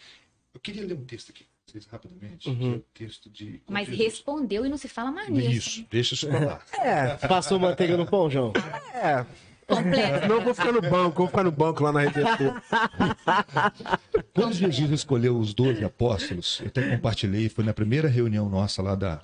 Eu 0.52 0.60
queria 0.60 0.84
ler 0.84 0.94
um 0.94 1.04
texto 1.06 1.30
aqui 1.30 1.46
vocês 1.72 1.86
rapidamente, 1.86 2.48
Uhum. 2.50 2.56
que 2.58 2.64
é 2.66 2.76
o 2.76 2.84
texto 3.08 3.30
de. 3.30 3.62
Mas 3.68 3.86
Jesus. 3.88 4.04
respondeu 4.06 4.66
e 4.66 4.68
não 4.68 4.76
se 4.76 4.88
fala 4.88 5.10
mais 5.10 5.28
nisso. 5.30 5.50
Isso, 5.80 5.86
deixa 5.90 6.14
isso 6.14 6.26
pra 6.28 6.38
lá. 6.40 6.60
É, 6.78 7.16
passou 7.26 7.58
manteiga 7.58 7.96
no 7.96 8.06
pão, 8.06 8.28
João? 8.30 8.52
É, 8.94 9.24
Completo. 9.66 10.28
não 10.28 10.42
vou 10.42 10.54
ficar 10.54 10.72
no 10.72 10.82
banco, 10.82 11.18
vou 11.18 11.26
ficar 11.28 11.44
no 11.44 11.50
banco 11.52 11.82
lá 11.82 11.92
na 11.92 12.00
redenção. 12.00 12.54
Quando 14.34 14.52
Jesus 14.54 14.90
escolheu 14.90 15.38
os 15.38 15.54
12 15.54 15.84
apóstolos, 15.84 16.60
eu 16.60 16.66
até 16.68 16.90
compartilhei, 16.96 17.48
foi 17.48 17.64
na 17.64 17.72
primeira 17.72 18.08
reunião 18.08 18.48
nossa 18.48 18.82
lá 18.82 18.94
da. 18.94 19.22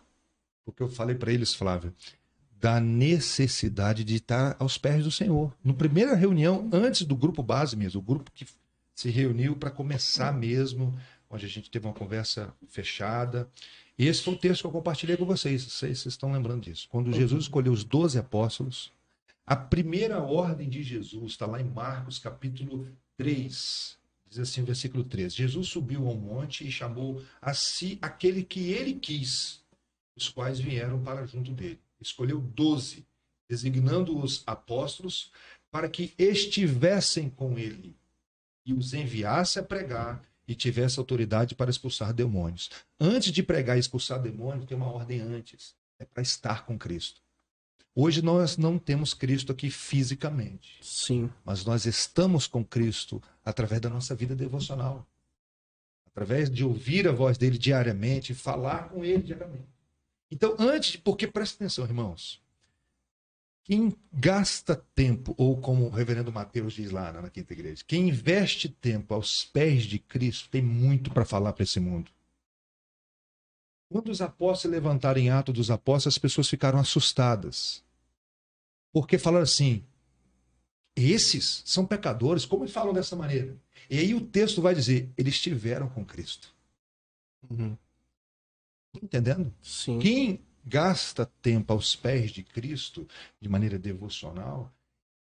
Porque 0.64 0.82
eu 0.82 0.88
falei 0.88 1.14
para 1.16 1.32
eles, 1.32 1.54
Flávio, 1.54 1.92
da 2.60 2.80
necessidade 2.80 4.04
de 4.04 4.16
estar 4.16 4.56
aos 4.58 4.76
pés 4.78 5.04
do 5.04 5.10
Senhor. 5.10 5.52
Na 5.64 5.72
primeira 5.72 6.14
reunião, 6.14 6.68
antes 6.72 7.02
do 7.02 7.16
grupo 7.16 7.42
base 7.42 7.76
mesmo, 7.76 8.00
o 8.00 8.02
grupo 8.02 8.30
que 8.32 8.46
se 8.94 9.10
reuniu 9.10 9.54
para 9.56 9.70
começar 9.70 10.32
mesmo, 10.32 10.98
onde 11.30 11.46
a 11.46 11.48
gente 11.48 11.70
teve 11.70 11.86
uma 11.86 11.94
conversa 11.94 12.54
fechada. 12.68 13.48
E 13.98 14.06
esse 14.06 14.22
foi 14.22 14.34
o 14.34 14.38
texto 14.38 14.62
que 14.62 14.66
eu 14.66 14.72
compartilhei 14.72 15.16
com 15.16 15.24
vocês. 15.24 15.62
Se 15.62 15.70
vocês 15.70 16.06
estão 16.06 16.32
lembrando 16.32 16.62
disso. 16.62 16.88
Quando 16.88 17.12
Jesus 17.12 17.44
escolheu 17.44 17.72
os 17.72 17.84
12 17.84 18.18
apóstolos, 18.18 18.92
a 19.46 19.56
primeira 19.56 20.22
ordem 20.22 20.68
de 20.68 20.82
Jesus 20.82 21.32
está 21.32 21.46
lá 21.46 21.60
em 21.60 21.64
Marcos 21.64 22.18
capítulo 22.18 22.88
3. 23.16 23.98
Diz 24.28 24.38
assim 24.38 24.62
versículo 24.62 25.04
13: 25.04 25.34
Jesus 25.36 25.68
subiu 25.68 26.06
ao 26.06 26.14
monte 26.14 26.66
e 26.66 26.70
chamou 26.70 27.22
a 27.40 27.54
si 27.54 27.98
aquele 28.02 28.42
que 28.42 28.70
ele 28.70 28.94
quis, 28.94 29.62
os 30.14 30.28
quais 30.28 30.60
vieram 30.60 31.02
para 31.02 31.26
junto 31.26 31.50
dele. 31.52 31.80
Escolheu 32.00 32.40
doze, 32.40 33.06
designando-os 33.48 34.42
apóstolos, 34.46 35.32
para 35.70 35.88
que 35.88 36.14
estivessem 36.18 37.28
com 37.30 37.58
ele 37.58 37.96
e 38.64 38.74
os 38.74 38.92
enviasse 38.92 39.58
a 39.58 39.62
pregar 39.62 40.22
e 40.48 40.54
tivesse 40.54 40.98
autoridade 40.98 41.54
para 41.54 41.70
expulsar 41.70 42.12
demônios. 42.12 42.70
Antes 42.98 43.30
de 43.30 43.42
pregar 43.42 43.76
e 43.76 43.80
expulsar 43.80 44.20
demônios, 44.20 44.64
tem 44.64 44.76
uma 44.76 44.90
ordem 44.90 45.20
antes: 45.20 45.76
é 45.98 46.04
para 46.06 46.22
estar 46.22 46.64
com 46.64 46.76
Cristo. 46.78 47.20
Hoje 47.94 48.22
nós 48.22 48.56
não 48.56 48.78
temos 48.78 49.12
Cristo 49.12 49.50
aqui 49.50 49.70
fisicamente 49.70 50.78
Sim. 50.80 51.28
mas 51.44 51.64
nós 51.64 51.84
estamos 51.84 52.46
com 52.46 52.64
Cristo 52.64 53.20
através 53.44 53.80
da 53.80 53.90
nossa 53.90 54.14
vida 54.14 54.34
devocional. 54.36 55.04
Através 56.06 56.48
de 56.50 56.64
ouvir 56.64 57.06
a 57.08 57.12
voz 57.12 57.36
dele 57.36 57.58
diariamente, 57.58 58.34
falar 58.34 58.88
com 58.88 59.04
ele 59.04 59.22
diariamente. 59.22 59.68
Então, 60.30 60.54
antes, 60.58 60.92
de- 60.92 60.98
porque 60.98 61.26
presta 61.26 61.56
atenção, 61.56 61.84
irmãos. 61.84 62.40
Quem 63.68 63.94
gasta 64.10 64.74
tempo, 64.74 65.34
ou 65.36 65.60
como 65.60 65.84
o 65.84 65.90
reverendo 65.90 66.32
Mateus 66.32 66.72
diz 66.72 66.90
lá 66.90 67.12
na 67.12 67.28
quinta 67.28 67.52
igreja, 67.52 67.84
quem 67.86 68.08
investe 68.08 68.66
tempo 68.66 69.12
aos 69.12 69.44
pés 69.44 69.84
de 69.84 69.98
Cristo 69.98 70.48
tem 70.48 70.62
muito 70.62 71.10
para 71.10 71.26
falar 71.26 71.52
para 71.52 71.64
esse 71.64 71.78
mundo. 71.78 72.10
Quando 73.92 74.10
os 74.10 74.22
apóstolos 74.22 74.60
se 74.62 74.68
levantaram 74.68 75.20
em 75.20 75.28
ato 75.28 75.52
dos 75.52 75.70
apóstolos, 75.70 76.14
as 76.14 76.18
pessoas 76.18 76.48
ficaram 76.48 76.78
assustadas. 76.78 77.84
Porque 78.90 79.18
falaram 79.18 79.44
assim: 79.44 79.84
esses 80.96 81.62
são 81.66 81.84
pecadores, 81.84 82.46
como 82.46 82.66
falam 82.66 82.94
dessa 82.94 83.14
maneira? 83.14 83.54
E 83.90 83.98
aí 83.98 84.14
o 84.14 84.20
texto 84.22 84.62
vai 84.62 84.74
dizer: 84.74 85.10
eles 85.14 85.34
estiveram 85.34 85.90
com 85.90 86.06
Cristo. 86.06 86.54
Uhum. 87.50 87.76
Entendendo? 89.02 89.52
Sim. 89.60 89.98
Quem 89.98 90.40
gasta 90.64 91.26
tempo 91.42 91.72
aos 91.72 91.96
pés 91.96 92.30
de 92.30 92.42
Cristo 92.42 93.06
de 93.40 93.48
maneira 93.48 93.78
devocional, 93.78 94.72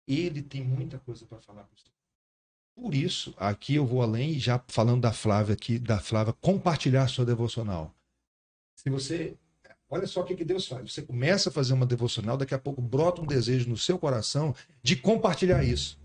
ele 0.08 0.42
tem 0.42 0.64
muita 0.64 1.00
coisa 1.00 1.26
para 1.26 1.40
falar 1.40 1.64
para 1.64 1.78
você. 1.78 1.92
Por 2.76 2.96
isso, 2.96 3.34
aqui 3.38 3.76
eu 3.76 3.86
vou 3.86 4.02
além, 4.02 4.40
já 4.40 4.62
falando 4.68 5.02
da 5.02 5.14
Flávia 5.14 5.54
aqui, 5.54 5.78
da 5.78 6.00
Flávia 6.00 6.34
compartilhar 6.34 7.08
sua 7.08 7.26
devocional. 7.26 7.94
Se 8.76 8.90
você. 8.90 9.38
Olha 9.90 10.08
só 10.08 10.22
o 10.22 10.24
que, 10.24 10.36
que 10.36 10.46
Deus 10.46 10.66
faz. 10.68 10.94
Você 10.94 11.02
começa 11.02 11.50
a 11.50 11.52
fazer 11.52 11.74
uma 11.74 11.86
devocional, 11.86 12.38
daqui 12.38 12.54
a 12.54 12.60
pouco 12.60 12.82
brota 12.82 13.22
um 13.22 13.26
desejo 13.26 13.70
no 13.70 13.76
seu 13.76 14.00
coração 14.00 14.56
de 14.82 14.96
compartilhar 14.96 15.66
isso. 15.66 16.00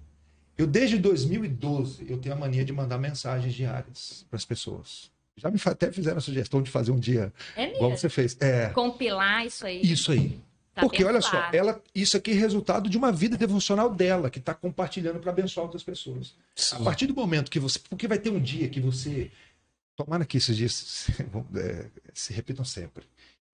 Eu, 0.59 0.67
desde 0.67 0.99
2012, 0.99 2.11
eu 2.11 2.19
tenho 2.19 2.35
a 2.35 2.39
mania 2.39 2.65
de 2.65 2.73
mandar 2.73 2.99
mensagens 2.99 3.55
diárias 3.55 4.27
para 4.29 4.37
as 4.37 4.45
pessoas. 4.45 5.13
Já 5.37 5.51
me 5.51 5.61
até 5.65 5.93
fizeram 5.93 6.19
a 6.19 6.21
sugestão 6.21 6.63
de 6.63 6.71
fazer 6.71 6.91
um 6.93 6.99
dia 6.99 7.33
É 7.55 7.75
igual 7.77 7.91
você 7.97 8.09
fez. 8.09 8.37
É, 8.41 8.71
Compilar 8.71 9.45
isso 9.47 9.67
aí. 9.67 9.81
isso 9.83 10.11
aí. 10.13 10.41
Tá 10.75 10.83
Porque 10.83 11.03
olha 11.05 11.23
só, 11.23 11.49
ela, 11.53 11.83
isso 11.95 12.17
aqui 12.19 12.33
é 12.33 12.35
resultado 12.35 12.89
de 12.91 12.99
uma 12.99 13.11
vida 13.11 13.37
devocional 13.37 13.89
dela, 13.95 14.29
que 14.29 14.39
está 14.39 14.53
compartilhando 14.55 15.19
para 15.21 15.31
abençoar 15.31 15.65
outras 15.65 15.83
pessoas. 15.83 16.35
A 16.73 16.81
partir 16.85 17.07
do 17.07 17.15
momento 17.15 17.51
que 17.51 17.59
você. 17.59 17.79
Porque 17.89 18.07
vai 18.07 18.19
ter 18.19 18.29
um 18.31 18.41
dia 18.41 18.69
que 18.69 18.79
você. 18.81 19.31
Tomara 19.97 20.27
que 20.27 20.37
esses 20.37 20.55
dias 20.55 20.75
se, 20.75 21.13
é, 21.57 21.87
se 22.13 22.33
repitam 22.35 22.65
sempre. 22.65 23.05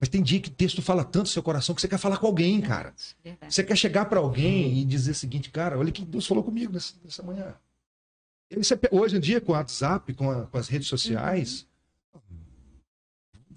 Mas 0.00 0.08
tem 0.08 0.20
dia 0.20 0.40
que 0.40 0.48
o 0.48 0.52
texto 0.52 0.82
fala 0.82 1.04
tanto 1.04 1.20
no 1.20 1.26
seu 1.26 1.42
coração 1.44 1.76
que 1.76 1.80
você 1.80 1.86
quer 1.86 1.98
falar 1.98 2.16
com 2.16 2.26
alguém, 2.26 2.60
cara. 2.60 2.92
Verdade. 3.22 3.54
Você 3.54 3.62
quer 3.62 3.76
chegar 3.76 4.06
para 4.06 4.18
alguém 4.18 4.78
e 4.80 4.84
dizer 4.84 5.12
o 5.12 5.14
seguinte, 5.14 5.48
cara, 5.48 5.78
olha 5.78 5.90
o 5.90 5.92
que 5.92 6.04
Deus 6.04 6.26
falou 6.26 6.42
comigo 6.42 6.72
nessa, 6.72 6.94
nessa 7.04 7.22
manhã. 7.22 7.54
Hoje 8.90 9.16
em 9.16 9.20
dia, 9.20 9.40
com 9.40 9.52
o 9.52 9.54
WhatsApp, 9.54 10.12
com, 10.14 10.28
a- 10.28 10.46
com 10.46 10.58
as 10.58 10.66
redes 10.68 10.88
sociais, 10.88 11.60
eu 11.60 11.71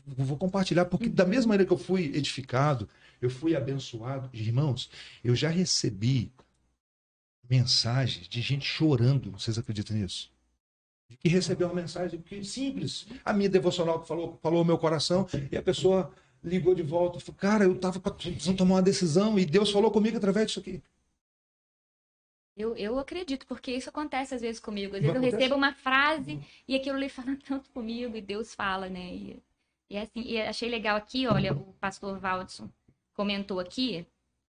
vou 0.05 0.37
compartilhar, 0.37 0.85
porque 0.85 1.09
da 1.09 1.25
mesma 1.25 1.49
maneira 1.49 1.67
que 1.67 1.73
eu 1.73 1.77
fui 1.77 2.05
edificado, 2.15 2.87
eu 3.21 3.29
fui 3.29 3.55
abençoado. 3.55 4.29
Irmãos, 4.33 4.89
eu 5.23 5.35
já 5.35 5.49
recebi 5.49 6.31
mensagens 7.49 8.27
de 8.27 8.41
gente 8.41 8.65
chorando, 8.65 9.31
vocês 9.31 9.57
acreditam 9.57 9.95
nisso? 9.97 10.31
De 11.09 11.17
que 11.17 11.29
recebeu 11.29 11.67
uma 11.67 11.81
mensagem 11.81 12.19
que 12.19 12.43
simples, 12.43 13.07
a 13.23 13.31
minha 13.33 13.49
devocional 13.49 14.01
que 14.01 14.07
falou, 14.07 14.39
falou 14.41 14.65
meu 14.65 14.77
coração, 14.77 15.27
e 15.51 15.57
a 15.57 15.61
pessoa 15.61 16.11
ligou 16.43 16.75
de 16.75 16.83
volta 16.83 17.19
falou, 17.19 17.37
cara, 17.37 17.63
eu 17.63 17.73
estava 17.73 17.99
precisando 17.99 18.57
tomar 18.57 18.75
uma 18.75 18.81
decisão 18.81 19.37
e 19.37 19.45
Deus 19.45 19.71
falou 19.71 19.91
comigo 19.91 20.17
através 20.17 20.47
disso 20.47 20.59
aqui. 20.59 20.81
Eu, 22.57 22.75
eu 22.77 22.97
acredito, 22.97 23.45
porque 23.45 23.71
isso 23.71 23.89
acontece 23.89 24.33
às 24.33 24.41
vezes 24.41 24.59
comigo. 24.59 24.95
Às 24.95 25.01
Não 25.01 25.13
vezes 25.13 25.15
eu 25.15 25.21
acontece? 25.21 25.35
recebo 25.37 25.55
uma 25.55 25.73
frase 25.73 26.39
e 26.67 26.75
aquilo 26.75 26.95
ali 26.95 27.09
fala 27.09 27.35
tanto 27.45 27.69
comigo 27.71 28.15
e 28.15 28.21
Deus 28.21 28.53
fala, 28.55 28.87
né? 28.87 29.13
E, 29.13 29.43
e 29.89 29.97
assim, 29.97 30.21
e 30.21 30.41
achei 30.41 30.69
legal 30.69 30.95
aqui, 30.95 31.27
olha, 31.27 31.53
o 31.53 31.73
pastor 31.73 32.17
Valdson 32.17 32.69
comentou 33.13 33.59
aqui, 33.59 34.05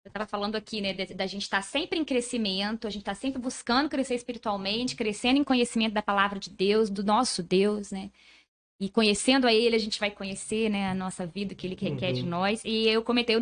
eu 0.07 0.09
estava 0.09 0.25
falando 0.25 0.55
aqui, 0.55 0.81
né, 0.81 0.95
da, 0.95 1.27
gente 1.27 1.43
estar 1.43 1.63
sempre 1.63 1.99
em 1.99 2.05
crescimento, 2.05 2.87
a 2.87 2.91
gente 2.91 3.03
está 3.03 3.13
sempre 3.13 3.41
buscando 3.41 3.89
crescer 3.89 4.15
espiritualmente, 4.15 4.95
crescendo 4.95 5.39
em 5.41 5.45
conhecimento 5.45 5.95
da 5.95 6.01
palavra 6.01 6.39
de 6.39 6.49
Deus, 6.49 6.89
do 6.89 7.03
nosso 7.03 7.43
Deus, 7.43 7.91
né? 7.91 8.11
E 8.81 8.89
conhecendo 8.89 9.49
a 9.49 9.53
Ele, 9.53 9.75
a 9.75 9.81
gente 9.81 9.99
vai 9.99 10.11
conhecer, 10.11 10.71
né, 10.71 10.91
a 10.91 10.95
nossa 10.95 11.27
vida, 11.27 11.55
o 11.55 11.57
que 11.57 11.67
Ele 11.67 11.75
requer 11.75 12.13
de 12.13 12.23
nós. 12.23 12.63
E 12.65 12.87
eu 12.89 13.03
comentei, 13.03 13.35
eu, 13.35 13.41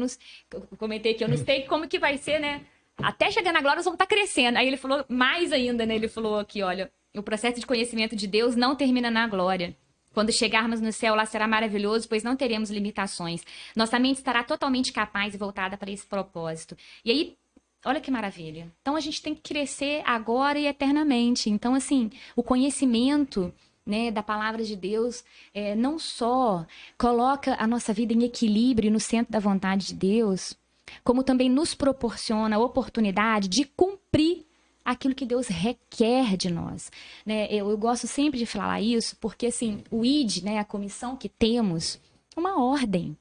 eu 0.53 0.77
comentei 0.79 1.13
que 1.13 1.23
eu 1.23 1.29
não 1.29 1.37
sei 1.37 1.65
como 1.67 1.87
que 1.87 1.99
vai 1.99 2.17
ser, 2.17 2.39
né? 2.39 2.65
Até 2.99 3.31
chegar 3.31 3.53
na 3.53 3.61
glória, 3.61 3.77
nós 3.77 3.85
vamos 3.85 3.97
estar 3.97 4.07
crescendo. 4.07 4.59
Aí 4.59 4.67
ele 4.67 4.77
falou 4.77 5.05
mais 5.09 5.53
ainda, 5.53 5.85
né? 5.85 5.97
Ele 5.97 6.09
falou 6.09 6.39
aqui, 6.39 6.63
olha, 6.63 6.91
o 7.15 7.23
processo 7.23 7.61
de 7.61 7.67
conhecimento 7.67 8.15
de 8.17 8.27
Deus 8.27 8.57
não 8.57 8.77
termina 8.77 9.11
na 9.11 9.27
glória. 9.27 9.77
Quando 10.13 10.33
chegarmos 10.33 10.81
no 10.81 10.93
céu, 10.93 11.15
lá 11.17 11.27
será 11.27 11.49
maravilhoso, 11.49 12.09
pois 12.09 12.23
não 12.23 12.37
teremos 12.37 12.71
limitações. 12.71 13.43
Nossa 13.75 13.99
mente 13.99 14.19
estará 14.19 14.45
totalmente 14.45 14.93
capaz 14.93 15.35
e 15.35 15.39
voltada 15.39 15.77
para 15.77 15.91
esse 15.91 16.07
propósito. 16.07 16.77
E 17.05 17.11
aí, 17.11 17.37
olha 17.85 18.01
que 18.01 18.13
maravilha. 18.13 18.73
Então 18.81 18.95
a 18.95 19.01
gente 19.01 19.21
tem 19.21 19.35
que 19.35 19.43
crescer 19.43 20.03
agora 20.07 20.57
e 20.59 20.67
eternamente. 20.67 21.51
Então, 21.51 21.75
assim, 21.75 22.11
o 22.37 22.43
conhecimento. 22.43 23.53
Né, 23.87 24.11
da 24.11 24.23
palavra 24.23 24.65
de 24.65 24.75
Deus, 24.75 25.23
é, 25.53 25.75
não 25.75 25.99
só 25.99 26.65
coloca 26.97 27.55
a 27.59 27.67
nossa 27.67 27.93
vida 27.93 28.15
em 28.15 28.25
equilíbrio 28.25 28.91
no 28.91 28.99
centro 28.99 29.31
da 29.31 29.39
vontade 29.39 29.89
de 29.89 29.95
Deus, 29.95 30.57
como 31.03 31.23
também 31.23 31.49
nos 31.49 31.75
proporciona 31.75 32.57
a 32.57 32.61
oportunidade 32.61 33.49
de 33.49 33.65
cumprir 33.65 34.47
aquilo 34.85 35.15
que 35.15 35.25
Deus 35.25 35.49
requer 35.49 36.37
de 36.37 36.51
nós. 36.51 36.93
Né? 37.25 37.47
Eu, 37.51 37.71
eu, 37.71 37.79
gosto 37.79 38.07
sempre 38.07 38.39
de 38.39 38.47
falar 38.47 38.81
isso, 38.81 39.17
porque 39.17 39.47
assim, 39.47 39.83
o 39.91 40.05
ID, 40.05 40.43
né, 40.43 40.59
a 40.59 40.65
comissão 40.65 41.17
que 41.17 41.29
temos, 41.29 41.99
é 42.37 42.41
uma 42.41 42.63
ordem. 42.63 43.17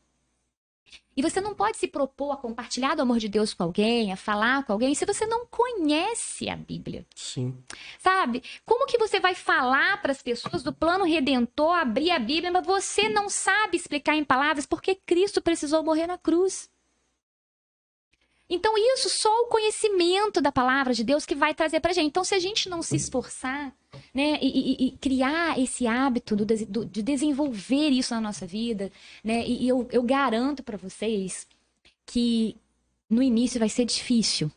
E 1.16 1.22
você 1.22 1.40
não 1.40 1.54
pode 1.54 1.78
se 1.78 1.88
propor 1.88 2.32
a 2.32 2.38
compartilhar 2.38 2.96
do 2.96 3.04
amor 3.04 3.20
de 3.20 3.30
Deus 3.30 3.54
com 3.54 3.64
alguém, 3.64 4.12
a 4.12 4.16
falar 4.16 4.66
com 4.66 4.74
alguém, 4.74 4.96
se 4.96 5.06
você 5.06 5.28
não 5.28 5.46
conhece 5.46 6.50
a 6.50 6.56
Bíblia. 6.56 7.06
Sim. 7.16 7.56
Sabe? 8.00 8.44
Como 8.66 8.88
que 8.88 8.98
você 8.98 9.20
vai 9.20 9.36
falar 9.36 10.02
para 10.02 10.12
as 10.12 10.24
pessoas 10.24 10.64
do 10.64 10.74
plano 10.74 11.06
redentor, 11.06 11.76
abrir 11.76 12.10
a 12.10 12.18
Bíblia, 12.18 12.52
mas 12.52 12.66
você 12.66 13.10
não 13.10 13.30
sabe 13.30 13.78
explicar 13.78 14.16
em 14.16 14.24
palavras 14.24 14.66
porque 14.66 14.96
Cristo 14.96 15.40
precisou 15.40 15.84
morrer 15.84 16.08
na 16.08 16.18
cruz? 16.18 16.68
Então, 18.54 18.74
isso 18.78 19.10
só 19.10 19.30
o 19.42 19.48
conhecimento 19.48 20.40
da 20.40 20.52
palavra 20.52 20.94
de 20.94 21.04
Deus 21.04 21.26
que 21.26 21.34
vai 21.34 21.56
trazer 21.56 21.80
pra 21.80 21.92
gente. 21.92 22.08
Então, 22.08 22.24
se 22.24 22.36
a 22.36 22.40
gente 22.40 22.70
não 22.70 22.84
se 22.84 22.96
esforçar, 22.96 23.74
né, 24.14 24.38
e, 24.42 24.48
e, 24.48 24.88
e 24.88 24.92
criar 24.92 25.60
esse 25.60 25.88
hábito 25.88 26.36
do, 26.36 26.46
do, 26.46 26.86
de 26.86 27.02
desenvolver 27.02 27.90
isso 27.90 28.14
na 28.14 28.22
nossa 28.22 28.46
vida, 28.46 28.92
né, 29.24 29.44
e, 29.46 29.64
e 29.64 29.68
eu, 29.68 29.88
eu 29.92 30.04
garanto 30.04 30.62
para 30.62 30.78
vocês 30.78 31.48
que 32.06 32.56
no 33.10 33.24
início 33.24 33.60
vai 33.60 33.70
ser 33.70 33.86
difícil. 33.86 34.52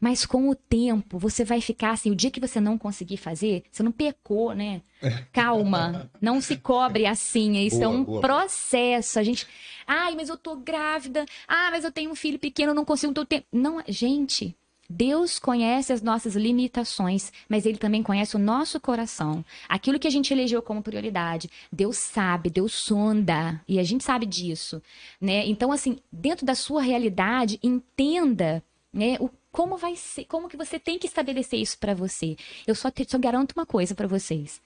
Mas 0.00 0.26
com 0.26 0.48
o 0.50 0.54
tempo, 0.54 1.18
você 1.18 1.42
vai 1.42 1.60
ficar 1.60 1.92
assim, 1.92 2.10
o 2.10 2.14
dia 2.14 2.30
que 2.30 2.40
você 2.40 2.60
não 2.60 2.76
conseguir 2.76 3.16
fazer, 3.16 3.64
você 3.70 3.82
não 3.82 3.92
pecou, 3.92 4.54
né? 4.54 4.82
Calma, 5.32 6.10
não 6.20 6.40
se 6.40 6.56
cobre 6.56 7.06
assim, 7.06 7.56
isso 7.64 7.76
é 7.76 7.80
boa, 7.80 7.94
é 7.94 7.96
um 7.96 8.04
boa. 8.04 8.20
processo. 8.20 9.18
A 9.18 9.22
gente, 9.22 9.46
ai, 9.86 10.14
mas 10.14 10.28
eu 10.28 10.36
tô 10.36 10.56
grávida. 10.56 11.24
Ah, 11.48 11.70
mas 11.70 11.82
eu 11.82 11.90
tenho 11.90 12.10
um 12.10 12.14
filho 12.14 12.38
pequeno, 12.38 12.74
não 12.74 12.84
consigo 12.84 13.14
ter 13.14 13.26
tempo. 13.26 13.46
Não, 13.50 13.82
gente, 13.88 14.54
Deus 14.88 15.38
conhece 15.38 15.92
as 15.92 16.00
nossas 16.02 16.36
limitações, 16.36 17.32
mas 17.48 17.66
Ele 17.66 17.78
também 17.78 18.02
conhece 18.02 18.36
o 18.36 18.38
nosso 18.38 18.78
coração. 18.78 19.44
Aquilo 19.68 19.98
que 19.98 20.06
a 20.06 20.10
gente 20.10 20.32
elegeu 20.32 20.62
como 20.62 20.82
prioridade, 20.82 21.50
Deus 21.72 21.96
sabe, 21.96 22.50
Deus 22.50 22.72
sonda, 22.72 23.60
e 23.66 23.78
a 23.78 23.82
gente 23.82 24.04
sabe 24.04 24.26
disso, 24.26 24.82
né? 25.20 25.46
Então, 25.46 25.72
assim, 25.72 25.98
dentro 26.10 26.46
da 26.46 26.54
sua 26.54 26.82
realidade, 26.82 27.58
entenda, 27.62 28.62
né, 28.92 29.16
o 29.18 29.28
como 29.56 29.78
vai 29.78 29.96
ser, 29.96 30.26
como 30.26 30.50
que 30.50 30.56
você 30.56 30.78
tem 30.78 30.98
que 30.98 31.06
estabelecer 31.06 31.58
isso 31.58 31.78
para 31.78 31.94
você? 31.94 32.36
Eu 32.66 32.74
só, 32.74 32.90
te, 32.90 33.06
só 33.08 33.18
garanto 33.18 33.54
uma 33.56 33.64
coisa 33.64 33.94
para 33.94 34.06
vocês. 34.06 34.60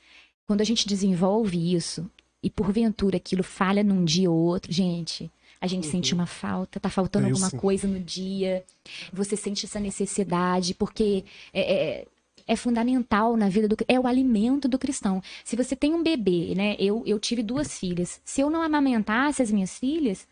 Quando 0.49 0.63
a 0.63 0.65
gente 0.65 0.89
desenvolve 0.89 1.73
isso 1.77 2.11
e 2.43 2.51
porventura 2.51 3.19
aquilo 3.19 3.45
falha 3.45 3.85
num 3.85 4.05
dia 4.05 4.29
ou 4.29 4.37
outro, 4.37 4.73
gente, 4.73 5.31
a 5.61 5.69
gente 5.69 5.85
uhum. 5.85 5.93
sente 5.93 6.13
uma 6.13 6.27
falta, 6.27 6.81
tá 6.81 6.91
faltando 6.91 7.29
é 7.29 7.31
alguma 7.31 7.53
coisa 7.53 7.87
no 7.87 8.01
dia, 8.01 8.65
você 9.13 9.37
sente 9.37 9.65
essa 9.65 9.79
necessidade, 9.79 10.75
porque 10.75 11.25
é, 11.53 11.61
é, 11.61 12.07
é, 12.49 12.57
fundamental 12.57 13.37
na 13.37 13.49
vida 13.49 13.69
do 13.69 13.77
é 13.87 14.01
o 14.01 14.09
alimento 14.09 14.67
do 14.67 14.77
cristão. 14.77 15.23
Se 15.45 15.55
você 15.55 15.77
tem 15.77 15.95
um 15.95 16.03
bebê, 16.03 16.53
né? 16.57 16.75
Eu, 16.81 17.05
eu 17.07 17.21
tive 17.21 17.45
duas 17.45 17.79
filhas. 17.79 18.21
Se 18.25 18.41
eu 18.41 18.51
não 18.51 18.61
amamentasse 18.61 19.41
as 19.41 19.53
minhas 19.53 19.79
filhas, 19.79 20.27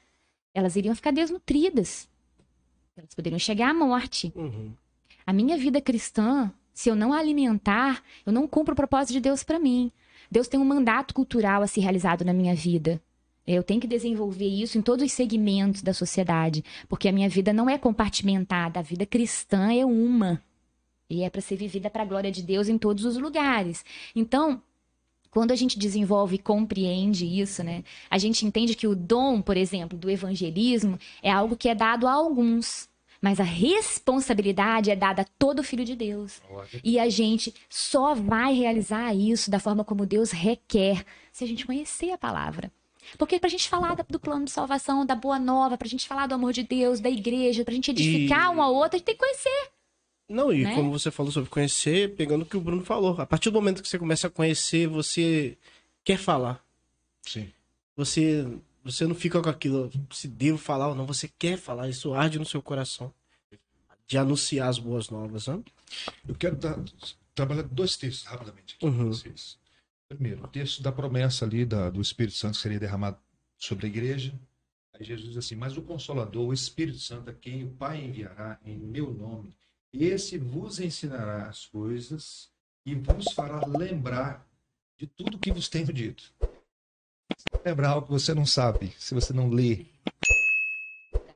elas 0.52 0.74
iriam 0.74 0.96
ficar 0.96 1.12
desnutridas. 1.12 2.07
Elas 2.98 3.14
poderiam 3.14 3.38
chegar 3.38 3.70
à 3.70 3.74
morte. 3.74 4.32
Uhum. 4.34 4.72
A 5.24 5.32
minha 5.32 5.56
vida 5.56 5.80
cristã, 5.80 6.52
se 6.74 6.88
eu 6.88 6.96
não 6.96 7.12
alimentar, 7.12 8.02
eu 8.26 8.32
não 8.32 8.48
cumpro 8.48 8.72
o 8.72 8.76
propósito 8.76 9.12
de 9.12 9.20
Deus 9.20 9.44
para 9.44 9.56
mim. 9.56 9.92
Deus 10.28 10.48
tem 10.48 10.58
um 10.58 10.64
mandato 10.64 11.14
cultural 11.14 11.62
a 11.62 11.68
ser 11.68 11.80
realizado 11.80 12.24
na 12.24 12.32
minha 12.32 12.56
vida. 12.56 13.00
Eu 13.46 13.62
tenho 13.62 13.80
que 13.80 13.86
desenvolver 13.86 14.48
isso 14.48 14.76
em 14.76 14.82
todos 14.82 15.04
os 15.04 15.12
segmentos 15.12 15.80
da 15.80 15.94
sociedade, 15.94 16.64
porque 16.88 17.08
a 17.08 17.12
minha 17.12 17.28
vida 17.28 17.52
não 17.52 17.70
é 17.70 17.78
compartimentada, 17.78 18.80
a 18.80 18.82
vida 18.82 19.06
cristã 19.06 19.72
é 19.72 19.86
uma. 19.86 20.42
E 21.08 21.22
é 21.22 21.30
para 21.30 21.40
ser 21.40 21.54
vivida 21.54 21.88
para 21.88 22.02
a 22.02 22.06
glória 22.06 22.32
de 22.32 22.42
Deus 22.42 22.68
em 22.68 22.76
todos 22.76 23.04
os 23.04 23.16
lugares. 23.16 23.84
Então, 24.14 24.60
quando 25.38 25.52
a 25.52 25.56
gente 25.56 25.78
desenvolve 25.78 26.34
e 26.34 26.38
compreende 26.38 27.24
isso, 27.24 27.62
né? 27.62 27.84
A 28.10 28.18
gente 28.18 28.44
entende 28.44 28.74
que 28.74 28.88
o 28.88 28.96
dom, 28.96 29.40
por 29.40 29.56
exemplo, 29.56 29.96
do 29.96 30.10
evangelismo 30.10 30.98
é 31.22 31.30
algo 31.30 31.56
que 31.56 31.68
é 31.68 31.76
dado 31.76 32.08
a 32.08 32.12
alguns. 32.12 32.88
Mas 33.22 33.38
a 33.38 33.44
responsabilidade 33.44 34.90
é 34.90 34.96
dada 34.96 35.22
a 35.22 35.26
todo 35.38 35.62
filho 35.62 35.84
de 35.84 35.94
Deus. 35.94 36.42
E 36.82 36.98
a 36.98 37.08
gente 37.08 37.54
só 37.70 38.16
vai 38.16 38.52
realizar 38.52 39.14
isso 39.14 39.48
da 39.48 39.60
forma 39.60 39.84
como 39.84 40.04
Deus 40.04 40.32
requer 40.32 41.04
se 41.30 41.44
a 41.44 41.46
gente 41.46 41.64
conhecer 41.64 42.10
a 42.10 42.18
palavra. 42.18 42.72
Porque 43.16 43.38
para 43.38 43.46
a 43.46 43.50
gente 43.50 43.68
falar 43.68 43.94
do 43.94 44.18
plano 44.18 44.44
de 44.44 44.50
salvação, 44.50 45.06
da 45.06 45.14
boa 45.14 45.38
nova, 45.38 45.78
para 45.78 45.86
a 45.86 45.90
gente 45.90 46.08
falar 46.08 46.26
do 46.26 46.34
amor 46.34 46.52
de 46.52 46.64
Deus, 46.64 46.98
da 46.98 47.08
igreja, 47.08 47.62
para 47.62 47.70
a 47.70 47.76
gente 47.76 47.92
edificar 47.92 48.52
e... 48.52 48.56
um 48.56 48.60
ao 48.60 48.74
outro, 48.74 48.96
a 48.96 48.98
gente 48.98 49.06
tem 49.06 49.14
que 49.14 49.20
conhecer. 49.20 49.70
Não, 50.28 50.52
e 50.52 50.64
né? 50.64 50.74
como 50.74 50.90
você 50.90 51.10
falou 51.10 51.32
sobre 51.32 51.48
conhecer, 51.48 52.14
pegando 52.14 52.42
o 52.42 52.46
que 52.46 52.56
o 52.56 52.60
Bruno 52.60 52.84
falou, 52.84 53.18
a 53.18 53.26
partir 53.26 53.50
do 53.50 53.54
momento 53.54 53.82
que 53.82 53.88
você 53.88 53.98
começa 53.98 54.26
a 54.26 54.30
conhecer, 54.30 54.86
você 54.86 55.56
quer 56.04 56.18
falar. 56.18 56.62
Sim. 57.22 57.50
Você 57.96 58.46
você 58.84 59.06
não 59.06 59.14
fica 59.14 59.42
com 59.42 59.48
aquilo, 59.48 59.90
se 60.10 60.26
devo 60.26 60.56
falar 60.56 60.88
ou 60.88 60.94
não, 60.94 61.06
você 61.06 61.28
quer 61.38 61.58
falar, 61.58 61.88
isso 61.88 62.14
arde 62.14 62.38
no 62.38 62.44
seu 62.44 62.62
coração. 62.62 63.12
De 64.06 64.16
anunciar 64.16 64.68
as 64.68 64.78
boas 64.78 65.10
novas, 65.10 65.46
né? 65.48 65.62
Eu 66.26 66.34
quero 66.34 66.56
dar, 66.56 66.82
trabalhar 67.34 67.62
dois 67.64 67.96
textos 67.96 68.24
rapidamente 68.24 68.76
aqui 68.76 68.86
uhum. 68.86 69.08
vocês. 69.08 69.58
Primeiro, 70.08 70.42
o 70.42 70.48
texto 70.48 70.82
da 70.82 70.90
promessa 70.90 71.44
ali 71.44 71.66
da, 71.66 71.90
do 71.90 72.00
Espírito 72.00 72.38
Santo 72.38 72.54
que 72.54 72.62
seria 72.62 72.80
derramado 72.80 73.18
sobre 73.58 73.84
a 73.84 73.88
igreja. 73.90 74.32
Aí 74.94 75.04
Jesus 75.04 75.28
diz 75.28 75.36
assim: 75.36 75.54
Mas 75.54 75.76
o 75.76 75.82
Consolador, 75.82 76.48
o 76.48 76.54
Espírito 76.54 76.98
Santo, 76.98 77.28
a 77.28 77.34
quem 77.34 77.64
o 77.64 77.70
Pai 77.70 78.02
enviará 78.02 78.58
em 78.64 78.78
meu 78.78 79.12
nome, 79.12 79.54
esse 79.92 80.38
vos 80.38 80.80
ensinará 80.80 81.48
as 81.48 81.66
coisas 81.66 82.50
e 82.84 82.94
vos 82.94 83.32
fará 83.32 83.64
lembrar 83.66 84.46
de 84.96 85.06
tudo 85.06 85.38
que 85.38 85.52
vos 85.52 85.68
tenho 85.68 85.92
dito 85.92 86.32
lembrar 87.64 87.90
algo 87.90 88.06
que 88.06 88.12
você 88.12 88.34
não 88.34 88.46
sabe, 88.46 88.94
se 88.98 89.14
você 89.14 89.32
não 89.32 89.48
lê. 89.48 89.86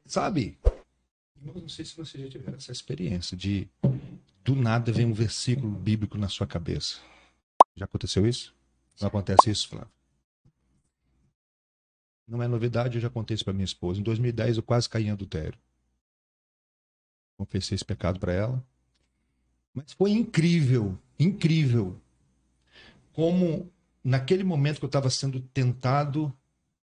Sabe? 0.07 0.59
Eu 1.44 1.55
não 1.61 1.68
sei 1.68 1.84
se 1.84 1.96
você 1.96 2.18
já 2.18 2.28
tiver 2.28 2.55
essa 2.55 2.72
experiência 2.72 3.36
de 3.36 3.68
do 4.44 4.55
nada 4.55 4.92
vem 4.92 5.07
um 5.07 5.12
versículo 5.12 5.70
bíblico 5.70 6.18
na 6.18 6.28
sua 6.28 6.46
cabeça. 6.46 6.98
Já 7.76 7.84
aconteceu 7.84 8.26
isso? 8.26 8.55
Não 9.00 9.09
acontece 9.09 9.50
isso, 9.50 9.68
Flávio? 9.68 9.90
Não 12.26 12.42
é 12.42 12.48
novidade, 12.48 12.96
eu 12.96 13.03
já 13.03 13.11
contei 13.11 13.34
isso 13.34 13.44
para 13.44 13.53
minha 13.53 13.64
esposa. 13.64 14.00
Em 14.00 14.03
2010 14.03 14.57
eu 14.57 14.62
quase 14.62 14.88
caí 14.88 15.07
em 15.07 15.11
adultério. 15.11 15.59
Confessei 17.37 17.74
esse 17.74 17.85
pecado 17.85 18.18
para 18.20 18.33
ela. 18.33 18.64
Mas 19.74 19.93
foi 19.93 20.11
incrível, 20.11 20.99
incrível 21.18 22.01
como 23.12 23.70
naquele 24.03 24.43
momento 24.43 24.78
que 24.78 24.85
eu 24.85 24.89
estava 24.89 25.11
sendo 25.11 25.41
tentado, 25.41 26.33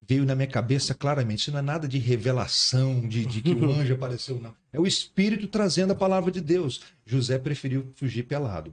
veio 0.03 0.25
na 0.25 0.35
minha 0.35 0.47
cabeça 0.47 0.95
claramente. 0.95 1.41
Isso 1.41 1.53
não 1.53 1.59
é 1.59 1.63
nada 1.63 1.89
de 1.89 1.99
revelação, 1.99 3.07
de, 3.07 3.25
de 3.27 3.43
que 3.43 3.53
o 3.53 3.71
anjo 3.71 3.95
apareceu, 3.95 4.41
não. 4.41 4.55
É 4.73 4.79
o 4.79 4.87
Espírito 4.87 5.49
trazendo 5.49 5.93
a 5.93 5.97
palavra 5.97 6.31
de 6.31 6.41
Deus. 6.41 6.81
José 7.05 7.39
preferiu 7.39 7.93
fugir 7.97 8.25
pelado. 8.25 8.73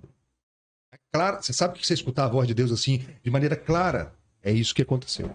É 0.92 0.98
claro, 1.12 1.42
você 1.42 1.54
sabe 1.54 1.80
que 1.80 1.86
você 1.86 1.94
escutar 1.94 2.26
a 2.26 2.30
voz 2.30 2.48
de 2.48 2.54
Deus 2.54 2.72
assim, 2.72 3.06
de 3.24 3.32
maneira 3.32 3.56
clara, 3.56 4.14
é 4.42 4.52
isso 4.52 4.76
que 4.76 4.82
aconteceu. 4.82 5.34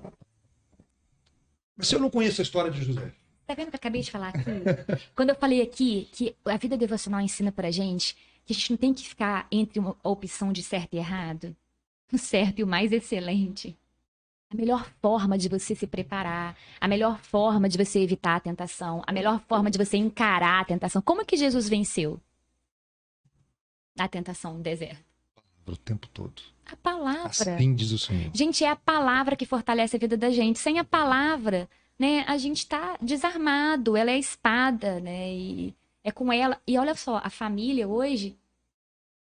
Mas 1.76 1.88
se 1.88 1.94
eu 1.94 2.00
não 2.00 2.10
conheço 2.10 2.40
a 2.40 2.44
história 2.44 2.70
de 2.70 2.82
José. 2.82 3.12
Tá 3.52 3.56
vendo 3.56 3.68
que 3.68 3.76
eu 3.76 3.80
acabei 3.80 4.00
de 4.00 4.10
falar 4.10 4.28
aqui? 4.28 4.40
Quando 5.14 5.28
eu 5.28 5.34
falei 5.36 5.60
aqui 5.60 6.08
que 6.10 6.34
a 6.42 6.56
vida 6.56 6.74
devocional 6.74 7.20
ensina 7.20 7.52
pra 7.52 7.70
gente 7.70 8.16
que 8.46 8.52
a 8.54 8.56
gente 8.56 8.70
não 8.70 8.78
tem 8.78 8.94
que 8.94 9.06
ficar 9.06 9.46
entre 9.52 9.78
uma 9.78 9.94
opção 10.02 10.54
de 10.54 10.62
certo 10.62 10.94
e 10.94 10.96
errado 10.96 11.54
o 12.10 12.16
certo 12.16 12.60
e 12.60 12.64
o 12.64 12.66
mais 12.66 12.92
excelente. 12.92 13.76
A 14.50 14.56
melhor 14.56 14.90
forma 15.02 15.36
de 15.36 15.50
você 15.50 15.74
se 15.74 15.86
preparar, 15.86 16.56
a 16.80 16.88
melhor 16.88 17.18
forma 17.18 17.68
de 17.68 17.76
você 17.76 18.00
evitar 18.00 18.36
a 18.36 18.40
tentação, 18.40 19.02
a 19.06 19.12
melhor 19.12 19.40
forma 19.46 19.70
de 19.70 19.76
você 19.76 19.98
encarar 19.98 20.60
a 20.60 20.64
tentação. 20.64 21.02
Como 21.02 21.24
que 21.24 21.36
Jesus 21.36 21.68
venceu 21.68 22.18
a 23.98 24.08
tentação 24.08 24.54
no 24.54 24.62
deserto? 24.62 25.04
O 25.66 25.76
tempo 25.76 26.08
todo. 26.08 26.40
A 26.64 26.76
palavra. 26.76 27.28
Assim 27.28 27.74
diz 27.74 27.92
o 27.92 27.98
Senhor. 27.98 28.30
Gente, 28.34 28.64
é 28.64 28.70
a 28.70 28.76
palavra 28.76 29.36
que 29.36 29.44
fortalece 29.44 29.96
a 29.96 29.98
vida 29.98 30.16
da 30.16 30.30
gente. 30.30 30.58
Sem 30.58 30.78
a 30.78 30.84
palavra, 30.84 31.68
né, 32.02 32.24
a 32.26 32.36
gente 32.36 32.58
está 32.58 32.96
desarmado. 33.00 33.96
Ela 33.96 34.10
é 34.10 34.14
a 34.14 34.18
espada, 34.18 34.98
né? 34.98 35.32
E 35.32 35.74
é 36.02 36.10
com 36.10 36.32
ela. 36.32 36.60
E 36.66 36.76
olha 36.76 36.96
só, 36.96 37.20
a 37.22 37.30
família 37.30 37.86
hoje, 37.86 38.36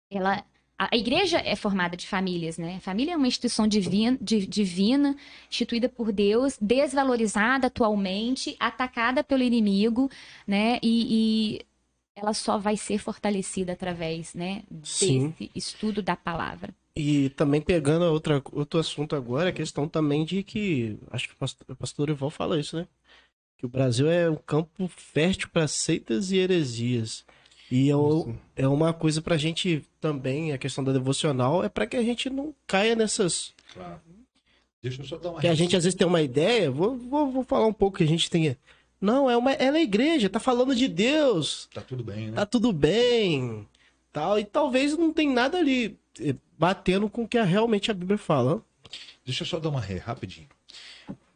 ela 0.09 0.45
a, 0.79 0.97
igreja 0.97 1.39
é 1.45 1.57
formada 1.57 1.97
de 1.97 2.07
famílias, 2.07 2.57
né? 2.57 2.77
A 2.77 2.81
família 2.81 3.15
é 3.15 3.17
uma 3.17 3.27
instituição 3.27 3.67
divina, 3.67 4.17
di- 4.21 4.47
divina, 4.47 5.17
instituída 5.51 5.89
por 5.89 6.13
Deus, 6.13 6.57
desvalorizada 6.61 7.67
atualmente, 7.67 8.55
atacada 8.61 9.25
pelo 9.25 9.43
inimigo, 9.43 10.09
né? 10.47 10.79
E, 10.81 11.59
e 11.59 11.67
ela 12.15 12.33
só 12.33 12.59
vai 12.59 12.77
ser 12.77 12.99
fortalecida 12.99 13.73
através, 13.73 14.35
né? 14.35 14.63
Sim. 14.85 15.31
Desse 15.31 15.51
estudo 15.53 16.01
da 16.01 16.15
palavra. 16.15 16.73
E 17.01 17.29
também 17.31 17.61
pegando 17.61 18.05
a 18.05 18.11
outra, 18.11 18.43
outro 18.53 18.81
assunto 18.81 19.15
agora, 19.15 19.51
a 19.51 19.53
questão 19.53 19.87
também 19.87 20.25
de 20.25 20.43
que, 20.43 20.99
acho 21.13 21.29
que 21.29 21.35
o 21.69 21.77
pastor, 21.77 22.11
Ival 22.11 22.29
fala 22.29 22.59
isso, 22.59 22.77
né? 22.77 22.89
Que 23.57 23.65
o 23.65 23.69
Brasil 23.69 24.11
é 24.11 24.29
um 24.29 24.35
campo 24.35 24.89
fértil 24.89 25.49
para 25.53 25.69
seitas 25.69 26.33
e 26.33 26.39
heresias. 26.39 27.25
E 27.71 27.89
é, 27.89 27.95
o- 27.95 28.35
é 28.57 28.67
uma 28.67 28.93
coisa 28.93 29.23
pra 29.23 29.37
gente 29.37 29.85
também, 30.01 30.53
a 30.53 30.59
questão 30.59 30.83
da 30.83 30.93
devocional, 30.93 31.63
é 31.63 31.69
para 31.69 31.87
que 31.87 31.97
a 31.97 32.03
gente 32.03 32.29
não 32.29 32.53
caia 32.67 32.97
nessas. 32.97 33.55
Deixa 34.83 35.03
eu 35.03 35.07
só 35.07 35.17
dar 35.19 35.31
uma 35.31 35.41
Que 35.41 35.47
a 35.47 35.55
gente 35.55 35.77
às 35.77 35.85
vezes 35.85 35.97
tem 35.97 36.07
uma 36.07 36.23
ideia, 36.23 36.69
vou, 36.71 36.97
vou, 36.97 37.31
vou 37.31 37.45
falar 37.45 37.67
um 37.67 37.73
pouco 37.73 37.99
que 37.99 38.05
a 38.05 38.09
gente 38.09 38.29
tem. 38.29 38.57
Não, 39.01 39.31
é 39.31 39.37
uma, 39.37 39.53
ela 39.53 39.79
é 39.79 39.83
igreja, 39.83 40.29
tá 40.29 40.41
falando 40.41 40.75
de 40.75 40.89
Deus, 40.89 41.69
Tá 41.73 41.81
tudo 41.81 42.03
bem, 42.03 42.27
né? 42.29 42.33
tá 42.37 42.45
tudo 42.47 42.73
bem, 42.73 43.69
tal, 44.13 44.39
e 44.39 44.45
talvez 44.45 44.97
não 44.97 45.13
tem 45.13 45.29
nada 45.33 45.59
ali 45.59 45.97
batendo 46.59 47.09
com 47.09 47.25
o 47.25 47.29
que 47.29 47.41
realmente 47.41 47.91
a 47.91 47.95
Bíblia 47.95 48.19
fala. 48.19 48.63
Deixa 49.25 49.43
eu 49.43 49.47
só 49.47 49.59
dar 49.59 49.69
uma 49.69 49.81
ré, 49.81 49.99
rapidinho. 49.99 50.49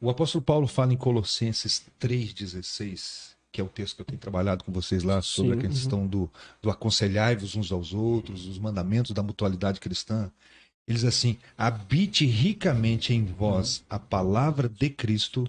O 0.00 0.10
apóstolo 0.10 0.42
Paulo 0.42 0.66
fala 0.66 0.92
em 0.92 0.96
Colossenses 0.96 1.84
3,16, 2.00 3.36
que 3.52 3.60
é 3.60 3.64
o 3.64 3.68
texto 3.68 3.96
que 3.96 4.02
eu 4.02 4.06
tenho 4.06 4.18
trabalhado 4.18 4.64
com 4.64 4.72
vocês 4.72 5.02
lá, 5.02 5.22
sobre 5.22 5.52
Sim, 5.52 5.58
a 5.58 5.68
questão 5.68 6.06
do, 6.06 6.30
do 6.60 6.70
aconselhai-vos 6.70 7.54
uns 7.54 7.70
aos 7.70 7.92
outros, 7.92 8.46
os 8.46 8.58
mandamentos 8.58 9.12
da 9.12 9.22
mutualidade 9.22 9.78
cristã. 9.78 10.30
Ele 10.88 10.96
diz 10.96 11.04
assim: 11.04 11.38
habite 11.56 12.26
ricamente 12.26 13.14
em 13.14 13.24
vós 13.24 13.84
a 13.88 13.98
palavra 13.98 14.68
de 14.68 14.90
Cristo, 14.90 15.48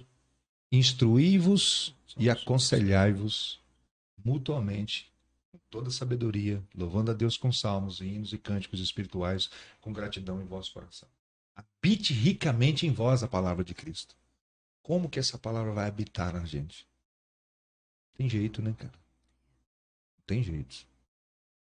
instruí-vos 0.70 1.94
e 2.16 2.30
aconselhai-vos 2.30 3.60
mutuamente 4.24 5.12
toda 5.74 5.90
sabedoria, 5.90 6.62
louvando 6.72 7.10
a 7.10 7.14
Deus 7.14 7.36
com 7.36 7.50
salmos, 7.50 8.00
hinos 8.00 8.32
e 8.32 8.38
cânticos 8.38 8.78
espirituais, 8.78 9.50
com 9.80 9.92
gratidão 9.92 10.40
em 10.40 10.44
vosso 10.44 10.72
coração. 10.72 11.08
Habite 11.52 12.12
ricamente 12.14 12.86
em 12.86 12.92
vós 12.92 13.24
a 13.24 13.28
palavra 13.28 13.64
de 13.64 13.74
Cristo. 13.74 14.14
Como 14.84 15.08
que 15.08 15.18
essa 15.18 15.36
palavra 15.36 15.72
vai 15.72 15.88
habitar 15.88 16.32
na 16.32 16.44
gente? 16.44 16.86
Tem 18.16 18.28
jeito, 18.28 18.62
né, 18.62 18.72
cara? 18.78 18.92
Não 20.16 20.24
tem 20.28 20.44
jeito. 20.44 20.86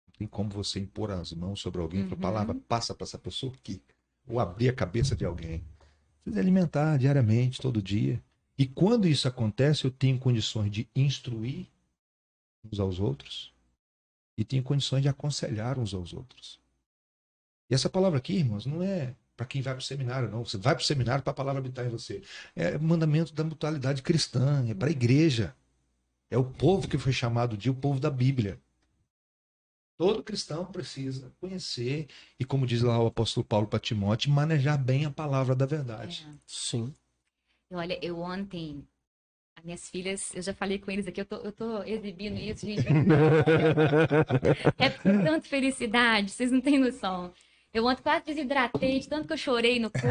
Não 0.06 0.12
tem 0.18 0.26
como 0.28 0.51
você 0.51 0.78
impor 0.78 1.10
as 1.10 1.32
mãos 1.32 1.62
sobre 1.62 1.80
alguém 1.80 2.02
Uhum. 2.02 2.14
palavra 2.14 2.55
passa 2.55 2.94
para 2.94 3.05
essa 3.05 3.16
pessoa 3.16 3.55
aqui. 3.55 3.80
Ou 4.26 4.39
abrir 4.39 4.68
a 4.68 4.74
cabeça 4.74 5.16
de 5.16 5.24
alguém. 5.24 5.64
Precisa 6.22 6.39
alimentar 6.39 6.98
diariamente, 6.98 7.62
todo 7.62 7.80
dia. 7.80 8.22
E 8.59 8.66
quando 8.66 9.09
isso 9.09 9.26
acontece, 9.26 9.86
eu 9.86 9.90
tenho 9.90 10.18
condições 10.18 10.70
de 10.70 10.86
instruir 10.94 11.66
uns 12.62 12.78
aos 12.78 13.01
outros 13.01 13.51
e 14.36 14.44
tenho 14.44 14.62
condições 14.62 15.02
de 15.02 15.09
aconselhar 15.09 15.78
uns 15.78 15.94
aos 15.94 16.12
outros. 16.12 16.60
E 17.70 17.74
essa 17.74 17.88
palavra 17.88 18.18
aqui, 18.18 18.34
irmãos, 18.34 18.66
não 18.66 18.82
é 18.82 19.14
para 19.36 19.46
quem 19.46 19.62
vai 19.62 19.74
para 19.74 19.80
o 19.80 19.84
seminário, 19.84 20.30
não. 20.30 20.44
Você 20.44 20.56
vai 20.56 20.74
para 20.74 20.82
o 20.82 20.86
seminário 20.86 21.22
para 21.22 21.30
a 21.30 21.34
palavra 21.34 21.60
habitar 21.60 21.86
em 21.86 21.88
você. 21.88 22.22
É 22.54 22.76
mandamento 22.78 23.32
da 23.32 23.44
mutualidade 23.44 24.02
cristã, 24.02 24.64
é 24.68 24.74
para 24.74 24.88
a 24.88 24.92
igreja. 24.92 25.54
É 26.30 26.38
o 26.38 26.44
povo 26.44 26.88
que 26.88 26.98
foi 26.98 27.12
chamado 27.12 27.56
de 27.56 27.70
o 27.70 27.74
povo 27.74 27.98
da 27.98 28.10
Bíblia. 28.10 28.60
Todo 29.98 30.22
cristão 30.22 30.64
precisa 30.64 31.32
conhecer 31.40 32.09
e, 32.38 32.44
como 32.44 32.66
diz 32.66 32.82
lá 32.82 32.98
o 32.98 33.06
apóstolo 33.06 33.44
Paulo 33.44 33.66
para 33.66 33.78
Timóteo, 33.78 34.32
manejar 34.32 34.76
bem 34.76 35.04
a 35.04 35.10
palavra 35.10 35.54
da 35.54 35.66
verdade. 35.66 36.26
É. 36.28 36.34
Sim. 36.46 36.94
Olha, 37.70 37.98
eu 38.04 38.20
ontem, 38.20 38.86
as 39.56 39.64
minhas 39.64 39.88
filhas, 39.88 40.34
eu 40.34 40.42
já 40.42 40.52
falei 40.54 40.78
com 40.78 40.90
eles 40.90 41.06
aqui, 41.06 41.20
eu 41.20 41.24
tô, 41.24 41.36
eu 41.36 41.52
tô 41.52 41.82
exibindo 41.84 42.38
isso, 42.38 42.66
gente. 42.66 42.86
É 44.78 44.90
com 44.90 45.24
tanta 45.24 45.48
felicidade, 45.48 46.30
vocês 46.30 46.50
não 46.50 46.60
têm 46.60 46.78
noção. 46.78 47.32
Eu 47.72 47.86
ontem 47.86 48.02
quase 48.02 48.26
desidratei, 48.26 49.00
de 49.00 49.08
tanto 49.08 49.26
que 49.26 49.32
eu 49.32 49.38
chorei 49.38 49.78
no 49.78 49.90
culto. 49.90 50.06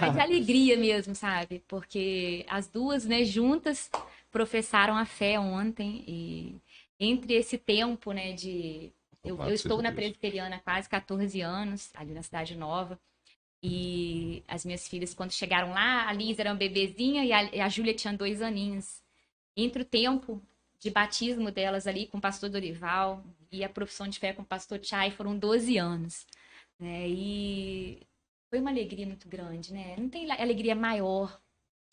Mas 0.00 0.14
de 0.14 0.20
alegria 0.20 0.76
mesmo, 0.78 1.14
sabe? 1.14 1.62
Porque 1.68 2.46
as 2.48 2.68
duas, 2.68 3.04
né, 3.04 3.22
juntas, 3.22 3.90
professaram 4.30 4.96
a 4.96 5.04
fé 5.04 5.38
ontem. 5.38 6.02
E 6.08 6.56
entre 6.98 7.34
esse 7.34 7.58
tempo, 7.58 8.12
né, 8.12 8.32
de. 8.32 8.92
Eu, 9.22 9.36
eu 9.42 9.52
estou 9.52 9.82
na 9.82 9.92
presbiteriana 9.92 10.56
há 10.56 10.60
quase 10.60 10.88
14 10.88 11.40
anos, 11.40 11.90
ali 11.94 12.14
na 12.14 12.22
Cidade 12.22 12.56
Nova. 12.56 12.98
E 13.68 14.44
as 14.46 14.64
minhas 14.64 14.86
filhas, 14.86 15.12
quando 15.12 15.32
chegaram 15.32 15.70
lá, 15.70 16.08
a 16.08 16.12
Liz 16.12 16.38
era 16.38 16.50
uma 16.50 16.56
bebezinha 16.56 17.24
e 17.24 17.32
a, 17.32 17.42
e 17.56 17.60
a 17.60 17.68
Júlia 17.68 17.92
tinha 17.92 18.12
dois 18.12 18.40
aninhos. 18.40 19.02
Entre 19.56 19.82
o 19.82 19.84
tempo 19.84 20.40
de 20.78 20.88
batismo 20.88 21.50
delas 21.50 21.86
ali 21.88 22.06
com 22.06 22.18
o 22.18 22.20
pastor 22.20 22.48
Dorival 22.48 23.24
e 23.50 23.64
a 23.64 23.68
profissão 23.68 24.06
de 24.06 24.20
fé 24.20 24.32
com 24.32 24.42
o 24.42 24.46
pastor 24.46 24.78
Chay 24.80 25.10
foram 25.10 25.36
12 25.36 25.78
anos. 25.78 26.26
Né? 26.78 27.08
E 27.08 28.06
foi 28.48 28.60
uma 28.60 28.70
alegria 28.70 29.06
muito 29.06 29.28
grande, 29.28 29.72
né? 29.72 29.96
Não 29.98 30.08
tem 30.08 30.30
alegria 30.30 30.76
maior 30.76 31.40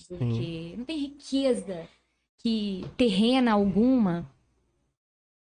do 0.08 0.18
que. 0.18 0.76
Não 0.78 0.86
tem 0.86 1.00
riqueza 1.00 1.90
que 2.38 2.84
terrena 2.95 3.54
alguma 3.54 4.30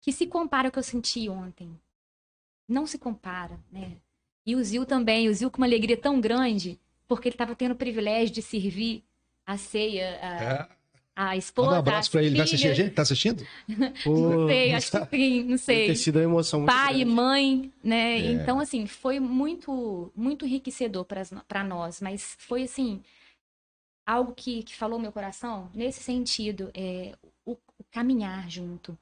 que 0.01 0.11
se 0.11 0.27
compara 0.27 0.67
ao 0.67 0.73
que 0.73 0.79
eu 0.79 0.83
senti 0.83 1.29
ontem. 1.29 1.79
Não 2.67 2.87
se 2.87 2.99
compara, 2.99 3.61
né? 3.71 3.99
E 4.49 4.57
o 4.57 4.65
Zil 4.65 4.87
também, 4.87 5.29
o 5.29 5.35
Zil 5.35 5.51
com 5.51 5.59
uma 5.59 5.67
alegria 5.67 5.95
tão 5.97 6.19
grande, 6.21 6.79
porque 7.07 7.29
ele 7.29 7.35
estava 7.35 7.55
tendo 7.55 7.73
o 7.73 7.77
privilégio 7.77 8.35
de 8.35 8.41
servir 8.41 9.05
a 9.47 9.59
ceia, 9.59 10.19
a, 10.23 10.43
É. 10.43 10.69
a 11.15 11.37
esposa. 11.37 11.67
Manda 11.67 11.77
um 11.77 11.81
abraço 11.81 12.11
para 12.11 12.23
ele. 12.23 12.37
Vai 12.37 12.45
assistir 12.47 12.69
a 12.69 12.73
gente? 12.75 12.95
Tá 12.95 13.03
assistindo? 13.03 13.47
Não 14.07 14.49
sei, 14.49 14.73
acho 14.73 14.91
que 14.91 15.17
sim, 15.17 15.45
não 15.45 15.59
sei 15.59 15.87
ter 15.89 15.97
sido 15.97 16.17
uma 16.17 16.25
emoção 16.25 16.61
muito 16.61 16.73
pai 16.73 16.95
e 16.95 16.99
grande. 16.99 17.11
mãe, 17.11 17.73
né? 17.85 18.19
É. 18.21 18.33
Então, 18.33 18.59
assim, 18.59 18.87
foi 18.87 19.21
muito, 19.21 20.11
muito 20.17 20.47
enriquecedor 20.47 21.05
para 21.05 21.63
nós, 21.65 22.01
mas 22.01 22.35
foi, 22.39 22.63
assim, 22.63 23.03
algo 24.07 24.33
que, 24.35 24.63
que 24.63 24.75
falou 24.75 24.99
meu 24.99 25.13
coração 25.13 25.71
nesse 25.75 26.03
sentido, 26.03 26.71
é 26.73 27.15
o, 27.45 27.53
o 27.53 27.85
caminhar 27.91 28.49
junto, 28.49 28.97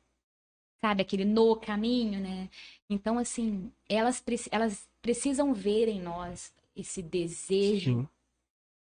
sabe? 0.86 1.02
Aquele 1.02 1.24
no 1.24 1.56
caminho, 1.56 2.20
né? 2.20 2.48
Então, 2.88 3.18
assim, 3.18 3.70
elas, 3.88 4.22
elas 4.50 4.88
precisam 5.02 5.52
ver 5.52 5.88
em 5.88 6.00
nós 6.00 6.52
esse 6.76 7.02
desejo 7.02 8.00
Sim. 8.00 8.08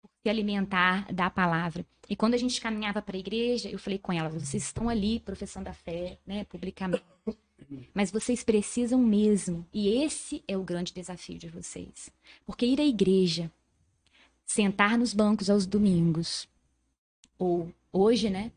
por 0.01 0.09
se 0.22 0.30
alimentar 0.30 1.11
da 1.13 1.30
palavra. 1.30 1.85
E 2.09 2.15
quando 2.15 2.34
a 2.34 2.38
gente 2.38 2.59
caminhava 2.59 3.01
para 3.01 3.15
a 3.15 3.19
igreja, 3.19 3.69
eu 3.69 3.80
falei 3.80 3.97
com 3.97 4.11
elas: 4.11 4.34
vocês 4.34 4.63
estão 4.63 4.89
ali 4.89 5.22
professando 5.22 5.69
a 5.69 5.73
fé, 5.73 6.17
né, 6.26 6.43
publicamente. 6.45 7.03
Mas 7.93 8.11
vocês 8.11 8.43
precisam 8.43 9.01
mesmo. 9.01 9.65
E 9.73 10.03
esse 10.03 10.43
é 10.47 10.57
o 10.57 10.63
grande 10.63 10.93
desafio 10.93 11.38
de 11.38 11.47
vocês. 11.47 12.09
Porque 12.45 12.65
ir 12.65 12.80
à 12.81 12.85
igreja, 12.85 13.49
sentar 14.45 14.97
nos 14.97 15.13
bancos 15.13 15.49
aos 15.49 15.65
domingos, 15.65 16.47
ou 17.39 17.72
hoje, 17.91 18.30
né, 18.30 18.51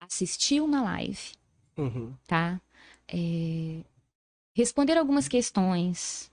assistir 0.00 0.60
uma 0.60 0.80
live, 0.82 1.34
Uhum. 1.76 2.14
tá? 2.26 2.60
É, 3.08 3.80
responder 4.54 4.96
algumas 4.96 5.28
questões 5.28 6.30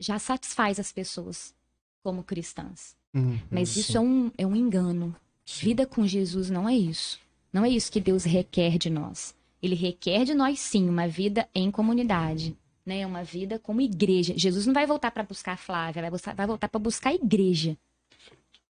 já 0.00 0.18
satisfaz 0.18 0.78
as 0.80 0.92
pessoas 0.92 1.54
como 2.02 2.22
cristãs. 2.22 2.96
Uhum. 3.14 3.38
Mas 3.50 3.76
isso 3.76 3.96
é 3.96 4.00
um, 4.00 4.30
é 4.36 4.46
um 4.46 4.56
engano. 4.56 5.14
Vida 5.46 5.86
com 5.86 6.06
Jesus 6.06 6.50
não 6.50 6.68
é 6.68 6.74
isso. 6.74 7.20
Não 7.52 7.64
é 7.64 7.68
isso 7.68 7.92
que 7.92 8.00
Deus 8.00 8.24
requer 8.24 8.76
de 8.78 8.90
nós. 8.90 9.34
Ele 9.62 9.74
requer 9.74 10.24
de 10.24 10.34
nós, 10.34 10.58
sim, 10.58 10.88
uma 10.88 11.06
vida 11.06 11.48
em 11.54 11.70
comunidade. 11.70 12.56
Né? 12.84 13.06
Uma 13.06 13.22
vida 13.22 13.58
como 13.58 13.80
igreja. 13.80 14.34
Jesus 14.36 14.66
não 14.66 14.74
vai 14.74 14.86
voltar 14.86 15.10
para 15.10 15.22
buscar 15.22 15.52
a 15.52 15.56
Flávia, 15.56 16.02
vai, 16.02 16.10
buscar- 16.10 16.34
vai 16.34 16.46
voltar 16.46 16.68
para 16.68 16.78
buscar 16.80 17.10
a 17.10 17.14
igreja. 17.14 17.78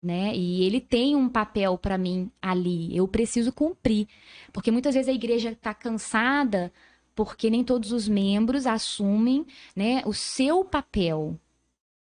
Né? 0.02 0.34
E 0.34 0.64
ele 0.64 0.80
tem 0.80 1.14
um 1.14 1.28
papel 1.28 1.78
para 1.78 1.96
mim 1.96 2.30
ali. 2.40 2.96
Eu 2.96 3.06
preciso 3.06 3.52
cumprir. 3.52 4.08
Porque 4.52 4.70
muitas 4.70 4.94
vezes 4.94 5.08
a 5.08 5.12
igreja 5.12 5.52
está 5.52 5.72
cansada 5.72 6.72
porque 7.14 7.50
nem 7.50 7.62
todos 7.62 7.92
os 7.92 8.08
membros 8.08 8.66
assumem 8.66 9.46
né, 9.76 10.02
o 10.06 10.12
seu 10.12 10.64
papel. 10.64 11.38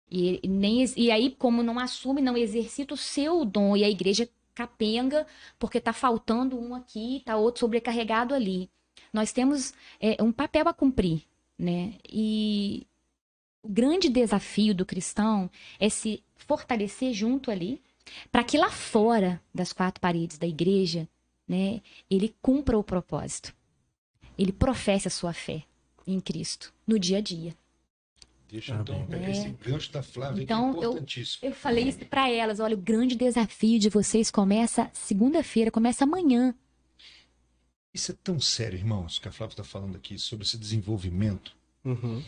E, 0.09 0.41
nem, 0.47 0.83
e 0.97 1.09
aí, 1.11 1.31
como 1.31 1.63
não 1.63 1.79
assume, 1.79 2.21
não 2.21 2.35
exercita 2.35 2.93
o 2.93 2.97
seu 2.97 3.45
dom, 3.45 3.77
e 3.77 3.83
a 3.83 3.89
igreja 3.89 4.27
capenga, 4.53 5.25
porque 5.57 5.79
tá 5.79 5.93
faltando 5.93 6.59
um 6.59 6.75
aqui, 6.75 7.21
tá 7.25 7.37
outro 7.37 7.61
sobrecarregado 7.61 8.33
ali. 8.33 8.69
Nós 9.13 9.31
temos 9.31 9.73
é, 9.99 10.21
um 10.21 10.31
papel 10.31 10.67
a 10.67 10.73
cumprir, 10.73 11.23
né? 11.57 11.93
E 12.09 12.85
o 13.63 13.69
grande 13.69 14.09
desafio 14.09 14.75
do 14.75 14.85
cristão 14.85 15.49
é 15.79 15.87
se 15.87 16.21
fortalecer 16.35 17.13
junto 17.13 17.49
ali, 17.49 17.81
para 18.31 18.43
que 18.43 18.57
lá 18.57 18.69
fora 18.69 19.41
das 19.53 19.71
quatro 19.73 19.99
paredes 20.01 20.37
da 20.37 20.47
igreja, 20.47 21.07
né, 21.47 21.81
ele 22.09 22.35
cumpra 22.41 22.77
o 22.77 22.83
propósito. 22.83 23.53
Ele 24.37 24.51
professe 24.51 25.07
a 25.07 25.11
sua 25.11 25.33
fé 25.33 25.63
em 26.07 26.19
Cristo 26.19 26.73
no 26.87 26.97
dia 26.97 27.17
a 27.17 27.21
dia. 27.21 27.55
Deixa 28.49 28.75
então 28.75 29.05
pegar 29.07 29.29
esse 29.29 29.47
gancho 29.49 29.91
da 29.93 30.03
Flávia, 30.03 30.43
Então, 30.43 30.73
que 30.73 30.79
é 30.79 30.85
eu- 30.85 30.89
importantíssimo. 30.91 31.39
Eu 31.49 31.53
falei 31.53 31.87
isso 31.87 31.99
pra 32.05 32.29
elas, 32.29 32.59
olha, 32.59 32.75
o 32.75 32.79
grande 32.81 33.15
desafio 33.15 33.79
de 33.79 33.87
vocês 33.89 34.29
começa 34.29 34.89
segunda-feira, 34.93 35.71
começa 35.71 36.03
amanhã. 36.03 36.53
Isso 37.93 38.11
é 38.11 38.15
tão 38.23 38.39
sério, 38.39 38.77
irmãos, 38.77 39.19
que 39.19 39.27
a 39.27 39.31
Flávia 39.31 39.53
está 39.53 39.63
falando 39.63 39.95
aqui 39.95 40.17
sobre 40.17 40.45
esse 40.45 40.57
desenvolvimento, 40.57 41.55
Uhum. 41.83 42.23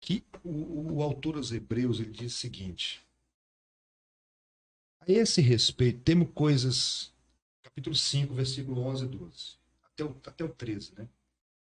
que 0.00 0.22
o, 0.44 0.94
o 0.96 1.02
autor 1.02 1.36
aos 1.36 1.52
Hebreus 1.52 2.00
ele 2.00 2.10
diz 2.10 2.34
o 2.34 2.36
seguinte: 2.36 3.00
a 5.06 5.12
esse 5.12 5.40
respeito, 5.40 6.00
temos 6.00 6.28
coisas, 6.34 7.12
capítulo 7.62 7.94
5, 7.94 8.34
versículo 8.34 8.82
11 8.82 9.04
e 9.04 9.08
12, 9.08 9.34
até 9.84 10.04
o, 10.04 10.16
até 10.26 10.44
o 10.44 10.48
13, 10.48 10.92
né? 10.96 11.08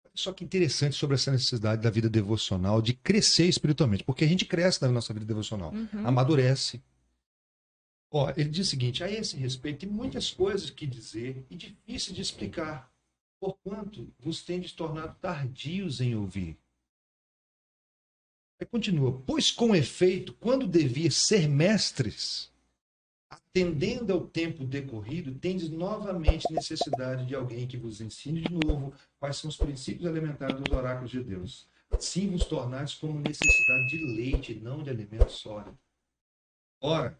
Olha 0.03 0.11
Só 0.15 0.33
que 0.33 0.43
interessante 0.43 0.95
sobre 0.95 1.15
essa 1.15 1.31
necessidade 1.31 1.81
da 1.81 1.89
vida 1.89 2.09
devocional, 2.09 2.81
de 2.81 2.93
crescer 2.93 3.47
espiritualmente, 3.47 4.03
porque 4.03 4.23
a 4.23 4.27
gente 4.27 4.45
cresce 4.45 4.81
na 4.81 4.89
nossa 4.89 5.13
vida 5.13 5.25
devocional, 5.25 5.71
Uhum. 5.71 6.07
amadurece. 6.07 6.81
Ó, 8.09 8.29
ele 8.37 8.49
diz 8.49 8.67
o 8.67 8.69
seguinte: 8.69 9.03
a 9.03 9.11
esse 9.11 9.35
respeito, 9.35 9.79
tem 9.79 9.89
muitas 9.89 10.31
coisas 10.31 10.69
que 10.69 10.87
dizer 10.87 11.45
e 11.49 11.55
difíceis 11.55 12.15
de 12.15 12.21
explicar, 12.21 12.89
porquanto 13.39 14.11
vos 14.19 14.41
tendes 14.43 14.71
tornado 14.71 15.15
tardios 15.19 15.99
em 15.99 16.15
ouvir. 16.15 16.57
Aí 18.59 18.65
continua: 18.65 19.11
pois 19.25 19.51
com 19.51 19.75
efeito, 19.75 20.33
quando 20.33 20.65
devia 20.65 21.11
ser 21.11 21.47
mestres, 21.47 22.49
atendendo 23.57 24.13
ao 24.13 24.21
tempo 24.21 24.63
decorrido, 24.63 25.33
tendes 25.33 25.69
novamente 25.69 26.45
necessidade 26.51 27.25
de 27.25 27.33
alguém 27.33 27.65
que 27.65 27.75
vos 27.75 27.99
ensine 27.99 28.41
de 28.41 28.53
novo 28.53 28.93
quais 29.19 29.37
são 29.37 29.49
os 29.49 29.57
princípios 29.57 30.05
elementares 30.05 30.55
dos 30.55 30.71
oráculos 30.71 31.09
de 31.09 31.23
Deus. 31.23 31.67
Assim 31.89 32.29
vos 32.29 32.45
tornais 32.45 32.93
como 32.93 33.19
necessidade 33.19 33.89
de 33.89 34.15
leite, 34.15 34.53
não 34.53 34.83
de 34.83 34.91
alimento 34.91 35.31
sólido. 35.31 35.75
Ora, 36.79 37.17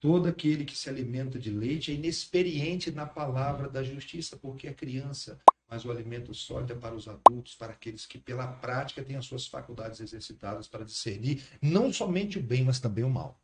todo 0.00 0.26
aquele 0.26 0.64
que 0.64 0.76
se 0.76 0.88
alimenta 0.88 1.38
de 1.38 1.50
leite 1.50 1.92
é 1.92 1.94
inexperiente 1.94 2.90
na 2.90 3.06
palavra 3.06 3.68
da 3.68 3.84
justiça, 3.84 4.36
porque 4.36 4.66
é 4.66 4.74
criança, 4.74 5.38
mas 5.68 5.84
o 5.84 5.90
alimento 5.90 6.34
sólido 6.34 6.72
é 6.72 6.76
para 6.76 6.96
os 6.96 7.06
adultos, 7.06 7.54
para 7.54 7.72
aqueles 7.72 8.06
que 8.06 8.18
pela 8.18 8.48
prática 8.48 9.04
têm 9.04 9.16
as 9.16 9.26
suas 9.26 9.46
faculdades 9.46 10.00
exercitadas 10.00 10.66
para 10.66 10.84
discernir 10.84 11.44
não 11.62 11.92
somente 11.92 12.38
o 12.38 12.42
bem, 12.42 12.64
mas 12.64 12.80
também 12.80 13.04
o 13.04 13.10
mal. 13.10 13.40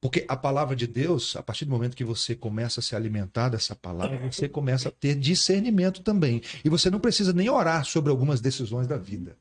Porque 0.00 0.24
a 0.28 0.36
palavra 0.36 0.76
de 0.76 0.86
Deus, 0.86 1.34
a 1.34 1.42
partir 1.42 1.64
do 1.64 1.72
momento 1.72 1.96
que 1.96 2.04
você 2.04 2.36
começa 2.36 2.78
a 2.78 2.82
se 2.82 2.94
alimentar 2.94 3.48
dessa 3.48 3.74
palavra, 3.74 4.30
você 4.30 4.48
começa 4.48 4.88
a 4.88 4.92
ter 4.92 5.16
discernimento 5.16 6.02
também. 6.02 6.40
E 6.64 6.68
você 6.68 6.88
não 6.88 7.00
precisa 7.00 7.32
nem 7.32 7.48
orar 7.48 7.84
sobre 7.84 8.10
algumas 8.10 8.40
decisões 8.40 8.86
da 8.86 8.96
vida. 8.96 9.36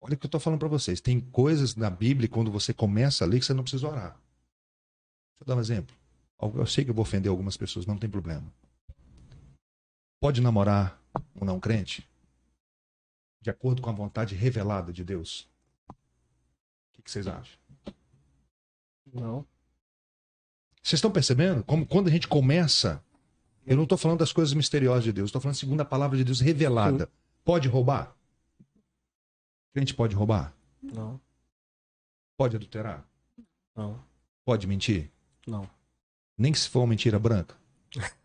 Olha 0.00 0.14
o 0.14 0.16
que 0.16 0.26
eu 0.26 0.28
estou 0.28 0.40
falando 0.40 0.60
para 0.60 0.68
vocês. 0.68 1.00
Tem 1.00 1.18
coisas 1.18 1.74
na 1.74 1.90
Bíblia, 1.90 2.28
quando 2.28 2.52
você 2.52 2.72
começa 2.72 3.24
a 3.24 3.26
ler, 3.26 3.40
que 3.40 3.46
você 3.46 3.54
não 3.54 3.64
precisa 3.64 3.88
orar. 3.88 4.10
Deixa 4.10 5.42
eu 5.42 5.46
dar 5.46 5.56
um 5.56 5.60
exemplo. 5.60 5.96
Eu 6.40 6.66
sei 6.66 6.84
que 6.84 6.90
eu 6.90 6.94
vou 6.94 7.02
ofender 7.02 7.30
algumas 7.30 7.56
pessoas, 7.56 7.86
mas 7.86 7.94
não 7.94 8.00
tem 8.00 8.10
problema. 8.10 8.44
Pode 10.20 10.40
namorar 10.40 11.00
um 11.34 11.44
não 11.44 11.58
crente? 11.58 12.08
De 13.40 13.50
acordo 13.50 13.82
com 13.82 13.90
a 13.90 13.92
vontade 13.92 14.34
revelada 14.34 14.92
de 14.92 15.02
Deus? 15.02 15.48
O 15.88 15.94
que, 16.92 17.02
que 17.02 17.10
vocês 17.10 17.26
acham? 17.26 17.58
Não. 19.14 19.46
Vocês 20.82 20.98
estão 20.98 21.10
percebendo? 21.10 21.64
Como 21.64 21.86
quando 21.86 22.08
a 22.08 22.10
gente 22.10 22.28
começa, 22.28 23.02
eu 23.66 23.76
não 23.76 23.84
estou 23.84 23.96
falando 23.96 24.18
das 24.18 24.32
coisas 24.32 24.52
misteriosas 24.52 25.04
de 25.04 25.12
Deus, 25.12 25.28
estou 25.28 25.40
falando 25.40 25.56
segundo 25.56 25.80
a 25.80 25.84
palavra 25.84 26.18
de 26.18 26.24
Deus 26.24 26.40
revelada. 26.40 27.08
Pode 27.44 27.68
roubar? 27.68 28.14
Crente 29.72 29.94
pode 29.94 30.14
roubar? 30.14 30.54
Não. 30.82 31.20
Pode 32.36 32.56
adulterar? 32.56 33.06
Não. 33.74 33.98
Pode 34.44 34.66
mentir? 34.66 35.10
Não. 35.46 35.68
Nem 36.36 36.52
que 36.52 36.58
se 36.58 36.68
for 36.68 36.80
uma 36.80 36.88
mentira 36.88 37.18
branca. 37.18 37.56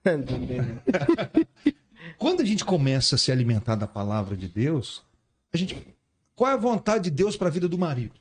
Quando 2.18 2.42
a 2.42 2.46
gente 2.46 2.66
começa 2.66 3.16
a 3.16 3.18
se 3.18 3.32
alimentar 3.32 3.76
da 3.76 3.88
palavra 3.88 4.36
de 4.36 4.48
Deus, 4.48 5.04
a 5.54 5.58
gente 5.58 5.96
qual 6.36 6.52
é 6.52 6.54
a 6.54 6.58
vontade 6.58 7.06
de 7.06 7.12
Deus 7.12 7.36
para 7.36 7.50
a 7.50 7.52
vida 7.52 7.68
do 7.68 7.78
marido? 7.78 8.16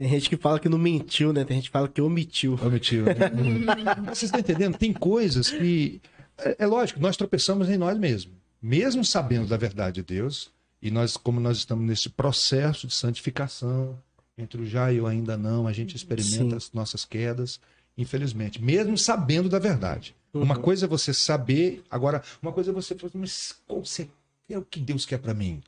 Tem 0.00 0.08
gente 0.08 0.30
que 0.30 0.36
fala 0.38 0.58
que 0.58 0.66
não 0.66 0.78
mentiu, 0.78 1.30
né? 1.30 1.44
Tem 1.44 1.58
gente 1.58 1.66
que 1.66 1.72
fala 1.72 1.86
que 1.86 2.00
omitiu. 2.00 2.58
Omitiu. 2.64 3.04
Né? 3.04 3.12
Vocês 4.08 4.22
estão 4.22 4.40
entendendo? 4.40 4.78
Tem 4.78 4.94
coisas 4.94 5.50
que 5.50 6.00
é, 6.38 6.56
é 6.60 6.66
lógico, 6.66 6.98
nós 6.98 7.18
tropeçamos 7.18 7.68
em 7.68 7.76
nós 7.76 7.98
mesmos, 7.98 8.34
mesmo 8.62 9.04
sabendo 9.04 9.46
da 9.46 9.58
verdade 9.58 9.96
de 9.96 10.02
Deus, 10.02 10.50
e 10.80 10.90
nós 10.90 11.18
como 11.18 11.38
nós 11.38 11.58
estamos 11.58 11.84
nesse 11.86 12.08
processo 12.08 12.86
de 12.86 12.94
santificação, 12.94 13.98
entre 14.38 14.62
o 14.62 14.66
já 14.66 14.90
e 14.90 14.98
o 15.02 15.06
ainda 15.06 15.36
não, 15.36 15.66
a 15.66 15.72
gente 15.74 15.94
experimenta 15.94 16.50
Sim. 16.52 16.56
as 16.56 16.72
nossas 16.72 17.04
quedas, 17.04 17.60
infelizmente, 17.98 18.62
mesmo 18.62 18.96
sabendo 18.96 19.50
da 19.50 19.58
verdade. 19.58 20.16
Uma 20.32 20.56
Uhum. 20.56 20.62
coisa 20.62 20.86
é 20.86 20.88
você 20.88 21.12
saber, 21.12 21.82
agora, 21.90 22.22
uma 22.40 22.52
coisa 22.52 22.70
é 22.70 22.72
você 22.72 22.94
falar, 22.94 23.12
mas 23.16 23.54
como 23.68 23.84
você 23.84 24.08
é 24.48 24.56
o 24.56 24.62
que 24.62 24.80
Deus 24.80 25.04
quer 25.04 25.18
para 25.18 25.34
mim? 25.34 25.60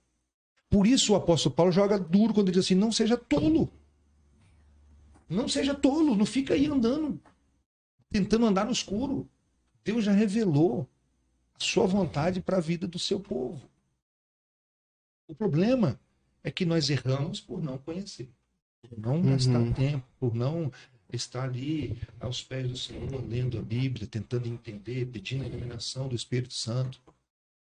Por 0.71 0.87
isso 0.87 1.13
o 1.13 1.17
apóstolo 1.17 1.55
Paulo 1.55 1.71
joga 1.71 1.99
duro 1.99 2.33
quando 2.33 2.49
ele 2.49 2.55
diz 2.57 2.65
assim: 2.65 2.75
não 2.75 2.91
seja 2.91 3.15
tolo. 3.19 3.69
Não 5.33 5.49
seja 5.49 5.75
tolo, 5.75 6.15
não 6.15 6.27
fica 6.27 6.55
aí 6.55 6.67
andando, 6.67 7.21
tentando 8.11 8.47
andar 8.47 8.67
no 8.67 8.73
escuro. 8.73 9.29
Deus 9.85 10.05
já 10.05 10.13
revelou 10.13 10.89
a 11.55 11.65
sua 11.65 11.87
vontade 11.87 12.41
para 12.41 12.59
a 12.59 12.61
vida 12.61 12.87
do 12.87 12.99
seu 12.99 13.19
povo. 13.19 13.69
O 15.29 15.35
problema 15.35 15.99
é 16.45 16.51
que 16.51 16.65
nós 16.65 16.91
erramos 16.91 17.41
por 17.41 17.63
não 17.63 17.79
conhecer, 17.79 18.29
por 18.83 18.99
não 18.99 19.17
Uhum. 19.17 19.31
gastar 19.31 19.75
tempo, 19.75 20.07
por 20.19 20.35
não 20.35 20.71
estar 21.13 21.45
ali 21.45 21.99
aos 22.21 22.43
pés 22.43 22.69
do 22.69 22.77
Senhor, 22.77 23.25
lendo 23.27 23.59
a 23.59 23.63
Bíblia, 23.63 24.07
tentando 24.07 24.49
entender, 24.49 25.07
pedindo 25.07 25.45
a 25.45 25.47
iluminação 25.47 26.09
do 26.09 26.15
Espírito 26.15 26.55
Santo. 26.55 27.01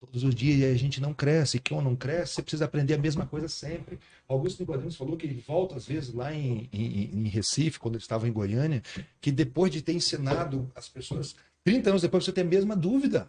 Todos 0.00 0.22
os 0.22 0.34
dias 0.34 0.60
e 0.60 0.64
a 0.64 0.76
gente 0.76 1.00
não 1.00 1.12
cresce. 1.12 1.58
Quando 1.58 1.84
não 1.84 1.96
cresce, 1.96 2.34
você 2.34 2.42
precisa 2.42 2.64
aprender 2.66 2.94
a 2.94 2.98
mesma 2.98 3.26
coisa 3.26 3.48
sempre. 3.48 3.98
Augusto 4.28 4.60
Nicodemus 4.60 4.94
falou 4.94 5.16
que 5.16 5.26
ele 5.26 5.42
volta 5.46 5.76
às 5.76 5.86
vezes 5.86 6.14
lá 6.14 6.32
em, 6.32 6.68
em, 6.72 7.10
em 7.14 7.28
Recife, 7.28 7.80
quando 7.80 7.96
ele 7.96 8.02
estava 8.02 8.28
em 8.28 8.32
Goiânia, 8.32 8.80
que 9.20 9.32
depois 9.32 9.72
de 9.72 9.82
ter 9.82 9.92
ensinado 9.92 10.70
as 10.74 10.88
pessoas, 10.88 11.34
30 11.64 11.90
anos 11.90 12.02
depois 12.02 12.24
você 12.24 12.32
tem 12.32 12.44
a 12.44 12.46
mesma 12.46 12.76
dúvida 12.76 13.28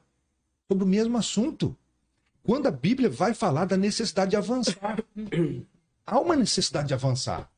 sobre 0.67 0.83
o 0.83 0.87
mesmo 0.87 1.17
assunto. 1.17 1.75
Quando 2.43 2.67
a 2.67 2.71
Bíblia 2.71 3.09
vai 3.09 3.33
falar 3.33 3.65
da 3.65 3.75
necessidade 3.75 4.31
de 4.31 4.37
avançar, 4.37 5.03
há 6.05 6.19
uma 6.19 6.35
necessidade 6.35 6.89
de 6.89 6.93
avançar. 6.93 7.51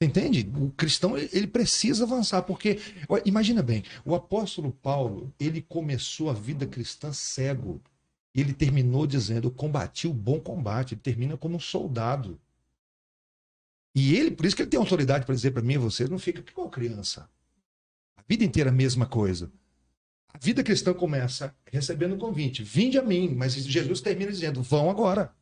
Entende? 0.00 0.48
O 0.56 0.70
cristão 0.70 1.18
ele 1.18 1.48
precisa 1.48 2.04
avançar, 2.04 2.42
porque 2.42 2.78
imagina 3.24 3.62
bem, 3.62 3.82
o 4.04 4.14
apóstolo 4.14 4.70
Paulo 4.70 5.34
ele 5.40 5.60
começou 5.60 6.30
a 6.30 6.32
vida 6.32 6.66
cristã 6.66 7.12
cego. 7.12 7.82
Ele 8.32 8.52
terminou 8.52 9.08
dizendo: 9.08 9.48
"Eu 9.48 9.52
combati 9.52 10.06
o 10.06 10.14
bom 10.14 10.38
combate". 10.38 10.94
Ele 10.94 11.00
termina 11.00 11.36
como 11.36 11.56
um 11.56 11.60
soldado. 11.60 12.40
E 13.92 14.14
ele, 14.14 14.30
por 14.30 14.46
isso 14.46 14.54
que 14.54 14.62
ele 14.62 14.70
tem 14.70 14.78
autoridade 14.78 15.26
para 15.26 15.34
dizer 15.34 15.50
para 15.50 15.62
mim 15.62 15.74
e 15.74 15.78
você, 15.78 16.06
não 16.06 16.18
fica 16.18 16.44
igual 16.48 16.70
criança. 16.70 17.28
A 18.16 18.22
vida 18.28 18.44
inteira 18.44 18.70
a 18.70 18.72
mesma 18.72 19.06
coisa. 19.06 19.50
A 20.32 20.38
vida 20.38 20.62
cristã 20.62 20.94
começa 20.94 21.52
recebendo 21.66 22.14
um 22.14 22.18
convite: 22.18 22.62
"Vinde 22.62 22.98
a 22.98 23.02
mim", 23.02 23.34
mas 23.34 23.54
Jesus 23.54 24.00
termina 24.00 24.30
dizendo: 24.30 24.62
"Vão 24.62 24.88
agora". 24.90 25.34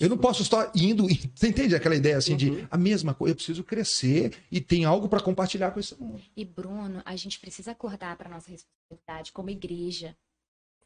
Eu 0.00 0.08
não 0.08 0.16
posso 0.18 0.40
estar 0.42 0.72
indo. 0.74 1.08
e- 1.10 1.14
Você 1.34 1.48
entende 1.48 1.76
aquela 1.76 1.94
ideia 1.94 2.16
assim 2.16 2.36
de 2.36 2.66
a 2.70 2.76
mesma 2.78 3.12
coisa? 3.14 3.32
Eu 3.32 3.36
preciso 3.36 3.62
crescer 3.62 4.36
e 4.50 4.60
tem 4.60 4.84
algo 4.84 5.08
para 5.08 5.20
compartilhar 5.22 5.70
com 5.70 5.78
esse 5.78 5.94
mundo. 6.00 6.20
E 6.36 6.44
Bruno, 6.44 7.02
a 7.04 7.14
gente 7.16 7.38
precisa 7.38 7.72
acordar 7.72 8.16
para 8.16 8.30
nossa 8.30 8.50
responsabilidade 8.50 9.30
como 9.32 9.50
igreja, 9.50 10.16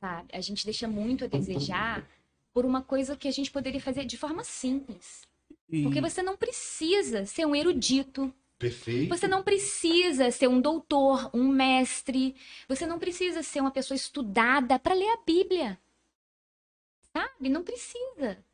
sabe? 0.01 0.29
A 0.33 0.41
gente 0.41 0.65
deixa 0.65 0.89
muito 0.89 1.25
a 1.25 1.29
desejar 1.29 2.07
por 2.53 2.65
uma 2.65 2.83
coisa 2.83 3.17
que 3.17 3.29
a 3.29 3.33
gente 3.33 3.51
poderia 3.51 3.81
fazer 3.81 4.05
de 4.05 4.17
forma 4.17 4.43
simples. 4.45 5.23
E- 5.71 5.83
Porque 5.85 6.01
você 6.01 6.23
não 6.23 6.37
precisa 6.37 7.25
ser 7.25 7.47
um 7.47 7.55
erudito, 7.55 8.33
Perfeito. 8.59 9.09
você 9.09 9.27
não 9.29 9.43
precisa 9.43 10.31
ser 10.31 10.49
um 10.49 10.61
doutor, 10.61 11.31
um 11.35 11.47
mestre, 11.49 12.35
você 12.69 12.87
não 12.87 12.99
precisa 12.99 13.43
ser 13.43 13.61
uma 13.61 13.71
pessoa 13.71 13.97
estudada 13.97 14.79
para 14.79 14.95
ler 14.95 15.09
a 15.11 15.19
Bíblia. 15.25 15.79
Sabe? 17.13 17.49
Não 17.49 17.63
precisa. 17.63 18.45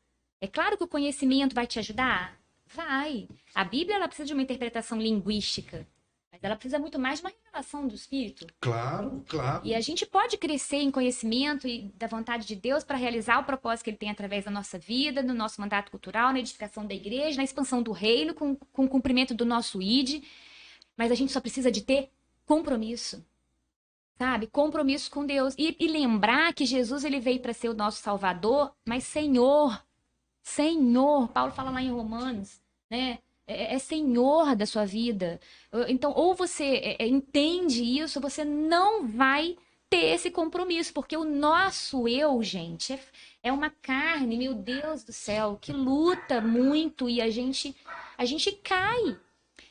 É 0.41 0.47
claro 0.47 0.75
que 0.75 0.83
o 0.83 0.87
conhecimento 0.87 1.53
vai 1.53 1.67
te 1.67 1.77
ajudar? 1.77 2.35
Vai. 2.65 3.27
A 3.53 3.63
Bíblia 3.63 3.95
ela 3.95 4.07
precisa 4.07 4.25
de 4.25 4.33
uma 4.33 4.41
interpretação 4.41 4.99
linguística, 4.99 5.87
mas 6.31 6.43
ela 6.43 6.55
precisa 6.55 6.79
muito 6.79 6.97
mais 6.97 7.19
de 7.19 7.25
uma 7.25 7.31
revelação 7.31 7.87
do 7.87 7.93
Espírito. 7.93 8.47
Claro, 8.59 9.23
claro. 9.27 9.61
E 9.63 9.75
a 9.75 9.81
gente 9.81 10.03
pode 10.03 10.37
crescer 10.37 10.77
em 10.77 10.89
conhecimento 10.89 11.67
e 11.67 11.91
da 11.95 12.07
vontade 12.07 12.47
de 12.47 12.55
Deus 12.55 12.83
para 12.83 12.97
realizar 12.97 13.39
o 13.39 13.43
propósito 13.43 13.83
que 13.83 13.89
Ele 13.91 13.97
tem 13.97 14.09
através 14.09 14.45
da 14.45 14.51
nossa 14.51 14.79
vida, 14.79 15.21
do 15.21 15.33
nosso 15.33 15.61
mandato 15.61 15.91
cultural, 15.91 16.33
na 16.33 16.39
edificação 16.39 16.87
da 16.87 16.95
igreja, 16.95 17.37
na 17.37 17.43
expansão 17.43 17.83
do 17.83 17.91
reino, 17.91 18.33
com, 18.33 18.55
com 18.55 18.85
o 18.85 18.89
cumprimento 18.89 19.35
do 19.35 19.45
nosso 19.45 19.79
ID. 19.79 20.23
Mas 20.97 21.11
a 21.11 21.15
gente 21.15 21.31
só 21.31 21.39
precisa 21.39 21.69
de 21.69 21.81
ter 21.81 22.09
compromisso. 22.47 23.23
Sabe? 24.17 24.47
Compromisso 24.47 25.11
com 25.11 25.23
Deus. 25.23 25.53
E, 25.57 25.75
e 25.79 25.87
lembrar 25.87 26.53
que 26.53 26.65
Jesus 26.65 27.03
ele 27.03 27.19
veio 27.19 27.41
para 27.41 27.53
ser 27.53 27.69
o 27.69 27.75
nosso 27.75 28.01
Salvador, 28.01 28.73
mas 28.87 29.03
Senhor. 29.03 29.83
Senhor. 30.41 31.29
Paulo 31.29 31.51
fala 31.51 31.71
lá 31.71 31.81
em 31.81 31.91
Romanos, 31.91 32.61
né? 32.89 33.19
É, 33.47 33.75
é 33.75 33.79
Senhor 33.79 34.55
da 34.55 34.65
sua 34.65 34.85
vida. 34.85 35.39
Então, 35.87 36.13
ou 36.15 36.33
você 36.33 36.63
é, 36.63 37.03
é, 37.03 37.07
entende 37.07 37.83
isso, 37.83 38.21
você 38.21 38.45
não 38.45 39.07
vai 39.07 39.57
ter 39.89 40.13
esse 40.13 40.31
compromisso, 40.31 40.93
porque 40.93 41.17
o 41.17 41.25
nosso 41.25 42.07
eu, 42.07 42.41
gente, 42.41 42.93
é, 42.93 42.99
é 43.43 43.51
uma 43.51 43.69
carne, 43.69 44.37
meu 44.37 44.53
Deus 44.53 45.03
do 45.03 45.11
céu, 45.11 45.57
que 45.59 45.73
luta 45.73 46.39
muito 46.39 47.09
e 47.09 47.21
a 47.21 47.29
gente 47.29 47.75
a 48.17 48.23
gente 48.23 48.51
cai. 48.53 49.19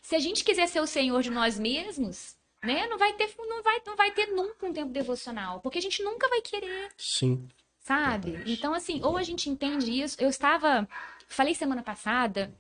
Se 0.03 0.15
a 0.15 0.19
gente 0.19 0.45
quiser 0.45 0.67
ser 0.67 0.81
o 0.81 0.87
Senhor 0.87 1.23
de 1.23 1.31
nós 1.31 1.59
mesmos, 1.59 2.37
né, 2.63 2.87
não 2.89 2.99
vai 2.99 3.15
ter 3.15 3.35
não 3.39 3.63
vai 3.63 3.81
não 3.87 3.97
vai 3.97 4.11
ter 4.11 4.27
nunca 4.27 4.67
um 4.67 4.73
tempo 4.73 4.93
devocional, 4.93 5.61
porque 5.61 5.79
a 5.79 5.83
gente 5.83 6.03
nunca 6.03 6.29
vai 6.29 6.43
querer. 6.43 6.91
Sim. 6.99 7.49
Sabe? 7.81 8.33
Verdade. 8.33 8.53
Então 8.53 8.73
assim, 8.75 9.03
ou 9.03 9.17
a 9.17 9.23
gente 9.23 9.51
entende 9.51 9.91
isso. 9.91 10.17
Eu 10.21 10.29
estava 10.29 10.89
falei 11.27 11.55
semana 11.55 11.83
passada 11.83 12.53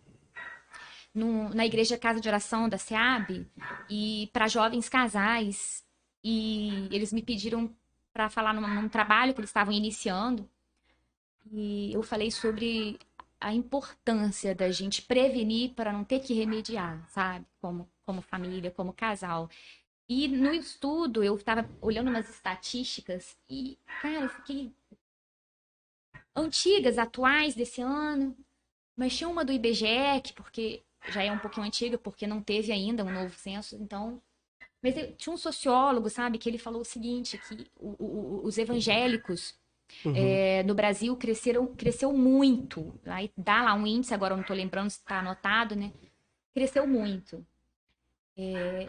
no, 1.14 1.48
na 1.50 1.66
igreja 1.66 1.98
Casa 1.98 2.20
de 2.20 2.28
Oração 2.28 2.68
da 2.68 2.78
SEAB 2.78 3.46
e 3.88 4.28
para 4.32 4.48
jovens 4.48 4.88
casais 4.88 5.84
e 6.22 6.88
eles 6.90 7.12
me 7.12 7.22
pediram 7.22 7.70
para 8.12 8.28
falar 8.28 8.52
num, 8.52 8.66
num, 8.66 8.88
trabalho 8.88 9.32
que 9.32 9.40
eles 9.40 9.50
estavam 9.50 9.72
iniciando. 9.72 10.48
E 11.50 11.92
eu 11.92 12.02
falei 12.02 12.30
sobre 12.30 12.98
a 13.40 13.54
importância 13.54 14.54
da 14.54 14.70
gente 14.70 15.02
prevenir 15.02 15.70
para 15.70 15.92
não 15.92 16.04
ter 16.04 16.20
que 16.20 16.34
remediar, 16.34 17.08
sabe? 17.08 17.46
Como, 17.60 17.88
como 18.04 18.20
família, 18.20 18.70
como 18.70 18.92
casal. 18.92 19.48
E 20.08 20.28
no 20.28 20.52
estudo, 20.52 21.22
eu 21.22 21.36
estava 21.36 21.68
olhando 21.80 22.10
umas 22.10 22.28
estatísticas 22.28 23.38
e, 23.48 23.78
cara, 24.02 24.24
eu 24.24 24.28
fiquei. 24.28 24.72
Antigas, 26.34 26.98
atuais 26.98 27.54
desse 27.54 27.80
ano, 27.80 28.36
mas 28.96 29.16
tinha 29.16 29.28
uma 29.28 29.44
do 29.44 29.52
IBGE, 29.52 30.20
que 30.22 30.32
porque 30.32 30.82
já 31.08 31.22
é 31.22 31.32
um 31.32 31.38
pouquinho 31.38 31.66
antiga, 31.66 31.98
porque 31.98 32.26
não 32.26 32.42
teve 32.42 32.72
ainda 32.72 33.04
um 33.04 33.12
novo 33.12 33.34
censo, 33.34 33.76
então 33.76 34.20
mas 34.82 34.94
tinha 35.18 35.34
um 35.34 35.36
sociólogo, 35.36 36.08
sabe, 36.08 36.38
que 36.38 36.48
ele 36.48 36.56
falou 36.56 36.80
o 36.80 36.86
seguinte, 36.86 37.38
que 37.38 37.66
o, 37.76 37.96
o, 37.98 38.46
os 38.46 38.56
evangélicos 38.56 39.54
uhum. 40.04 40.14
é, 40.16 40.62
no 40.62 40.74
Brasil 40.74 41.14
cresceram, 41.16 41.66
cresceu 41.66 42.12
muito. 42.12 42.98
Aí 43.04 43.30
dá 43.36 43.62
lá 43.62 43.74
um 43.74 43.86
índice, 43.86 44.14
agora 44.14 44.32
eu 44.32 44.36
não 44.36 44.42
estou 44.42 44.56
lembrando 44.56 44.88
se 44.88 44.98
está 44.98 45.18
anotado, 45.18 45.76
né? 45.76 45.92
Cresceu 46.54 46.86
muito. 46.86 47.46
É, 48.36 48.88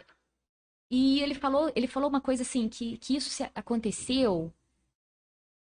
e 0.90 1.22
ele 1.22 1.36
falou, 1.36 1.70
ele 1.76 1.88
falou 1.88 2.10
uma 2.10 2.22
coisa 2.22 2.44
assim, 2.44 2.70
que, 2.70 2.98
que 2.98 3.16
isso 3.18 3.44
aconteceu 3.54 4.54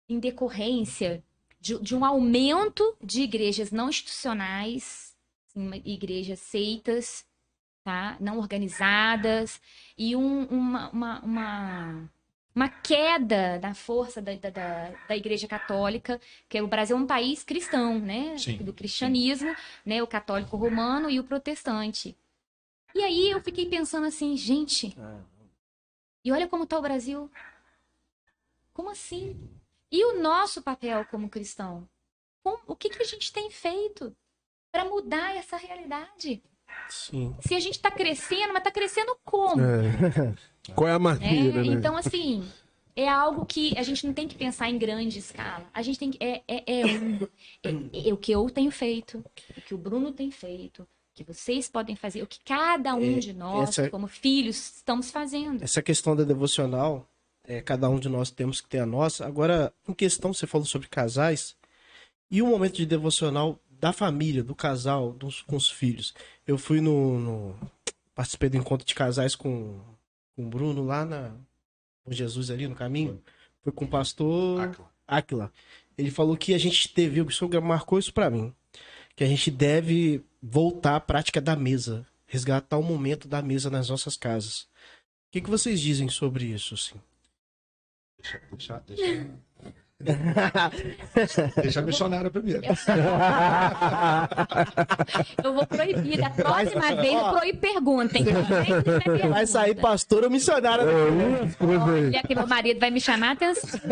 em 0.07 0.19
decorrência 0.19 1.25
de, 1.61 1.79
de 1.81 1.95
um 1.95 2.05
aumento 2.05 2.97
de 3.03 3.23
igrejas 3.23 3.71
não 3.71 3.89
institucionais, 3.89 5.17
igrejas 5.85 6.39
seitas, 6.41 7.27
tá? 7.85 8.17
não 8.21 8.39
organizadas, 8.39 9.61
e 9.97 10.15
um, 10.15 10.45
uma, 10.45 10.91
uma, 10.91 11.21
uma, 11.21 12.11
uma, 12.55 12.69
queda 12.69 13.59
da 13.59 13.75
força 13.75 14.23
da, 14.23 14.35
da, 14.35 14.51
da, 15.09 15.17
Igreja 15.17 15.49
Católica, 15.49 16.21
que 16.49 16.61
o 16.61 16.69
Brasil 16.69 16.97
é 16.97 17.01
um 17.01 17.07
país 17.07 17.43
cristão, 17.43 17.99
né? 17.99 18.37
Sim, 18.39 18.59
do 18.59 18.73
cristianismo, 18.73 19.51
sim. 19.51 19.63
né? 19.85 20.03
o 20.03 20.07
católico 20.07 20.57
romano 20.57 21.11
e 21.11 21.19
o 21.19 21.25
protestante. 21.25 22.17
E 22.95 23.03
aí 23.03 23.31
eu 23.31 23.41
fiquei 23.41 23.67
pensando 23.67 24.07
assim, 24.07 24.37
gente, 24.37 24.97
e 26.25 26.33
olha 26.33 26.49
como 26.49 26.65
está 26.65 26.79
o 26.79 26.83
Brasil. 26.83 27.31
Como 28.73 28.91
assim? 28.91 29.37
E 29.91 30.05
o 30.05 30.21
nosso 30.21 30.63
papel 30.63 31.05
como 31.07 31.29
cristão? 31.29 31.89
o 32.67 32.75
que, 32.75 32.89
que 32.89 33.03
a 33.03 33.07
gente 33.07 33.31
tem 33.31 33.51
feito 33.51 34.17
para 34.73 34.85
mudar 34.85 35.37
essa 35.37 35.57
realidade? 35.57 36.43
Sim. 36.89 37.37
Se 37.41 37.55
a 37.55 37.61
gente 37.61 37.75
está 37.75 37.91
crescendo, 37.91 38.53
mas 38.53 38.59
está 38.59 38.71
crescendo 38.71 39.17
como? 39.25 39.61
É. 39.61 40.35
Qual 40.75 40.89
é 40.89 40.93
a 40.93 40.99
maneira, 40.99 41.61
é, 41.61 41.65
né? 41.65 41.67
Então, 41.67 41.97
assim, 41.97 42.47
é 42.95 43.09
algo 43.09 43.47
que 43.47 43.77
a 43.79 43.83
gente 43.83 44.07
não 44.07 44.13
tem 44.13 44.29
que 44.29 44.35
pensar 44.35 44.69
em 44.69 44.79
grande 44.79 45.19
escala. 45.19 45.67
A 45.73 45.83
gente 45.83 45.99
tem 45.99 46.11
que. 46.11 46.19
É, 46.23 46.43
é, 46.47 46.65
é, 46.67 46.83
é, 47.63 48.09
é 48.09 48.13
o 48.13 48.17
que 48.17 48.33
eu 48.33 48.51
tenho 48.51 48.71
feito, 48.71 49.25
o 49.57 49.61
que 49.63 49.75
o 49.75 49.79
Bruno 49.79 50.13
tem 50.13 50.31
feito, 50.31 50.83
o 50.83 50.87
que 51.15 51.25
vocês 51.25 51.69
podem 51.69 51.97
fazer, 51.97 52.23
o 52.23 52.27
que 52.27 52.41
cada 52.45 52.95
um 52.95 53.17
é, 53.17 53.19
de 53.19 53.33
nós, 53.33 53.71
essa, 53.71 53.89
como 53.89 54.07
filhos, 54.07 54.77
estamos 54.77 55.11
fazendo. 55.11 55.63
Essa 55.63 55.81
questão 55.81 56.15
da 56.15 56.25
devocional, 56.25 57.09
é, 57.49 57.63
cada 57.63 57.89
um 57.89 57.99
de 57.99 58.09
nós 58.09 58.31
temos 58.31 58.61
que 58.61 58.69
ter 58.69 58.79
a 58.79 58.87
nossa. 58.87 59.27
Agora, 59.27 59.73
em 59.89 59.95
questão, 59.95 60.33
você 60.33 60.47
falou 60.47 60.67
sobre 60.67 60.87
casais, 60.87 61.57
e 62.31 62.43
o 62.43 62.47
momento 62.47 62.77
de 62.77 62.87
devocional 62.87 63.59
da 63.81 63.93
família, 63.93 64.45
do 64.45 64.55
casal, 64.55 65.13
dos, 65.13 65.43
com 65.43 65.57
os 65.57 65.71
filhos. 65.71 66.15
Eu 66.47 66.59
fui 66.59 66.81
no, 66.81 67.19
no, 67.19 67.59
Participei 68.15 68.49
do 68.49 68.57
encontro 68.57 68.85
de 68.85 68.97
casais 68.97 69.37
com, 69.37 69.81
com 70.35 70.45
o 70.45 70.49
Bruno 70.49 70.85
lá 70.85 71.05
na. 71.05 71.33
Com 72.05 72.13
Jesus 72.13 72.51
ali 72.51 72.67
no 72.67 72.75
caminho. 72.75 73.23
Foi 73.63 73.73
com 73.73 73.85
o 73.85 73.89
pastor 73.89 74.77
Aquila. 75.07 75.53
Ele 75.97 76.11
falou 76.11 76.37
que 76.37 76.53
a 76.53 76.59
gente 76.59 76.93
teve. 76.93 77.21
O 77.21 77.31
senhor 77.31 77.63
marcou 77.63 77.97
isso 77.97 78.13
para 78.13 78.29
mim. 78.29 78.53
Que 79.15 79.23
a 79.23 79.27
gente 79.29 79.53
deve 79.53 80.25
voltar 80.43 80.97
à 80.97 81.01
prática 81.01 81.41
da 81.41 81.55
mesa. 81.55 82.05
Resgatar 82.27 82.77
o 82.77 82.83
momento 82.83 83.29
da 83.29 83.41
mesa 83.41 83.71
nas 83.71 83.89
nossas 83.89 84.17
casas. 84.17 84.63
O 84.63 85.31
que, 85.31 85.41
que 85.41 85.51
vocês 85.51 85.81
dizem 85.81 86.09
sobre 86.09 86.47
isso, 86.47 86.75
assim? 86.75 87.01
Deixa, 88.21 88.41
deixa, 88.51 88.81
deixa. 88.87 89.48
Deixa 91.61 91.81
a 91.81 91.83
missionária 91.83 92.31
primeiro. 92.31 92.63
Eu 95.43 95.55
vou 95.55 95.67
proibir. 95.67 96.19
Da 96.19 96.31
próxima 96.31 96.81
Mas, 96.81 97.01
vez, 97.01 97.17
ó, 97.17 97.33
proíbe 97.33 97.59
perguntem. 97.59 98.25
Vai 99.29 99.45
sair 99.49 99.75
pastor 99.75 100.23
ou 100.23 100.31
missionária. 100.31 100.85
Olha 101.61 102.23
que 102.23 102.33
meu 102.33 102.47
marido 102.47 102.79
vai 102.79 102.93
me 102.93 103.01
chamar 103.01 103.33
atenção. 103.33 103.79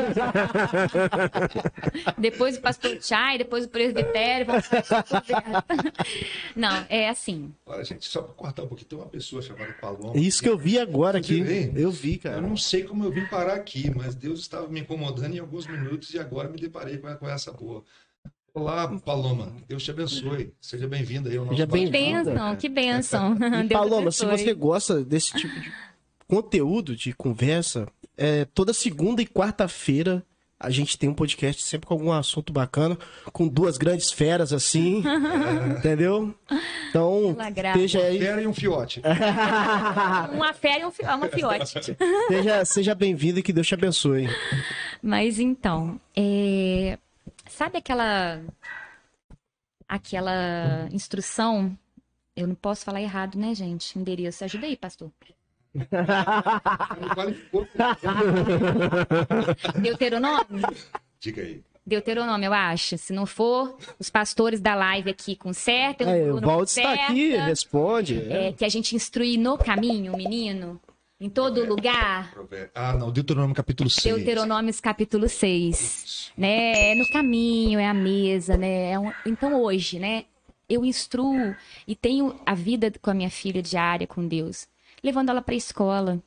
depois 2.16 2.57
o 2.57 2.61
pastor 2.61 3.03
Chai, 3.03 3.39
depois 3.39 3.65
o 3.65 3.69
presbitério. 3.69 4.47
Não, 6.55 6.87
é 6.89 7.09
assim. 7.09 7.53
Olha, 7.66 7.83
gente, 7.83 8.07
só 8.07 8.23
para 8.23 8.33
cortar 8.35 8.62
um 8.62 8.69
pouquinho, 8.69 8.89
tem 8.89 8.99
uma 8.99 9.09
pessoa 9.09 9.43
chamada 9.43 9.73
Paloma. 9.81 10.16
Isso 10.16 10.41
que 10.41 10.49
eu 10.49 10.57
vi 10.57 10.78
agora 10.78 11.19
aqui. 11.19 11.73
Eu 11.74 11.91
vi, 11.91 12.19
cara. 12.19 12.37
Eu 12.37 12.43
não 12.43 12.57
sei 12.57 12.85
como 12.85 13.03
eu 13.03 13.11
vim 13.11 13.27
parar 13.27 13.55
aqui, 13.55 13.91
mas 13.95 14.15
Deus 14.15 14.39
estava 14.39 14.69
me 14.69 14.78
incomodando 14.81 15.35
em 15.35 15.41
alguns 15.41 15.66
minutos 15.66 15.95
minutos 15.97 16.12
e 16.12 16.18
agora 16.18 16.48
me 16.48 16.59
deparei 16.59 16.98
com 16.98 17.28
essa 17.28 17.52
boa. 17.52 17.82
Olá, 18.55 18.89
Paloma. 19.01 19.55
Deus 19.68 19.82
te 19.82 19.90
abençoe. 19.90 20.55
Seja 20.60 20.86
bem-vinda 20.86 21.28
aí 21.28 21.36
ao 21.36 21.44
nosso 21.44 21.56
Seja 21.56 21.66
bem 21.66 21.90
bênção, 21.90 22.56
que 22.56 22.68
bênção. 22.68 23.36
E, 23.64 23.68
Paloma, 23.68 24.10
se 24.10 24.24
você 24.24 24.55
gosta 24.55 25.05
desse 25.05 25.32
tipo 25.36 25.60
de 25.60 25.73
conteúdo, 26.27 26.97
de 26.97 27.12
conversa, 27.12 27.86
é, 28.16 28.44
toda 28.47 28.73
segunda 28.73 29.20
e 29.20 29.27
quarta-feira 29.27 30.24
a 30.59 30.70
gente 30.70 30.99
tem 30.99 31.09
um 31.09 31.15
podcast 31.15 31.62
sempre 31.62 31.87
com 31.87 31.95
algum 31.95 32.11
assunto 32.12 32.53
bacana, 32.53 32.99
com 33.33 33.47
duas 33.47 33.77
grandes 33.77 34.11
feras 34.11 34.53
assim, 34.53 35.03
entendeu? 35.78 36.35
Então, 36.89 37.37
esteja 37.74 38.01
aí. 38.01 38.16
Uma 38.27 38.27
fera 38.27 38.41
e 38.41 38.47
um 38.47 38.55
fiote. 38.55 39.03
uma 40.33 40.55
fera 40.55 40.81
e 40.81 40.85
um 40.85 40.91
fiote, 40.91 41.15
uma 41.15 41.28
fiote. 41.28 41.97
Seja, 42.28 42.65
seja 42.65 42.95
bem-vindo 42.95 43.39
e 43.39 43.43
que 43.43 43.53
Deus 43.53 43.66
te 43.66 43.74
abençoe. 43.74 44.28
Mas 45.03 45.39
então, 45.39 46.01
é... 46.16 46.99
sabe 47.49 47.78
aquela 47.78 48.41
aquela 49.89 50.89
instrução? 50.91 51.77
Eu 52.35 52.47
não 52.47 52.55
posso 52.55 52.85
falar 52.85 53.01
errado, 53.01 53.39
né, 53.39 53.55
gente? 53.55 53.99
Endereço. 53.99 54.45
Ajuda 54.45 54.66
aí, 54.66 54.77
pastor. 54.77 55.11
Deuteronômio? 59.81 60.66
Diga 61.20 61.43
aí. 61.43 61.62
Deuteronômio, 61.86 62.48
eu 62.48 62.53
acho. 62.53 62.98
Se 62.98 63.12
não 63.12 63.24
for, 63.27 63.78
os 63.98 64.11
pastores 64.11 64.61
da 64.61 64.74
live 64.74 65.09
aqui 65.09 65.36
consertam. 65.36 66.11
É, 66.11 66.32
o 66.32 66.40
Valdo 66.40 66.65
está 66.65 66.93
aqui, 66.93 67.36
responde. 67.36 68.20
É. 68.28 68.48
é. 68.48 68.53
que 68.53 68.65
a 68.65 68.69
gente 68.69 68.97
instrui 68.97 69.36
no 69.36 69.57
caminho, 69.57 70.16
menino. 70.16 70.81
Em 71.19 71.31
todo 71.31 71.65
lugar. 71.65 72.35
Ah, 72.74 72.93
não, 72.93 73.11
Deuteronômio 73.11 73.55
capítulo 73.55 73.89
6. 73.89 74.16
Deuteronômio 74.16 74.74
capítulo 74.82 75.28
6. 75.28 76.32
Né? 76.36 76.93
É 76.93 76.94
no 76.94 77.09
caminho, 77.09 77.78
é 77.78 77.86
a 77.86 77.94
mesa, 77.94 78.57
né? 78.57 78.90
É 78.90 78.98
um... 78.98 79.11
Então 79.24 79.62
hoje, 79.62 79.98
né? 79.98 80.24
Eu 80.69 80.85
instruo 80.85 81.55
e 81.86 81.94
tenho 81.94 82.39
a 82.44 82.55
vida 82.55 82.93
com 83.01 83.11
a 83.11 83.15
minha 83.15 83.31
filha 83.31 83.62
diária 83.62 84.07
com 84.07 84.27
Deus 84.27 84.69
levando 85.07 85.28
ela 85.28 85.41
para 85.41 85.55
a 85.55 85.57
escola, 85.57 86.20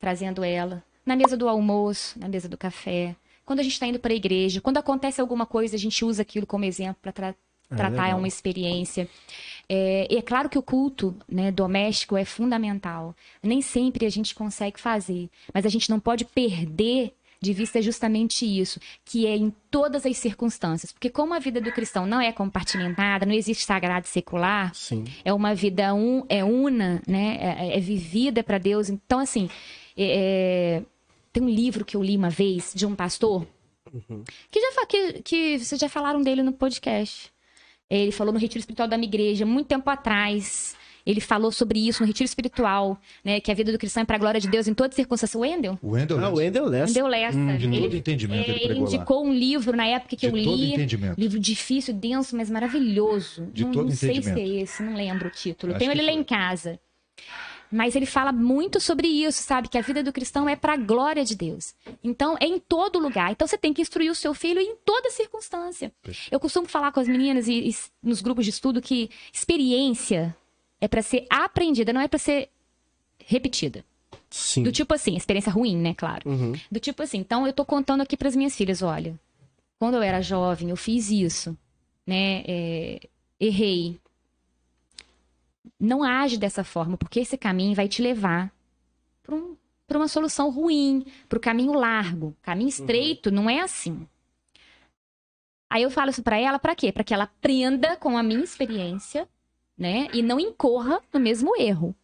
trazendo 0.00 0.42
ela 0.42 0.82
na 1.04 1.14
mesa 1.14 1.36
do 1.36 1.46
almoço, 1.46 2.18
na 2.18 2.26
mesa 2.26 2.48
do 2.48 2.56
café, 2.56 3.14
quando 3.44 3.60
a 3.60 3.62
gente 3.62 3.72
está 3.72 3.86
indo 3.86 3.98
para 3.98 4.14
a 4.14 4.16
igreja, 4.16 4.62
quando 4.62 4.78
acontece 4.78 5.20
alguma 5.20 5.44
coisa, 5.44 5.76
a 5.76 5.78
gente 5.78 6.02
usa 6.02 6.22
aquilo 6.22 6.46
como 6.46 6.64
exemplo 6.64 6.96
para 7.02 7.12
tra 7.12 7.34
é 7.70 7.76
tratar 7.76 8.08
é 8.08 8.14
uma 8.14 8.28
experiência. 8.28 9.08
É, 9.68 10.06
é, 10.10 10.22
claro 10.22 10.48
que 10.48 10.58
o 10.58 10.62
culto 10.62 11.14
né, 11.28 11.50
doméstico 11.50 12.16
é 12.16 12.24
fundamental. 12.24 13.14
Nem 13.42 13.60
sempre 13.60 14.06
a 14.06 14.10
gente 14.10 14.34
consegue 14.34 14.80
fazer, 14.80 15.28
mas 15.52 15.66
a 15.66 15.68
gente 15.68 15.90
não 15.90 16.00
pode 16.00 16.24
perder 16.24 17.14
de 17.44 17.52
vista 17.52 17.78
é 17.78 17.82
justamente 17.82 18.44
isso, 18.44 18.80
que 19.04 19.26
é 19.26 19.36
em 19.36 19.52
todas 19.70 20.04
as 20.04 20.16
circunstâncias. 20.16 20.92
Porque 20.92 21.10
como 21.10 21.34
a 21.34 21.38
vida 21.38 21.60
do 21.60 21.70
cristão 21.70 22.06
não 22.06 22.20
é 22.20 22.32
compartimentada, 22.32 23.26
não 23.26 23.34
existe 23.34 23.64
sagrado 23.64 24.06
e 24.06 24.08
secular, 24.08 24.74
Sim. 24.74 25.04
é 25.24 25.32
uma 25.32 25.54
vida 25.54 25.94
un, 25.94 26.24
é 26.28 26.42
una, 26.42 27.02
né? 27.06 27.38
É, 27.40 27.76
é 27.76 27.80
vivida 27.80 28.42
para 28.42 28.58
Deus. 28.58 28.88
Então, 28.88 29.20
assim, 29.20 29.48
é, 29.96 30.80
é, 30.80 30.82
tem 31.32 31.42
um 31.42 31.48
livro 31.48 31.84
que 31.84 31.96
eu 31.96 32.02
li 32.02 32.16
uma 32.16 32.30
vez 32.30 32.72
de 32.74 32.86
um 32.86 32.94
pastor 32.94 33.46
que 34.50 34.60
já 34.60 34.86
que, 34.86 35.22
que 35.22 35.58
vocês 35.58 35.80
já 35.80 35.88
falaram 35.88 36.22
dele 36.22 36.42
no 36.42 36.52
podcast. 36.52 37.32
Ele 37.88 38.10
falou 38.10 38.32
no 38.32 38.38
retiro 38.38 38.60
espiritual 38.60 38.88
da 38.88 38.96
minha 38.96 39.08
igreja 39.08 39.46
muito 39.46 39.68
tempo 39.68 39.88
atrás. 39.88 40.76
Ele 41.06 41.20
falou 41.20 41.52
sobre 41.52 41.86
isso 41.86 42.02
no 42.02 42.06
retiro 42.06 42.24
espiritual, 42.24 42.98
né? 43.24 43.40
Que 43.40 43.50
a 43.50 43.54
vida 43.54 43.70
do 43.70 43.78
cristão 43.78 44.02
é 44.02 44.06
para 44.06 44.16
a 44.16 44.18
glória 44.18 44.40
de 44.40 44.48
Deus 44.48 44.66
em 44.66 44.74
toda 44.74 44.94
circunstância. 44.94 45.36
O 45.38 45.42
Wendel? 45.42 45.78
O 45.82 45.90
Wendel 45.90 46.18
Ah, 46.18 46.20
o 46.30 46.34
Lessa, 46.34 46.36
Wendel 46.42 46.66
Lessa. 46.66 46.86
Wendel 46.86 47.06
Lessa. 47.06 47.58
de 47.58 47.66
ele, 47.66 47.80
todo 47.80 47.96
entendimento, 47.96 48.40
é, 48.40 48.52
ele 48.52 48.52
ele 48.60 48.66
pregou 48.66 48.84
lá. 48.88 48.94
indicou 48.94 49.26
um 49.26 49.32
livro 49.34 49.76
na 49.76 49.86
época 49.86 50.16
que 50.16 50.28
De 50.30 50.38
eu 50.38 50.44
todo 50.44 50.56
li. 50.56 50.72
entendimento. 50.72 51.20
Livro 51.20 51.38
difícil, 51.38 51.92
denso, 51.94 52.36
mas 52.36 52.48
maravilhoso. 52.50 53.46
De 53.52 53.64
não 53.64 53.72
todo 53.72 53.84
não 53.88 53.90
sei 53.96 54.14
se 54.14 54.20
entendimento. 54.30 54.38
é 54.58 54.62
esse, 54.62 54.82
não 54.82 54.94
lembro 54.94 55.28
o 55.28 55.30
título. 55.30 55.72
Acho 55.72 55.78
Tenho 55.78 55.92
ele 55.92 56.02
lá 56.02 56.12
foi. 56.12 56.20
em 56.20 56.24
casa. 56.24 56.80
Mas 57.72 57.96
ele 57.96 58.06
fala 58.06 58.30
muito 58.30 58.78
sobre 58.80 59.08
isso, 59.08 59.42
sabe? 59.42 59.68
Que 59.68 59.76
a 59.76 59.80
vida 59.80 60.00
do 60.00 60.12
cristão 60.12 60.48
é 60.48 60.54
para 60.54 60.74
a 60.74 60.76
glória 60.76 61.24
de 61.24 61.34
Deus. 61.34 61.74
Então, 62.04 62.36
é 62.40 62.46
em 62.46 62.58
todo 62.58 63.00
lugar. 63.00 63.32
Então, 63.32 63.48
você 63.48 63.58
tem 63.58 63.72
que 63.72 63.82
instruir 63.82 64.10
o 64.12 64.14
seu 64.14 64.32
filho 64.32 64.60
em 64.60 64.76
toda 64.84 65.10
circunstância. 65.10 65.90
Eu 66.30 66.38
costumo 66.38 66.66
falar 66.68 66.92
com 66.92 67.00
as 67.00 67.08
meninas 67.08 67.48
e, 67.48 67.70
e 67.70 67.74
nos 68.00 68.20
grupos 68.22 68.44
de 68.44 68.50
estudo 68.50 68.80
que 68.80 69.10
experiência 69.32 70.36
é 70.80 70.88
para 70.88 71.02
ser 71.02 71.26
aprendida, 71.30 71.92
não 71.92 72.00
é 72.00 72.08
para 72.08 72.18
ser 72.18 72.50
repetida. 73.18 73.84
Sim. 74.30 74.62
Do 74.62 74.72
tipo 74.72 74.92
assim, 74.94 75.16
experiência 75.16 75.52
ruim, 75.52 75.76
né? 75.76 75.94
Claro. 75.94 76.28
Uhum. 76.28 76.52
Do 76.70 76.80
tipo 76.80 77.02
assim, 77.02 77.18
então 77.18 77.46
eu 77.46 77.52
tô 77.52 77.64
contando 77.64 78.00
aqui 78.00 78.16
pras 78.16 78.34
minhas 78.34 78.56
filhas, 78.56 78.82
olha, 78.82 79.18
quando 79.78 79.94
eu 79.94 80.02
era 80.02 80.20
jovem, 80.20 80.70
eu 80.70 80.76
fiz 80.76 81.10
isso, 81.10 81.56
né? 82.06 82.42
é, 82.46 83.00
errei. 83.38 83.98
Não 85.78 86.02
age 86.02 86.36
dessa 86.36 86.64
forma, 86.64 86.96
porque 86.96 87.20
esse 87.20 87.36
caminho 87.36 87.74
vai 87.74 87.88
te 87.88 88.00
levar 88.00 88.52
para 89.22 89.34
um, 89.34 89.56
uma 89.92 90.08
solução 90.08 90.50
ruim, 90.50 91.04
para 91.28 91.36
o 91.36 91.40
caminho 91.40 91.72
largo. 91.72 92.36
Caminho 92.42 92.68
estreito 92.68 93.30
não 93.30 93.48
é 93.48 93.60
assim. 93.60 94.06
Aí 95.70 95.82
eu 95.82 95.90
falo 95.90 96.10
isso 96.10 96.22
pra 96.22 96.38
ela, 96.38 96.58
pra 96.58 96.74
quê? 96.74 96.92
Pra 96.92 97.02
que 97.04 97.12
ela 97.12 97.24
aprenda 97.24 97.96
com 97.96 98.16
a 98.16 98.22
minha 98.22 98.44
experiência, 98.44 99.28
né? 99.76 100.08
E 100.12 100.22
não 100.22 100.38
incorra 100.40 101.00
no 101.12 101.20
mesmo 101.20 101.52
erro. 101.60 101.94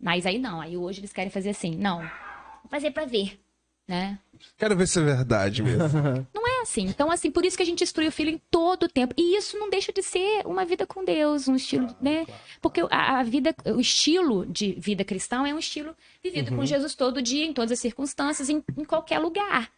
Mas 0.00 0.26
aí 0.26 0.38
não, 0.38 0.60
aí 0.60 0.76
hoje 0.76 1.00
eles 1.00 1.12
querem 1.12 1.30
fazer 1.30 1.50
assim, 1.50 1.76
não, 1.76 1.98
vou 2.00 2.70
fazer 2.70 2.90
pra 2.92 3.04
ver, 3.04 3.38
né? 3.86 4.18
Quero 4.56 4.76
ver 4.76 4.86
se 4.86 4.98
é 5.00 5.02
verdade 5.02 5.62
mesmo. 5.62 6.26
É 6.58 6.60
assim. 6.62 6.86
Então, 6.86 7.08
assim, 7.08 7.30
por 7.30 7.44
isso 7.44 7.56
que 7.56 7.62
a 7.62 7.66
gente 7.66 7.84
instrui 7.84 8.08
o 8.08 8.12
filho 8.12 8.30
em 8.30 8.42
todo 8.50 8.82
o 8.84 8.88
tempo. 8.88 9.14
E 9.16 9.36
isso 9.36 9.56
não 9.56 9.70
deixa 9.70 9.92
de 9.92 10.02
ser 10.02 10.44
uma 10.44 10.64
vida 10.64 10.84
com 10.84 11.04
Deus, 11.04 11.46
um 11.46 11.54
estilo, 11.54 11.86
né? 12.00 12.26
Porque 12.60 12.80
a, 12.90 13.20
a 13.20 13.22
vida, 13.22 13.54
o 13.66 13.78
estilo 13.80 14.44
de 14.44 14.72
vida 14.72 15.04
cristão 15.04 15.46
é 15.46 15.54
um 15.54 15.58
estilo 15.60 15.94
vivido 16.22 16.50
com 16.56 16.64
Jesus 16.66 16.96
todo 16.96 17.22
dia, 17.22 17.44
em 17.44 17.52
todas 17.52 17.70
as 17.70 17.78
circunstâncias, 17.78 18.48
em, 18.48 18.62
em 18.76 18.84
qualquer 18.84 19.20
lugar. 19.20 19.70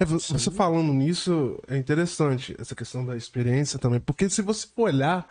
É, 0.00 0.04
vo- 0.04 0.18
você 0.18 0.50
falando 0.50 0.92
nisso, 0.92 1.62
é 1.68 1.76
interessante 1.76 2.56
essa 2.58 2.74
questão 2.74 3.06
da 3.06 3.16
experiência 3.16 3.78
também. 3.78 4.00
Porque 4.00 4.28
se 4.28 4.42
você 4.42 4.66
for 4.66 4.84
olhar, 4.90 5.28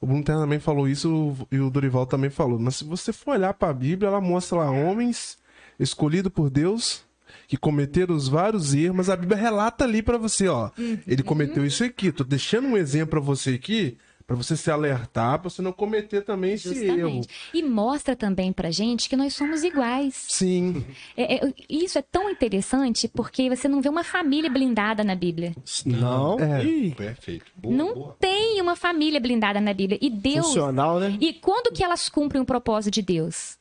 o 0.00 0.06
Bruno 0.06 0.22
também 0.22 0.58
falou 0.58 0.88
isso 0.88 1.36
e 1.50 1.58
o 1.58 1.70
Dorival 1.70 2.06
também 2.06 2.30
falou. 2.30 2.58
Mas 2.58 2.76
se 2.76 2.84
você 2.84 3.12
for 3.12 3.32
olhar 3.32 3.54
para 3.54 3.70
a 3.70 3.74
Bíblia, 3.74 4.08
ela 4.08 4.20
mostra 4.20 4.58
lá 4.58 4.70
homens 4.70 5.38
escolhidos 5.78 6.32
por 6.32 6.50
Deus 6.50 7.04
que 7.48 7.56
cometeram 7.56 8.14
os 8.14 8.28
vários 8.28 8.74
erros, 8.74 8.96
mas 8.96 9.10
a 9.10 9.16
Bíblia 9.16 9.38
relata 9.38 9.84
ali 9.84 10.02
para 10.02 10.18
você, 10.18 10.48
ó. 10.48 10.70
Ele 11.06 11.22
cometeu 11.22 11.64
isso 11.64 11.84
aqui. 11.84 12.10
Tô 12.10 12.24
deixando 12.24 12.68
um 12.68 12.76
exemplo 12.76 13.10
para 13.10 13.20
você 13.20 13.50
aqui, 13.50 13.96
para 14.26 14.34
você 14.34 14.56
se 14.56 14.70
alertar, 14.70 15.38
para 15.38 15.48
você 15.48 15.62
não 15.62 15.72
cometer 15.72 16.22
também 16.22 16.54
esse 16.54 16.68
erro. 16.68 16.98
Justamente. 16.98 17.28
E 17.54 17.62
mostra 17.62 18.16
também 18.16 18.52
pra 18.52 18.70
gente 18.72 19.08
que 19.08 19.16
nós 19.16 19.34
somos 19.34 19.62
iguais. 19.62 20.24
Sim. 20.28 20.84
É- 21.16 21.36
é- 21.46 21.54
isso 21.70 21.96
é 21.96 22.02
tão 22.02 22.28
interessante 22.28 23.06
porque 23.06 23.48
você 23.48 23.68
não 23.68 23.80
vê 23.80 23.88
uma 23.88 24.02
família 24.02 24.50
blindada 24.50 25.04
na 25.04 25.14
Bíblia. 25.14 25.54
Não. 25.84 26.40
É. 26.40 26.64
Ih, 26.64 26.94
Perfeito. 26.94 27.46
Boa, 27.56 27.74
não 27.74 27.94
boa. 27.94 28.16
tem 28.18 28.60
uma 28.60 28.74
família 28.74 29.20
blindada 29.20 29.60
na 29.60 29.72
Bíblia. 29.72 29.98
E 30.02 30.10
Deus 30.10 30.46
funcional, 30.46 30.98
né? 30.98 31.16
E 31.20 31.32
quando 31.32 31.72
que 31.72 31.84
elas 31.84 32.08
cumprem 32.08 32.42
o 32.42 32.46
propósito 32.46 32.94
de 32.94 33.02
Deus? 33.02 33.56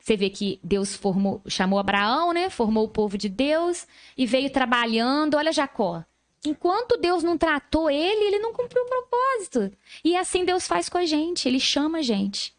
Você 0.00 0.18
vê 0.18 0.28
que 0.28 0.60
Deus 0.62 0.94
formou, 0.94 1.40
chamou 1.46 1.78
Abraão, 1.78 2.34
né? 2.34 2.50
Formou 2.50 2.84
o 2.84 2.88
povo 2.90 3.16
de 3.16 3.30
Deus 3.30 3.86
e 4.18 4.26
veio 4.26 4.50
trabalhando. 4.50 5.34
Olha 5.38 5.50
Jacó. 5.50 6.04
Enquanto 6.46 6.96
Deus 6.98 7.22
não 7.22 7.38
tratou 7.38 7.90
ele, 7.90 8.26
ele 8.26 8.38
não 8.38 8.52
cumpriu 8.52 8.82
o 8.82 8.88
propósito. 8.88 9.76
E 10.04 10.14
assim 10.16 10.44
Deus 10.44 10.66
faz 10.66 10.88
com 10.88 10.98
a 10.98 11.06
gente. 11.06 11.48
Ele 11.48 11.58
chama 11.58 11.98
a 11.98 12.02
gente. 12.02 12.52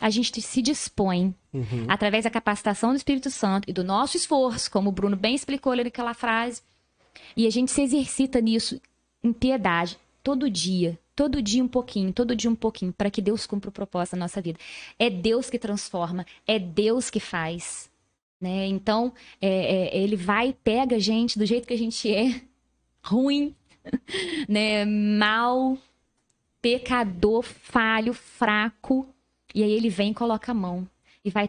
A 0.00 0.10
gente 0.10 0.40
se 0.40 0.62
dispõe, 0.62 1.34
através 1.88 2.24
da 2.24 2.30
capacitação 2.30 2.90
do 2.90 2.96
Espírito 2.96 3.30
Santo 3.30 3.68
e 3.68 3.72
do 3.72 3.82
nosso 3.82 4.16
esforço, 4.16 4.70
como 4.70 4.90
o 4.90 4.92
Bruno 4.92 5.16
bem 5.16 5.34
explicou 5.34 5.72
ali 5.72 5.82
naquela 5.84 6.14
frase. 6.14 6.62
E 7.36 7.46
a 7.46 7.50
gente 7.50 7.72
se 7.72 7.82
exercita 7.82 8.40
nisso 8.40 8.80
em 9.22 9.32
piedade, 9.32 9.98
todo 10.22 10.48
dia. 10.48 10.98
Todo 11.16 11.42
dia 11.42 11.64
um 11.64 11.68
pouquinho, 11.68 12.12
todo 12.12 12.36
dia 12.36 12.48
um 12.48 12.54
pouquinho, 12.54 12.92
para 12.92 13.10
que 13.10 13.20
Deus 13.20 13.44
cumpra 13.44 13.70
o 13.70 13.72
propósito 13.72 14.12
da 14.12 14.20
nossa 14.20 14.40
vida. 14.40 14.56
É 14.96 15.10
Deus 15.10 15.50
que 15.50 15.58
transforma, 15.58 16.24
é 16.46 16.60
Deus 16.60 17.10
que 17.10 17.18
faz. 17.18 17.90
Né? 18.40 18.66
Então, 18.66 19.12
é- 19.40 19.96
é- 19.96 19.98
ele 19.98 20.14
vai, 20.14 20.54
pega 20.62 20.94
a 20.94 21.00
gente 21.00 21.36
do 21.36 21.44
jeito 21.44 21.66
que 21.66 21.74
a 21.74 21.78
gente 21.78 22.08
é, 22.14 22.40
ruim, 23.08 23.54
né? 24.48 24.84
mal, 24.84 25.76
pecador, 26.60 27.42
falho, 27.42 28.12
fraco, 28.12 29.06
e 29.54 29.62
aí 29.62 29.70
ele 29.70 29.88
vem 29.88 30.10
e 30.10 30.14
coloca 30.14 30.52
a 30.52 30.54
mão 30.54 30.88
e 31.24 31.30
vai 31.30 31.48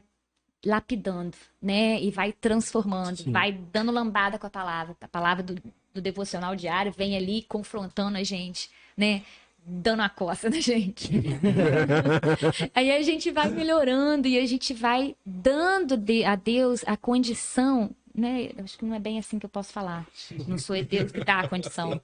lapidando, 0.66 1.36
né? 1.62 2.02
E 2.02 2.12
vai 2.12 2.32
transformando, 2.34 3.18
Sim. 3.18 3.32
vai 3.32 3.52
dando 3.52 3.92
lambada 3.92 4.38
com 4.38 4.48
a 4.48 4.50
palavra. 4.50 4.96
A 5.02 5.08
palavra 5.08 5.44
do, 5.44 5.56
do 5.94 6.02
devocional 6.02 6.56
diário 6.56 6.92
vem 6.92 7.16
ali 7.16 7.44
confrontando 7.44 8.18
a 8.18 8.24
gente, 8.24 8.70
né? 8.96 9.24
Dando 9.66 10.02
a 10.02 10.10
coça 10.10 10.50
na 10.50 10.60
gente. 10.62 11.10
Aí 12.76 12.92
a 12.92 13.02
gente 13.02 13.32
vai 13.32 13.50
melhorando 13.50 14.28
e 14.28 14.38
a 14.38 14.46
gente 14.46 14.74
vai 14.74 15.16
dando 15.26 15.96
de- 15.96 16.26
a 16.26 16.36
Deus 16.36 16.84
a 16.86 16.98
condição, 16.98 17.92
né? 18.20 18.50
Acho 18.64 18.78
que 18.78 18.86
não 18.86 18.96
é 18.96 19.00
bem 19.00 19.18
assim 19.18 19.40
que 19.40 19.46
eu 19.46 19.50
posso 19.50 19.72
falar. 19.72 20.06
Não 20.48 20.58
sou 20.58 20.82
Deus 20.84 21.12
que 21.12 21.24
dá 21.24 21.42
a 21.42 21.48
condição. 21.48 22.00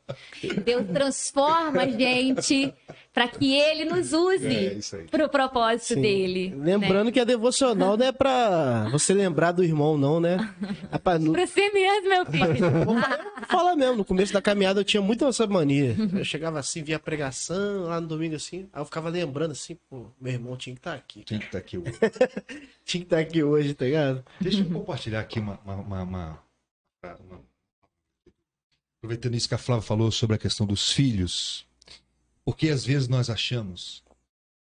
Deus 0.63 0.87
transforma 0.87 1.83
a 1.83 1.89
gente 1.89 2.73
para 3.15 3.27
que 3.29 3.53
Ele 3.55 3.85
nos 3.85 4.11
É, 4.13 4.17
use 4.17 4.77
isso 4.77 4.95
aí. 4.97 5.05
para 5.05 5.25
o 5.25 5.29
propósito 5.29 5.93
Sim. 5.95 6.01
dele. 6.01 6.49
né? 6.49 6.77
Lembrando 6.77 7.11
que 7.11 7.19
a 7.19 7.23
devocional 7.23 7.95
não 7.97 8.05
é 8.05 8.11
pra 8.11 8.89
você 8.91 9.13
lembrar 9.13 9.53
do 9.53 9.63
irmão, 9.63 9.97
não, 9.97 10.19
né? 10.19 10.37
No... 11.21 11.31
Para 11.31 11.47
você 11.47 11.69
mesmo, 11.71 12.09
meu 12.09 12.25
filho. 12.25 12.65
Fala 13.47 13.75
mesmo, 13.75 13.95
no 13.95 14.05
começo 14.05 14.33
da 14.33 14.41
caminhada 14.41 14.81
eu 14.81 14.83
tinha 14.83 15.01
muito 15.01 15.25
essa 15.25 15.47
mania. 15.47 15.95
Eu 16.13 16.25
chegava 16.25 16.59
assim, 16.59 16.83
via 16.83 16.99
pregação 16.99 17.85
lá 17.85 17.99
no 18.01 18.07
domingo 18.07 18.35
assim, 18.35 18.67
aí 18.73 18.81
eu 18.81 18.85
ficava 18.85 19.09
lembrando 19.09 19.51
assim, 19.53 19.77
pô, 19.89 20.07
meu 20.19 20.33
irmão 20.33 20.57
tinha 20.57 20.75
que 20.75 20.79
estar 20.81 20.93
aqui. 20.93 21.23
Tinha 21.23 21.39
que 21.39 21.45
estar 21.45 21.57
aqui. 21.57 21.77
hoje. 21.77 21.93
Tinha 22.83 23.01
que 23.01 23.05
estar 23.07 23.19
aqui 23.19 23.41
hoje, 23.41 23.73
tá 23.73 23.85
ligado? 23.85 24.23
Deixa 24.41 24.59
eu 24.59 24.65
compartilhar 24.69 25.21
aqui 25.21 25.39
uma, 25.39 25.57
uma, 25.65 25.75
uma- 25.75 26.03
uma- 26.03 26.39
uma- 27.03 27.41
Aproveitando 28.97 29.35
isso 29.35 29.47
que 29.47 29.53
a 29.55 29.57
Flávia 29.59 29.83
falou 29.83 30.11
sobre 30.11 30.35
a 30.35 30.39
questão 30.39 30.65
dos 30.65 30.91
filhos. 30.91 31.65
Porque 32.45 32.69
às 32.69 32.85
vezes 32.85 33.07
nós 33.07 33.29
achamos 33.29 34.03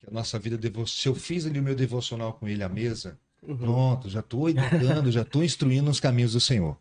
que 0.01 0.09
a 0.09 0.11
nossa 0.11 0.39
vida... 0.39 0.57
Devo... 0.57 0.87
Se 0.87 1.07
eu 1.07 1.15
fiz 1.15 1.47
ali 1.47 1.61
o 1.61 1.63
meu 1.63 1.75
devocional 1.75 2.33
com 2.33 2.49
ele 2.49 2.63
à 2.63 2.69
mesa, 2.69 3.19
pronto, 3.59 4.09
já 4.09 4.21
estou 4.21 4.49
educando, 4.49 5.13
já 5.13 5.23
estou 5.23 5.45
instruindo 5.45 5.85
nos 5.85 6.01
caminhos 6.01 6.33
do 6.33 6.41
Senhor. 6.41 6.77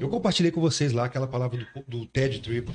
Eu 0.00 0.08
compartilhei 0.08 0.50
com 0.50 0.60
vocês 0.60 0.92
lá 0.92 1.04
aquela 1.04 1.26
palavra 1.26 1.58
do, 1.58 1.98
do 1.98 2.06
Ted 2.06 2.40
Tripp, 2.40 2.70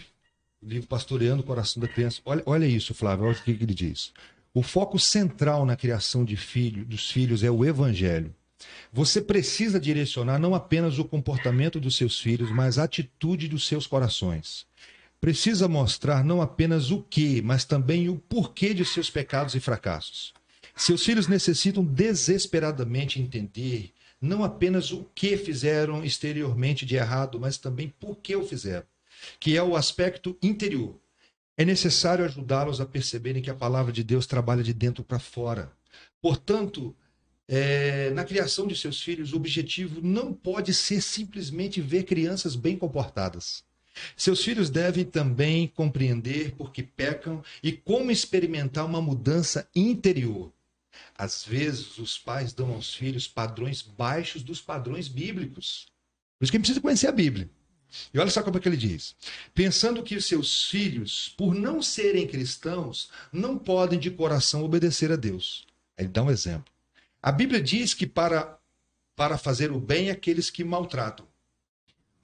o 0.61 0.67
livro 0.67 0.87
Pastoreando 0.87 1.41
o 1.41 1.45
Coração 1.45 1.81
da 1.81 1.87
Criança. 1.87 2.21
Olha, 2.25 2.43
olha 2.45 2.65
isso, 2.65 2.93
Flávio, 2.93 3.25
olha 3.25 3.35
o 3.35 3.43
que, 3.43 3.53
que 3.53 3.63
ele 3.63 3.73
diz. 3.73 4.11
O 4.53 4.61
foco 4.61 4.99
central 4.99 5.65
na 5.65 5.75
criação 5.75 6.23
de 6.23 6.37
filho, 6.37 6.85
dos 6.85 7.09
filhos 7.09 7.43
é 7.43 7.49
o 7.49 7.65
evangelho. 7.65 8.33
Você 8.91 9.21
precisa 9.21 9.79
direcionar 9.79 10.37
não 10.37 10.53
apenas 10.53 10.99
o 10.99 11.05
comportamento 11.05 11.79
dos 11.79 11.95
seus 11.95 12.19
filhos, 12.19 12.51
mas 12.51 12.77
a 12.77 12.83
atitude 12.83 13.47
dos 13.47 13.65
seus 13.65 13.87
corações. 13.87 14.67
Precisa 15.23 15.69
mostrar 15.69 16.21
não 16.21 16.41
apenas 16.41 16.91
o 16.91 17.01
que, 17.01 17.41
mas 17.41 17.63
também 17.63 18.09
o 18.09 18.17
porquê 18.17 18.73
de 18.73 18.83
seus 18.83 19.09
pecados 19.09 19.55
e 19.55 19.59
fracassos. 19.61 20.33
Seus 20.75 21.01
filhos 21.01 21.29
necessitam 21.29 21.81
desesperadamente 21.81 23.21
entender 23.21 23.93
não 24.19 24.43
apenas 24.43 24.91
o 24.91 25.05
que 25.15 25.37
fizeram 25.37 26.03
exteriormente 26.03 26.85
de 26.85 26.97
errado, 26.97 27.39
mas 27.39 27.57
também 27.57 27.87
por 28.01 28.17
que 28.17 28.35
o 28.35 28.45
fizeram, 28.45 28.85
que 29.39 29.55
é 29.55 29.63
o 29.63 29.77
aspecto 29.77 30.37
interior. 30.43 30.99
É 31.55 31.63
necessário 31.63 32.25
ajudá-los 32.25 32.81
a 32.81 32.85
perceberem 32.85 33.41
que 33.41 33.49
a 33.49 33.55
palavra 33.55 33.93
de 33.93 34.03
Deus 34.03 34.27
trabalha 34.27 34.61
de 34.61 34.73
dentro 34.73 35.05
para 35.05 35.19
fora. 35.19 35.71
Portanto, 36.21 36.93
é, 37.47 38.09
na 38.09 38.25
criação 38.25 38.67
de 38.67 38.75
seus 38.75 39.01
filhos, 39.01 39.31
o 39.31 39.37
objetivo 39.37 40.01
não 40.01 40.33
pode 40.33 40.73
ser 40.73 40.99
simplesmente 40.99 41.79
ver 41.79 42.03
crianças 42.03 42.57
bem 42.57 42.77
comportadas. 42.77 43.63
Seus 44.15 44.43
filhos 44.43 44.69
devem 44.69 45.05
também 45.05 45.67
compreender 45.67 46.53
por 46.55 46.71
que 46.71 46.83
pecam 46.83 47.43
e 47.61 47.71
como 47.71 48.11
experimentar 48.11 48.85
uma 48.85 49.01
mudança 49.01 49.67
interior. 49.75 50.51
Às 51.17 51.43
vezes, 51.45 51.97
os 51.97 52.17
pais 52.17 52.53
dão 52.53 52.73
aos 52.73 52.93
filhos 52.93 53.27
padrões 53.27 53.81
baixos 53.81 54.43
dos 54.43 54.61
padrões 54.61 55.07
bíblicos. 55.07 55.87
Por 56.37 56.45
isso 56.45 56.51
que 56.51 56.59
precisa 56.59 56.81
conhecer 56.81 57.07
a 57.07 57.11
Bíblia. 57.11 57.49
E 58.13 58.19
olha 58.19 58.31
só 58.31 58.41
como 58.41 58.57
é 58.57 58.59
que 58.59 58.67
ele 58.67 58.77
diz: 58.77 59.15
pensando 59.53 60.03
que 60.03 60.19
seus 60.19 60.65
filhos, 60.65 61.33
por 61.37 61.53
não 61.53 61.81
serem 61.81 62.27
cristãos, 62.27 63.09
não 63.31 63.57
podem 63.57 63.99
de 63.99 64.09
coração 64.09 64.63
obedecer 64.63 65.11
a 65.11 65.15
Deus. 65.15 65.65
Ele 65.97 66.07
dá 66.07 66.23
um 66.23 66.31
exemplo. 66.31 66.71
A 67.21 67.31
Bíblia 67.31 67.61
diz 67.61 67.93
que 67.93 68.07
para, 68.07 68.57
para 69.15 69.37
fazer 69.37 69.71
o 69.71 69.79
bem 69.79 70.09
aqueles 70.09 70.49
que 70.49 70.63
maltratam. 70.63 71.27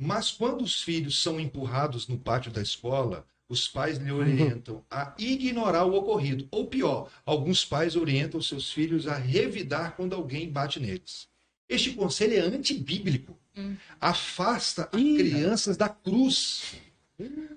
Mas 0.02 0.32
quando 0.32 0.62
os 0.62 0.82
filhos 0.82 1.22
são 1.22 1.38
empurrados 1.38 2.08
no 2.08 2.18
pátio 2.18 2.50
da 2.50 2.62
escola, 2.62 3.28
os 3.50 3.68
pais 3.68 3.98
lhe 3.98 4.12
orientam 4.12 4.82
a 4.90 5.14
ignorar 5.18 5.84
o 5.84 5.94
ocorrido. 5.94 6.48
Ou 6.50 6.68
pior, 6.68 7.10
alguns 7.26 7.66
pais 7.66 7.98
orientam 7.98 8.42
seus 8.42 8.72
filhos 8.72 9.08
a 9.08 9.16
revidar 9.16 9.98
quando 9.98 10.16
alguém 10.16 10.50
bate 10.50 10.80
neles. 10.80 11.28
Este 11.68 11.92
conselho 11.92 12.36
é 12.36 12.40
antibíblico. 12.40 13.38
Hum. 13.58 13.76
Afasta 14.00 14.84
as 14.84 15.02
crianças 15.02 15.76
da 15.76 15.90
cruz. 15.90 16.76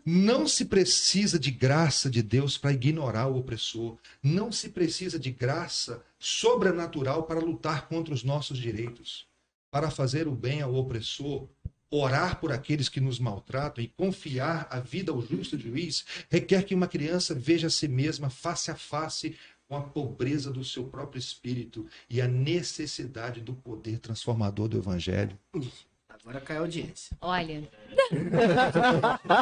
Não 0.05 0.49
se 0.49 0.65
precisa 0.65 1.39
de 1.39 1.53
graça 1.53 2.11
de 2.11 2.23
Deus 2.23 2.59
para 2.59 2.73
ignorar 2.73 3.29
o 3.29 3.39
opressor. 3.39 3.97
Não 4.21 4.51
se 4.51 4.71
precisa 4.71 5.19
de 5.19 5.31
graça 5.31 6.03
sobrenatural 6.19 7.23
para 7.23 7.39
lutar 7.39 7.87
contra 7.87 8.13
os 8.13 8.25
nossos 8.25 8.59
direitos. 8.59 9.27
Para 9.71 9.91
fazer 9.91 10.27
o 10.27 10.33
bem 10.33 10.61
ao 10.61 10.75
opressor, 10.75 11.49
orar 11.93 12.41
por 12.41 12.51
aqueles 12.51 12.89
que 12.89 13.01
nos 13.01 13.19
maltratam 13.19 13.85
e 13.85 13.89
confiar 13.89 14.67
a 14.71 14.81
vida 14.81 15.13
ao 15.13 15.21
justo 15.21 15.59
juiz 15.59 16.05
requer 16.31 16.65
que 16.65 16.75
uma 16.75 16.89
criança 16.89 17.35
veja 17.35 17.67
a 17.67 17.71
si 17.71 17.87
mesma 17.87 18.31
face 18.31 18.71
a 18.71 18.75
face 18.75 19.37
com 19.69 19.77
a 19.77 19.83
pobreza 19.83 20.51
do 20.51 20.65
seu 20.65 20.85
próprio 20.85 21.19
espírito 21.19 21.87
e 22.09 22.21
a 22.21 22.27
necessidade 22.27 23.43
do 23.43 23.53
poder 23.53 23.99
transformador 23.99 24.69
do 24.69 24.79
evangelho. 24.79 25.39
Agora 26.09 26.41
cai 26.41 26.57
a 26.57 26.61
audiência. 26.61 27.17
Olha. 27.21 27.69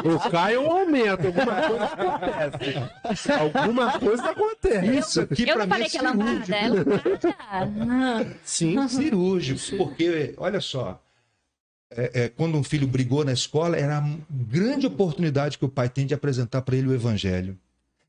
o 0.03 0.29
Caio 0.31 0.65
aumenta, 0.65 1.27
alguma 1.27 1.67
coisa 1.67 1.85
acontece. 1.85 3.31
Alguma 3.31 3.99
coisa 3.99 4.31
acontece. 4.31 4.97
Isso 4.97 5.21
aqui 5.21 5.47
eu 5.47 5.55
para 5.55 5.67
mim 5.67 5.83
é 5.83 5.89
que 5.89 5.97
ela. 5.97 6.13
Sim. 8.43 8.87
cirúrgico, 8.87 9.77
porque 9.77 10.33
olha 10.37 10.59
só, 10.59 10.99
é, 11.91 12.23
é, 12.23 12.29
quando 12.29 12.57
um 12.57 12.63
filho 12.63 12.87
brigou 12.87 13.23
na 13.23 13.33
escola, 13.33 13.77
era 13.77 13.97
a 13.97 14.17
grande 14.29 14.87
oportunidade 14.87 15.57
que 15.57 15.65
o 15.65 15.69
pai 15.69 15.89
tem 15.89 16.05
de 16.05 16.13
apresentar 16.13 16.61
para 16.61 16.75
ele 16.75 16.87
o 16.87 16.93
evangelho. 16.93 17.57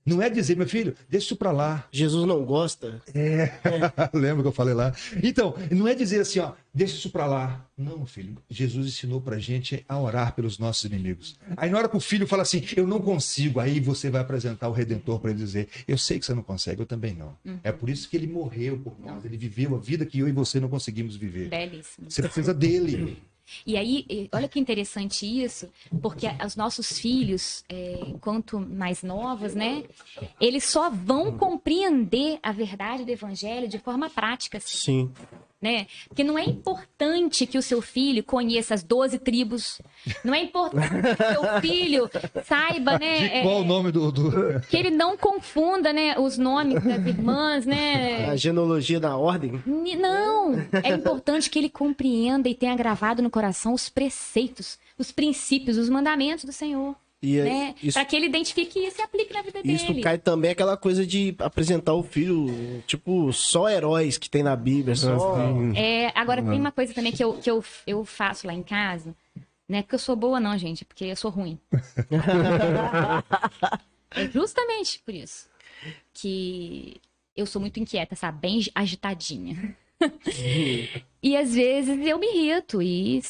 Não 0.04 0.20
é 0.20 0.28
dizer, 0.28 0.56
meu 0.56 0.66
filho, 0.66 0.96
deixa 1.08 1.26
isso 1.26 1.36
para 1.36 1.52
lá. 1.52 1.86
Jesus 1.92 2.26
não 2.26 2.44
gosta. 2.44 3.00
É, 3.14 3.52
lembra 4.12 4.42
que 4.42 4.48
eu 4.48 4.52
falei 4.52 4.74
lá? 4.74 4.92
Então, 5.22 5.54
não 5.70 5.86
é 5.86 5.94
dizer 5.94 6.20
assim, 6.20 6.40
ó, 6.40 6.52
deixa 6.74 6.96
isso 6.96 7.10
para 7.10 7.24
lá. 7.24 7.64
Não, 7.78 8.04
filho, 8.04 8.36
Jesus 8.50 8.88
ensinou 8.88 9.20
pra 9.20 9.38
gente 9.38 9.84
a 9.88 10.00
orar 10.00 10.34
pelos 10.34 10.58
nossos 10.58 10.84
inimigos. 10.84 11.38
Aí 11.56 11.70
na 11.70 11.78
hora 11.78 11.88
que 11.88 11.96
o 11.96 12.00
filho 12.00 12.26
fala 12.26 12.42
assim, 12.42 12.64
eu 12.76 12.84
não 12.84 13.00
consigo, 13.00 13.60
aí 13.60 13.78
você 13.78 14.10
vai 14.10 14.20
apresentar 14.20 14.68
o 14.68 14.72
Redentor 14.72 15.20
para 15.20 15.30
ele 15.30 15.38
dizer, 15.38 15.68
eu 15.86 15.96
sei 15.96 16.18
que 16.18 16.26
você 16.26 16.34
não 16.34 16.42
consegue, 16.42 16.82
eu 16.82 16.86
também 16.86 17.14
não. 17.14 17.36
Uhum. 17.44 17.60
É 17.62 17.70
por 17.70 17.88
isso 17.88 18.10
que 18.10 18.16
ele 18.16 18.26
morreu 18.26 18.78
por 18.78 18.98
nós, 19.00 19.24
ele 19.24 19.36
viveu 19.36 19.76
a 19.76 19.78
vida 19.78 20.04
que 20.04 20.18
eu 20.18 20.28
e 20.28 20.32
você 20.32 20.58
não 20.58 20.68
conseguimos 20.68 21.14
viver. 21.14 21.48
Belíssimo. 21.48 22.10
Você 22.10 22.22
precisa 22.22 22.52
dele. 22.52 23.22
E 23.66 23.76
aí, 23.76 24.28
olha 24.32 24.48
que 24.48 24.58
interessante 24.58 25.26
isso, 25.26 25.68
porque 26.00 26.26
os 26.44 26.56
nossos 26.56 26.98
filhos, 26.98 27.64
é, 27.68 28.00
enquanto 28.06 28.58
mais 28.58 29.02
novos, 29.02 29.54
né, 29.54 29.84
eles 30.40 30.64
só 30.64 30.90
vão 30.90 31.36
compreender 31.36 32.38
a 32.42 32.52
verdade 32.52 33.04
do 33.04 33.10
evangelho 33.10 33.68
de 33.68 33.78
forma 33.78 34.08
prática. 34.10 34.58
Assim. 34.58 34.76
Sim 34.78 35.12
né? 35.62 35.86
Porque 36.08 36.24
não 36.24 36.36
é 36.36 36.44
importante 36.44 37.46
que 37.46 37.56
o 37.56 37.62
seu 37.62 37.80
filho 37.80 38.24
conheça 38.24 38.74
as 38.74 38.82
12 38.82 39.18
tribos. 39.20 39.80
Não 40.24 40.34
é 40.34 40.42
importante 40.42 40.88
que 40.90 41.22
o 41.22 41.32
seu 41.32 41.44
filho 41.62 42.10
saiba, 42.44 42.98
né? 42.98 43.20
De 43.20 43.42
qual 43.42 43.58
é, 43.58 43.60
o 43.60 43.64
nome 43.64 43.92
do, 43.92 44.10
do, 44.10 44.60
Que 44.68 44.76
ele 44.76 44.90
não 44.90 45.16
confunda, 45.16 45.92
né? 45.92 46.18
Os 46.18 46.36
nomes 46.36 46.82
das 46.82 47.06
irmãs, 47.06 47.64
né? 47.64 48.26
A 48.32 48.34
genealogia 48.34 48.98
da 48.98 49.16
ordem. 49.16 49.62
Não! 49.64 50.54
É 50.82 50.88
importante 50.90 51.48
que 51.48 51.58
ele 51.58 51.70
compreenda 51.70 52.48
e 52.48 52.54
tenha 52.54 52.74
gravado 52.74 53.22
no 53.22 53.30
coração 53.30 53.72
os 53.72 53.88
preceitos, 53.88 54.78
os 54.98 55.12
princípios, 55.12 55.78
os 55.78 55.88
mandamentos 55.88 56.44
do 56.44 56.52
Senhor. 56.52 56.96
E 57.22 57.40
né? 57.40 57.74
isso, 57.80 57.94
pra 57.94 58.04
que 58.04 58.16
ele 58.16 58.26
identifique 58.26 58.80
isso 58.80 59.00
e 59.00 59.02
aplique 59.02 59.32
na 59.32 59.42
vida 59.42 59.62
dele. 59.62 59.76
Isso 59.76 60.00
cai 60.00 60.18
também 60.18 60.50
aquela 60.50 60.76
coisa 60.76 61.06
de 61.06 61.34
apresentar 61.38 61.94
o 61.94 62.02
filho, 62.02 62.82
tipo, 62.84 63.32
só 63.32 63.68
heróis 63.68 64.18
que 64.18 64.28
tem 64.28 64.42
na 64.42 64.56
Bíblia. 64.56 64.96
Só... 64.96 65.38
É, 65.76 66.08
agora 66.18 66.42
tem 66.42 66.58
uma 66.58 66.72
coisa 66.72 66.92
também 66.92 67.12
que, 67.12 67.22
eu, 67.22 67.34
que 67.34 67.48
eu, 67.48 67.64
eu 67.86 68.04
faço 68.04 68.46
lá 68.46 68.52
em 68.52 68.62
casa. 68.62 69.14
Não 69.68 69.78
é 69.78 69.82
porque 69.82 69.94
eu 69.94 70.00
sou 70.00 70.16
boa, 70.16 70.40
não, 70.40 70.58
gente, 70.58 70.82
é 70.82 70.84
porque 70.84 71.04
eu 71.04 71.16
sou 71.16 71.30
ruim. 71.30 71.58
é 74.10 74.28
justamente 74.28 75.00
por 75.04 75.14
isso. 75.14 75.48
Que 76.12 77.00
eu 77.36 77.46
sou 77.46 77.60
muito 77.60 77.78
inquieta, 77.78 78.16
sabe? 78.16 78.40
Bem 78.40 78.60
agitadinha. 78.74 79.76
e 81.22 81.36
às 81.36 81.54
vezes 81.54 82.04
eu 82.04 82.18
me 82.18 82.26
irrito 82.26 82.82
e 82.82 83.22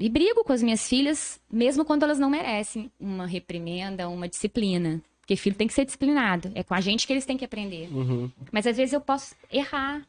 e 0.00 0.08
brigo 0.08 0.42
com 0.42 0.52
as 0.52 0.62
minhas 0.62 0.88
filhas, 0.88 1.38
mesmo 1.50 1.84
quando 1.84 2.02
elas 2.02 2.18
não 2.18 2.30
merecem 2.30 2.90
uma 2.98 3.26
reprimenda, 3.26 4.08
uma 4.08 4.28
disciplina. 4.28 5.02
Porque 5.20 5.36
filho 5.36 5.54
tem 5.54 5.68
que 5.68 5.74
ser 5.74 5.84
disciplinado. 5.84 6.50
É 6.54 6.62
com 6.64 6.74
a 6.74 6.80
gente 6.80 7.06
que 7.06 7.12
eles 7.12 7.26
têm 7.26 7.36
que 7.36 7.44
aprender. 7.44 7.88
Uhum. 7.92 8.30
Mas 8.50 8.66
às 8.66 8.76
vezes 8.76 8.92
eu 8.92 9.00
posso 9.00 9.34
errar. 9.52 10.04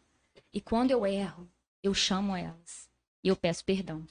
E 0.53 0.59
quando 0.59 0.91
eu 0.91 1.05
erro, 1.05 1.47
eu 1.83 1.93
chamo 1.93 2.35
elas. 2.35 2.89
E 3.23 3.27
eu 3.27 3.35
peço 3.35 3.63
perdão. 3.63 4.01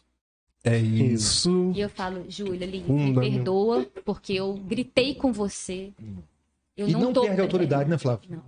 É 0.63 0.77
isso. 0.79 1.73
E 1.75 1.81
eu 1.81 1.89
falo, 1.89 2.25
Júlia, 2.29 2.67
me 2.67 3.15
perdoa, 3.15 3.87
porque 4.05 4.35
eu 4.35 4.55
gritei 4.55 5.15
com 5.15 5.33
você. 5.33 5.93
Eu 6.77 6.89
e 6.89 6.93
não, 6.93 7.01
não 7.01 7.13
perde 7.13 7.41
a 7.41 7.45
autoridade, 7.45 7.89
né, 7.89 7.97
Flávio? 7.97 8.31
Não. 8.31 8.45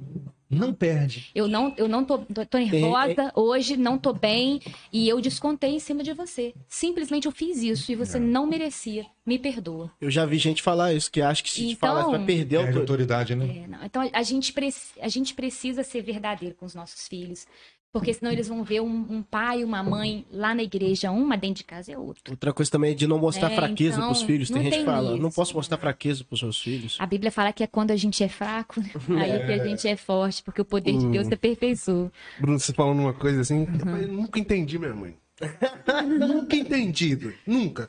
Não 0.52 0.74
perde. 0.74 1.30
Eu 1.34 1.48
não, 1.48 1.72
eu 1.78 1.88
não 1.88 2.04
tô, 2.04 2.18
tô, 2.18 2.44
tô 2.44 2.58
nervosa 2.58 3.22
é, 3.22 3.26
é... 3.26 3.32
hoje, 3.34 3.74
não 3.74 3.96
tô 3.96 4.12
bem 4.12 4.60
e 4.92 5.08
eu 5.08 5.18
descontei 5.18 5.70
em 5.70 5.78
cima 5.78 6.02
de 6.02 6.12
você. 6.12 6.52
Simplesmente 6.68 7.24
eu 7.26 7.32
fiz 7.32 7.62
isso 7.62 7.90
e 7.90 7.94
você 7.94 8.18
não, 8.18 8.42
não 8.42 8.46
merecia. 8.46 9.06
Me 9.24 9.38
perdoa. 9.38 9.90
Eu 10.00 10.10
já 10.10 10.26
vi 10.26 10.36
gente 10.36 10.60
falar 10.60 10.92
isso, 10.92 11.10
que 11.10 11.22
acha 11.22 11.42
que 11.42 11.50
se 11.50 11.62
então, 11.62 11.74
te 11.74 11.78
falar, 11.78 12.04
vai 12.04 12.26
perder 12.26 12.56
a 12.56 12.78
autoridade, 12.78 13.34
né? 13.34 13.46
É, 13.46 13.86
então 13.86 14.10
a 14.12 14.22
gente, 14.22 14.52
a 15.00 15.08
gente 15.08 15.32
precisa 15.32 15.82
ser 15.82 16.02
verdadeiro 16.02 16.54
com 16.54 16.66
os 16.66 16.74
nossos 16.74 17.08
filhos. 17.08 17.46
Porque 17.92 18.14
senão 18.14 18.32
eles 18.32 18.48
vão 18.48 18.64
ver 18.64 18.80
um, 18.80 19.06
um 19.10 19.22
pai 19.22 19.60
e 19.60 19.64
uma 19.64 19.82
mãe 19.82 20.24
lá 20.32 20.54
na 20.54 20.62
igreja, 20.62 21.10
uma 21.10 21.36
dentro 21.36 21.56
de 21.56 21.64
casa 21.64 21.92
é 21.92 21.98
outra. 21.98 22.32
Outra 22.32 22.50
coisa 22.50 22.70
também 22.70 22.92
é 22.92 22.94
de 22.94 23.06
não 23.06 23.18
mostrar 23.18 23.52
é, 23.52 23.54
fraqueza 23.54 23.96
então, 23.96 24.08
pros 24.08 24.22
filhos. 24.22 24.48
Tem 24.48 24.62
gente 24.62 24.78
que 24.78 24.84
fala, 24.84 25.12
isso. 25.12 25.22
não 25.22 25.30
posso 25.30 25.54
mostrar 25.54 25.76
fraqueza 25.76 26.24
pros 26.24 26.40
seus 26.40 26.58
filhos. 26.58 26.96
A 26.98 27.04
Bíblia 27.04 27.30
fala 27.30 27.52
que 27.52 27.62
é 27.62 27.66
quando 27.66 27.90
a 27.90 27.96
gente 27.96 28.24
é 28.24 28.28
fraco, 28.28 28.80
né? 28.80 28.90
aí 29.20 29.44
que 29.44 29.52
a 29.52 29.66
gente 29.66 29.86
é 29.86 29.94
forte, 29.94 30.42
porque 30.42 30.62
o 30.62 30.64
poder 30.64 30.96
de 30.96 31.06
Deus 31.06 31.26
se 31.26 31.34
aperfeiçoa. 31.34 32.10
Bruno, 32.40 32.58
você 32.58 32.72
falando 32.72 33.00
uma 33.00 33.12
coisa 33.12 33.42
assim, 33.42 33.66
uhum. 33.66 33.96
eu 33.98 34.08
nunca 34.08 34.40
entendi 34.40 34.78
minha 34.78 34.94
mãe. 34.94 35.14
nunca 36.18 36.56
entendido, 36.56 37.34
nunca. 37.46 37.86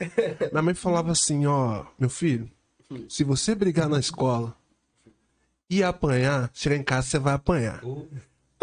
Minha 0.52 0.62
mãe 0.64 0.74
falava 0.74 1.14
assim, 1.14 1.46
ó, 1.46 1.86
meu 1.98 2.10
filho, 2.10 2.52
se 3.08 3.24
você 3.24 3.56
brigar 3.56 3.88
na 3.88 4.00
escola 4.00 4.54
e 5.70 5.82
apanhar, 5.82 6.52
chegar 6.54 6.76
em 6.76 6.84
casa 6.84 7.08
você 7.08 7.20
vai 7.20 7.34
apanhar. 7.36 7.82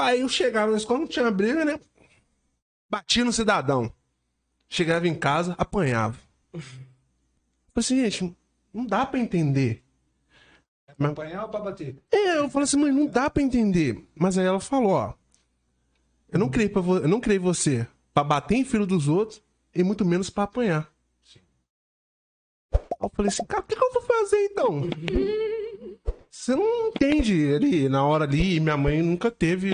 Pai, 0.01 0.23
eu 0.23 0.31
chegava 0.31 0.71
na 0.71 0.79
escola, 0.79 1.01
não 1.01 1.07
tinha 1.07 1.31
briga, 1.31 1.63
né? 1.63 1.79
Batia 2.89 3.23
no 3.23 3.35
cidadão. 3.35 3.93
Chegava 4.67 5.07
em 5.07 5.15
casa, 5.15 5.55
apanhava. 5.59 6.19
Falei 6.55 6.65
assim, 7.77 7.97
gente, 8.03 8.35
não 8.73 8.87
dá 8.87 9.05
pra 9.05 9.21
entender. 9.21 9.85
É 10.89 10.95
pra 10.95 11.11
apanhar 11.11 11.43
ou 11.43 11.51
pra 11.51 11.61
bater? 11.61 11.99
É, 12.11 12.39
eu 12.39 12.49
falei 12.49 12.65
assim, 12.65 12.79
mãe, 12.79 12.91
não 12.91 13.07
dá 13.07 13.29
pra 13.29 13.43
entender. 13.43 14.09
Mas 14.15 14.39
aí 14.39 14.47
ela 14.47 14.59
falou, 14.59 14.93
ó. 14.93 15.13
Eu 16.31 16.39
não 16.39 16.49
criei, 16.49 16.71
pra 16.71 16.81
vo... 16.81 16.97
eu 16.97 17.09
não 17.09 17.21
criei 17.21 17.39
você 17.39 17.87
pra 18.15 18.25
bater 18.25 18.55
em 18.55 18.65
filho 18.65 18.87
dos 18.87 19.07
outros 19.07 19.43
e 19.75 19.85
muito 19.85 20.03
menos 20.03 20.31
pra 20.31 20.45
apanhar. 20.45 20.91
Sim. 21.23 21.41
Eu 23.03 23.11
falei 23.15 23.29
assim, 23.29 23.45
cara, 23.45 23.61
o 23.61 23.67
que, 23.67 23.77
que 23.77 23.85
eu 23.85 23.93
vou 23.93 24.03
fazer 24.03 24.45
então? 24.47 24.81
Você 26.41 26.57
não 26.57 26.89
entende 26.89 27.53
ali, 27.53 27.87
na 27.87 28.03
hora 28.03 28.25
ali, 28.25 28.59
minha 28.61 28.77
mãe 28.77 29.03
nunca 29.03 29.31
teve. 29.31 29.73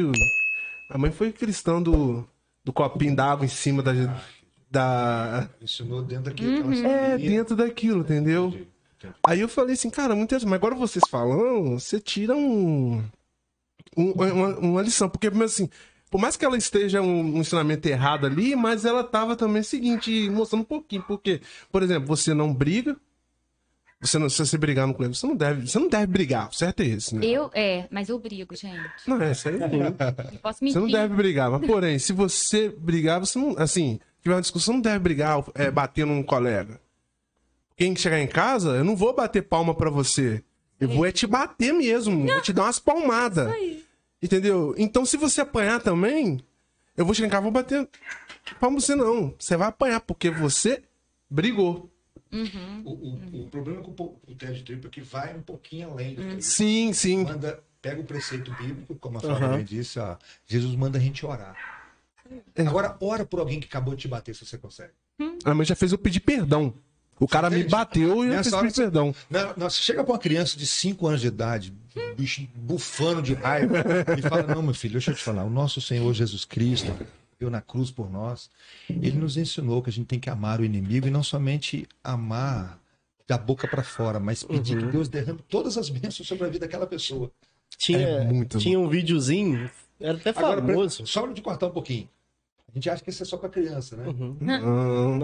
A 0.91 0.99
mãe 0.99 1.13
foi 1.13 1.31
cristã 1.31 1.81
do, 1.81 2.27
do 2.65 2.73
copinho 2.73 3.15
d'água 3.15 3.45
em 3.45 3.49
cima 3.49 3.85
da. 3.85 3.93
da... 4.69 5.49
Ensinou 5.63 6.03
dentro 6.03 6.25
daquilo. 6.25 6.67
Uhum. 6.67 6.85
É, 6.85 7.17
dentro 7.17 7.55
daquilo, 7.55 8.01
entendeu? 8.01 8.49
Entendi. 8.49 8.69
Entendi. 8.99 9.15
Aí 9.25 9.41
eu 9.41 9.49
falei 9.49 9.75
assim, 9.75 9.89
cara, 9.89 10.17
muito 10.17 10.35
mas 10.35 10.53
agora 10.55 10.75
vocês 10.75 11.05
falam, 11.09 11.79
você 11.79 12.01
tira 12.01 12.35
um, 12.35 13.01
um 13.97 14.11
uma, 14.11 14.59
uma, 14.59 14.83
lição, 14.83 15.09
porque 15.09 15.29
assim, 15.45 15.71
por 16.11 16.21
mais 16.21 16.37
que 16.37 16.45
ela 16.45 16.57
esteja 16.57 17.01
um, 17.01 17.37
um 17.37 17.41
ensinamento 17.43 17.87
errado 17.87 18.27
ali, 18.27 18.57
mas 18.57 18.85
ela 18.85 19.05
tava 19.05 19.37
também 19.37 19.63
seguinte, 19.63 20.29
mostrando 20.31 20.63
um 20.63 20.65
pouquinho. 20.65 21.05
Porque, 21.07 21.41
por 21.71 21.85
exemplo, 21.85 22.09
você 22.09 22.35
não 22.35 22.53
briga. 22.53 22.97
Você 24.07 24.19
não, 24.19 24.29
se 24.29 24.39
você 24.39 24.57
brigar 24.57 24.87
no 24.87 24.95
colega, 24.95 25.15
você 25.15 25.27
não 25.27 25.37
deve, 25.37 25.67
você 25.67 25.79
não 25.79 25.89
deve 25.89 26.07
brigar. 26.07 26.49
O 26.49 26.53
certo 26.55 26.81
é 26.83 26.87
esse, 26.87 27.15
né? 27.15 27.27
Eu, 27.27 27.51
é, 27.53 27.87
mas 27.91 28.09
eu 28.09 28.19
brigo, 28.19 28.55
gente. 28.55 28.79
Não, 29.07 29.21
é 29.21 29.33
isso 29.33 29.49
aí. 29.49 29.59
Não 29.59 30.39
posso 30.41 30.63
mentir. 30.63 30.75
Você 30.75 30.79
não 30.79 30.91
deve 30.91 31.15
brigar, 31.15 31.51
mas 31.51 31.67
porém, 31.67 31.99
se 31.99 32.13
você 32.13 32.69
brigar, 32.69 33.21
você 33.21 33.39
não. 33.39 33.55
Assim, 33.59 33.99
tiver 34.23 34.35
uma 34.35 34.41
discussão, 34.41 34.75
você 34.75 34.77
não 34.77 34.81
deve 34.81 34.99
brigar 35.01 35.45
é, 35.55 35.71
bater 35.71 36.07
num 36.07 36.23
colega. 36.23 36.81
Quem 37.77 37.95
chegar 37.95 38.21
em 38.21 38.27
casa, 38.27 38.71
eu 38.71 38.85
não 38.85 38.97
vou 38.97 39.15
bater 39.15 39.43
palma 39.43 39.75
pra 39.75 39.91
você. 39.91 40.43
Eu 40.81 40.89
vou 40.89 41.07
é 41.07 41.13
te 41.13 41.27
bater 41.27 41.73
mesmo. 41.73 42.27
Vou 42.27 42.41
te 42.41 42.53
dar 42.53 42.65
umas 42.65 42.79
palmadas. 42.79 43.53
Entendeu? 44.23 44.75
Então, 44.79 45.05
se 45.05 45.17
você 45.17 45.43
apanhar 45.43 45.81
também, 45.81 46.41
eu 46.97 47.05
vou 47.05 47.15
chegar 47.15 47.27
em 47.27 47.31
casa 47.31 47.43
vou 47.43 47.53
bater 47.53 47.89
palma 48.59 48.77
pra 48.77 48.81
você, 48.81 48.95
não. 48.95 49.35
Você 49.39 49.57
vai 49.57 49.69
apanhar, 49.69 50.01
porque 50.01 50.31
você 50.31 50.83
brigou. 51.29 51.91
O, 52.85 52.91
o- 52.91 53.43
o 53.45 53.49
problema 53.51 53.81
com 53.83 53.91
o, 53.91 53.95
po- 53.95 54.21
o 54.27 54.35
Ted 54.35 54.63
Tripo 54.63 54.87
é 54.89 54.91
que 54.91 55.01
vai 55.01 55.35
um 55.37 55.43
pouquinho 55.43 55.91
além 55.91 56.15
do 56.15 56.23
que 56.23 56.35
isso. 56.37 56.51
Sim, 56.51 56.93
sim. 56.93 57.25
Manda, 57.25 57.61
pega 57.81 58.01
o 58.01 58.05
preceito 58.05 58.53
bíblico, 58.55 58.95
como 58.97 59.19
a 59.19 59.21
Flávia 59.21 59.65
disse, 59.65 59.99
ó, 59.99 60.17
Jesus 60.47 60.75
manda 60.75 60.99
a 60.99 61.01
gente 61.01 61.25
orar. 61.25 61.57
Agora, 62.57 62.97
ora 63.01 63.25
por 63.25 63.39
alguém 63.41 63.61
que 63.61 63.67
acabou 63.67 63.95
de 63.95 64.03
te 64.03 64.09
bater, 64.09 64.35
se 64.35 64.45
você 64.45 64.59
consegue. 64.59 64.91
A 65.45 65.55
mãe 65.55 65.65
já 65.65 65.77
fez 65.77 65.93
eu 65.93 65.99
pedir 65.99 66.21
perdão. 66.21 66.75
O 67.19 67.27
cara 67.27 67.49
me 67.49 67.65
bateu 67.65 68.25
e 68.25 68.29
eu 68.29 68.35
Nessa 68.35 68.59
pedir 68.59 68.71
você- 68.75 68.83
perdão. 68.83 69.15
Não, 69.31 69.55
não, 69.57 69.71
você 69.71 69.81
chega 69.81 70.05
pra 70.05 70.13
uma 70.13 70.19
criança 70.19 70.59
de 70.59 70.67
5 70.67 71.07
anos 71.07 71.21
de 71.23 71.29
idade, 71.29 71.73
bicho 72.17 72.47
bufando 72.55 73.23
de 73.23 73.33
raiva, 73.33 73.77
e 74.19 74.21
fala: 74.23 74.43
Não, 74.43 74.61
meu 74.63 74.75
filho, 74.75 74.93
deixa 74.93 75.13
eu 75.13 75.15
te 75.15 75.23
falar, 75.23 75.45
o 75.45 75.49
nosso 75.49 75.81
Senhor 75.81 76.13
Jesus 76.13 76.45
Cristo, 76.45 76.93
eu 77.39 77.51
na 77.51 77.61
cruz 77.61 77.91
por 77.91 78.11
nós, 78.11 78.51
ele 78.89 79.19
nos 79.19 79.37
ensinou 79.37 79.83
que 79.83 79.91
a 79.91 79.93
gente 79.93 80.07
tem 80.07 80.19
que 80.21 80.31
amar 80.31 80.61
o 80.61 80.65
inimigo 80.65 81.07
e 81.07 81.11
não 81.11 81.23
somente 81.23 81.87
amar 82.03 82.79
da 83.29 83.37
boca 83.37 83.67
pra 83.69 83.83
fora, 83.83 84.19
mas 84.21 84.43
pedir 84.45 84.79
que 84.79 84.87
Deus 84.87 85.09
derrame 85.09 85.41
todas 85.49 85.77
as 85.77 85.89
bênçãos 85.91 86.27
sobre 86.27 86.45
a 86.45 86.49
vida 86.49 86.67
daquela 86.67 86.87
pessoa. 86.87 87.31
Tinha, 87.77 87.99
É 87.99 88.25
muito 88.25 88.59
tinha 88.59 88.79
um 88.79 88.89
videozinho, 88.89 89.69
era 90.01 90.17
até 90.17 90.31
Agora, 90.31 90.63
pra- 90.63 90.73
famoso. 90.75 91.07
só 91.07 91.27
de 91.27 91.43
cortar 91.43 91.67
um 91.67 91.71
pouquinho. 91.73 92.09
A 92.69 92.73
gente 92.75 92.89
acha 92.91 93.03
que 93.03 93.11
isso 93.11 93.23
é 93.23 93.27
só 93.27 93.37
pra 93.37 93.49
criança, 93.49 93.97
né? 93.97 94.05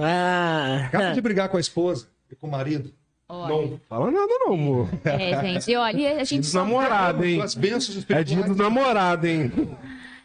Ah, 0.03 0.87
Acaba 0.87 1.13
de 1.13 1.21
brigar 1.21 1.49
com 1.49 1.57
a 1.57 1.61
esposa 1.61 2.09
e 2.31 2.35
com 2.37 2.47
o 2.47 2.51
marido. 2.51 2.93
Olha, 3.29 3.81
Fala 3.89 4.11
nada, 4.11 4.33
não, 4.41 4.53
amor. 4.55 4.89
é, 5.05 5.41
gente. 5.55 5.71
E 5.71 5.77
olha, 5.77 5.89
a 5.89 5.93
Dia 6.15 6.25
gente 6.25 6.53
namorados, 6.55 7.25
hein? 7.25 7.41
As 7.41 7.55
bênçãos 7.55 8.05
É 8.11 8.23
dia 8.23 8.43
dos 8.43 8.57
namorados, 8.57 9.29
hein? 9.29 9.51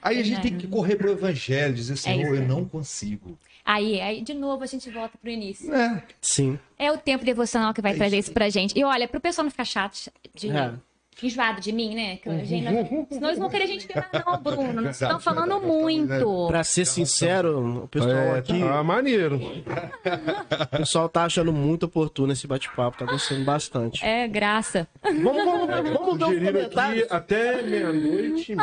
Aí 0.08 0.20
a 0.20 0.24
gente 0.24 0.42
tem 0.42 0.58
que 0.58 0.68
correr 0.68 0.96
pro 0.96 1.12
evangelho, 1.12 1.74
dizer, 1.74 1.98
Senhor, 1.98 2.34
isso 2.34 2.44
eu 2.44 2.48
não 2.48 2.66
consigo. 2.66 3.38
Aí, 3.66 4.00
aí, 4.00 4.22
de 4.22 4.34
novo, 4.34 4.64
a 4.64 4.68
gente 4.68 4.90
volta 4.90 5.18
pro 5.18 5.30
início. 5.30 5.74
É. 5.74 6.02
sim. 6.22 6.58
É 6.80 6.90
o 6.92 6.98
tempo 6.98 7.26
devocional 7.26 7.74
que 7.74 7.82
vai 7.82 7.96
trazer 7.96 8.18
isso 8.18 8.32
pra 8.32 8.50
gente. 8.50 8.78
E 8.78 8.84
olha, 8.84 9.08
pro 9.08 9.20
pessoal 9.20 9.44
não 9.44 9.52
ficar 9.52 9.66
chato, 9.66 10.10
de, 10.34 10.50
É. 10.50 10.74
enjoado 11.24 11.60
de 11.62 11.72
mim, 11.72 11.96
né? 11.96 12.18
Que 12.18 12.30
a 12.30 12.44
gente, 12.44 12.64
não- 12.64 13.08
senão 13.10 13.28
eles 13.30 13.40
vão 13.40 13.50
querer 13.50 13.64
a 13.64 13.68
gente 13.68 13.88
mais, 13.94 14.08
não, 14.26 14.38
Bruno. 14.42 14.82
Não 14.82 14.90
estão 14.90 15.20
falando 15.20 15.60
muito. 15.62 16.48
Pra 16.48 16.64
ser 16.64 16.86
sincero, 16.86 17.84
o 17.84 17.88
pessoal 17.88 18.12
É, 18.16 18.40
aqui, 18.40 18.60
tá 18.60 18.84
maneiro. 18.84 19.38
o 20.74 20.78
pessoal 20.78 21.10
tá 21.10 21.24
achando 21.26 21.52
muito 21.52 21.88
oportuno 21.88 22.34
esse 22.34 22.46
bate-papo, 22.48 22.98
tá 22.98 23.06
gostando 23.06 23.44
bastante. 23.44 24.06
É, 24.06 24.28
graça. 24.28 24.88
Vamos, 25.04 25.44
vamos, 25.44 25.68
vamos 25.68 25.84
ver 25.84 25.98
os 25.98 26.20
Sugeriram 26.20 26.54
comentários. 26.54 27.04
aqui 27.04 27.14
até 27.14 27.62
meia-noite. 27.64 28.56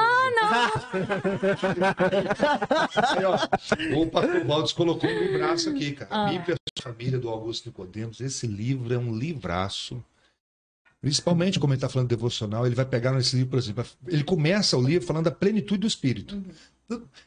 Aí, 2.97 3.25
ó, 3.25 3.39
o 4.01 4.07
pastor 4.07 4.45
Valdes 4.45 4.73
colocou 4.73 5.09
um 5.09 5.19
livraço 5.19 5.71
aqui, 5.71 5.93
cara. 5.93 6.09
Ah. 6.11 6.29
Bíblia 6.31 6.57
Família 6.81 7.19
do 7.19 7.29
Augusto 7.29 7.67
Nicodemos. 7.69 8.21
Esse 8.21 8.47
livro 8.47 8.93
é 8.95 8.99
um 8.99 9.15
livraço. 9.17 10.03
Principalmente 11.05 11.61
como 11.61 11.73
ele 11.73 11.77
está 11.77 11.89
falando 11.89 12.09
devocional, 12.09 12.65
ele 12.65 12.75
vai 12.75 12.87
pegar 12.87 13.13
nesse 13.13 13.37
livro, 13.37 13.51
por 13.51 13.59
exemplo, 13.59 13.85
ele 14.09 14.25
começa 14.25 14.77
o 14.77 14.83
livro 14.83 15.07
falando 15.07 15.27
da 15.27 15.31
plenitude 15.31 15.81
do 15.83 15.87
Espírito. 15.87 16.43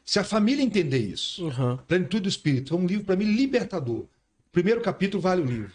Se 0.04 0.18
a 0.18 0.24
família 0.24 0.64
entender 0.64 0.98
isso, 0.98 1.46
Uhum. 1.46 1.78
Plenitude 1.78 2.24
do 2.24 2.30
Espírito, 2.30 2.74
é 2.74 2.78
um 2.78 2.88
livro 2.88 3.06
para 3.06 3.16
mim 3.16 3.26
libertador. 3.26 4.06
Primeiro 4.52 4.82
capítulo 4.82 5.22
vale 5.22 5.42
o 5.42 5.46
livro. 5.46 5.72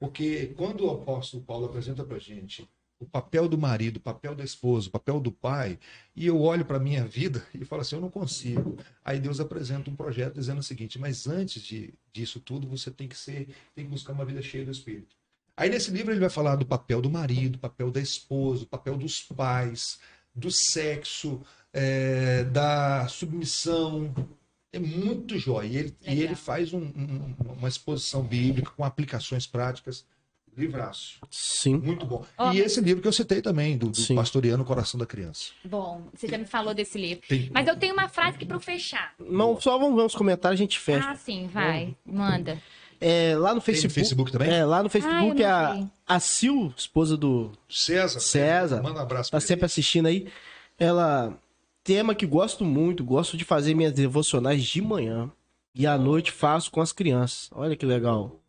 Porque 0.00 0.52
quando 0.56 0.84
o 0.84 0.90
apóstolo 0.90 1.42
Paulo 1.42 1.66
apresenta 1.66 2.04
para 2.04 2.18
gente 2.18 2.68
o 3.00 3.06
papel 3.06 3.48
do 3.48 3.56
marido, 3.56 3.98
o 3.98 4.00
papel 4.00 4.34
da 4.34 4.42
esposa, 4.42 4.88
o 4.88 4.90
papel 4.90 5.20
do 5.20 5.30
pai, 5.30 5.78
e 6.16 6.26
eu 6.26 6.40
olho 6.40 6.64
para 6.64 6.78
a 6.78 6.80
minha 6.80 7.04
vida 7.04 7.46
e 7.54 7.64
falo 7.64 7.82
assim, 7.82 7.94
eu 7.94 8.00
não 8.00 8.10
consigo. 8.10 8.76
Aí 9.04 9.20
Deus 9.20 9.38
apresenta 9.38 9.88
um 9.88 9.94
projeto 9.94 10.34
dizendo 10.34 10.58
o 10.58 10.64
seguinte, 10.64 10.98
mas 10.98 11.28
antes 11.28 11.62
de, 11.62 11.94
disso 12.12 12.40
tudo, 12.40 12.66
você 12.66 12.90
tem 12.90 13.06
que 13.06 13.16
ser, 13.16 13.48
tem 13.74 13.84
que 13.84 13.90
buscar 13.90 14.12
uma 14.12 14.24
vida 14.24 14.42
cheia 14.42 14.64
do 14.64 14.72
Espírito. 14.72 15.14
Aí 15.58 15.68
nesse 15.68 15.90
livro 15.90 16.12
ele 16.12 16.20
vai 16.20 16.30
falar 16.30 16.54
do 16.56 16.64
papel 16.64 17.00
do 17.02 17.10
marido, 17.10 17.52
do 17.52 17.58
papel 17.58 17.90
da 17.90 18.00
esposa, 18.00 18.60
do 18.60 18.66
papel 18.68 18.96
dos 18.96 19.20
pais, 19.22 19.98
do 20.34 20.50
sexo, 20.52 21.40
é, 21.72 22.44
da 22.44 23.08
submissão. 23.08 24.14
É 24.72 24.78
muito 24.78 25.36
jóia. 25.38 25.66
E 25.66 25.76
ele, 25.76 25.96
e 26.06 26.22
ele 26.22 26.36
faz 26.36 26.72
um- 26.72 26.78
um- 26.82 27.34
uma 27.58 27.68
exposição 27.68 28.22
bíblica 28.22 28.70
com 28.70 28.84
aplicações 28.84 29.46
práticas. 29.46 30.04
Livraço. 30.56 31.18
Sim. 31.30 31.76
Muito 31.78 32.04
bom. 32.04 32.24
Ó, 32.36 32.52
e 32.52 32.58
esse 32.58 32.80
livro 32.80 33.00
que 33.00 33.06
eu 33.06 33.12
citei 33.12 33.40
também, 33.40 33.78
do, 33.78 33.90
do 33.90 33.96
Sim. 33.96 34.16
Pastoriano 34.16 34.64
Coração 34.64 34.98
da 34.98 35.06
Criança. 35.06 35.52
Bom, 35.64 36.08
você 36.12 36.26
já 36.26 36.36
me 36.36 36.46
falou 36.46 36.74
desse 36.74 36.98
livro. 36.98 37.22
Tem- 37.28 37.48
Mas 37.52 37.68
eu 37.68 37.76
tenho 37.76 37.94
uma 37.94 38.08
frase 38.08 38.36
aqui 38.36 38.44
pra 38.44 38.56
eu 38.56 38.60
fechar. 38.60 39.14
Não, 39.20 39.60
só 39.60 39.78
vamos 39.78 39.94
ver 39.96 40.04
os 40.06 40.16
comentários, 40.16 40.58
a 40.60 40.62
gente 40.62 40.78
fecha. 40.80 41.10
Ah, 41.10 41.14
sim, 41.14 41.46
vai. 41.46 41.96
Manda. 42.04 42.60
É, 43.00 43.36
lá 43.36 43.54
no 43.54 43.60
Tem 43.60 43.74
no 43.74 43.80
Facebook. 43.80 43.94
Facebook 43.94 44.32
também? 44.32 44.50
É, 44.50 44.64
lá 44.64 44.82
no 44.82 44.88
Facebook 44.90 45.42
a, 45.44 45.86
a 46.06 46.18
Sil, 46.18 46.74
esposa 46.76 47.16
do 47.16 47.52
César. 47.68 48.18
César, 48.20 48.82
Manda 48.82 48.98
um 48.98 49.02
abraço 49.02 49.30
tá 49.30 49.36
pra 49.38 49.40
sempre 49.40 49.60
ele. 49.60 49.66
assistindo 49.66 50.06
aí. 50.06 50.26
Ela 50.78 51.38
tema 51.84 52.14
que 52.14 52.26
gosto 52.26 52.64
muito, 52.64 53.04
gosto 53.04 53.36
de 53.36 53.44
fazer 53.44 53.74
minhas 53.74 53.92
devocionais 53.92 54.62
de 54.64 54.82
manhã 54.82 55.30
e 55.74 55.86
à 55.86 55.96
noite 55.96 56.32
faço 56.32 56.70
com 56.70 56.80
as 56.80 56.92
crianças. 56.92 57.48
Olha 57.52 57.76
que 57.76 57.86
legal. 57.86 58.40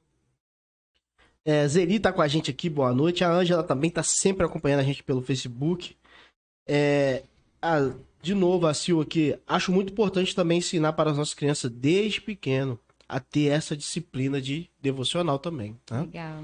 É, 1.46 1.68
Zeli 1.68 2.00
tá 2.00 2.12
com 2.12 2.22
a 2.22 2.28
gente 2.28 2.52
aqui, 2.52 2.70
boa 2.70 2.94
noite. 2.94 3.24
A 3.24 3.32
Ângela 3.32 3.64
também 3.64 3.90
tá 3.90 4.04
sempre 4.04 4.46
acompanhando 4.46 4.82
a 4.82 4.84
gente 4.84 5.04
pelo 5.04 5.22
Facebook. 5.22 5.96
É, 6.68 7.24
a- 7.62 7.92
de 8.22 8.34
novo, 8.36 8.68
a 8.68 8.74
Sil 8.76 9.00
aqui. 9.00 9.38
Acho 9.48 9.72
muito 9.72 9.94
importante 9.94 10.36
também 10.36 10.58
ensinar 10.58 10.94
para 10.94 11.12
as 11.12 11.18
nossas 11.18 11.34
crianças 11.34 11.72
desde 11.72 12.20
pequeno 12.22 12.78
a 13.10 13.20
ter 13.20 13.48
essa 13.48 13.76
disciplina 13.76 14.40
de 14.40 14.70
devocional 14.80 15.40
também, 15.40 15.76
tá? 15.84 16.02
Legal. 16.02 16.44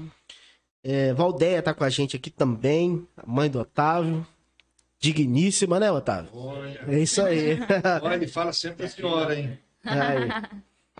É, 0.82 1.14
Valdeia 1.14 1.62
tá 1.62 1.72
com 1.72 1.84
a 1.84 1.88
gente 1.88 2.16
aqui 2.16 2.28
também, 2.28 3.06
a 3.16 3.24
mãe 3.24 3.48
do 3.48 3.60
Otávio. 3.60 4.26
Digníssima, 4.98 5.78
né, 5.78 5.92
Otávio? 5.92 6.30
Olha, 6.34 6.84
É 6.88 6.98
isso 6.98 7.22
aí. 7.22 7.58
olha, 8.02 8.14
ele 8.16 8.26
fala 8.26 8.52
sempre 8.52 8.82
da 8.82 8.88
senhora, 8.88 9.38
hein? 9.38 9.58
Aí. 9.84 10.28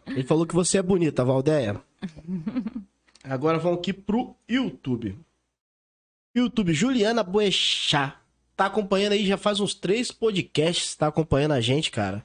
Ele 0.07 0.23
falou 0.23 0.47
que 0.47 0.55
você 0.55 0.79
é 0.79 0.83
bonita, 0.83 1.25
Valdeia. 1.25 1.81
Agora 3.25 3.59
vamos 3.59 3.79
aqui 3.79 3.93
pro 3.93 4.37
YouTube. 4.49 5.19
YouTube, 6.35 6.73
Juliana 6.73 7.23
Boechat. 7.25 8.15
Tá 8.55 8.67
acompanhando 8.67 9.13
aí, 9.13 9.27
já 9.27 9.37
faz 9.37 9.59
uns 9.59 9.75
três 9.75 10.13
podcasts, 10.13 10.95
tá 10.95 11.09
acompanhando 11.09 11.53
a 11.53 11.61
gente, 11.61 11.91
cara. 11.91 12.25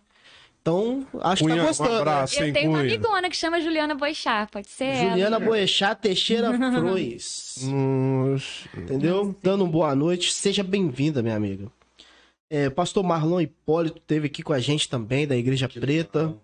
Então, 0.61 1.07
acho 1.21 1.43
que 1.43 1.49
Cunha, 1.49 1.55
tá 1.57 1.63
um 1.63 1.67
gostando. 1.67 1.89
né? 1.89 1.97
abraço, 1.97 2.39
Eu 2.39 2.45
hein, 2.47 2.53
tenho 2.53 2.69
uma 2.69 2.79
Cunha? 2.81 2.93
amigona 2.93 3.29
que 3.31 3.35
chama 3.35 3.59
Juliana 3.61 3.95
Boixá, 3.95 4.47
pode 4.51 4.69
ser 4.69 4.83
ela. 4.85 5.09
Juliana 5.09 5.39
Boechat 5.39 5.99
Teixeira 6.01 6.51
Frois. 6.71 7.55
Entendeu? 8.77 9.35
Dando 9.41 9.63
uma 9.63 9.71
boa 9.71 9.95
noite. 9.95 10.31
Seja 10.31 10.63
bem-vinda, 10.63 11.23
minha 11.23 11.35
amiga. 11.35 11.67
É, 12.49 12.69
Pastor 12.69 13.03
Marlon 13.03 13.41
Hipólito 13.41 13.97
esteve 13.97 14.27
aqui 14.27 14.43
com 14.43 14.53
a 14.53 14.59
gente 14.59 14.87
também, 14.87 15.25
da 15.25 15.35
Igreja 15.35 15.67
Preta. 15.67 16.35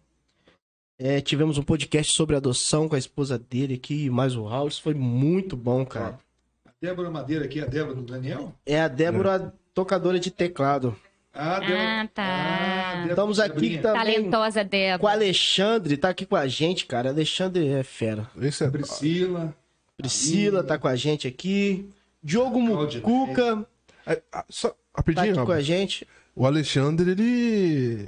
É, 0.98 1.22
tivemos 1.22 1.60
um 1.60 1.64
podcast 1.64 2.14
sobre 2.15 2.35
adoção 2.35 2.89
com 2.89 2.95
a 2.95 2.99
esposa 2.99 3.38
dele 3.38 3.76
aqui, 3.76 4.06
e 4.06 4.10
mais 4.10 4.35
o 4.35 4.45
Raul. 4.45 4.68
Isso 4.68 4.81
foi 4.81 4.95
muito 4.95 5.56
bom, 5.56 5.85
cara. 5.85 6.18
A 6.65 6.72
Débora 6.81 7.11
Madeira 7.11 7.45
aqui, 7.45 7.61
a 7.61 7.65
Débora 7.65 7.94
do 7.94 8.02
Daniel? 8.02 8.52
É 8.65 8.81
a 8.81 8.88
Débora, 8.88 9.53
tocadora 9.76 10.19
de 10.19 10.31
teclado. 10.31 10.95
Ah, 11.38 11.59
Débora. 11.59 12.01
Ah, 12.01 12.07
tá. 12.07 12.23
Ah, 12.23 12.93
Débora 12.95 13.09
Estamos 13.11 13.39
aqui 13.39 13.77
também 13.77 14.15
Talentosa 14.15 14.61
com 14.61 14.68
o 14.68 14.69
Débora. 14.69 15.14
Alexandre, 15.14 15.97
tá 15.97 16.09
aqui 16.09 16.26
com 16.26 16.35
a 16.35 16.47
gente, 16.47 16.85
cara. 16.85 17.09
Alexandre 17.09 17.68
é 17.68 17.84
fera. 17.84 18.27
Esse 18.41 18.64
é 18.64 18.69
Priscila. 18.69 19.55
Priscila 19.95 20.64
tá 20.64 20.77
com 20.77 20.88
a 20.88 20.95
gente 20.95 21.27
aqui. 21.27 21.89
Diogo 22.23 22.65
Claudia. 22.65 23.01
Mucuca 23.01 23.65
É, 24.05 24.22
ah, 24.31 24.45
só 24.49 24.69
tá 24.69 24.76
rapidinho, 24.95 25.35
aqui 25.35 25.45
com 25.45 25.51
a 25.51 25.61
gente. 25.61 26.07
o 26.35 26.45
Alexandre, 26.45 27.11
ele. 27.11 28.07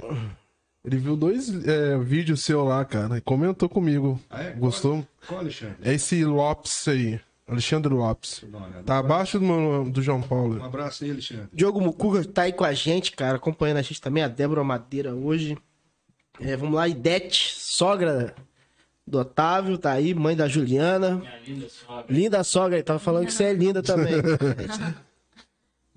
Ele 0.82 0.96
viu 0.96 1.14
dois 1.14 1.50
é, 1.66 1.98
vídeos 1.98 2.42
seu 2.42 2.64
lá, 2.64 2.84
cara, 2.86 3.18
e 3.18 3.20
comentou 3.20 3.68
comigo. 3.68 4.18
Ah, 4.30 4.42
é? 4.42 4.52
Gostou? 4.52 5.06
Qual, 5.26 5.40
Alexandre? 5.40 5.76
É 5.82 5.92
esse 5.92 6.24
Lopes 6.24 6.88
aí. 6.88 7.20
Alexandre 7.50 7.92
Lopes. 7.92 8.44
Tá 8.86 8.98
abaixo 8.98 9.38
do, 9.38 9.44
meu- 9.44 9.90
do 9.90 10.00
João 10.02 10.18
Um 10.18 10.22
Paulo. 10.22 10.62
abraço 10.64 11.04
aí, 11.04 11.10
Alexandre. 11.10 11.48
Diogo 11.52 11.80
Mucuca 11.80 12.24
tá 12.24 12.42
aí 12.42 12.52
com 12.52 12.64
a 12.64 12.72
gente, 12.72 13.12
cara, 13.12 13.36
acompanhando 13.36 13.78
a 13.78 13.82
gente 13.82 14.00
também, 14.00 14.22
a 14.22 14.28
Débora 14.28 14.62
Madeira 14.64 15.14
hoje. 15.14 15.56
É, 16.40 16.56
vamos 16.56 16.74
lá, 16.76 16.88
Idete, 16.88 17.54
sogra 17.56 18.34
do 19.06 19.18
Otávio, 19.18 19.76
tá 19.76 19.92
aí, 19.92 20.14
mãe 20.14 20.36
da 20.36 20.46
Juliana. 20.48 21.16
Minha 21.16 21.38
linda 21.44 21.68
sogra. 21.68 22.06
Linda 22.08 22.44
sogra, 22.44 22.76
ele 22.76 22.82
tava 22.84 22.98
falando 22.98 23.26
que 23.26 23.32
você 23.32 23.44
é 23.44 23.52
linda 23.52 23.82
também. 23.82 24.14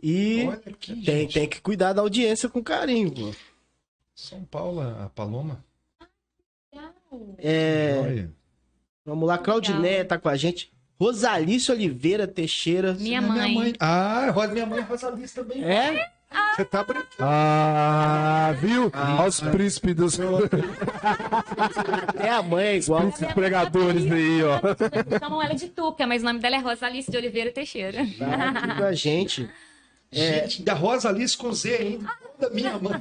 E 0.05 0.49
aqui, 0.67 1.01
tem, 1.01 1.27
tem 1.29 1.47
que 1.47 1.61
cuidar 1.61 1.93
da 1.93 2.01
audiência 2.01 2.49
com 2.49 2.61
carinho, 2.61 3.09
pô. 3.09 3.31
São 4.13 4.43
Paulo, 4.43 4.81
a 4.81 5.09
Paloma. 5.15 5.63
É, 7.37 8.27
vamos 9.05 9.27
lá, 9.27 9.37
Claudinéia 9.37 10.03
tá 10.03 10.17
com 10.17 10.27
a 10.27 10.35
gente. 10.35 10.72
Rosalice 11.03 11.71
Oliveira 11.71 12.25
Teixeira. 12.27 12.93
Minha 12.93 13.19
Não 13.21 13.35
é 13.41 13.47
mãe. 13.47 13.73
Ah, 13.79 14.29
Rosa- 14.33 14.53
minha 14.53 14.65
mãe 14.65 14.79
é 14.79 14.83
Rosalista 14.83 15.43
também. 15.43 15.63
É? 15.63 16.09
Você 16.55 16.65
tá 16.65 16.83
brincando. 16.83 17.07
Ah, 17.19 18.55
viu? 18.59 18.91
Olha 19.19 19.27
os 19.27 19.39
príncipes 19.39 19.95
dos 19.95 20.19
É 22.19 22.29
a 22.29 22.41
mãe, 22.41 22.65
é 22.65 22.77
igual. 22.77 23.01
príncipes 23.01 23.33
pregadores 23.33 24.11
aí, 24.11 24.41
ó. 24.43 24.59
Chamam 25.19 25.41
ela 25.41 25.53
de 25.53 25.67
Tuca, 25.69 26.07
mas 26.07 26.21
o 26.21 26.25
nome 26.25 26.39
dela 26.39 26.55
é 26.55 26.59
Rosalice 26.59 27.11
de 27.11 27.17
Oliveira 27.17 27.51
Teixeira. 27.51 27.99
Tá 28.77 28.87
a 28.87 28.93
gente. 28.93 29.47
Gente, 30.13 30.61
da 30.61 30.73
Rosa 30.73 31.09
Alice 31.09 31.35
com 31.37 31.51
Z 31.53 31.75
ainda. 31.75 32.09
Da 32.39 32.49
minha 32.49 32.77
mãe. 32.77 32.99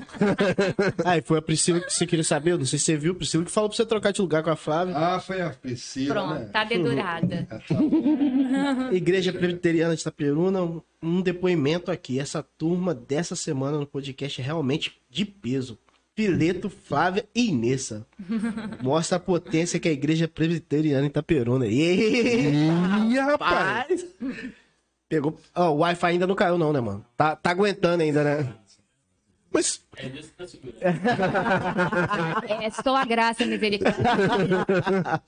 Ah, 1.05 1.17
e 1.19 1.23
foi 1.23 1.39
a 1.39 1.43
Priscila 1.43 1.81
que 1.81 1.93
você 1.93 2.07
queria 2.07 2.23
saber? 2.25 2.53
Eu 2.53 2.59
Não 2.59 2.67
sei 2.67 2.79
se 2.79 2.85
você 2.85 2.97
viu, 2.97 3.15
Priscila 3.15 3.45
que 3.45 3.51
falou 3.51 3.69
pra 3.71 3.77
você 3.77 3.85
trocar 3.85 4.13
de 4.13 4.21
lugar 4.21 4.43
com 4.43 4.51
a 4.51 4.57
Flávia. 4.57 4.95
Ah, 4.97 5.19
foi 5.21 5.41
a 5.41 5.51
Priscila, 5.51 6.15
Pronto, 6.15 6.35
né? 6.35 6.49
tá 6.53 6.65
dedurada. 6.65 7.49
Igreja 8.93 9.33
Presbiteriana 9.33 9.95
de 9.95 10.01
Itaperuna, 10.01 10.61
um 11.03 11.21
depoimento 11.21 11.91
aqui. 11.91 12.21
Essa 12.21 12.43
turma 12.57 12.95
dessa 12.95 13.35
semana 13.35 13.79
no 13.79 13.87
podcast 13.87 14.41
é 14.41 14.45
realmente 14.45 14.93
de 15.11 15.25
peso. 15.25 15.79
Pileto, 16.15 16.69
Flávia 16.69 17.25
e 17.35 17.49
Inessa. 17.49 18.07
Mostra 18.83 19.17
a 19.17 19.21
potência 19.21 19.81
que 19.81 19.89
é 19.89 19.91
a 19.91 19.95
Igreja 19.95 20.29
Presbiteriana 20.29 21.05
em 21.07 21.09
Itaperuna. 21.09 21.67
Ih, 21.67 22.53
Ih, 23.11 23.19
rapaz. 23.19 24.05
Pegou. 25.13 25.37
Ó, 25.55 25.69
o 25.73 25.77
Wi-Fi 25.81 26.07
ainda 26.07 26.27
não 26.27 26.35
caiu, 26.35 26.57
não, 26.57 26.73
né, 26.73 26.81
mano? 26.81 27.05
Tá, 27.15 27.37
tá 27.37 27.51
aguentando 27.51 28.03
ainda, 28.03 28.25
né? 28.25 28.51
Mas 29.53 29.85
É 29.95 30.09
que 30.09 30.23
tá 30.29 30.47
segurando. 30.47 30.79
É 32.49 32.71
só 32.71 32.97
a 32.97 33.05
graça 33.05 33.45
misericórdia. 33.45 34.01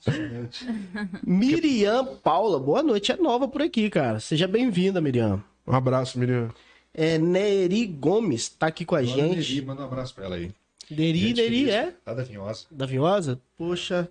Miriam 1.23 2.03
Paula, 2.23 2.59
boa 2.59 2.81
noite. 2.81 3.11
É 3.11 3.17
nova 3.17 3.47
por 3.47 3.61
aqui, 3.61 3.87
cara. 3.91 4.19
Seja 4.19 4.47
bem-vinda, 4.47 4.99
Miriam. 4.99 5.43
um 5.67 5.75
abraço, 5.75 6.17
Miriam. 6.17 6.49
É, 6.91 7.19
Neri 7.19 7.85
Gomes 7.85 8.49
tá 8.49 8.65
aqui 8.65 8.85
com 8.85 8.95
a 8.95 9.01
Dona 9.03 9.15
Neri, 9.17 9.41
gente. 9.43 9.61
Manda 9.67 9.83
um 9.83 9.85
abraço 9.85 10.15
pra 10.15 10.25
ela 10.25 10.35
aí. 10.37 10.51
Neri, 10.89 11.19
Gente 11.19 11.35
Neri, 11.41 11.49
feliz. 11.57 11.69
é? 11.69 11.93
Tá 12.03 12.15
da 12.15 12.23
Vinhosa. 12.23 12.65
Da 12.71 12.85
Vinhosa? 12.87 13.39
Poxa. 13.55 14.09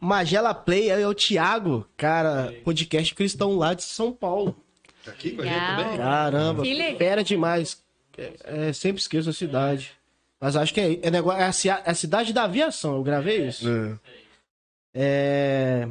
Magela 0.00 0.52
Play 0.52 0.90
é 0.90 1.06
o 1.06 1.14
Thiago, 1.14 1.86
cara, 1.96 2.52
podcast 2.64 3.14
cristão 3.14 3.56
lá 3.56 3.74
de 3.74 3.84
São 3.84 4.12
Paulo. 4.12 4.56
Tá 5.04 5.10
aqui 5.10 5.32
com 5.32 5.42
a 5.42 5.44
gente 5.44 5.58
também? 5.58 5.96
Caramba, 5.98 6.62
Que 6.62 6.74
legal. 6.74 6.98
fera 6.98 7.24
demais. 7.24 7.82
É, 8.16 8.32
é, 8.68 8.72
sempre 8.72 9.00
esqueço 9.00 9.28
a 9.28 9.32
cidade. 9.32 9.92
Mas 10.40 10.56
acho 10.56 10.72
que 10.72 10.80
é, 10.80 11.00
é, 11.02 11.10
negócio, 11.10 11.70
é, 11.70 11.72
a, 11.72 11.82
é 11.84 11.90
a 11.90 11.94
cidade 11.94 12.32
da 12.32 12.44
aviação, 12.44 12.96
eu 12.96 13.02
gravei 13.02 13.48
isso. 13.48 13.68
É. 13.68 13.98
É... 14.94 15.88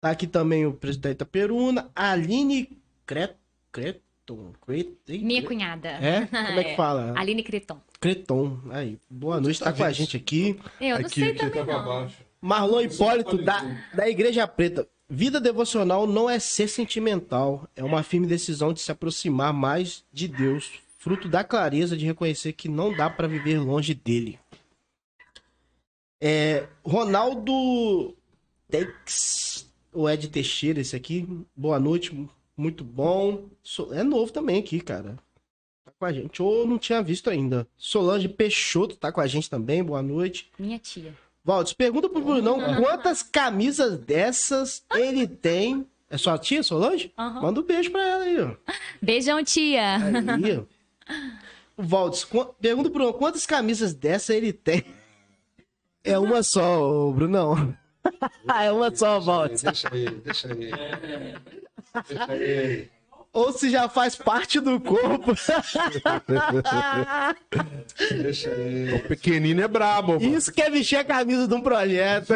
Tá 0.00 0.10
aqui 0.10 0.26
também 0.26 0.66
o 0.66 0.72
presidente 0.72 1.18
da 1.18 1.24
Peruna, 1.26 1.90
Aline 1.94 2.78
Cret... 3.06 3.34
Creton. 3.70 4.52
Cret... 4.66 4.96
Minha 5.08 5.42
cunhada. 5.42 5.88
É? 5.88 6.26
Como 6.26 6.60
é 6.60 6.64
que 6.64 6.74
fala? 6.76 7.14
Aline 7.16 7.42
Creton. 7.42 7.80
Creton. 8.00 8.58
Aí, 8.70 8.98
boa 9.08 9.40
noite, 9.40 9.60
tá 9.60 9.72
com 9.72 9.84
a 9.84 9.92
gente 9.92 10.16
aqui. 10.16 10.58
Eu 10.80 11.00
não 11.00 11.08
sei 11.08 11.34
também 11.34 11.64
tá 11.64 11.64
pra 11.64 11.82
não. 11.82 12.10
Marlon 12.40 12.80
Hipólito, 12.80 13.38
da, 13.38 13.62
da 13.94 14.08
Igreja 14.08 14.46
Preta. 14.48 14.88
Vida 15.14 15.38
devocional 15.38 16.06
não 16.06 16.30
é 16.30 16.38
ser 16.38 16.68
sentimental, 16.68 17.68
é 17.76 17.84
uma 17.84 18.02
firme 18.02 18.26
decisão 18.26 18.72
de 18.72 18.80
se 18.80 18.90
aproximar 18.90 19.52
mais 19.52 20.02
de 20.10 20.26
Deus, 20.26 20.80
fruto 20.96 21.28
da 21.28 21.44
clareza 21.44 21.94
de 21.98 22.06
reconhecer 22.06 22.54
que 22.54 22.66
não 22.66 22.96
dá 22.96 23.10
para 23.10 23.28
viver 23.28 23.58
longe 23.58 23.92
dele. 23.92 24.38
É, 26.18 26.66
Ronaldo 26.82 28.16
Tex, 28.70 29.70
o 29.92 30.08
Ed 30.08 30.28
Teixeira, 30.28 30.80
esse 30.80 30.96
aqui. 30.96 31.28
Boa 31.54 31.78
noite, 31.78 32.26
muito 32.56 32.82
bom. 32.82 33.50
É 33.90 34.02
novo 34.02 34.32
também 34.32 34.60
aqui, 34.60 34.80
cara. 34.80 35.18
Tá 35.84 35.92
com 35.98 36.06
a 36.06 36.12
gente. 36.14 36.40
Ou 36.40 36.66
não 36.66 36.78
tinha 36.78 37.02
visto 37.02 37.28
ainda. 37.28 37.68
Solange 37.76 38.30
Peixoto 38.30 38.96
tá 38.96 39.12
com 39.12 39.20
a 39.20 39.26
gente 39.26 39.50
também. 39.50 39.84
Boa 39.84 40.02
noite. 40.02 40.50
Minha 40.58 40.78
tia. 40.78 41.12
Valdes, 41.44 41.72
pergunta 41.72 42.08
pro 42.08 42.20
Brunão 42.20 42.58
quantas 42.80 43.22
camisas 43.22 43.98
dessas 43.98 44.84
ele 44.94 45.26
tem. 45.26 45.86
É 46.08 46.16
sua 46.18 46.38
tia, 46.38 46.62
Solange? 46.62 47.12
Aham. 47.18 47.40
Manda 47.42 47.60
um 47.60 47.64
beijo 47.64 47.90
pra 47.90 48.06
ela 48.06 48.24
aí, 48.24 48.40
ó. 48.40 48.54
Beijão, 49.00 49.42
tia. 49.42 49.96
Aí, 49.96 50.58
ó. 50.58 51.12
O 51.76 51.82
Valdes, 51.82 52.22
qu- 52.24 52.54
pergunta 52.60 52.90
pro 52.90 52.98
Brunão 52.98 53.12
quantas 53.14 53.46
camisas 53.46 53.94
dessa 53.94 54.34
ele 54.34 54.52
tem. 54.52 54.84
É 56.04 56.18
uma 56.18 56.42
só, 56.42 57.10
Brunão. 57.12 57.74
é 58.60 58.70
uma 58.70 58.94
só, 58.94 59.18
Valdes. 59.18 59.62
Deixa 59.62 59.88
aí, 59.92 60.10
deixa 60.10 60.48
aí. 60.52 60.70
Deixa 62.08 62.32
aí. 62.32 62.90
Ou 63.32 63.50
se 63.50 63.70
já 63.70 63.88
faz 63.88 64.14
parte 64.14 64.60
do 64.60 64.78
corpo. 64.78 65.32
O 68.94 69.08
pequenino 69.08 69.62
é 69.62 69.68
brabo. 69.68 70.18
pô. 70.18 70.24
Isso 70.24 70.52
que 70.52 70.60
é 70.60 70.68
vestir 70.68 70.96
a 70.96 71.04
camisa 71.04 71.48
de 71.48 71.54
um 71.54 71.62
projeto. 71.62 72.34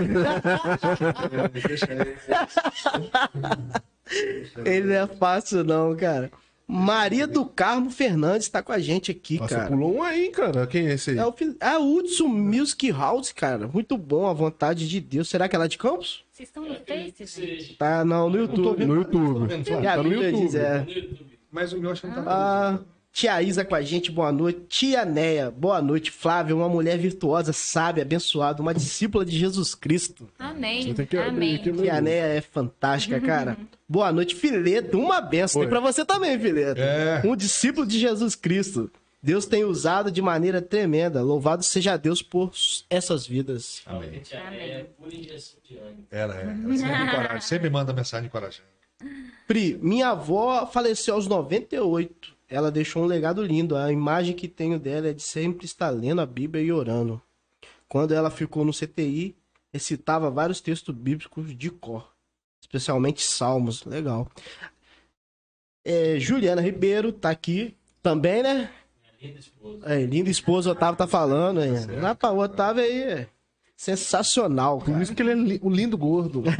Ele 4.65 4.87
não 4.87 4.95
é 4.95 5.07
fácil, 5.07 5.65
não, 5.65 5.95
cara. 5.97 6.31
Maria 6.69 7.29
do 7.29 7.47
Carmo 7.47 7.91
Fernandes 7.91 8.49
tá 8.49 8.61
com 8.61 8.73
a 8.73 8.79
gente 8.79 9.13
aqui, 9.13 9.39
Nossa, 9.39 9.55
cara. 9.55 9.69
pulou 9.69 9.95
um 9.97 10.03
aí, 10.03 10.31
cara. 10.31 10.67
Quem 10.67 10.89
é 10.89 10.95
esse 10.95 11.11
aí? 11.11 11.19
É 11.19 11.25
o 11.25 11.35
a 11.61 11.79
Hudson 11.79 12.27
Music 12.27 12.91
House, 12.91 13.31
cara. 13.33 13.69
Muito 13.69 13.97
bom, 13.97 14.27
a 14.27 14.33
vontade 14.33 14.89
de 14.89 15.01
Deus. 15.01 15.29
Será 15.29 15.49
que 15.49 15.55
ela 15.55 15.67
é 15.67 15.69
de 15.69 15.79
Campos? 15.79 16.25
Vocês 16.33 16.49
estão 16.49 16.65
no 16.69 16.75
Face, 16.75 17.25
gente? 17.41 17.75
Tá, 17.77 18.05
não, 18.05 18.29
no 18.29 18.37
YouTube. 18.37 18.85
No 18.85 18.95
YouTube. 18.97 19.49
E 19.53 19.87
a 19.87 19.97
Tá 19.97 20.03
no 20.03 20.13
YouTube. 20.13 20.43
diz, 20.43 20.55
é. 20.57 20.81
No 20.81 20.91
YouTube. 20.91 21.39
Mas 21.53 21.73
o 21.73 21.79
meu 21.79 21.91
acho 21.93 22.01
que 22.03 22.09
não 22.09 22.25
tá. 22.25 22.25
Ah, 22.27 22.79
tia 23.17 23.41
Isa 23.41 23.65
com 23.65 23.75
a 23.75 23.81
gente, 23.81 24.13
boa 24.13 24.31
noite. 24.31 24.61
Tia 24.69 25.03
Neia, 25.07 25.51
boa 25.51 25.81
noite. 25.81 26.11
Flávia, 26.11 26.55
uma 26.55 26.69
mulher 26.69 26.99
virtuosa, 26.99 27.51
sábia, 27.51 28.03
abençoada, 28.03 28.61
uma 28.61 28.75
discípula 28.75 29.25
de 29.25 29.39
Jesus 29.39 29.75
Cristo. 29.75 30.29
Amém. 30.39 30.93
Que 30.93 31.17
Amém. 31.17 31.55
aqui, 31.55 31.73
Tia 31.73 31.99
Neia 31.99 32.25
é 32.27 32.43
fantástica, 32.43 33.19
cara. 33.19 33.57
Boa 33.89 34.13
noite, 34.13 34.35
Fileto. 34.35 34.99
Uma 34.99 35.21
benção. 35.21 35.63
Tem 35.63 35.69
Oi. 35.69 35.71
pra 35.71 35.81
você 35.81 36.05
também, 36.05 36.39
Fileto. 36.39 36.81
É. 36.81 37.23
Um 37.25 37.37
discípulo 37.37 37.87
de 37.87 37.99
Jesus 37.99 38.35
Cristo. 38.35 38.91
Deus 39.23 39.47
tem 39.47 39.65
usado 39.65 40.11
de 40.11 40.21
maneira 40.21 40.61
tremenda. 40.61 41.23
Louvado 41.23 41.63
seja 41.63 41.97
Deus 41.97 42.21
por 42.21 42.51
essas 42.91 43.27
vidas. 43.27 43.83
Amém. 43.87 44.23
Amém. 44.47 44.61
é 44.61 44.87
pura 44.99 45.15
injeção 45.15 45.59
de 45.65 45.79
ânimo. 45.79 46.07
Ela 46.11 46.37
é. 46.37 46.43
Ela 46.43 46.77
sempre. 46.77 47.43
Sempre 47.43 47.71
manda 47.71 47.93
mensagem 47.93 48.27
encorajando. 48.27 48.67
Pri, 49.47 49.79
minha 49.81 50.09
avó 50.09 50.67
faleceu 50.67 51.15
aos 51.15 51.29
98. 51.29 52.36
Ela 52.49 52.71
deixou 52.71 53.03
um 53.03 53.07
legado 53.07 53.43
lindo. 53.43 53.77
A 53.77 53.91
imagem 53.93 54.35
que 54.35 54.47
tenho 54.49 54.79
dela 54.79 55.09
é 55.09 55.13
de 55.13 55.23
sempre 55.23 55.65
estar 55.67 55.91
lendo 55.91 56.21
a 56.21 56.27
Bíblia 56.27 56.63
e 56.63 56.73
orando. 56.73 57.21
Quando 57.89 58.13
ela 58.15 58.31
ficou 58.31 58.65
no 58.65 58.73
CTI, 58.73 59.37
recitava 59.73 60.31
vários 60.31 60.61
textos 60.61 60.95
bíblicos 60.95 61.57
de 61.57 61.71
cor, 61.71 62.09
especialmente 62.61 63.23
Salmos. 63.23 63.85
Legal. 63.85 64.29
É, 65.85 66.19
Juliana 66.19 66.61
Ribeiro 66.63 67.13
tá 67.13 67.31
aqui 67.31 67.77
também, 68.03 68.43
né? 68.43 68.71
Linda 69.21 69.39
esposa. 69.39 69.79
É, 69.95 70.05
linda 70.05 70.31
esposa, 70.31 70.69
o 70.69 70.73
Otávio 70.73 70.97
tá 70.99 71.07
falando. 71.07 71.61
É. 71.61 72.15
Pra 72.15 72.33
o 72.33 72.39
Otávio 72.39 72.83
aí 72.83 73.03
é 73.03 73.29
sensacional, 73.77 74.79
Por 74.79 74.87
cara. 74.91 75.03
isso 75.03 75.15
que 75.15 75.23
ele 75.23 75.33
é 75.33 75.35
li- 75.35 75.61
um 75.63 75.71
lindo 75.71 75.97
gordo. 75.99 76.43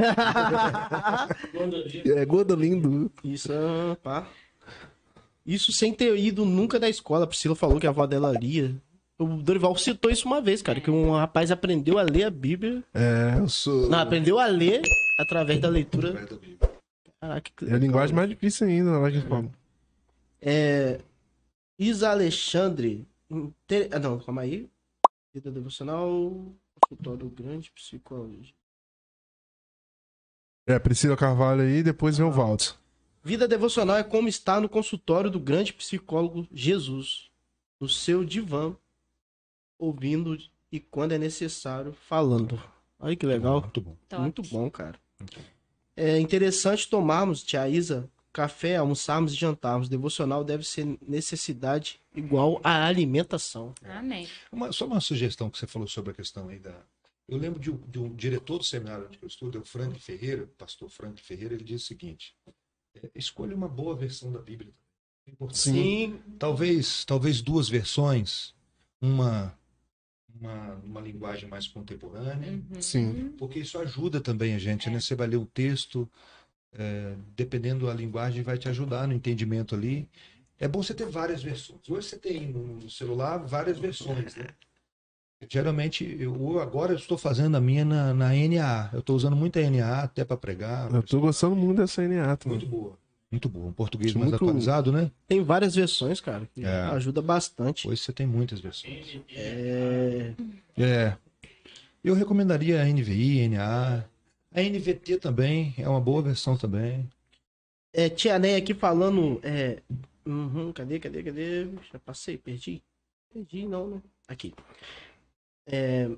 É 2.17 2.25
gordo 2.25 2.55
lindo. 2.55 3.11
Isso, 3.25 3.51
pá. 4.03 4.27
Isso 5.47 5.73
sem 5.73 5.95
ter 5.95 6.17
ido 6.19 6.45
nunca 6.45 6.79
da 6.81 6.89
escola. 6.89 7.25
A 7.25 7.27
Priscila 7.27 7.55
falou 7.55 7.79
que 7.79 7.87
a 7.87 7.91
avó 7.91 8.07
dela 8.07 8.33
lia. 8.33 8.75
O 9.19 9.25
Dorival 9.25 9.77
citou 9.77 10.11
isso 10.11 10.27
uma 10.27 10.43
vez, 10.43 10.61
cara, 10.61 10.81
que 10.81 10.91
um 10.91 11.13
rapaz 11.13 11.51
aprendeu 11.51 11.99
a 11.99 12.03
ler 12.03 12.25
a 12.25 12.31
Bíblia. 12.31 12.83
É, 12.93 13.39
eu 13.39 13.49
sou. 13.49 13.89
Não, 13.89 13.99
aprendeu 13.99 14.39
a 14.39 14.47
ler 14.47 14.83
através 15.19 15.61
da 15.61 15.69
leitura. 15.69 16.13
Perto 16.13 16.35
da 16.35 16.41
Bíblia. 16.41 16.71
Caraca, 17.21 17.51
que 17.57 17.65
É 17.65 17.75
a 17.75 17.79
linguagem 17.79 18.15
mais 18.15 18.29
difícil 18.29 18.67
ainda, 18.67 18.99
lá 18.99 19.11
que 19.11 19.17
a 19.17 19.21
gente 19.21 19.29
fala. 19.29 19.51
É. 20.43 21.01
Isa 21.79 22.11
Alexandre. 22.11 23.07
Inter... 23.31 23.89
Ah, 23.93 23.99
não, 23.99 24.19
calma 24.19 24.43
aí. 24.43 24.69
Vida 25.33 25.51
devocional. 25.51 26.31
Consultório 26.81 27.31
grande, 27.31 27.71
psicologia. 27.71 28.55
É, 30.67 30.79
Priscila 30.79 31.17
Carvalho 31.17 31.63
aí, 31.63 31.83
depois 31.83 32.19
vem 32.19 32.27
o 32.27 32.31
Valdes. 32.31 32.77
Vida 33.27 33.49
devocional 33.49 33.97
é 33.97 34.05
como 34.05 34.29
estar 34.29 34.61
no 34.61 34.69
consultório 34.69 35.29
do 35.29 35.41
grande 35.41 35.73
psicólogo 35.73 36.47
Jesus, 36.53 37.29
no 37.81 37.89
seu 37.89 38.25
divã, 38.25 38.77
ouvindo 39.77 40.39
e 40.71 40.79
quando 40.79 41.11
é 41.11 41.19
necessário, 41.19 41.93
falando. 41.93 42.63
Olha 43.01 43.17
que 43.17 43.27
legal. 43.27 43.61
Muito 43.63 43.81
bom. 43.81 43.97
Muito 44.17 44.43
bom, 44.43 44.71
cara. 44.71 44.97
É 45.97 46.21
interessante 46.21 46.89
tomarmos, 46.89 47.43
tia 47.43 47.69
Isa, 47.69 48.09
café, 48.33 48.77
almoçarmos 48.77 49.33
e 49.33 49.37
jantarmos. 49.37 49.89
Devocional 49.89 50.45
deve 50.45 50.63
ser 50.63 50.97
necessidade 51.03 51.99
igual 52.15 52.61
à 52.63 52.87
alimentação. 52.87 53.75
Amém. 53.83 54.29
Uma- 54.53 54.71
só 54.71 54.87
uma 54.87 55.01
sugestão 55.01 55.51
que 55.51 55.59
você 55.59 55.67
falou 55.67 55.89
sobre 55.89 56.13
a 56.13 56.15
questão 56.15 56.49
aí 56.49 56.61
da. 56.61 56.79
Eu 57.29 57.39
lembro 57.39 57.59
de 57.59 57.73
um, 57.73 57.77
de 57.89 57.99
um 57.99 58.15
diretor 58.15 58.59
do 58.59 58.65
seminário 58.65 59.07
onde 59.07 59.19
eu 59.21 59.27
estudo, 59.27 59.59
é 59.59 59.61
o 59.61 59.65
Frank 59.65 59.99
Ferreira, 59.99 60.45
o 60.45 60.47
pastor 60.47 60.89
Frank 60.89 61.21
Ferreira, 61.21 61.55
ele 61.55 61.65
diz 61.65 61.83
o 61.83 61.87
seguinte: 61.87 62.33
escolha 63.15 63.55
uma 63.55 63.69
boa 63.69 63.95
versão 63.95 64.33
da 64.33 64.41
Bíblia. 64.41 64.73
É. 65.29 65.33
Sim. 65.53 66.21
Talvez, 66.39 67.05
talvez 67.05 67.41
duas 67.43 67.69
versões, 67.69 68.55
uma, 69.01 69.53
uma, 70.41 70.75
uma 70.85 71.01
linguagem 71.01 71.49
mais 71.49 71.67
contemporânea, 71.67 72.53
Uhum. 72.53 72.81
Sim. 72.81 73.35
porque 73.37 73.59
isso 73.59 73.79
ajuda 73.79 74.21
também 74.21 74.55
a 74.55 74.59
gente, 74.59 74.89
né? 74.89 75.01
Você 75.01 75.15
vai 75.15 75.27
ler 75.27 75.37
o 75.37 75.47
texto, 75.47 76.09
é, 76.73 77.17
dependendo 77.35 77.87
da 77.87 77.95
linguagem, 77.95 78.43
vai 78.43 78.57
te 78.59 78.69
ajudar 78.69 79.09
no 79.09 79.15
entendimento 79.15 79.75
ali. 79.75 80.09
É 80.59 80.69
bom 80.69 80.83
você 80.83 80.95
ter 80.95 81.07
várias 81.07 81.43
versões. 81.43 81.81
Hoje 81.89 82.09
você 82.09 82.19
tem 82.19 82.47
no 82.49 82.89
celular 82.89 83.39
várias 83.39 83.79
versões, 83.79 84.35
né? 84.37 84.47
Geralmente, 85.51 86.17
eu 86.19 86.59
agora 86.61 86.93
eu 86.93 86.97
estou 86.97 87.19
fazendo 87.19 87.57
a 87.57 87.61
minha 87.61 87.85
na, 87.85 88.15
na 88.15 88.31
NA. 88.33 88.91
Eu 88.93 89.01
estou 89.01 89.15
usando 89.15 89.37
muito 89.37 89.59
a 89.59 89.71
NA 89.71 90.03
até 90.03 90.25
para 90.25 90.37
pregar. 90.37 90.93
Eu 90.93 91.03
tô 91.03 91.21
gostando 91.21 91.55
muito 91.55 91.79
dessa 91.79 92.07
NA 92.07 92.37
também. 92.37 92.59
Muito 92.59 92.71
boa. 92.71 92.99
Muito 93.31 93.49
boa. 93.49 93.67
Um 93.67 93.73
português 93.73 94.11
Acho 94.13 94.19
mais 94.19 94.31
muito- 94.31 94.43
atualizado, 94.43 94.91
né? 94.91 95.11
Tem 95.29 95.43
várias 95.43 95.75
versões, 95.75 96.21
cara. 96.21 96.49
que 96.55 96.65
É. 96.65 96.83
Ajuda 96.85 97.21
bastante. 97.21 97.87
Hoje 97.87 98.01
você 98.01 98.13
tem 98.13 98.27
muitas 98.27 98.61
versões. 98.61 99.21
É... 99.31 100.33
É. 100.79 101.17
Eu 102.03 102.15
recomendaria 102.15 102.81
a 102.81 102.87
NVI, 102.87 103.49
NA. 103.49 104.05
A 104.55 104.63
NVT 104.63 105.19
também 105.19 105.75
é 105.77 105.87
uma 105.89 106.01
boa 106.01 106.23
versão 106.23 106.57
também. 106.57 107.07
É, 107.93 108.09
tia 108.09 108.39
Ney 108.39 108.57
aqui 108.57 108.73
falando. 108.73 109.39
É... 109.43 109.83
Uhum, 110.25 110.73
cadê, 110.73 110.99
cadê, 110.99 111.23
cadê? 111.23 111.67
Já 111.93 111.99
passei, 111.99 112.39
perdi. 112.39 112.83
Perdi, 113.33 113.67
não, 113.67 113.87
né? 113.89 114.03
Aqui. 114.29 114.55
É, 115.67 116.09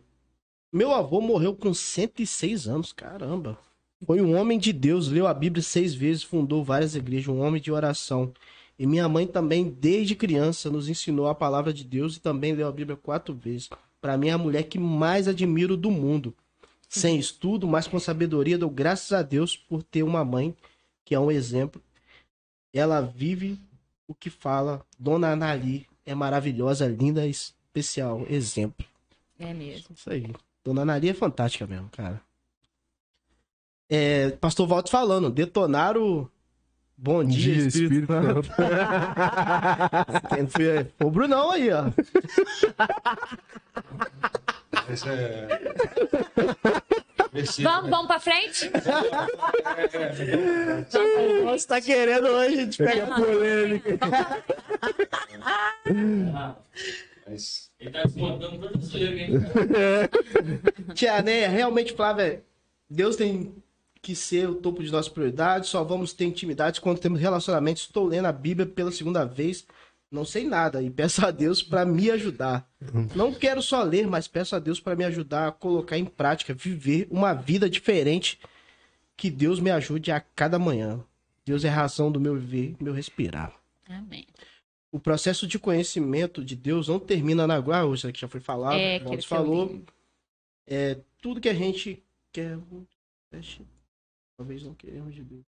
Meu 0.73 0.93
avô 0.93 1.20
morreu 1.20 1.55
com 1.55 1.73
106 1.73 2.69
anos, 2.69 2.93
caramba. 2.93 3.59
Foi 4.05 4.20
um 4.20 4.37
homem 4.37 4.59
de 4.59 4.73
Deus, 4.73 5.09
leu 5.09 5.27
a 5.27 5.35
Bíblia 5.35 5.62
seis 5.62 5.95
vezes, 5.95 6.23
fundou 6.23 6.62
várias 6.62 6.95
igrejas, 6.95 7.29
um 7.29 7.41
homem 7.41 7.61
de 7.61 7.73
oração. 7.73 8.33
E 8.79 8.87
minha 8.87 9.09
mãe 9.09 9.27
também, 9.27 9.69
desde 9.69 10.15
criança, 10.15 10.70
nos 10.70 10.89
ensinou 10.89 11.27
a 11.27 11.35
palavra 11.35 11.73
de 11.73 11.83
Deus 11.83 12.16
e 12.16 12.20
também 12.20 12.53
leu 12.53 12.69
a 12.69 12.73
Bíblia 12.73 12.97
quatro 12.97 13.35
vezes. 13.35 13.69
Para 14.01 14.16
mim, 14.16 14.29
é 14.29 14.33
a 14.33 14.39
mulher 14.39 14.62
que 14.65 14.79
mais 14.79 15.27
admiro 15.27 15.77
do 15.77 15.91
mundo. 15.91 16.33
Sem 16.89 17.19
estudo, 17.19 17.66
mas 17.66 17.89
com 17.89 17.99
sabedoria, 17.99 18.57
dou 18.57 18.70
graças 18.70 19.12
a 19.12 19.20
Deus 19.20 19.57
por 19.57 19.83
ter 19.83 20.05
uma 20.05 20.25
mãe 20.25 20.55
que 21.05 21.15
é 21.15 21.19
um 21.19 21.31
exemplo. 21.31 21.83
Ela 22.73 23.01
vive 23.01 23.59
o 24.07 24.15
que 24.15 24.31
fala. 24.31 24.87
Dona 24.97 25.33
Anali 25.33 25.89
é 26.07 26.15
maravilhosa, 26.15 26.87
linda, 26.87 27.27
especial, 27.27 28.25
exemplo. 28.31 28.87
É 29.39 29.55
mesmo. 29.55 29.94
Isso 29.94 30.10
aí. 30.10 30.27
Dona 30.65 30.82
Anali 30.82 31.09
é 31.09 31.15
fantástica 31.15 31.66
mesmo, 31.66 31.89
cara. 31.90 32.20
É, 33.89 34.31
Pastor 34.32 34.66
Walter 34.69 34.90
falando, 34.90 35.31
detonaram. 35.31 36.28
Bom 37.01 37.23
dia, 37.23 37.55
Dia, 37.55 37.69
Espírito, 37.69 38.12
Espírito 38.12 38.12
Santo. 38.12 38.43
Santo. 38.48 38.60
Quem 40.35 40.48
foi? 40.48 40.85
Foi 40.98 41.06
o 41.06 41.10
Brunão 41.10 41.52
aí, 41.52 41.70
ó. 41.70 41.85
Esse 44.90 45.09
é... 45.09 45.47
Vamos, 47.62 47.90
vamos 47.90 48.06
pra 48.06 48.19
frente? 48.19 48.70
Você 51.44 51.66
tá 51.66 51.78
querendo 51.81 52.27
hoje, 52.27 52.55
a 52.55 52.60
gente 52.65 52.78
pega 52.78 53.15
polêmica. 53.15 53.98
Mas... 57.28 57.68
Ele 57.80 57.90
tá 57.90 58.02
desmontando 58.02 58.59
todo 58.59 58.76
o 58.76 58.82
zoeiro, 58.82 59.18
hein? 59.18 59.30
Tia 60.94 61.22
Neia, 61.22 61.48
realmente, 61.48 61.92
Flávia, 61.92 62.42
Deus 62.90 63.14
tem 63.14 63.55
que 64.02 64.14
ser 64.14 64.48
o 64.48 64.56
topo 64.56 64.82
de 64.82 64.90
nossas 64.90 65.09
prioridades. 65.12 65.70
Só 65.70 65.84
vamos 65.84 66.12
ter 66.12 66.24
intimidade 66.24 66.80
quando 66.80 66.98
temos 66.98 67.20
relacionamento. 67.20 67.80
Estou 67.80 68.06
lendo 68.06 68.26
a 68.26 68.32
Bíblia 68.32 68.66
pela 68.66 68.90
segunda 68.90 69.24
vez. 69.24 69.66
Não 70.10 70.24
sei 70.24 70.46
nada 70.46 70.82
e 70.82 70.88
peço 70.88 71.24
a 71.24 71.30
Deus 71.30 71.62
para 71.62 71.84
me 71.84 72.10
ajudar. 72.10 72.66
Não 73.14 73.32
quero 73.32 73.60
só 73.60 73.82
ler, 73.82 74.06
mas 74.06 74.26
peço 74.26 74.56
a 74.56 74.59
Deus 74.59 74.80
para 74.80 74.96
me 74.96 75.05
ajudar 75.05 75.48
a 75.48 75.52
colocar 75.52 75.98
em 75.98 76.05
prática, 76.06 76.55
viver 76.55 77.06
uma 77.10 77.34
vida 77.34 77.68
diferente. 77.68 78.40
Que 79.16 79.30
Deus 79.30 79.60
me 79.60 79.70
ajude 79.70 80.10
a 80.10 80.20
cada 80.20 80.59
manhã. 80.59 81.00
Deus 81.44 81.64
é 81.64 81.68
a 81.68 81.74
razão 81.74 82.10
do 82.10 82.20
meu 82.20 82.34
viver, 82.34 82.76
meu 82.80 82.92
respirar. 82.92 83.52
Amém. 83.88 84.26
O 84.90 84.98
processo 84.98 85.47
de 85.47 85.59
conhecimento 85.59 86.44
de 86.44 86.56
Deus 86.56 86.89
não 86.89 86.98
termina 86.98 87.47
na 87.47 87.60
guarda, 87.60 87.94
isso 87.94 88.09
aqui 88.09 88.20
já 88.20 88.28
foi 88.28 88.40
falado, 88.40 88.78
É, 88.78 89.01
que 89.01 89.15
eu 89.15 89.23
falou. 89.23 89.82
É, 90.66 90.98
tudo 91.20 91.40
que 91.40 91.48
a 91.48 91.55
gente 91.55 92.02
quer. 92.32 92.59
Talvez 94.36 94.62
não 94.62 94.74
queremos 94.74 95.15
de 95.15 95.23
Deus. 95.23 95.44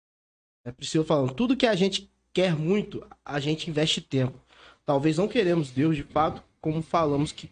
É 0.65 0.71
Priscila 0.71 1.05
falando, 1.05 1.33
tudo 1.33 1.55
que 1.55 1.65
a 1.65 1.75
gente 1.75 2.11
quer 2.33 2.55
muito, 2.55 3.05
a 3.23 3.39
gente 3.39 3.69
investe 3.69 4.01
tempo. 4.01 4.39
Talvez 4.85 5.17
não 5.17 5.27
queremos 5.27 5.71
Deus 5.71 5.95
de 5.95 6.03
fato, 6.03 6.43
como 6.59 6.81
falamos 6.81 7.31
que 7.31 7.49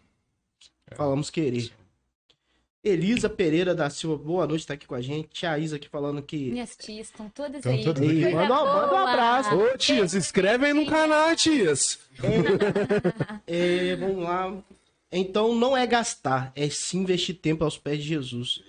falamos 0.94 1.30
querer. 1.30 1.72
Elisa 2.82 3.28
Pereira 3.28 3.74
da 3.74 3.90
Silva, 3.90 4.16
boa 4.22 4.46
noite, 4.46 4.66
tá 4.66 4.74
aqui 4.74 4.86
com 4.86 4.94
a 4.94 5.00
gente. 5.00 5.28
Tia 5.30 5.58
Isa 5.58 5.76
aqui 5.76 5.88
falando 5.88 6.22
que. 6.22 6.50
Minhas 6.50 6.76
tias 6.76 7.08
estão 7.08 7.28
todas 7.28 7.56
Estão 7.56 7.72
aí. 7.72 7.84
todas. 7.84 8.00
Coisa 8.04 8.30
Manda 8.30 8.44
um- 8.62 8.66
manda 8.66 8.86
um 8.86 8.88
boa. 8.90 9.10
abraço. 9.10 9.54
Ô, 9.56 9.76
tia, 9.76 10.08
se 10.08 10.16
inscreve 10.16 10.66
aí 10.66 10.72
no 10.72 10.86
canal, 10.86 11.34
tias. 11.34 11.98
É, 13.46 13.96
vamos 13.96 14.22
lá. 14.22 14.62
Então 15.10 15.54
não 15.54 15.76
é 15.76 15.86
gastar, 15.86 16.52
é 16.54 16.68
sim 16.68 17.00
investir 17.00 17.36
tempo 17.36 17.64
aos 17.64 17.78
pés 17.78 17.98
de 18.02 18.08
Jesus. 18.08 18.62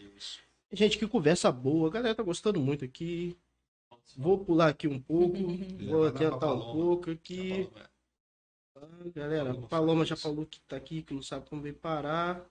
Gente, 0.71 0.97
que 0.97 1.07
conversa 1.07 1.51
boa. 1.51 1.87
A 1.89 1.91
galera 1.91 2.15
tá 2.15 2.23
gostando 2.23 2.59
muito 2.59 2.85
aqui. 2.85 3.35
Vou 4.17 4.37
pular 4.39 4.69
aqui 4.69 4.87
um 4.87 4.99
pouco. 4.99 5.37
Vou 5.87 6.07
adiantar 6.07 6.53
um 6.53 6.71
pouco 6.73 7.11
aqui. 7.11 7.69
Ah, 8.75 8.79
Galera, 9.15 9.51
a 9.51 9.55
Paloma 9.55 10.05
já 10.05 10.15
falou 10.15 10.45
que 10.45 10.59
tá 10.61 10.77
aqui, 10.77 11.01
que 11.03 11.13
não 11.13 11.21
sabe 11.21 11.47
como 11.49 11.61
veio 11.61 11.75
parar. 11.75 12.41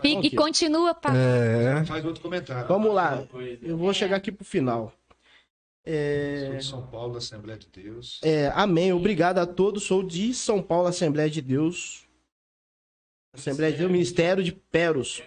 Fique- 0.00 0.26
E 0.28 0.30
continua 0.36 0.94
pra... 0.94 1.14
É. 1.16 1.84
Faz 1.84 2.04
outro 2.04 2.22
comentário. 2.22 2.66
Vamos 2.68 2.92
lá. 2.94 3.26
Eu 3.62 3.76
vou 3.76 3.92
chegar 3.92 4.16
aqui 4.16 4.30
pro 4.32 4.44
final. 4.44 4.92
É, 5.86 6.46
Sou 6.46 6.56
de 6.56 6.64
São 6.64 6.86
Paulo, 6.86 7.16
Assembleia 7.18 7.58
de 7.58 7.68
Deus. 7.68 8.18
é, 8.22 8.50
amém. 8.54 8.92
Obrigado 8.92 9.38
a 9.38 9.46
todos. 9.46 9.82
Sou 9.84 10.02
de 10.02 10.32
São 10.32 10.62
Paulo, 10.62 10.88
Assembleia 10.88 11.28
de 11.28 11.42
Deus. 11.42 12.04
Assembleia 13.34 13.72
de 13.72 13.78
Deus, 13.78 13.90
Ministério 13.90 14.42
de 14.42 14.52
Peros. 14.52 15.22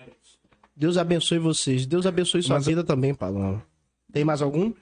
Deus 0.75 0.97
abençoe 0.97 1.37
vocês. 1.39 1.85
Deus 1.85 2.05
abençoe 2.05 2.41
sua 2.41 2.55
Mas- 2.55 2.65
vida 2.65 2.83
também, 2.83 3.13
Paloma. 3.13 3.63
Tem 4.11 4.23
mais 4.23 4.41
algum? 4.41 4.73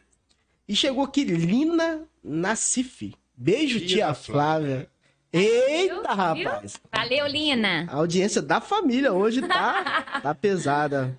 E 0.67 0.75
chegou 0.75 1.03
aqui 1.03 1.23
Lina 1.23 2.07
Nassif. 2.23 3.13
Beijo, 3.35 3.79
Tia 3.79 3.87
tia 3.87 4.07
da 4.07 4.13
Flávia. 4.13 4.89
Eita, 5.37 5.93
Viu? 5.93 6.03
rapaz. 6.03 6.79
Valeu, 6.93 7.27
Lina. 7.27 7.87
A 7.91 7.95
audiência 7.97 8.41
da 8.41 8.61
família 8.61 9.11
hoje 9.13 9.41
tá, 9.41 10.19
tá 10.23 10.33
pesada. 10.35 11.17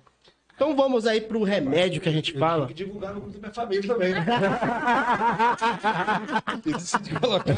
Então 0.55 0.75
vamos 0.75 1.05
aí 1.05 1.21
pro 1.21 1.43
remédio 1.43 2.01
que 2.01 2.09
a 2.09 2.11
gente 2.11 2.33
Eu 2.33 2.39
fala. 2.39 2.65
tenho 2.65 2.75
que 2.75 2.83
divulgar 2.85 3.13
no 3.13 3.21
grupo 3.21 3.35
da 3.35 3.39
minha 3.41 3.53
família 3.53 3.87
também, 3.87 4.13
né? 4.13 4.25
Eu 6.65 6.73
decidi 6.73 7.13
colocar. 7.19 7.53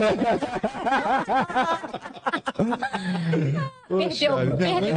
Perdeu, 3.88 4.36
perdeu. 4.58 4.96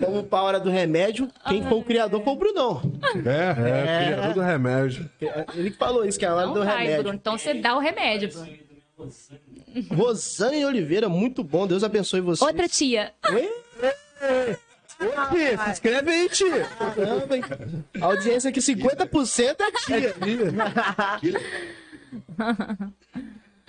Vamos 0.00 0.26
pra 0.26 0.42
hora 0.42 0.58
do 0.60 0.68
remédio. 0.68 1.28
Quem 1.48 1.62
foi 1.62 1.78
o 1.78 1.82
criador 1.84 2.22
foi 2.24 2.32
o 2.32 2.36
Brunão. 2.36 2.82
É, 3.24 4.06
criador 4.06 4.34
do 4.34 4.40
remédio. 4.40 5.08
Ele 5.54 5.70
que 5.70 5.76
falou 5.78 6.04
isso, 6.04 6.18
que 6.18 6.24
é 6.24 6.28
a 6.28 6.34
hora 6.34 6.46
Não 6.46 6.54
do 6.54 6.64
vai, 6.64 6.78
remédio. 6.82 7.02
Bruno. 7.04 7.14
Então 7.20 7.38
você 7.38 7.54
dá 7.54 7.76
o 7.76 7.78
remédio, 7.78 8.30
Bruno. 8.30 8.48
Rosane 9.90 10.64
Oliveira, 10.64 11.08
muito 11.08 11.42
bom. 11.44 11.66
Deus 11.66 11.84
abençoe 11.84 12.20
você. 12.20 12.44
Outra 12.44 12.68
tia. 12.68 13.12
Oi? 13.32 13.48
Ô, 15.00 15.34
tia, 15.34 15.58
se 15.64 15.70
inscreve 15.70 16.10
aí, 16.10 16.28
tia. 16.28 16.66
Caramba, 16.94 17.36
hein? 17.36 17.42
A 18.00 18.06
audiência 18.06 18.50
aqui, 18.50 18.60
50% 18.60 19.56
é 19.60 19.70
tia. 19.84 20.14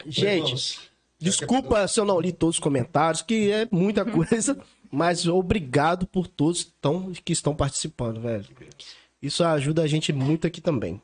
Gente, 0.05 0.79
desculpa 1.19 1.87
se 1.87 1.99
eu 1.99 2.05
não 2.05 2.19
li 2.19 2.31
todos 2.31 2.55
os 2.55 2.59
comentários, 2.59 3.21
que 3.21 3.51
é 3.51 3.67
muita 3.71 4.03
coisa. 4.03 4.57
mas 4.91 5.25
obrigado 5.25 6.05
por 6.05 6.27
todos 6.27 6.65
tão, 6.81 7.13
que 7.13 7.31
estão 7.31 7.55
participando, 7.55 8.19
velho. 8.19 8.45
Isso 9.21 9.43
ajuda 9.43 9.83
a 9.83 9.87
gente 9.87 10.11
muito 10.11 10.45
aqui 10.45 10.59
também. 10.59 11.01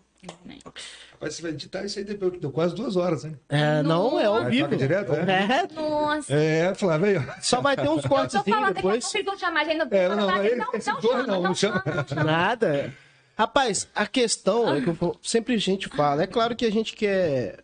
Rapaz, 1.19 1.33
você 1.35 1.41
vai 1.41 1.51
editar 1.51 1.83
isso 1.83 1.97
aí 1.97 2.05
depois, 2.05 2.31
que 2.33 2.37
deu 2.39 2.51
quase 2.51 2.75
duas 2.75 2.95
horas, 2.95 3.25
hein? 3.25 3.35
É, 3.49 3.81
não, 3.81 4.19
é 4.19 4.25
ao 4.25 4.45
vivo. 4.45 4.75
direto, 4.75 5.13
é? 5.13 5.21
É, 5.21 5.67
Nossa. 5.73 6.31
É, 6.31 6.75
Flávio, 6.75 7.25
só 7.41 7.59
vai 7.59 7.75
ter 7.75 7.89
uns 7.89 8.05
cortes 8.05 8.35
Eu 8.35 8.43
tô 8.43 8.51
falando, 8.51 8.65
daqui 8.67 8.79
a 8.79 8.81
depois. 8.81 9.03
pouco 9.03 9.17
eles 9.17 9.25
vão 9.25 9.37
chamar 9.37 9.65
gente. 9.65 9.81
É, 9.95 10.09
não, 10.09 10.15
não, 10.15 10.43
ele- 10.43 10.55
não, 10.57 10.67
não, 10.71 10.79
chama, 10.81 10.99
não, 11.01 11.25
não 11.25 11.41
não 11.41 11.55
chama, 11.55 11.83
chama. 11.83 12.05
não. 12.15 12.23
Nada. 12.23 12.93
Rapaz, 13.35 13.87
a 13.95 14.05
questão 14.05 14.75
é 14.75 14.81
que 14.81 14.89
eu 14.89 15.17
sempre 15.23 15.55
a 15.55 15.57
gente 15.57 15.87
fala. 15.89 16.21
É 16.23 16.27
claro 16.27 16.55
que 16.55 16.65
a 16.65 16.71
gente 16.71 16.95
quer. 16.95 17.63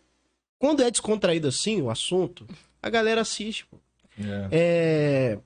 Quando 0.58 0.82
é 0.82 0.90
descontraído 0.90 1.46
assim 1.48 1.80
o 1.80 1.90
assunto, 1.90 2.46
a 2.82 2.90
galera 2.90 3.20
assiste. 3.20 3.66
pô. 3.66 3.76
É, 4.50 5.38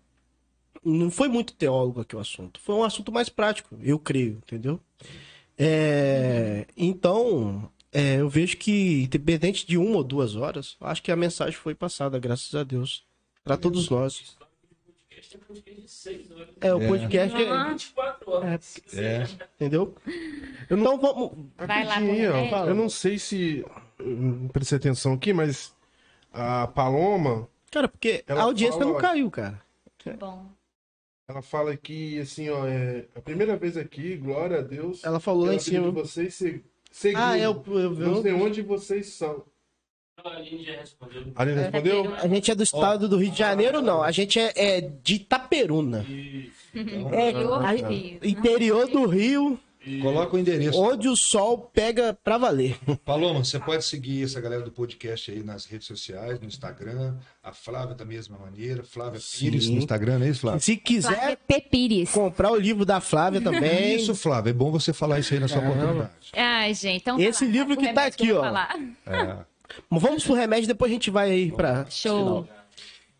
Não 0.84 1.10
foi 1.10 1.28
muito 1.28 1.52
teólogo 1.54 2.00
aqui 2.00 2.16
o 2.16 2.20
assunto. 2.20 2.58
Foi 2.60 2.74
um 2.74 2.84
assunto 2.84 3.12
mais 3.12 3.28
prático, 3.28 3.76
eu 3.82 3.98
creio, 3.98 4.38
entendeu? 4.46 4.80
É, 5.58 6.66
Então, 6.76 7.70
é, 7.92 8.16
eu 8.20 8.28
vejo 8.28 8.56
que, 8.56 9.04
independente 9.04 9.66
de 9.66 9.76
uma 9.78 9.96
ou 9.96 10.04
duas 10.04 10.36
horas, 10.36 10.76
acho 10.80 11.02
que 11.02 11.10
a 11.12 11.16
mensagem 11.16 11.54
foi 11.54 11.74
passada, 11.74 12.18
graças 12.18 12.54
a 12.54 12.62
Deus. 12.62 13.04
Para 13.44 13.56
todos 13.56 13.88
nós. 13.88 14.36
É 15.10 15.38
podcast 15.38 15.80
de 15.82 15.90
6 15.90 16.30
horas. 16.32 16.48
É, 16.60 16.74
o 16.74 16.78
podcast 16.86 17.36
é. 17.42 17.48
Aham. 17.48 17.68
24 17.70 18.30
horas. 18.30 18.80
É. 18.94 19.26
Entendeu? 19.56 19.94
Então 20.70 20.98
vamos. 20.98 21.32
Vai 21.56 21.84
lá, 21.84 21.96
ó? 22.52 22.66
Eu 22.66 22.74
não 22.74 22.88
sei 22.88 23.18
se. 23.18 23.64
eu 23.98 24.06
Não 24.06 24.48
prestei 24.48 24.76
atenção 24.78 25.14
aqui, 25.14 25.32
mas 25.32 25.74
a 26.32 26.66
Paloma, 26.68 27.48
Cara, 27.70 27.88
porque 27.88 28.22
a 28.28 28.42
audiência 28.42 28.78
fala- 28.78 28.92
não 28.92 28.98
caiu, 29.00 29.30
cara. 29.30 29.60
Que 29.96 30.10
bom. 30.10 30.46
ela 31.26 31.42
fala 31.42 31.76
que, 31.76 32.18
assim, 32.20 32.48
ó, 32.50 32.66
é 32.66 33.04
a 33.14 33.20
primeira 33.20 33.56
vez 33.56 33.76
aqui, 33.76 34.16
glória 34.16 34.58
a 34.58 34.62
Deus. 34.62 35.02
Ela 35.04 35.18
falou 35.20 35.46
lá 35.46 35.54
em 35.54 35.58
cima. 35.58 35.90
vocês 35.90 36.34
se, 36.34 36.62
seguindo. 36.98 37.18
Ah, 37.20 37.38
eu, 37.38 37.62
eu, 37.66 37.90
Não 37.94 38.22
sei 38.22 38.32
eu, 38.32 38.42
onde 38.42 38.62
vocês 38.62 39.06
são. 39.14 39.44
A 40.24 40.30
Aline 40.36 40.64
já 40.64 40.72
respondeu. 40.80 41.22
A 41.36 41.42
Aline 41.42 41.60
respondeu? 41.60 42.14
A 42.16 42.26
gente 42.28 42.50
é 42.50 42.54
do 42.54 42.62
estado 42.64 43.08
do 43.08 43.16
Rio 43.18 43.30
de 43.30 43.38
Janeiro, 43.38 43.80
não. 43.80 44.02
A 44.02 44.10
gente 44.10 44.38
é, 44.38 44.52
é 44.56 44.80
de 44.80 45.14
Itaperuna. 45.14 46.04
E 46.08 46.50
É, 47.12 47.30
Interior 48.28 48.82
a- 48.88 48.92
do 48.92 49.06
Rio. 49.06 49.58
Coloca 50.02 50.36
o 50.36 50.38
endereço. 50.38 50.80
onde 50.80 51.08
o 51.08 51.16
sol 51.16 51.70
pega 51.72 52.16
pra 52.22 52.36
valer. 52.38 52.76
Paloma, 53.04 53.44
você 53.44 53.58
pode 53.58 53.84
seguir 53.84 54.24
essa 54.24 54.40
galera 54.40 54.62
do 54.62 54.70
podcast 54.70 55.30
aí 55.30 55.42
nas 55.42 55.64
redes 55.64 55.86
sociais, 55.86 56.38
no 56.40 56.46
Instagram. 56.46 57.16
A 57.42 57.52
Flávia 57.52 57.94
da 57.94 58.04
mesma 58.04 58.38
maneira. 58.38 58.82
Flávia 58.82 59.20
Sim. 59.20 59.38
Pires 59.50 59.68
no 59.68 59.78
Instagram, 59.78 60.18
não 60.18 60.26
é 60.26 60.30
isso, 60.30 60.40
Flávia? 60.40 60.60
Se 60.60 60.76
quiser 60.76 61.14
Flávia 61.14 61.38
P. 61.46 61.60
Pires. 61.60 62.10
comprar 62.10 62.50
o 62.50 62.56
livro 62.56 62.84
da 62.84 63.00
Flávia 63.00 63.40
também. 63.40 63.96
Isso, 63.96 64.14
Flávia. 64.14 64.50
É 64.50 64.54
bom 64.54 64.70
você 64.70 64.92
falar 64.92 65.18
isso 65.18 65.32
aí 65.32 65.40
na 65.40 65.48
sua 65.48 65.60
Caramba. 65.60 65.76
oportunidade. 65.76 66.12
Ai, 66.34 66.74
gente, 66.74 67.02
então. 67.02 67.18
Esse 67.20 67.40
fala, 67.40 67.50
livro 67.50 67.74
o 67.74 67.76
que 67.76 67.92
tá 67.92 68.04
aqui, 68.04 68.32
ó. 68.32 68.44
É. 69.06 69.38
Vamos 69.90 70.24
pro 70.24 70.34
remédio, 70.34 70.66
depois 70.66 70.90
a 70.90 70.94
gente 70.94 71.10
vai 71.10 71.30
aí 71.30 71.52
pra. 71.52 71.86
Show. 71.90 72.48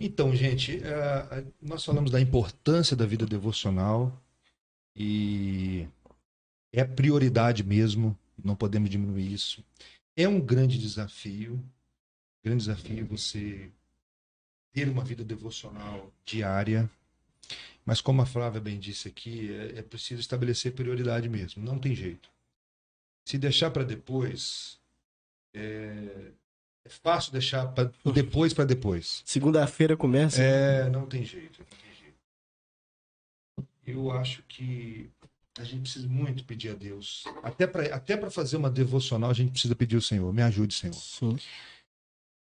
Então, 0.01 0.35
gente, 0.35 0.81
eh, 0.85 1.45
nós 1.61 1.85
falamos 1.85 2.11
da 2.11 2.21
importância 2.21 2.95
da 2.95 3.05
vida 3.05 3.27
devocional 3.27 4.13
e 4.95 5.87
é 6.73 6.85
prioridade 6.85 7.63
mesmo, 7.63 8.17
não 8.43 8.55
podemos 8.55 8.91
diminuir 8.91 9.33
isso. 9.33 9.65
É 10.17 10.29
um 10.29 10.41
grande 10.41 10.79
desafio, 10.79 11.63
grande 12.43 12.65
desafio 12.65 13.07
você 13.07 13.71
ter 14.73 14.89
uma 14.89 15.05
vida 15.05 15.25
devocional 15.25 16.13
diária, 16.25 16.91
mas 17.85 18.01
como 18.01 18.21
a 18.21 18.27
Flávia 18.27 18.61
bem 18.61 18.79
disse 18.79 19.09
aqui, 19.09 19.53
é, 19.53 19.79
é 19.79 19.83
preciso 19.83 20.21
estabelecer 20.21 20.73
prioridade 20.73 21.29
mesmo, 21.29 21.63
não 21.65 21.79
tem 21.79 21.95
jeito. 21.95 22.29
Se 23.25 23.39
deixar 23.39 23.71
para 23.71 23.85
depois, 23.85 24.79
é, 25.55 26.33
é 26.85 26.89
fácil 26.89 27.33
deixar 27.33 27.67
pra, 27.69 27.91
depois 28.13 28.53
para 28.55 28.65
depois. 28.65 29.23
Segunda-feira 29.25 29.97
começa. 29.97 30.43
É, 30.43 30.89
não 30.89 31.07
tem 31.07 31.25
jeito. 31.25 31.61
Não 31.61 31.67
tem 31.67 31.95
jeito. 31.95 32.19
Eu 33.87 34.11
acho 34.11 34.43
que 34.45 35.11
a 35.59 35.65
gente 35.65 35.83
precisa 35.83 36.09
muito 36.09 36.45
pedir 36.45 36.71
a 36.71 36.75
Deus. 36.75 37.25
Até 37.43 37.67
para 37.67 37.95
até 37.95 38.17
pra 38.17 38.31
fazer 38.31 38.57
uma 38.57 38.71
devocional, 38.71 39.31
a 39.31 39.35
gente 39.35 39.51
precisa 39.51 39.75
pedir 39.75 39.97
ao 39.97 40.03
Senhor. 40.03 40.33
Me 40.33 40.43
ajude, 40.43 40.75
Senhor. 40.75 40.95
Sim. 40.95 41.37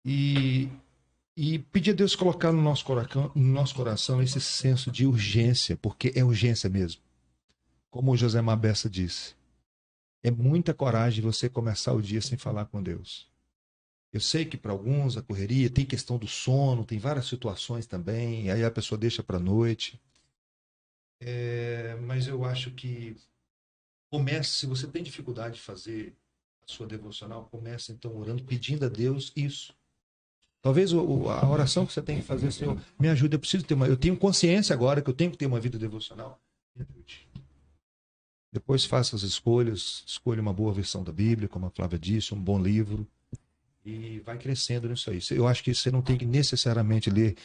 E, 0.04 0.68
e 1.36 1.58
pedir 1.58 1.90
a 1.90 1.94
Deus 1.94 2.16
colocar 2.16 2.52
no 2.52 2.62
nosso, 2.62 2.84
coração, 2.84 3.30
no 3.34 3.52
nosso 3.52 3.74
coração 3.74 4.22
esse 4.22 4.40
senso 4.40 4.90
de 4.90 5.06
urgência, 5.06 5.76
porque 5.76 6.12
é 6.14 6.24
urgência 6.24 6.70
mesmo. 6.70 7.02
Como 7.90 8.12
o 8.12 8.16
José 8.16 8.40
Mabessa 8.40 8.88
disse. 8.88 9.34
É 10.22 10.30
muita 10.30 10.74
coragem 10.74 11.22
você 11.22 11.48
começar 11.48 11.92
o 11.92 12.02
dia 12.02 12.20
sem 12.20 12.36
falar 12.36 12.66
com 12.66 12.82
Deus. 12.82 13.28
Eu 14.12 14.20
sei 14.20 14.44
que 14.44 14.56
para 14.56 14.72
alguns 14.72 15.16
a 15.16 15.22
correria 15.22 15.70
tem 15.70 15.86
questão 15.86 16.18
do 16.18 16.26
sono, 16.26 16.84
tem 16.84 16.98
várias 16.98 17.26
situações 17.26 17.86
também, 17.86 18.50
aí 18.50 18.64
a 18.64 18.70
pessoa 18.70 18.98
deixa 18.98 19.22
para 19.22 19.36
a 19.36 19.40
noite. 19.40 19.98
É, 21.20 21.96
mas 22.02 22.26
eu 22.26 22.44
acho 22.44 22.70
que 22.70 23.16
comece, 24.10 24.50
se 24.50 24.66
você 24.66 24.86
tem 24.86 25.02
dificuldade 25.02 25.56
de 25.56 25.60
fazer 25.60 26.14
a 26.62 26.72
sua 26.72 26.86
devocional, 26.86 27.46
comece 27.50 27.92
então 27.92 28.16
orando, 28.16 28.42
pedindo 28.44 28.84
a 28.86 28.88
Deus 28.88 29.32
isso. 29.36 29.74
Talvez 30.62 30.92
o- 30.92 31.28
a 31.30 31.48
oração 31.48 31.86
que 31.86 31.92
você 31.92 32.02
tem 32.02 32.16
que 32.18 32.22
fazer, 32.22 32.50
Senhor, 32.52 32.78
me 32.98 33.08
ajude, 33.08 33.34
eu 33.36 33.40
preciso 33.40 33.64
ter 33.64 33.74
uma, 33.74 33.86
eu 33.86 33.96
tenho 33.96 34.16
consciência 34.16 34.74
agora 34.74 35.00
que 35.00 35.08
eu 35.08 35.14
tenho 35.14 35.30
que 35.30 35.38
ter 35.38 35.46
uma 35.46 35.60
vida 35.60 35.78
devocional. 35.78 36.38
Depois 38.52 38.84
faça 38.84 39.14
as 39.14 39.22
escolhas, 39.22 40.02
escolha 40.06 40.42
uma 40.42 40.52
boa 40.52 40.72
versão 40.72 41.04
da 41.04 41.12
Bíblia, 41.12 41.48
como 41.48 41.66
a 41.66 41.70
Flávia 41.70 41.98
disse, 41.98 42.34
um 42.34 42.40
bom 42.42 42.60
livro 42.60 43.06
e 43.84 44.18
vai 44.20 44.36
crescendo 44.36 44.88
nisso 44.88 45.08
aí. 45.10 45.20
Eu 45.30 45.46
acho 45.46 45.62
que 45.62 45.72
você 45.74 45.90
não 45.90 46.02
tem 46.02 46.18
que 46.18 46.26
necessariamente 46.26 47.08
ler 47.08 47.36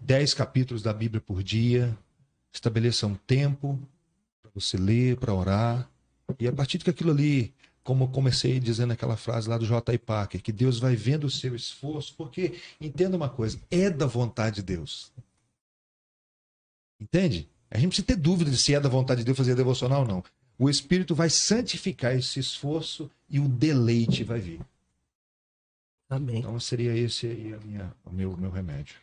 10 0.00 0.32
capítulos 0.34 0.82
da 0.82 0.92
Bíblia 0.92 1.20
por 1.20 1.42
dia. 1.42 1.96
Estabeleça 2.52 3.06
um 3.06 3.14
tempo 3.14 3.78
para 4.42 4.50
você 4.54 4.76
ler, 4.76 5.16
para 5.16 5.34
orar. 5.34 5.88
E 6.38 6.46
a 6.46 6.52
partir 6.52 6.78
de 6.78 6.84
que 6.84 6.90
aquilo 6.90 7.10
ali, 7.10 7.52
como 7.82 8.04
eu 8.04 8.08
comecei 8.08 8.60
dizendo 8.60 8.92
aquela 8.92 9.16
frase 9.16 9.48
lá 9.48 9.56
do 9.56 9.66
J. 9.66 9.98
Parker, 9.98 10.42
que 10.42 10.52
Deus 10.52 10.78
vai 10.78 10.94
vendo 10.94 11.24
o 11.24 11.30
seu 11.30 11.54
esforço, 11.54 12.14
porque 12.16 12.60
entenda 12.80 13.16
uma 13.16 13.28
coisa, 13.28 13.58
é 13.70 13.88
da 13.88 14.06
vontade 14.06 14.56
de 14.56 14.62
Deus. 14.62 15.12
Entende? 17.00 17.48
A 17.70 17.78
gente 17.78 17.88
precisa 17.88 18.06
ter 18.06 18.16
dúvida 18.16 18.50
de 18.50 18.56
se 18.56 18.74
é 18.74 18.80
da 18.80 18.88
vontade 18.88 19.20
de 19.20 19.24
Deus 19.24 19.36
fazer 19.36 19.54
devocional 19.54 20.02
ou 20.02 20.06
não. 20.06 20.24
O 20.58 20.68
Espírito 20.68 21.14
vai 21.14 21.30
santificar 21.30 22.14
esse 22.14 22.38
esforço 22.38 23.10
e 23.28 23.40
o 23.40 23.48
deleite 23.48 24.22
vai 24.22 24.38
vir. 24.38 24.60
Amém. 26.08 26.40
Então 26.40 26.60
seria 26.60 26.94
esse 26.94 27.26
aí 27.26 27.54
a 27.54 27.58
minha, 27.58 27.92
o 28.04 28.12
meu, 28.12 28.36
meu 28.36 28.50
remédio. 28.50 28.96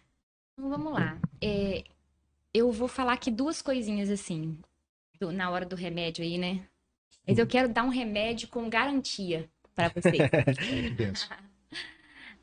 Então 0.53 0.69
vamos 0.69 0.93
lá. 0.93 1.17
É, 1.41 1.83
eu 2.53 2.71
vou 2.71 2.87
falar 2.87 3.13
aqui 3.13 3.29
duas 3.31 3.61
coisinhas 3.61 4.09
assim, 4.09 4.57
do- 5.19 5.31
na 5.31 5.49
hora 5.49 5.65
do 5.65 5.75
remédio 5.75 6.23
aí, 6.23 6.37
né? 6.37 6.65
Mas 7.27 7.37
eu 7.37 7.45
quero 7.45 7.69
dar 7.69 7.83
um 7.83 7.89
remédio 7.89 8.47
com 8.47 8.69
garantia 8.69 9.49
para. 9.75 9.89
Pensa. 9.91 11.29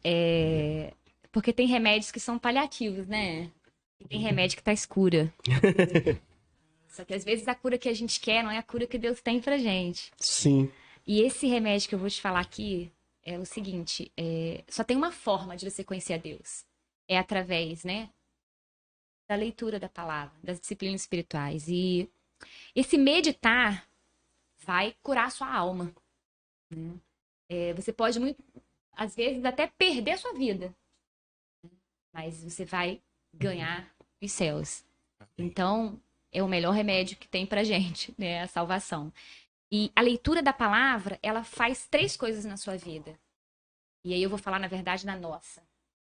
É, 0.09 0.93
porque 1.33 1.53
tem 1.53 1.67
remédios 1.67 2.13
que 2.13 2.21
são 2.21 2.39
paliativos, 2.39 3.07
né? 3.09 3.51
E 3.99 4.07
tem 4.07 4.21
remédio 4.21 4.57
que 4.57 4.63
traz 4.63 4.87
cura. 4.87 5.33
Só 6.89 7.05
que 7.05 7.13
às 7.13 7.25
vezes 7.25 7.49
a 7.49 7.55
cura 7.55 7.77
que 7.77 7.89
a 7.89 7.93
gente 7.95 8.21
quer 8.21 8.43
não 8.45 8.51
é 8.51 8.59
a 8.59 8.63
cura 8.63 8.87
que 8.87 8.99
Deus 8.99 9.21
tem 9.21 9.41
pra 9.41 9.59
gente. 9.59 10.13
Sim. 10.19 10.71
E 11.07 11.21
esse 11.23 11.47
remédio 11.47 11.89
que 11.89 11.95
eu 11.95 11.99
vou 11.99 12.09
te 12.09 12.21
falar 12.21 12.41
aqui 12.41 12.91
é 13.25 13.39
o 13.39 13.45
seguinte: 13.45 14.11
é, 14.17 14.63
só 14.69 14.85
tem 14.85 14.97
uma 14.97 15.11
forma 15.11 15.57
de 15.57 15.69
você 15.69 15.83
conhecer 15.83 16.15
a 16.15 16.19
Deus. 16.19 16.65
É 17.09 17.19
através, 17.19 17.83
né? 17.85 18.09
Da 19.29 19.35
leitura 19.35 19.81
da 19.81 19.89
palavra, 19.89 20.35
das 20.43 20.61
disciplinas 20.61 21.01
espirituais. 21.01 21.69
E 21.69 22.09
esse 22.75 22.97
meditar 22.97 23.89
vai 24.59 24.97
curar 25.03 25.31
sua 25.31 25.53
alma. 25.53 25.95
né? 26.71 26.95
É, 27.49 27.75
você 27.75 27.93
pode, 27.93 28.19
muito, 28.19 28.43
às 28.93 29.15
vezes, 29.15 29.45
até 29.45 29.67
perder 29.67 30.19
sua 30.19 30.33
vida. 30.33 30.75
né? 31.63 31.71
Mas 32.13 32.43
você 32.43 32.65
vai 32.65 33.03
ganhar 33.33 33.93
os 34.23 34.33
céus. 34.33 34.85
Então, 35.37 36.01
é 36.33 36.43
o 36.43 36.49
melhor 36.49 36.73
remédio 36.73 37.17
que 37.17 37.29
tem 37.29 37.47
pra 37.47 37.65
gente, 37.65 38.15
né? 38.19 38.43
A 38.43 38.47
salvação. 38.47 39.13
E 39.71 39.91
a 39.97 40.01
leitura 40.01 40.43
da 40.43 40.53
palavra, 40.53 41.19
ela 41.23 41.43
faz 41.43 41.87
três 41.89 42.17
coisas 42.17 42.45
na 42.45 42.57
sua 42.57 42.77
vida. 42.77 43.19
E 44.05 44.15
aí 44.15 44.23
eu 44.23 44.31
vou 44.31 44.39
falar, 44.39 44.59
na 44.61 44.69
verdade, 44.69 45.05
na 45.05 45.17
nossa. 45.17 45.63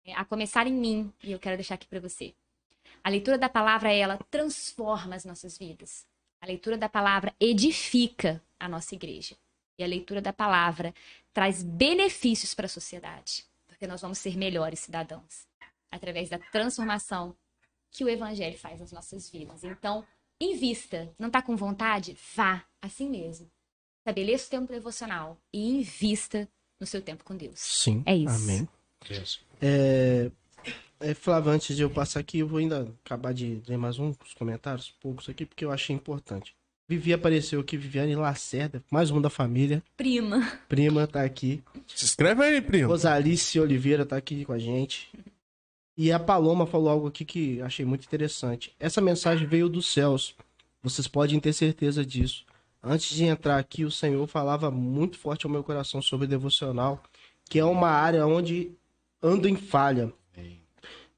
É, 0.06 0.14
A 0.14 0.24
começar 0.24 0.68
em 0.68 0.74
mim, 0.74 1.14
e 1.24 1.32
eu 1.32 1.40
quero 1.40 1.58
deixar 1.58 1.76
aqui 1.76 1.88
para 1.88 2.00
você. 2.00 2.36
A 3.04 3.10
leitura 3.10 3.38
da 3.38 3.50
palavra, 3.50 3.92
ela 3.94 4.18
transforma 4.30 5.16
as 5.16 5.26
nossas 5.26 5.58
vidas. 5.58 6.06
A 6.42 6.46
leitura 6.46 6.78
da 6.78 6.88
palavra 6.88 7.34
edifica 7.40 8.42
a 8.60 8.68
nossa 8.68 8.96
igreja. 8.96 9.36
E 9.78 9.84
a 9.84 9.88
leitura 9.88 10.22
da 10.22 10.34
palavra 10.34 10.94
traz 11.34 11.64
benefícios 11.64 12.54
para 12.54 12.66
a 12.66 12.70
sociedade. 12.70 13.46
Porque 13.68 13.88
nós 13.88 14.02
vamos 14.02 14.18
ser 14.18 14.38
melhores 14.38 14.80
cidadãos. 14.80 15.48
Através 15.92 16.30
da 16.30 16.38
transformação 16.38 17.36
que 17.92 18.04
o 18.04 18.10
evangelho 18.10 18.58
faz 18.58 18.80
nas 18.80 18.92
nossas 18.92 19.30
vidas. 19.30 19.64
Então, 19.64 20.06
invista. 20.40 21.14
Não 21.18 21.30
tá 21.30 21.42
com 21.42 21.56
vontade? 21.56 22.18
Vá, 22.36 22.64
assim 22.82 23.10
mesmo. 23.10 23.50
Estabeleça 24.00 24.48
o 24.48 24.50
tempo 24.50 24.72
devocional 24.72 25.38
e 25.54 25.80
invista 25.80 26.48
no 26.80 26.88
seu 26.88 27.02
tempo 27.02 27.24
com 27.24 27.36
Deus. 27.36 27.60
Sim. 27.60 28.04
É 28.06 28.16
isso. 28.16 28.36
Amém. 28.44 28.68
É, 29.62 30.32
é, 31.00 31.14
Flávio, 31.14 31.52
antes 31.52 31.76
de 31.76 31.82
eu 31.82 31.90
passar 31.90 32.20
aqui, 32.20 32.40
eu 32.40 32.48
vou 32.48 32.60
ainda 32.60 32.88
acabar 33.06 33.34
de 33.34 33.62
ler 33.68 33.78
mais 33.78 33.98
uns 34.00 34.18
comentários, 34.38 34.94
poucos 35.02 35.30
aqui, 35.30 35.46
porque 35.46 35.64
eu 35.64 35.72
achei 35.72 35.96
importante. 35.96 36.56
Vivi 36.88 37.14
apareceu 37.14 37.60
aqui, 37.60 37.78
Viviane 37.78 38.16
Lacerda, 38.16 38.84
mais 38.90 39.12
um 39.12 39.22
da 39.22 39.30
família. 39.30 39.84
Prima. 39.96 40.52
Prima 40.68 41.06
tá 41.06 41.22
aqui. 41.22 41.64
Se 41.88 42.04
inscreve 42.04 42.44
aí, 42.44 42.62
primo. 42.62 42.88
Rosalice 42.88 43.60
Oliveira 43.60 44.06
tá 44.06 44.18
aqui 44.18 44.44
com 44.44 44.54
a 44.54 44.58
gente. 44.58 45.08
E 45.96 46.12
a 46.12 46.20
Paloma 46.20 46.66
falou 46.66 46.90
algo 46.90 47.08
aqui 47.08 47.24
que 47.24 47.62
achei 47.62 47.86
muito 47.86 48.06
interessante. 48.06 48.74
Essa 48.80 49.02
mensagem 49.02 49.48
veio 49.48 49.70
dos 49.70 49.94
céus. 49.94 50.36
Vocês 50.82 51.08
podem 51.08 51.40
ter 51.40 51.54
certeza 51.54 52.04
disso. 52.04 52.44
Antes 52.82 53.16
de 53.16 53.26
entrar 53.26 53.58
aqui, 53.58 53.86
o 53.86 53.92
Senhor 53.92 54.26
falava 54.26 54.72
muito 54.72 55.20
forte 55.20 55.46
ao 55.46 55.52
meu 55.52 55.64
coração 55.64 56.02
sobre 56.02 56.26
devocional, 56.26 57.04
que 57.50 57.60
é 57.60 57.66
uma 57.66 57.90
área 57.90 58.26
onde 58.26 58.72
ando 59.22 59.48
em 59.48 59.58
falha. 59.58 60.12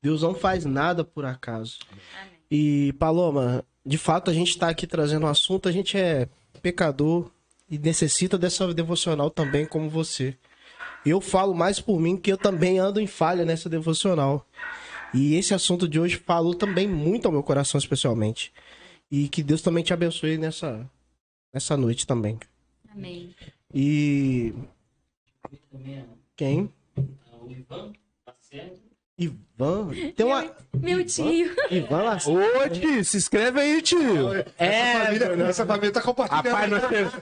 Deus 0.01 0.21
não 0.21 0.33
faz 0.33 0.65
nada 0.65 1.03
por 1.03 1.25
acaso. 1.25 1.77
Amém. 1.89 2.31
E, 2.49 2.93
Paloma, 2.93 3.63
de 3.85 3.97
fato 3.97 4.29
a 4.29 4.33
gente 4.33 4.49
está 4.49 4.69
aqui 4.69 4.85
trazendo 4.85 5.25
um 5.25 5.29
assunto, 5.29 5.69
a 5.69 5.71
gente 5.71 5.97
é 5.97 6.27
pecador 6.61 7.31
e 7.69 7.77
necessita 7.77 8.37
dessa 8.37 8.73
devocional 8.73 9.29
também, 9.29 9.65
como 9.65 9.89
você. 9.89 10.37
Eu 11.05 11.21
falo 11.21 11.53
mais 11.53 11.79
por 11.79 11.99
mim 11.99 12.17
que 12.17 12.31
eu 12.31 12.37
também 12.37 12.77
ando 12.77 12.99
em 12.99 13.07
falha 13.07 13.45
nessa 13.45 13.69
devocional. 13.69 14.45
E 15.13 15.35
esse 15.35 15.53
assunto 15.53 15.87
de 15.87 15.99
hoje 15.99 16.17
falou 16.17 16.53
também 16.53 16.87
muito 16.87 17.25
ao 17.25 17.31
meu 17.31 17.43
coração, 17.43 17.77
especialmente. 17.77 18.53
E 19.09 19.27
que 19.27 19.41
Deus 19.43 19.61
também 19.61 19.83
te 19.83 19.93
abençoe 19.93 20.37
nessa, 20.37 20.89
nessa 21.53 21.75
noite 21.75 22.05
também. 22.05 22.39
Amém. 22.91 23.33
E 23.73 24.53
Também, 25.71 26.05
quem? 26.35 26.71
o 26.97 27.49
Ivan, 27.49 27.93
tá 28.25 28.33
certo? 28.39 28.90
Ivan. 29.21 29.89
Tem 30.15 30.25
uma. 30.25 30.51
Meu 30.73 31.05
tio. 31.05 31.53
Ivan 31.69 32.03
Lacerda. 32.03 32.65
Ô, 32.65 32.69
tio, 32.69 33.05
se 33.05 33.17
inscreve 33.17 33.59
aí, 33.59 33.81
tio. 33.81 34.33
É, 34.57 35.05
Família, 35.05 35.43
essa 35.47 35.65
família 35.65 35.91
tá 35.91 36.01
compartilhando. 36.01 36.47
Rapaz, 36.47 36.69
nós 36.71 36.87
temos... 36.87 37.13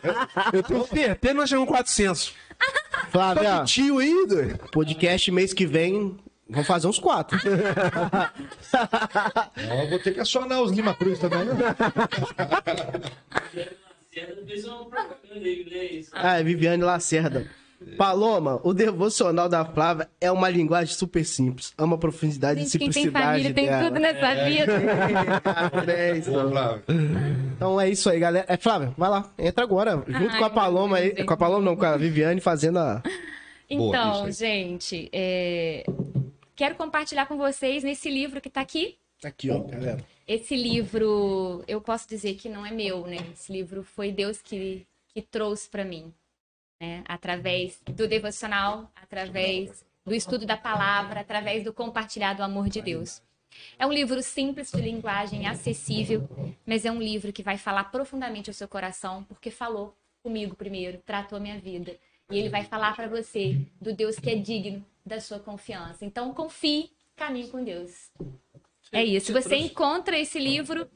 eu 0.54 0.64
tenho 0.64 0.88
certeza, 0.88 1.34
nós 1.34 1.50
chegamos 1.50 1.70
400. 1.70 2.34
Flávia, 3.12 3.64
de 3.64 3.74
tio 3.74 4.00
aí, 4.00 4.28
doido. 4.28 4.60
podcast 4.72 5.32
mês 5.32 5.54
que 5.54 5.66
vem. 5.66 6.18
Vamos 6.50 6.66
fazer 6.68 6.88
uns 6.88 6.98
quatro. 6.98 7.38
Ó, 9.72 9.86
vou 9.88 10.00
ter 10.00 10.14
que 10.14 10.20
acionar 10.20 10.62
os 10.62 10.72
Lima 10.72 10.96
Cruz 10.96 11.20
também, 11.20 11.46
né? 11.46 11.54
Né? 13.54 13.68
Ah, 16.14 16.40
é 16.40 16.44
Viviane 16.44 16.84
Lacerda. 16.84 17.46
Paloma, 18.00 18.62
o 18.64 18.74
devocional 18.74 19.50
da 19.50 19.66
Flávia 19.66 20.10
é 20.22 20.32
uma 20.32 20.50
linguagem 20.50 20.96
super 20.96 21.26
simples. 21.26 21.74
Ama 21.78 21.98
a 21.98 22.00
profundidade 22.00 22.62
e 22.62 22.64
Gente, 22.64 22.80
quem 22.80 22.90
tem 22.90 23.04
simplicidade 23.04 23.26
família 23.26 23.54
tem 23.54 23.66
dela. 23.66 23.84
tudo 23.84 24.00
nessa 24.00 24.46
vida. 24.46 24.74
É 25.92 26.18
isso. 26.18 26.32
Boa. 26.32 26.82
Então 27.56 27.82
é 27.82 27.90
isso 27.90 28.10
aí, 28.10 28.18
galera. 28.18 28.46
É, 28.48 28.56
Flávia, 28.56 28.94
vai 28.98 29.10
lá. 29.10 29.30
Entra 29.38 29.66
agora. 29.66 30.02
Junto 30.08 30.32
Ai, 30.32 30.40
com 30.40 30.46
a 30.46 30.50
Paloma 30.50 30.96
aí. 30.96 31.26
Com 31.26 31.34
a 31.34 31.38
Paloma 31.38 31.66
não, 31.66 31.76
com 31.76 31.86
a 31.86 31.98
Viviane 31.98 32.40
fazendo 32.40 32.80
a... 32.80 33.04
Boa, 33.70 33.90
Então, 33.90 34.30
isso 34.30 34.40
gente, 34.40 35.10
é, 35.12 35.84
quero 36.56 36.76
compartilhar 36.76 37.26
com 37.26 37.38
vocês 37.38 37.84
nesse 37.84 38.10
livro 38.10 38.40
que 38.40 38.50
tá 38.50 38.62
aqui. 38.62 38.96
Aqui, 39.22 39.52
ó, 39.52 39.60
galera. 39.60 40.00
Esse 40.26 40.56
livro, 40.56 41.66
eu 41.68 41.82
posso 41.82 42.08
dizer 42.08 42.36
que 42.36 42.48
não 42.48 42.66
é 42.66 42.72
meu, 42.72 43.06
né? 43.06 43.18
Esse 43.34 43.52
livro 43.52 43.84
foi 43.84 44.10
Deus 44.10 44.42
que, 44.42 44.86
que 45.14 45.22
trouxe 45.22 45.68
para 45.68 45.84
mim, 45.84 46.14
né? 46.80 47.03
Através 47.07 47.80
do 47.85 48.07
devocional, 48.07 48.91
através 48.95 49.84
do 50.06 50.15
estudo 50.15 50.45
da 50.45 50.57
palavra, 50.57 51.19
através 51.19 51.64
do 51.64 51.73
compartilhar 51.73 52.34
do 52.34 52.43
amor 52.43 52.69
de 52.69 52.81
Deus. 52.81 53.22
É 53.77 53.85
um 53.85 53.91
livro 53.91 54.22
simples, 54.22 54.72
de 54.72 54.81
linguagem 54.81 55.47
acessível, 55.47 56.27
mas 56.65 56.85
é 56.85 56.91
um 56.91 57.01
livro 57.01 57.34
que 57.34 57.43
vai 57.43 57.57
falar 57.57 57.85
profundamente 57.85 58.49
ao 58.49 58.53
seu 58.53 58.68
coração, 58.68 59.23
porque 59.23 59.51
falou 59.51 59.95
comigo 60.22 60.56
primeiro, 60.56 60.99
tratou 60.99 61.38
a 61.38 61.41
minha 61.41 61.60
vida. 61.60 61.97
E 62.30 62.38
ele 62.38 62.49
vai 62.49 62.64
falar 62.64 62.95
para 62.95 63.07
você 63.07 63.60
do 63.81 63.91
Deus 63.91 64.18
que 64.18 64.30
é 64.30 64.35
digno 64.35 64.85
da 65.06 65.19
sua 65.19 65.39
confiança. 65.39 66.06
Então, 66.06 66.31
confie, 66.34 66.91
caminhe 67.15 67.49
com 67.49 67.64
Deus. 67.64 68.11
É 68.91 69.03
isso. 69.03 69.34
Você 69.34 69.56
encontra 69.56 70.18
esse 70.18 70.38
livro 70.39 70.88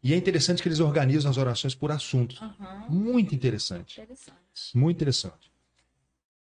e 0.05 0.15
é 0.15 0.17
interessante 0.17 0.63
que 0.63 0.69
eles 0.69 0.79
organizam 0.79 1.29
as 1.29 1.37
orações 1.37 1.75
por 1.75 1.91
assuntos. 1.91 2.41
Aham, 2.41 2.85
Muito 2.89 3.35
interessante. 3.35 4.01
Interessante. 4.01 4.39
Muito 4.73 4.97
interessante. 4.99 5.51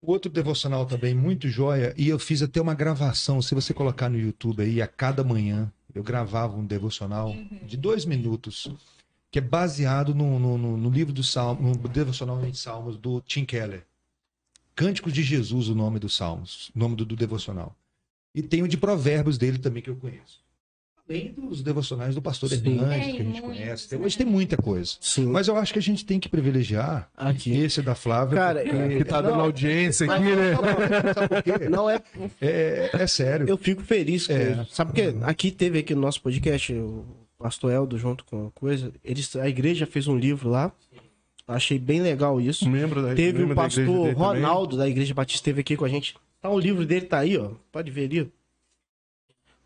Outro 0.01 0.29
devocional 0.29 0.85
também, 0.85 1.13
muito 1.15 1.47
joia, 1.47 1.93
e 1.97 2.09
eu 2.09 2.19
fiz 2.19 2.41
até 2.41 2.59
uma 2.61 2.73
gravação. 2.73 3.41
Se 3.41 3.55
você 3.55 3.73
colocar 3.73 4.09
no 4.09 4.17
YouTube 4.19 4.61
aí, 4.61 4.81
a 4.81 4.87
cada 4.87 5.23
manhã, 5.23 5.71
eu 5.95 6.03
gravava 6.03 6.55
um 6.57 6.65
devocional 6.65 7.33
de 7.63 7.75
dois 7.77 8.03
minutos, 8.05 8.67
que 9.31 9.39
é 9.39 9.41
baseado 9.41 10.13
no, 10.15 10.39
no, 10.39 10.77
no- 10.77 10.89
livro 10.89 11.13
do 11.13 11.23
Salmo, 11.23 11.73
no 11.75 11.87
devocional 11.89 12.43
em 12.45 12.53
Salmos 12.53 12.97
do 12.97 13.21
Tim 13.21 13.45
Keller. 13.45 13.83
Cânticos 14.75 15.13
de 15.13 15.21
Jesus, 15.21 15.67
o 15.67 15.75
nome 15.75 15.99
dos 15.99 16.15
Salmos, 16.15 16.71
o 16.75 16.79
nome 16.79 16.95
do, 16.95 17.05
do 17.05 17.15
devocional. 17.15 17.75
E 18.33 18.41
tem 18.41 18.63
o 18.63 18.67
de 18.67 18.77
Provérbios 18.77 19.37
dele 19.37 19.57
também 19.59 19.83
que 19.83 19.89
eu 19.89 19.95
conheço. 19.95 20.39
Além 21.07 21.31
dos 21.33 21.63
devocionais 21.63 22.13
do 22.13 22.21
pastor. 22.21 22.53
Hernandes, 22.53 23.05
que 23.15 23.21
a 23.21 23.23
gente 23.25 23.41
conhece. 23.41 23.97
Né? 23.97 24.05
Hoje 24.05 24.15
tem 24.15 24.27
muita 24.27 24.55
coisa. 24.55 24.93
Sim. 25.01 25.25
Mas 25.25 25.47
eu 25.47 25.57
acho 25.57 25.73
que 25.73 25.79
a 25.79 25.81
gente 25.81 26.05
tem 26.05 26.19
que 26.19 26.29
privilegiar 26.29 27.09
Aqui. 27.17 27.51
esse 27.57 27.81
da 27.81 27.95
Flávia. 27.95 28.37
Cara, 28.37 28.61
porque- 28.61 28.75
é- 28.77 28.97
Que 28.99 29.03
tá 29.03 29.19
dando 29.19 29.33
Não, 29.37 29.41
audiência 29.41 30.05
aqui, 30.11 30.23
né? 30.23 30.55
Sabe 31.13 31.27
por 31.29 31.43
quê? 31.43 31.67
Não 31.69 31.89
é 31.89 32.01
É, 32.39 32.89
é 32.93 33.07
sério. 33.07 33.49
Eu 33.49 33.57
fico 33.57 33.81
feliz 33.81 34.27
com 34.27 34.33
É. 34.33 34.63
Sabe 34.69 34.91
por 34.91 34.95
quê? 34.95 35.15
Aqui 35.23 35.49
teve 35.51 35.79
aqui 35.79 35.95
no 35.95 36.01
nosso 36.01 36.21
podcast, 36.21 36.71
o 36.73 37.03
pastor 37.39 37.71
Eldo 37.71 37.97
junto 37.97 38.23
com 38.25 38.47
a 38.47 38.51
coisa, 38.51 38.93
eles, 39.03 39.35
a 39.35 39.47
igreja 39.47 39.85
fez 39.87 40.07
um 40.07 40.17
livro 40.17 40.49
lá. 40.49 40.71
Achei 41.47 41.79
bem 41.79 42.01
legal 42.01 42.39
isso. 42.39 42.69
Membro 42.69 43.01
da 43.01 43.15
Teve 43.15 43.39
membro 43.39 43.53
o 43.53 43.55
da 43.55 43.65
igreja 43.65 43.81
pastor 43.85 44.07
também. 44.09 44.13
Ronaldo 44.13 44.77
da 44.77 44.87
Igreja 44.87 45.13
Batista 45.15 45.45
teve 45.45 45.61
aqui 45.61 45.75
com 45.75 45.85
a 45.85 45.89
gente. 45.89 46.15
Tá, 46.39 46.49
o 46.49 46.59
livro 46.59 46.85
dele 46.85 47.07
tá 47.07 47.19
aí, 47.19 47.35
ó. 47.37 47.53
Pode 47.71 47.89
ver 47.89 48.05
ali. 48.05 48.31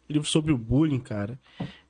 Livro 0.10 0.28
sobre 0.28 0.54
o 0.54 0.58
bullying, 0.58 1.00
cara. 1.00 1.38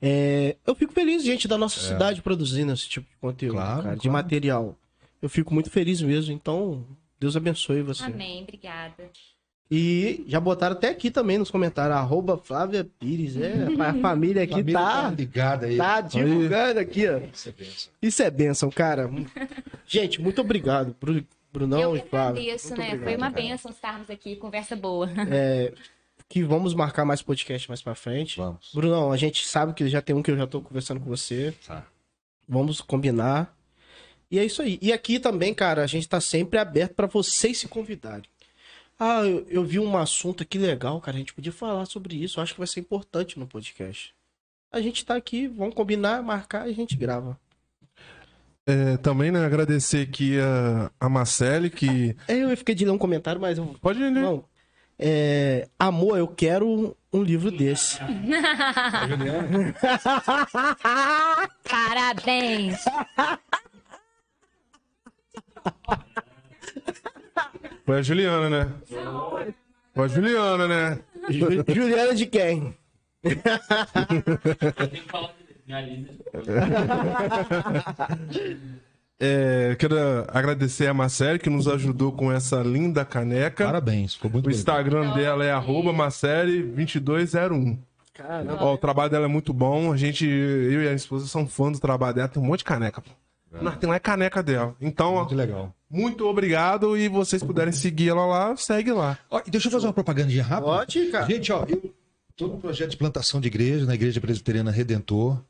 É, 0.02 0.56
eu 0.66 0.74
fico 0.74 0.92
feliz, 0.92 1.22
gente, 1.22 1.46
da 1.46 1.56
nossa 1.56 1.78
cidade 1.78 2.22
produzindo 2.22 2.72
esse 2.72 2.88
tipo 2.88 3.08
de 3.08 3.16
conteúdo, 3.20 3.54
Claro, 3.54 3.82
cara, 3.82 3.94
de 3.94 4.00
claro. 4.02 4.12
material. 4.12 4.78
Eu 5.22 5.28
fico 5.28 5.54
muito 5.54 5.70
feliz 5.70 6.02
mesmo. 6.02 6.32
Então, 6.32 6.84
Deus 7.20 7.36
abençoe 7.36 7.82
você. 7.82 8.04
Amém, 8.04 8.42
obrigada. 8.42 9.10
E 9.76 10.24
já 10.28 10.38
botaram 10.38 10.76
até 10.76 10.88
aqui 10.90 11.10
também 11.10 11.36
nos 11.36 11.50
comentários, 11.50 11.96
arroba 11.96 12.38
Flávia 12.38 12.86
Pires. 13.00 13.36
É, 13.36 13.66
a 13.80 13.94
família 14.00 14.42
aqui 14.44 14.52
Família 14.54 14.78
tá, 14.78 15.10
ligada 15.10 15.66
aí. 15.66 15.76
tá 15.76 16.00
divulgando 16.00 16.78
aqui, 16.78 17.08
ó. 17.08 17.18
Isso 17.32 17.48
é 17.48 17.52
bênção. 17.52 17.92
Isso 18.00 18.22
é 18.22 18.30
bênção, 18.30 18.70
cara. 18.70 19.10
Gente, 19.86 20.20
muito 20.20 20.40
obrigado, 20.40 20.94
Bru- 21.00 21.24
Brunão 21.52 21.80
eu 21.80 21.96
e 21.96 22.00
que 22.02 22.08
Flávio. 22.08 22.40
agradeço, 22.42 22.68
Muito 22.68 22.78
né? 22.78 22.84
obrigado, 22.86 23.04
Foi 23.04 23.16
uma 23.16 23.30
cara. 23.32 23.42
bênção 23.42 23.70
estarmos 23.70 24.10
aqui, 24.10 24.36
conversa 24.36 24.76
boa. 24.76 25.08
É, 25.30 25.72
que 26.28 26.42
vamos 26.44 26.72
marcar 26.74 27.04
mais 27.04 27.22
podcast 27.22 27.68
mais 27.68 27.82
pra 27.82 27.94
frente. 27.94 28.36
Vamos. 28.36 28.70
Brunão, 28.74 29.10
a 29.12 29.16
gente 29.16 29.46
sabe 29.46 29.72
que 29.74 29.88
já 29.88 30.00
tem 30.00 30.14
um 30.14 30.22
que 30.22 30.30
eu 30.30 30.36
já 30.36 30.46
tô 30.46 30.60
conversando 30.60 31.00
com 31.00 31.06
você. 31.08 31.52
Tá. 31.66 31.84
Vamos 32.48 32.80
combinar. 32.80 33.54
E 34.30 34.38
é 34.38 34.44
isso 34.44 34.62
aí. 34.62 34.78
E 34.82 34.92
aqui 34.92 35.18
também, 35.20 35.54
cara, 35.54 35.82
a 35.82 35.86
gente 35.86 36.08
tá 36.08 36.20
sempre 36.20 36.58
aberto 36.58 36.94
pra 36.94 37.06
vocês 37.06 37.58
se 37.58 37.68
convidarem. 37.68 38.24
Ah, 38.98 39.24
eu, 39.24 39.46
eu 39.48 39.64
vi 39.64 39.78
um 39.78 39.96
assunto 39.96 40.42
aqui 40.42 40.58
legal, 40.58 41.00
cara. 41.00 41.16
A 41.16 41.20
gente 41.20 41.34
podia 41.34 41.52
falar 41.52 41.84
sobre 41.86 42.16
isso. 42.16 42.38
Eu 42.38 42.42
acho 42.42 42.52
que 42.54 42.60
vai 42.60 42.66
ser 42.66 42.80
importante 42.80 43.38
no 43.38 43.46
podcast. 43.46 44.14
A 44.72 44.80
gente 44.80 45.04
tá 45.04 45.14
aqui, 45.16 45.46
vamos 45.46 45.74
combinar, 45.74 46.22
marcar 46.22 46.66
e 46.68 46.70
a 46.70 46.74
gente 46.74 46.96
grava. 46.96 47.38
É, 48.66 48.96
também, 48.96 49.30
né, 49.30 49.44
agradecer 49.44 50.08
aqui 50.08 50.38
a, 50.40 50.90
a 50.98 51.08
Marcele, 51.08 51.68
que. 51.70 52.16
É, 52.26 52.44
Eu 52.44 52.56
fiquei 52.56 52.74
de 52.74 52.84
ler 52.84 52.90
um 52.92 52.98
comentário, 52.98 53.40
mas 53.40 53.58
eu. 53.58 53.66
Pode 53.80 53.98
ler. 53.98 54.10
Não. 54.10 54.44
É, 54.98 55.68
amor, 55.78 56.18
eu 56.18 56.28
quero 56.28 56.66
um, 56.66 56.94
um 57.12 57.22
livro 57.22 57.50
desse. 57.50 57.98
Parabéns! 61.68 62.78
Foi 67.84 67.98
a 67.98 68.02
Juliana, 68.02 68.48
né? 68.50 68.72
Foi 69.94 70.04
a 70.04 70.08
Juliana, 70.08 70.66
né? 70.68 70.98
Ju- 71.30 71.64
Juliana 71.68 72.14
de 72.14 72.26
quem? 72.26 72.74
Eu 73.22 73.36
tenho 74.72 74.90
que 74.90 75.00
falar 75.10 75.28
de 75.28 75.54
minha 75.66 75.80
lista. 75.80 76.14
É, 79.20 79.76
quero 79.78 79.94
agradecer 80.28 80.86
a 80.88 80.94
Marcele, 80.94 81.38
que 81.38 81.48
nos 81.48 81.68
ajudou 81.68 82.12
com 82.12 82.30
essa 82.32 82.56
linda 82.62 83.04
caneca. 83.04 83.64
Parabéns, 83.64 84.14
ficou 84.14 84.30
muito 84.30 84.44
O 84.46 84.48
bonito. 84.48 84.58
Instagram 84.58 85.14
dela 85.14 85.44
é 85.44 85.52
arroba 85.52 85.92
Marcele2201. 85.92 87.78
Caramba. 88.12 88.58
Ó, 88.60 88.74
o 88.74 88.78
trabalho 88.78 89.10
dela 89.10 89.24
é 89.24 89.28
muito 89.28 89.52
bom. 89.52 89.92
A 89.92 89.96
gente, 89.96 90.26
eu 90.26 90.82
e 90.82 90.88
a 90.88 90.92
esposa 90.92 91.26
são 91.26 91.46
fãs 91.46 91.72
do 91.72 91.80
trabalho 91.80 92.14
dela. 92.14 92.28
Tem 92.28 92.42
um 92.42 92.46
monte 92.46 92.58
de 92.60 92.64
caneca. 92.64 93.00
pô. 93.00 93.10
Não, 93.62 93.76
tem 93.76 93.88
lá 93.88 93.96
a 93.96 94.00
caneca 94.00 94.42
dela. 94.42 94.74
Então, 94.80 95.14
ó, 95.14 95.20
Muito 95.20 95.34
legal. 95.34 95.74
muito 95.88 96.26
obrigado. 96.26 96.96
E 96.96 97.08
vocês 97.08 97.42
puderem 97.42 97.72
seguir 97.72 98.08
ela 98.10 98.26
lá, 98.26 98.56
segue 98.56 98.92
lá. 98.92 99.18
Ó, 99.30 99.40
deixa 99.46 99.68
eu 99.68 99.72
fazer 99.72 99.86
uma 99.86 99.92
propagandinha 99.92 100.42
rápida. 100.42 100.66
Pode, 100.66 101.06
cara. 101.10 101.26
Gente, 101.26 101.52
ó, 101.52 101.64
eu 101.68 101.94
tô 102.36 102.48
num 102.48 102.60
projeto 102.60 102.90
de 102.90 102.96
plantação 102.96 103.40
de 103.40 103.46
igreja, 103.48 103.86
na 103.86 103.94
Igreja 103.94 104.20
Presbiteriana 104.20 104.70
Redentor. 104.70 105.40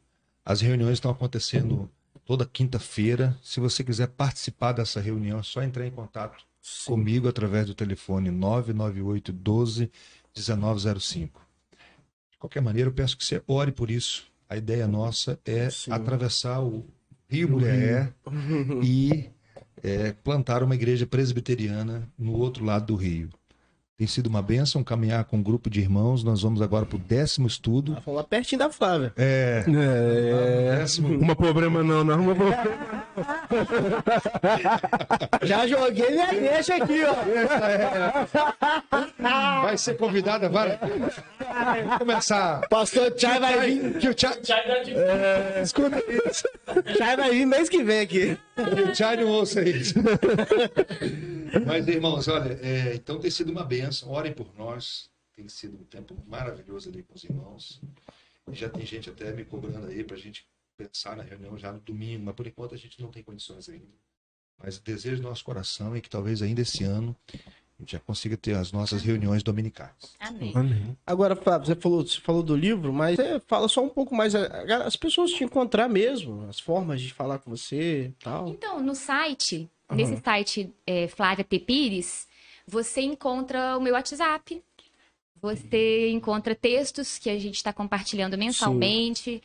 As 0.44 0.60
reuniões 0.60 0.94
estão 0.94 1.10
acontecendo 1.10 1.90
toda 2.26 2.44
quinta-feira. 2.44 3.36
Se 3.42 3.60
você 3.60 3.82
quiser 3.82 4.08
participar 4.08 4.72
dessa 4.72 5.00
reunião, 5.00 5.38
é 5.38 5.42
só 5.42 5.62
entrar 5.62 5.86
em 5.86 5.90
contato 5.90 6.44
comigo 6.86 7.28
através 7.28 7.66
do 7.66 7.74
telefone 7.74 8.30
998 8.30 9.32
12 9.32 9.90
1905. 10.36 11.40
De 12.32 12.38
qualquer 12.38 12.60
maneira, 12.60 12.88
eu 12.90 12.94
peço 12.94 13.16
que 13.16 13.24
você 13.24 13.42
ore 13.46 13.72
por 13.72 13.90
isso. 13.90 14.26
A 14.48 14.56
ideia 14.56 14.86
nossa 14.86 15.38
é 15.44 15.70
Sim. 15.70 15.90
atravessar 15.92 16.60
o 16.60 16.84
Rio 17.28 17.48
Mulher 17.48 18.14
e 18.82 19.30
é, 19.82 20.12
plantar 20.12 20.62
uma 20.62 20.74
igreja 20.74 21.06
presbiteriana 21.06 22.08
no 22.18 22.32
outro 22.32 22.64
lado 22.64 22.86
do 22.86 22.96
rio. 22.96 23.28
Tem 23.96 24.08
sido 24.08 24.26
uma 24.26 24.42
bênção 24.42 24.82
caminhar 24.82 25.24
com 25.24 25.36
um 25.36 25.42
grupo 25.42 25.70
de 25.70 25.80
irmãos. 25.80 26.24
Nós 26.24 26.42
vamos 26.42 26.60
agora 26.60 26.84
para 26.84 26.96
o 26.96 26.98
décimo 26.98 27.46
estudo. 27.46 27.96
Vamos 28.04 28.16
lá 28.20 28.24
pertinho 28.24 28.58
da 28.58 28.68
Flávia. 28.68 29.12
É, 29.16 29.62
É. 29.68 30.76
décimo. 30.80 31.16
Uma 31.16 31.36
problema 31.36 31.80
não, 31.84 32.02
não. 32.02 32.20
Uma 32.22 32.34
problema. 32.34 32.64
Já 35.44 35.64
joguei 35.68 36.10
minha 36.10 36.26
deixa 36.26 36.74
aqui, 36.74 37.04
ó. 37.04 37.14
Vai 39.62 39.78
ser 39.78 39.96
convidada 39.96 40.48
várias 40.48 40.80
vezes. 40.80 41.14
Vamos 41.84 41.98
começar. 41.98 42.66
Pastor 42.68 43.14
Chay 43.16 43.38
vai 43.38 43.60
vir. 43.60 43.98
Que 43.98 44.08
o 44.08 44.14
Chai, 44.18 44.38
Já 44.42 44.56
dá 44.66 44.82
de 44.82 44.92
Escuta 45.62 46.02
isso. 46.28 46.48
Chay 46.98 47.16
vai 47.16 47.30
vir 47.30 47.46
mês 47.46 47.68
que 47.68 47.84
vem 47.84 48.00
aqui. 48.00 48.36
que 48.56 48.82
o 48.90 48.92
Chai 48.92 49.18
não 49.18 49.28
ouça 49.28 49.62
isso. 49.62 49.94
Mas, 51.66 51.86
irmãos, 51.88 52.28
olha, 52.28 52.58
é, 52.62 52.94
então 52.94 53.18
tem 53.18 53.30
sido 53.30 53.50
uma 53.50 53.64
bênção. 53.64 54.10
Orem 54.10 54.32
por 54.32 54.46
nós. 54.56 55.08
Tem 55.36 55.48
sido 55.48 55.76
um 55.76 55.84
tempo 55.84 56.16
maravilhoso 56.26 56.88
ali 56.88 57.02
com 57.02 57.14
os 57.14 57.24
irmãos. 57.24 57.80
E 58.50 58.54
já 58.54 58.68
tem 58.68 58.86
gente 58.86 59.10
até 59.10 59.32
me 59.32 59.44
cobrando 59.44 59.86
aí 59.88 60.04
para 60.04 60.16
a 60.16 60.18
gente 60.18 60.46
pensar 60.76 61.16
na 61.16 61.22
reunião 61.22 61.56
já 61.58 61.72
no 61.72 61.80
domingo, 61.80 62.24
mas 62.24 62.34
por 62.34 62.46
enquanto 62.46 62.74
a 62.74 62.78
gente 62.78 63.00
não 63.00 63.10
tem 63.10 63.22
condições 63.22 63.68
ainda. 63.68 63.86
Mas 64.62 64.76
o 64.76 64.82
desejo 64.82 65.22
do 65.22 65.28
nosso 65.28 65.44
coração 65.44 65.94
é 65.94 66.00
que 66.00 66.08
talvez 66.08 66.40
ainda 66.42 66.60
esse 66.62 66.84
ano 66.84 67.16
a 67.32 67.82
gente 67.82 67.92
já 67.92 67.98
consiga 67.98 68.36
ter 68.36 68.54
as 68.54 68.70
nossas 68.70 69.02
reuniões 69.02 69.42
dominicais. 69.42 70.14
Amém. 70.20 70.52
Amém. 70.54 70.96
Agora, 71.04 71.34
Flávio, 71.34 71.66
você 71.66 71.74
falou, 71.74 72.06
você 72.06 72.20
falou 72.20 72.42
do 72.42 72.54
livro, 72.54 72.92
mas 72.92 73.16
você 73.16 73.40
fala 73.40 73.66
só 73.68 73.82
um 73.84 73.88
pouco 73.88 74.14
mais. 74.14 74.34
a- 74.36 74.46
As 74.86 74.94
pessoas 74.94 75.32
te 75.32 75.42
encontrar 75.42 75.88
mesmo, 75.88 76.46
as 76.48 76.60
formas 76.60 77.00
de 77.00 77.12
falar 77.12 77.40
com 77.40 77.50
você 77.50 78.04
e 78.06 78.12
tal. 78.22 78.48
Então, 78.50 78.80
no 78.80 78.94
site, 78.94 79.68
nesse 79.90 80.16
site 80.22 80.72
é, 80.86 81.08
Flávia. 81.08 81.44
Pires, 81.44 82.26
você 82.66 83.02
encontra 83.02 83.76
o 83.76 83.80
meu 83.80 83.94
WhatsApp. 83.94 84.62
Você 85.40 86.10
encontra 86.10 86.54
textos 86.54 87.18
que 87.18 87.28
a 87.28 87.38
gente 87.38 87.56
está 87.56 87.72
compartilhando 87.72 88.38
mensalmente. 88.38 89.42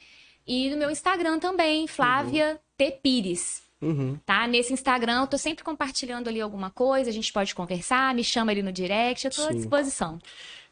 E 0.48 0.70
no 0.70 0.78
meu 0.78 0.90
Instagram 0.90 1.40
também, 1.40 1.88
Flávia 1.88 2.60
T. 2.78 2.92
Pires. 3.04 3.62
Uhum. 3.82 4.18
Tá? 4.26 4.48
Nesse 4.48 4.74
Instagram, 4.74 5.22
eu 5.22 5.28
tô 5.28 5.38
sempre 5.38 5.64
compartilhando 5.64 6.28
ali 6.28 6.42
alguma 6.42 6.70
coisa, 6.70 7.10
a 7.10 7.14
gente 7.14 7.32
pode 7.32 7.56
conversar, 7.56 8.14
me 8.14 8.24
chama 8.24 8.52
ali 8.52 8.62
no 8.62 8.74
direct, 8.74 9.26
eu 9.26 9.32
tô 9.32 9.42
à 9.44 9.52
Sim. 9.52 9.58
disposição. 9.58 10.20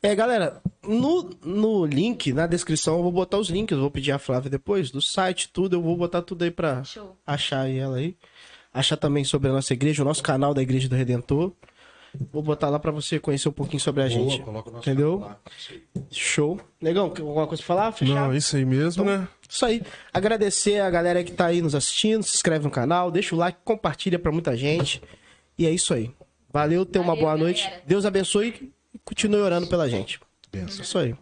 É, 0.01 0.13
galera, 0.13 0.61
no, 0.83 1.29
no 1.43 1.85
link, 1.85 2.31
na 2.31 2.45
descrição, 2.45 2.97
eu 2.97 3.03
vou 3.03 3.11
botar 3.11 3.37
os 3.37 3.49
links. 3.49 3.75
Eu 3.75 3.81
vou 3.81 3.89
pedir 3.89 4.11
a 4.11 4.19
Flávia 4.19 4.49
depois, 4.49 4.91
do 4.91 5.01
site, 5.01 5.49
tudo. 5.51 5.75
Eu 5.75 5.81
vou 5.81 5.97
botar 5.97 6.21
tudo 6.21 6.43
aí 6.43 6.51
pra 6.51 6.83
Show. 6.83 7.17
achar 7.25 7.67
ela 7.69 7.97
aí. 7.97 8.15
Achar 8.77 8.95
também 8.95 9.23
sobre 9.23 9.49
a 9.49 9.51
nossa 9.53 9.73
igreja, 9.73 10.03
o 10.03 10.05
nosso 10.05 10.21
canal 10.21 10.53
da 10.53 10.61
Igreja 10.61 10.87
do 10.87 10.95
Redentor. 10.95 11.51
Vou 12.31 12.43
botar 12.43 12.69
lá 12.69 12.77
pra 12.77 12.91
você 12.91 13.19
conhecer 13.19 13.49
um 13.49 13.51
pouquinho 13.51 13.79
sobre 13.79 14.03
a 14.03 14.07
gente. 14.07 14.39
o 14.41 14.51
nosso 14.51 14.69
Entendeu? 14.77 15.27
Show. 16.11 16.59
Negão, 16.79 17.05
alguma 17.05 17.47
coisa 17.47 17.61
pra 17.63 17.67
falar? 17.75 17.91
Fechar? 17.91 18.13
Não, 18.13 18.35
isso 18.35 18.55
aí 18.55 18.65
mesmo, 18.65 19.03
né? 19.03 19.27
Isso 19.49 19.65
aí. 19.65 19.81
Agradecer 20.13 20.79
a 20.79 20.89
galera 20.91 21.23
que 21.23 21.31
tá 21.31 21.47
aí 21.47 21.59
nos 21.59 21.73
assistindo, 21.73 22.21
se 22.21 22.35
inscreve 22.35 22.65
no 22.65 22.71
canal, 22.71 23.09
deixa 23.09 23.33
o 23.33 23.37
like, 23.37 23.57
compartilha 23.63 24.19
pra 24.19 24.31
muita 24.31 24.55
gente. 24.55 25.01
E 25.57 25.65
é 25.65 25.71
isso 25.71 25.93
aí. 25.93 26.11
Valeu, 26.53 26.85
tenha 26.85 27.03
uma 27.03 27.15
boa 27.15 27.35
noite. 27.35 27.67
Deus 27.85 28.05
abençoe 28.05 28.71
e 28.93 28.99
continue 28.99 29.41
orando 29.41 29.65
pela 29.65 29.89
gente. 29.89 30.19
Benção. 30.51 30.83
Isso 30.83 30.97
aí. 30.99 31.15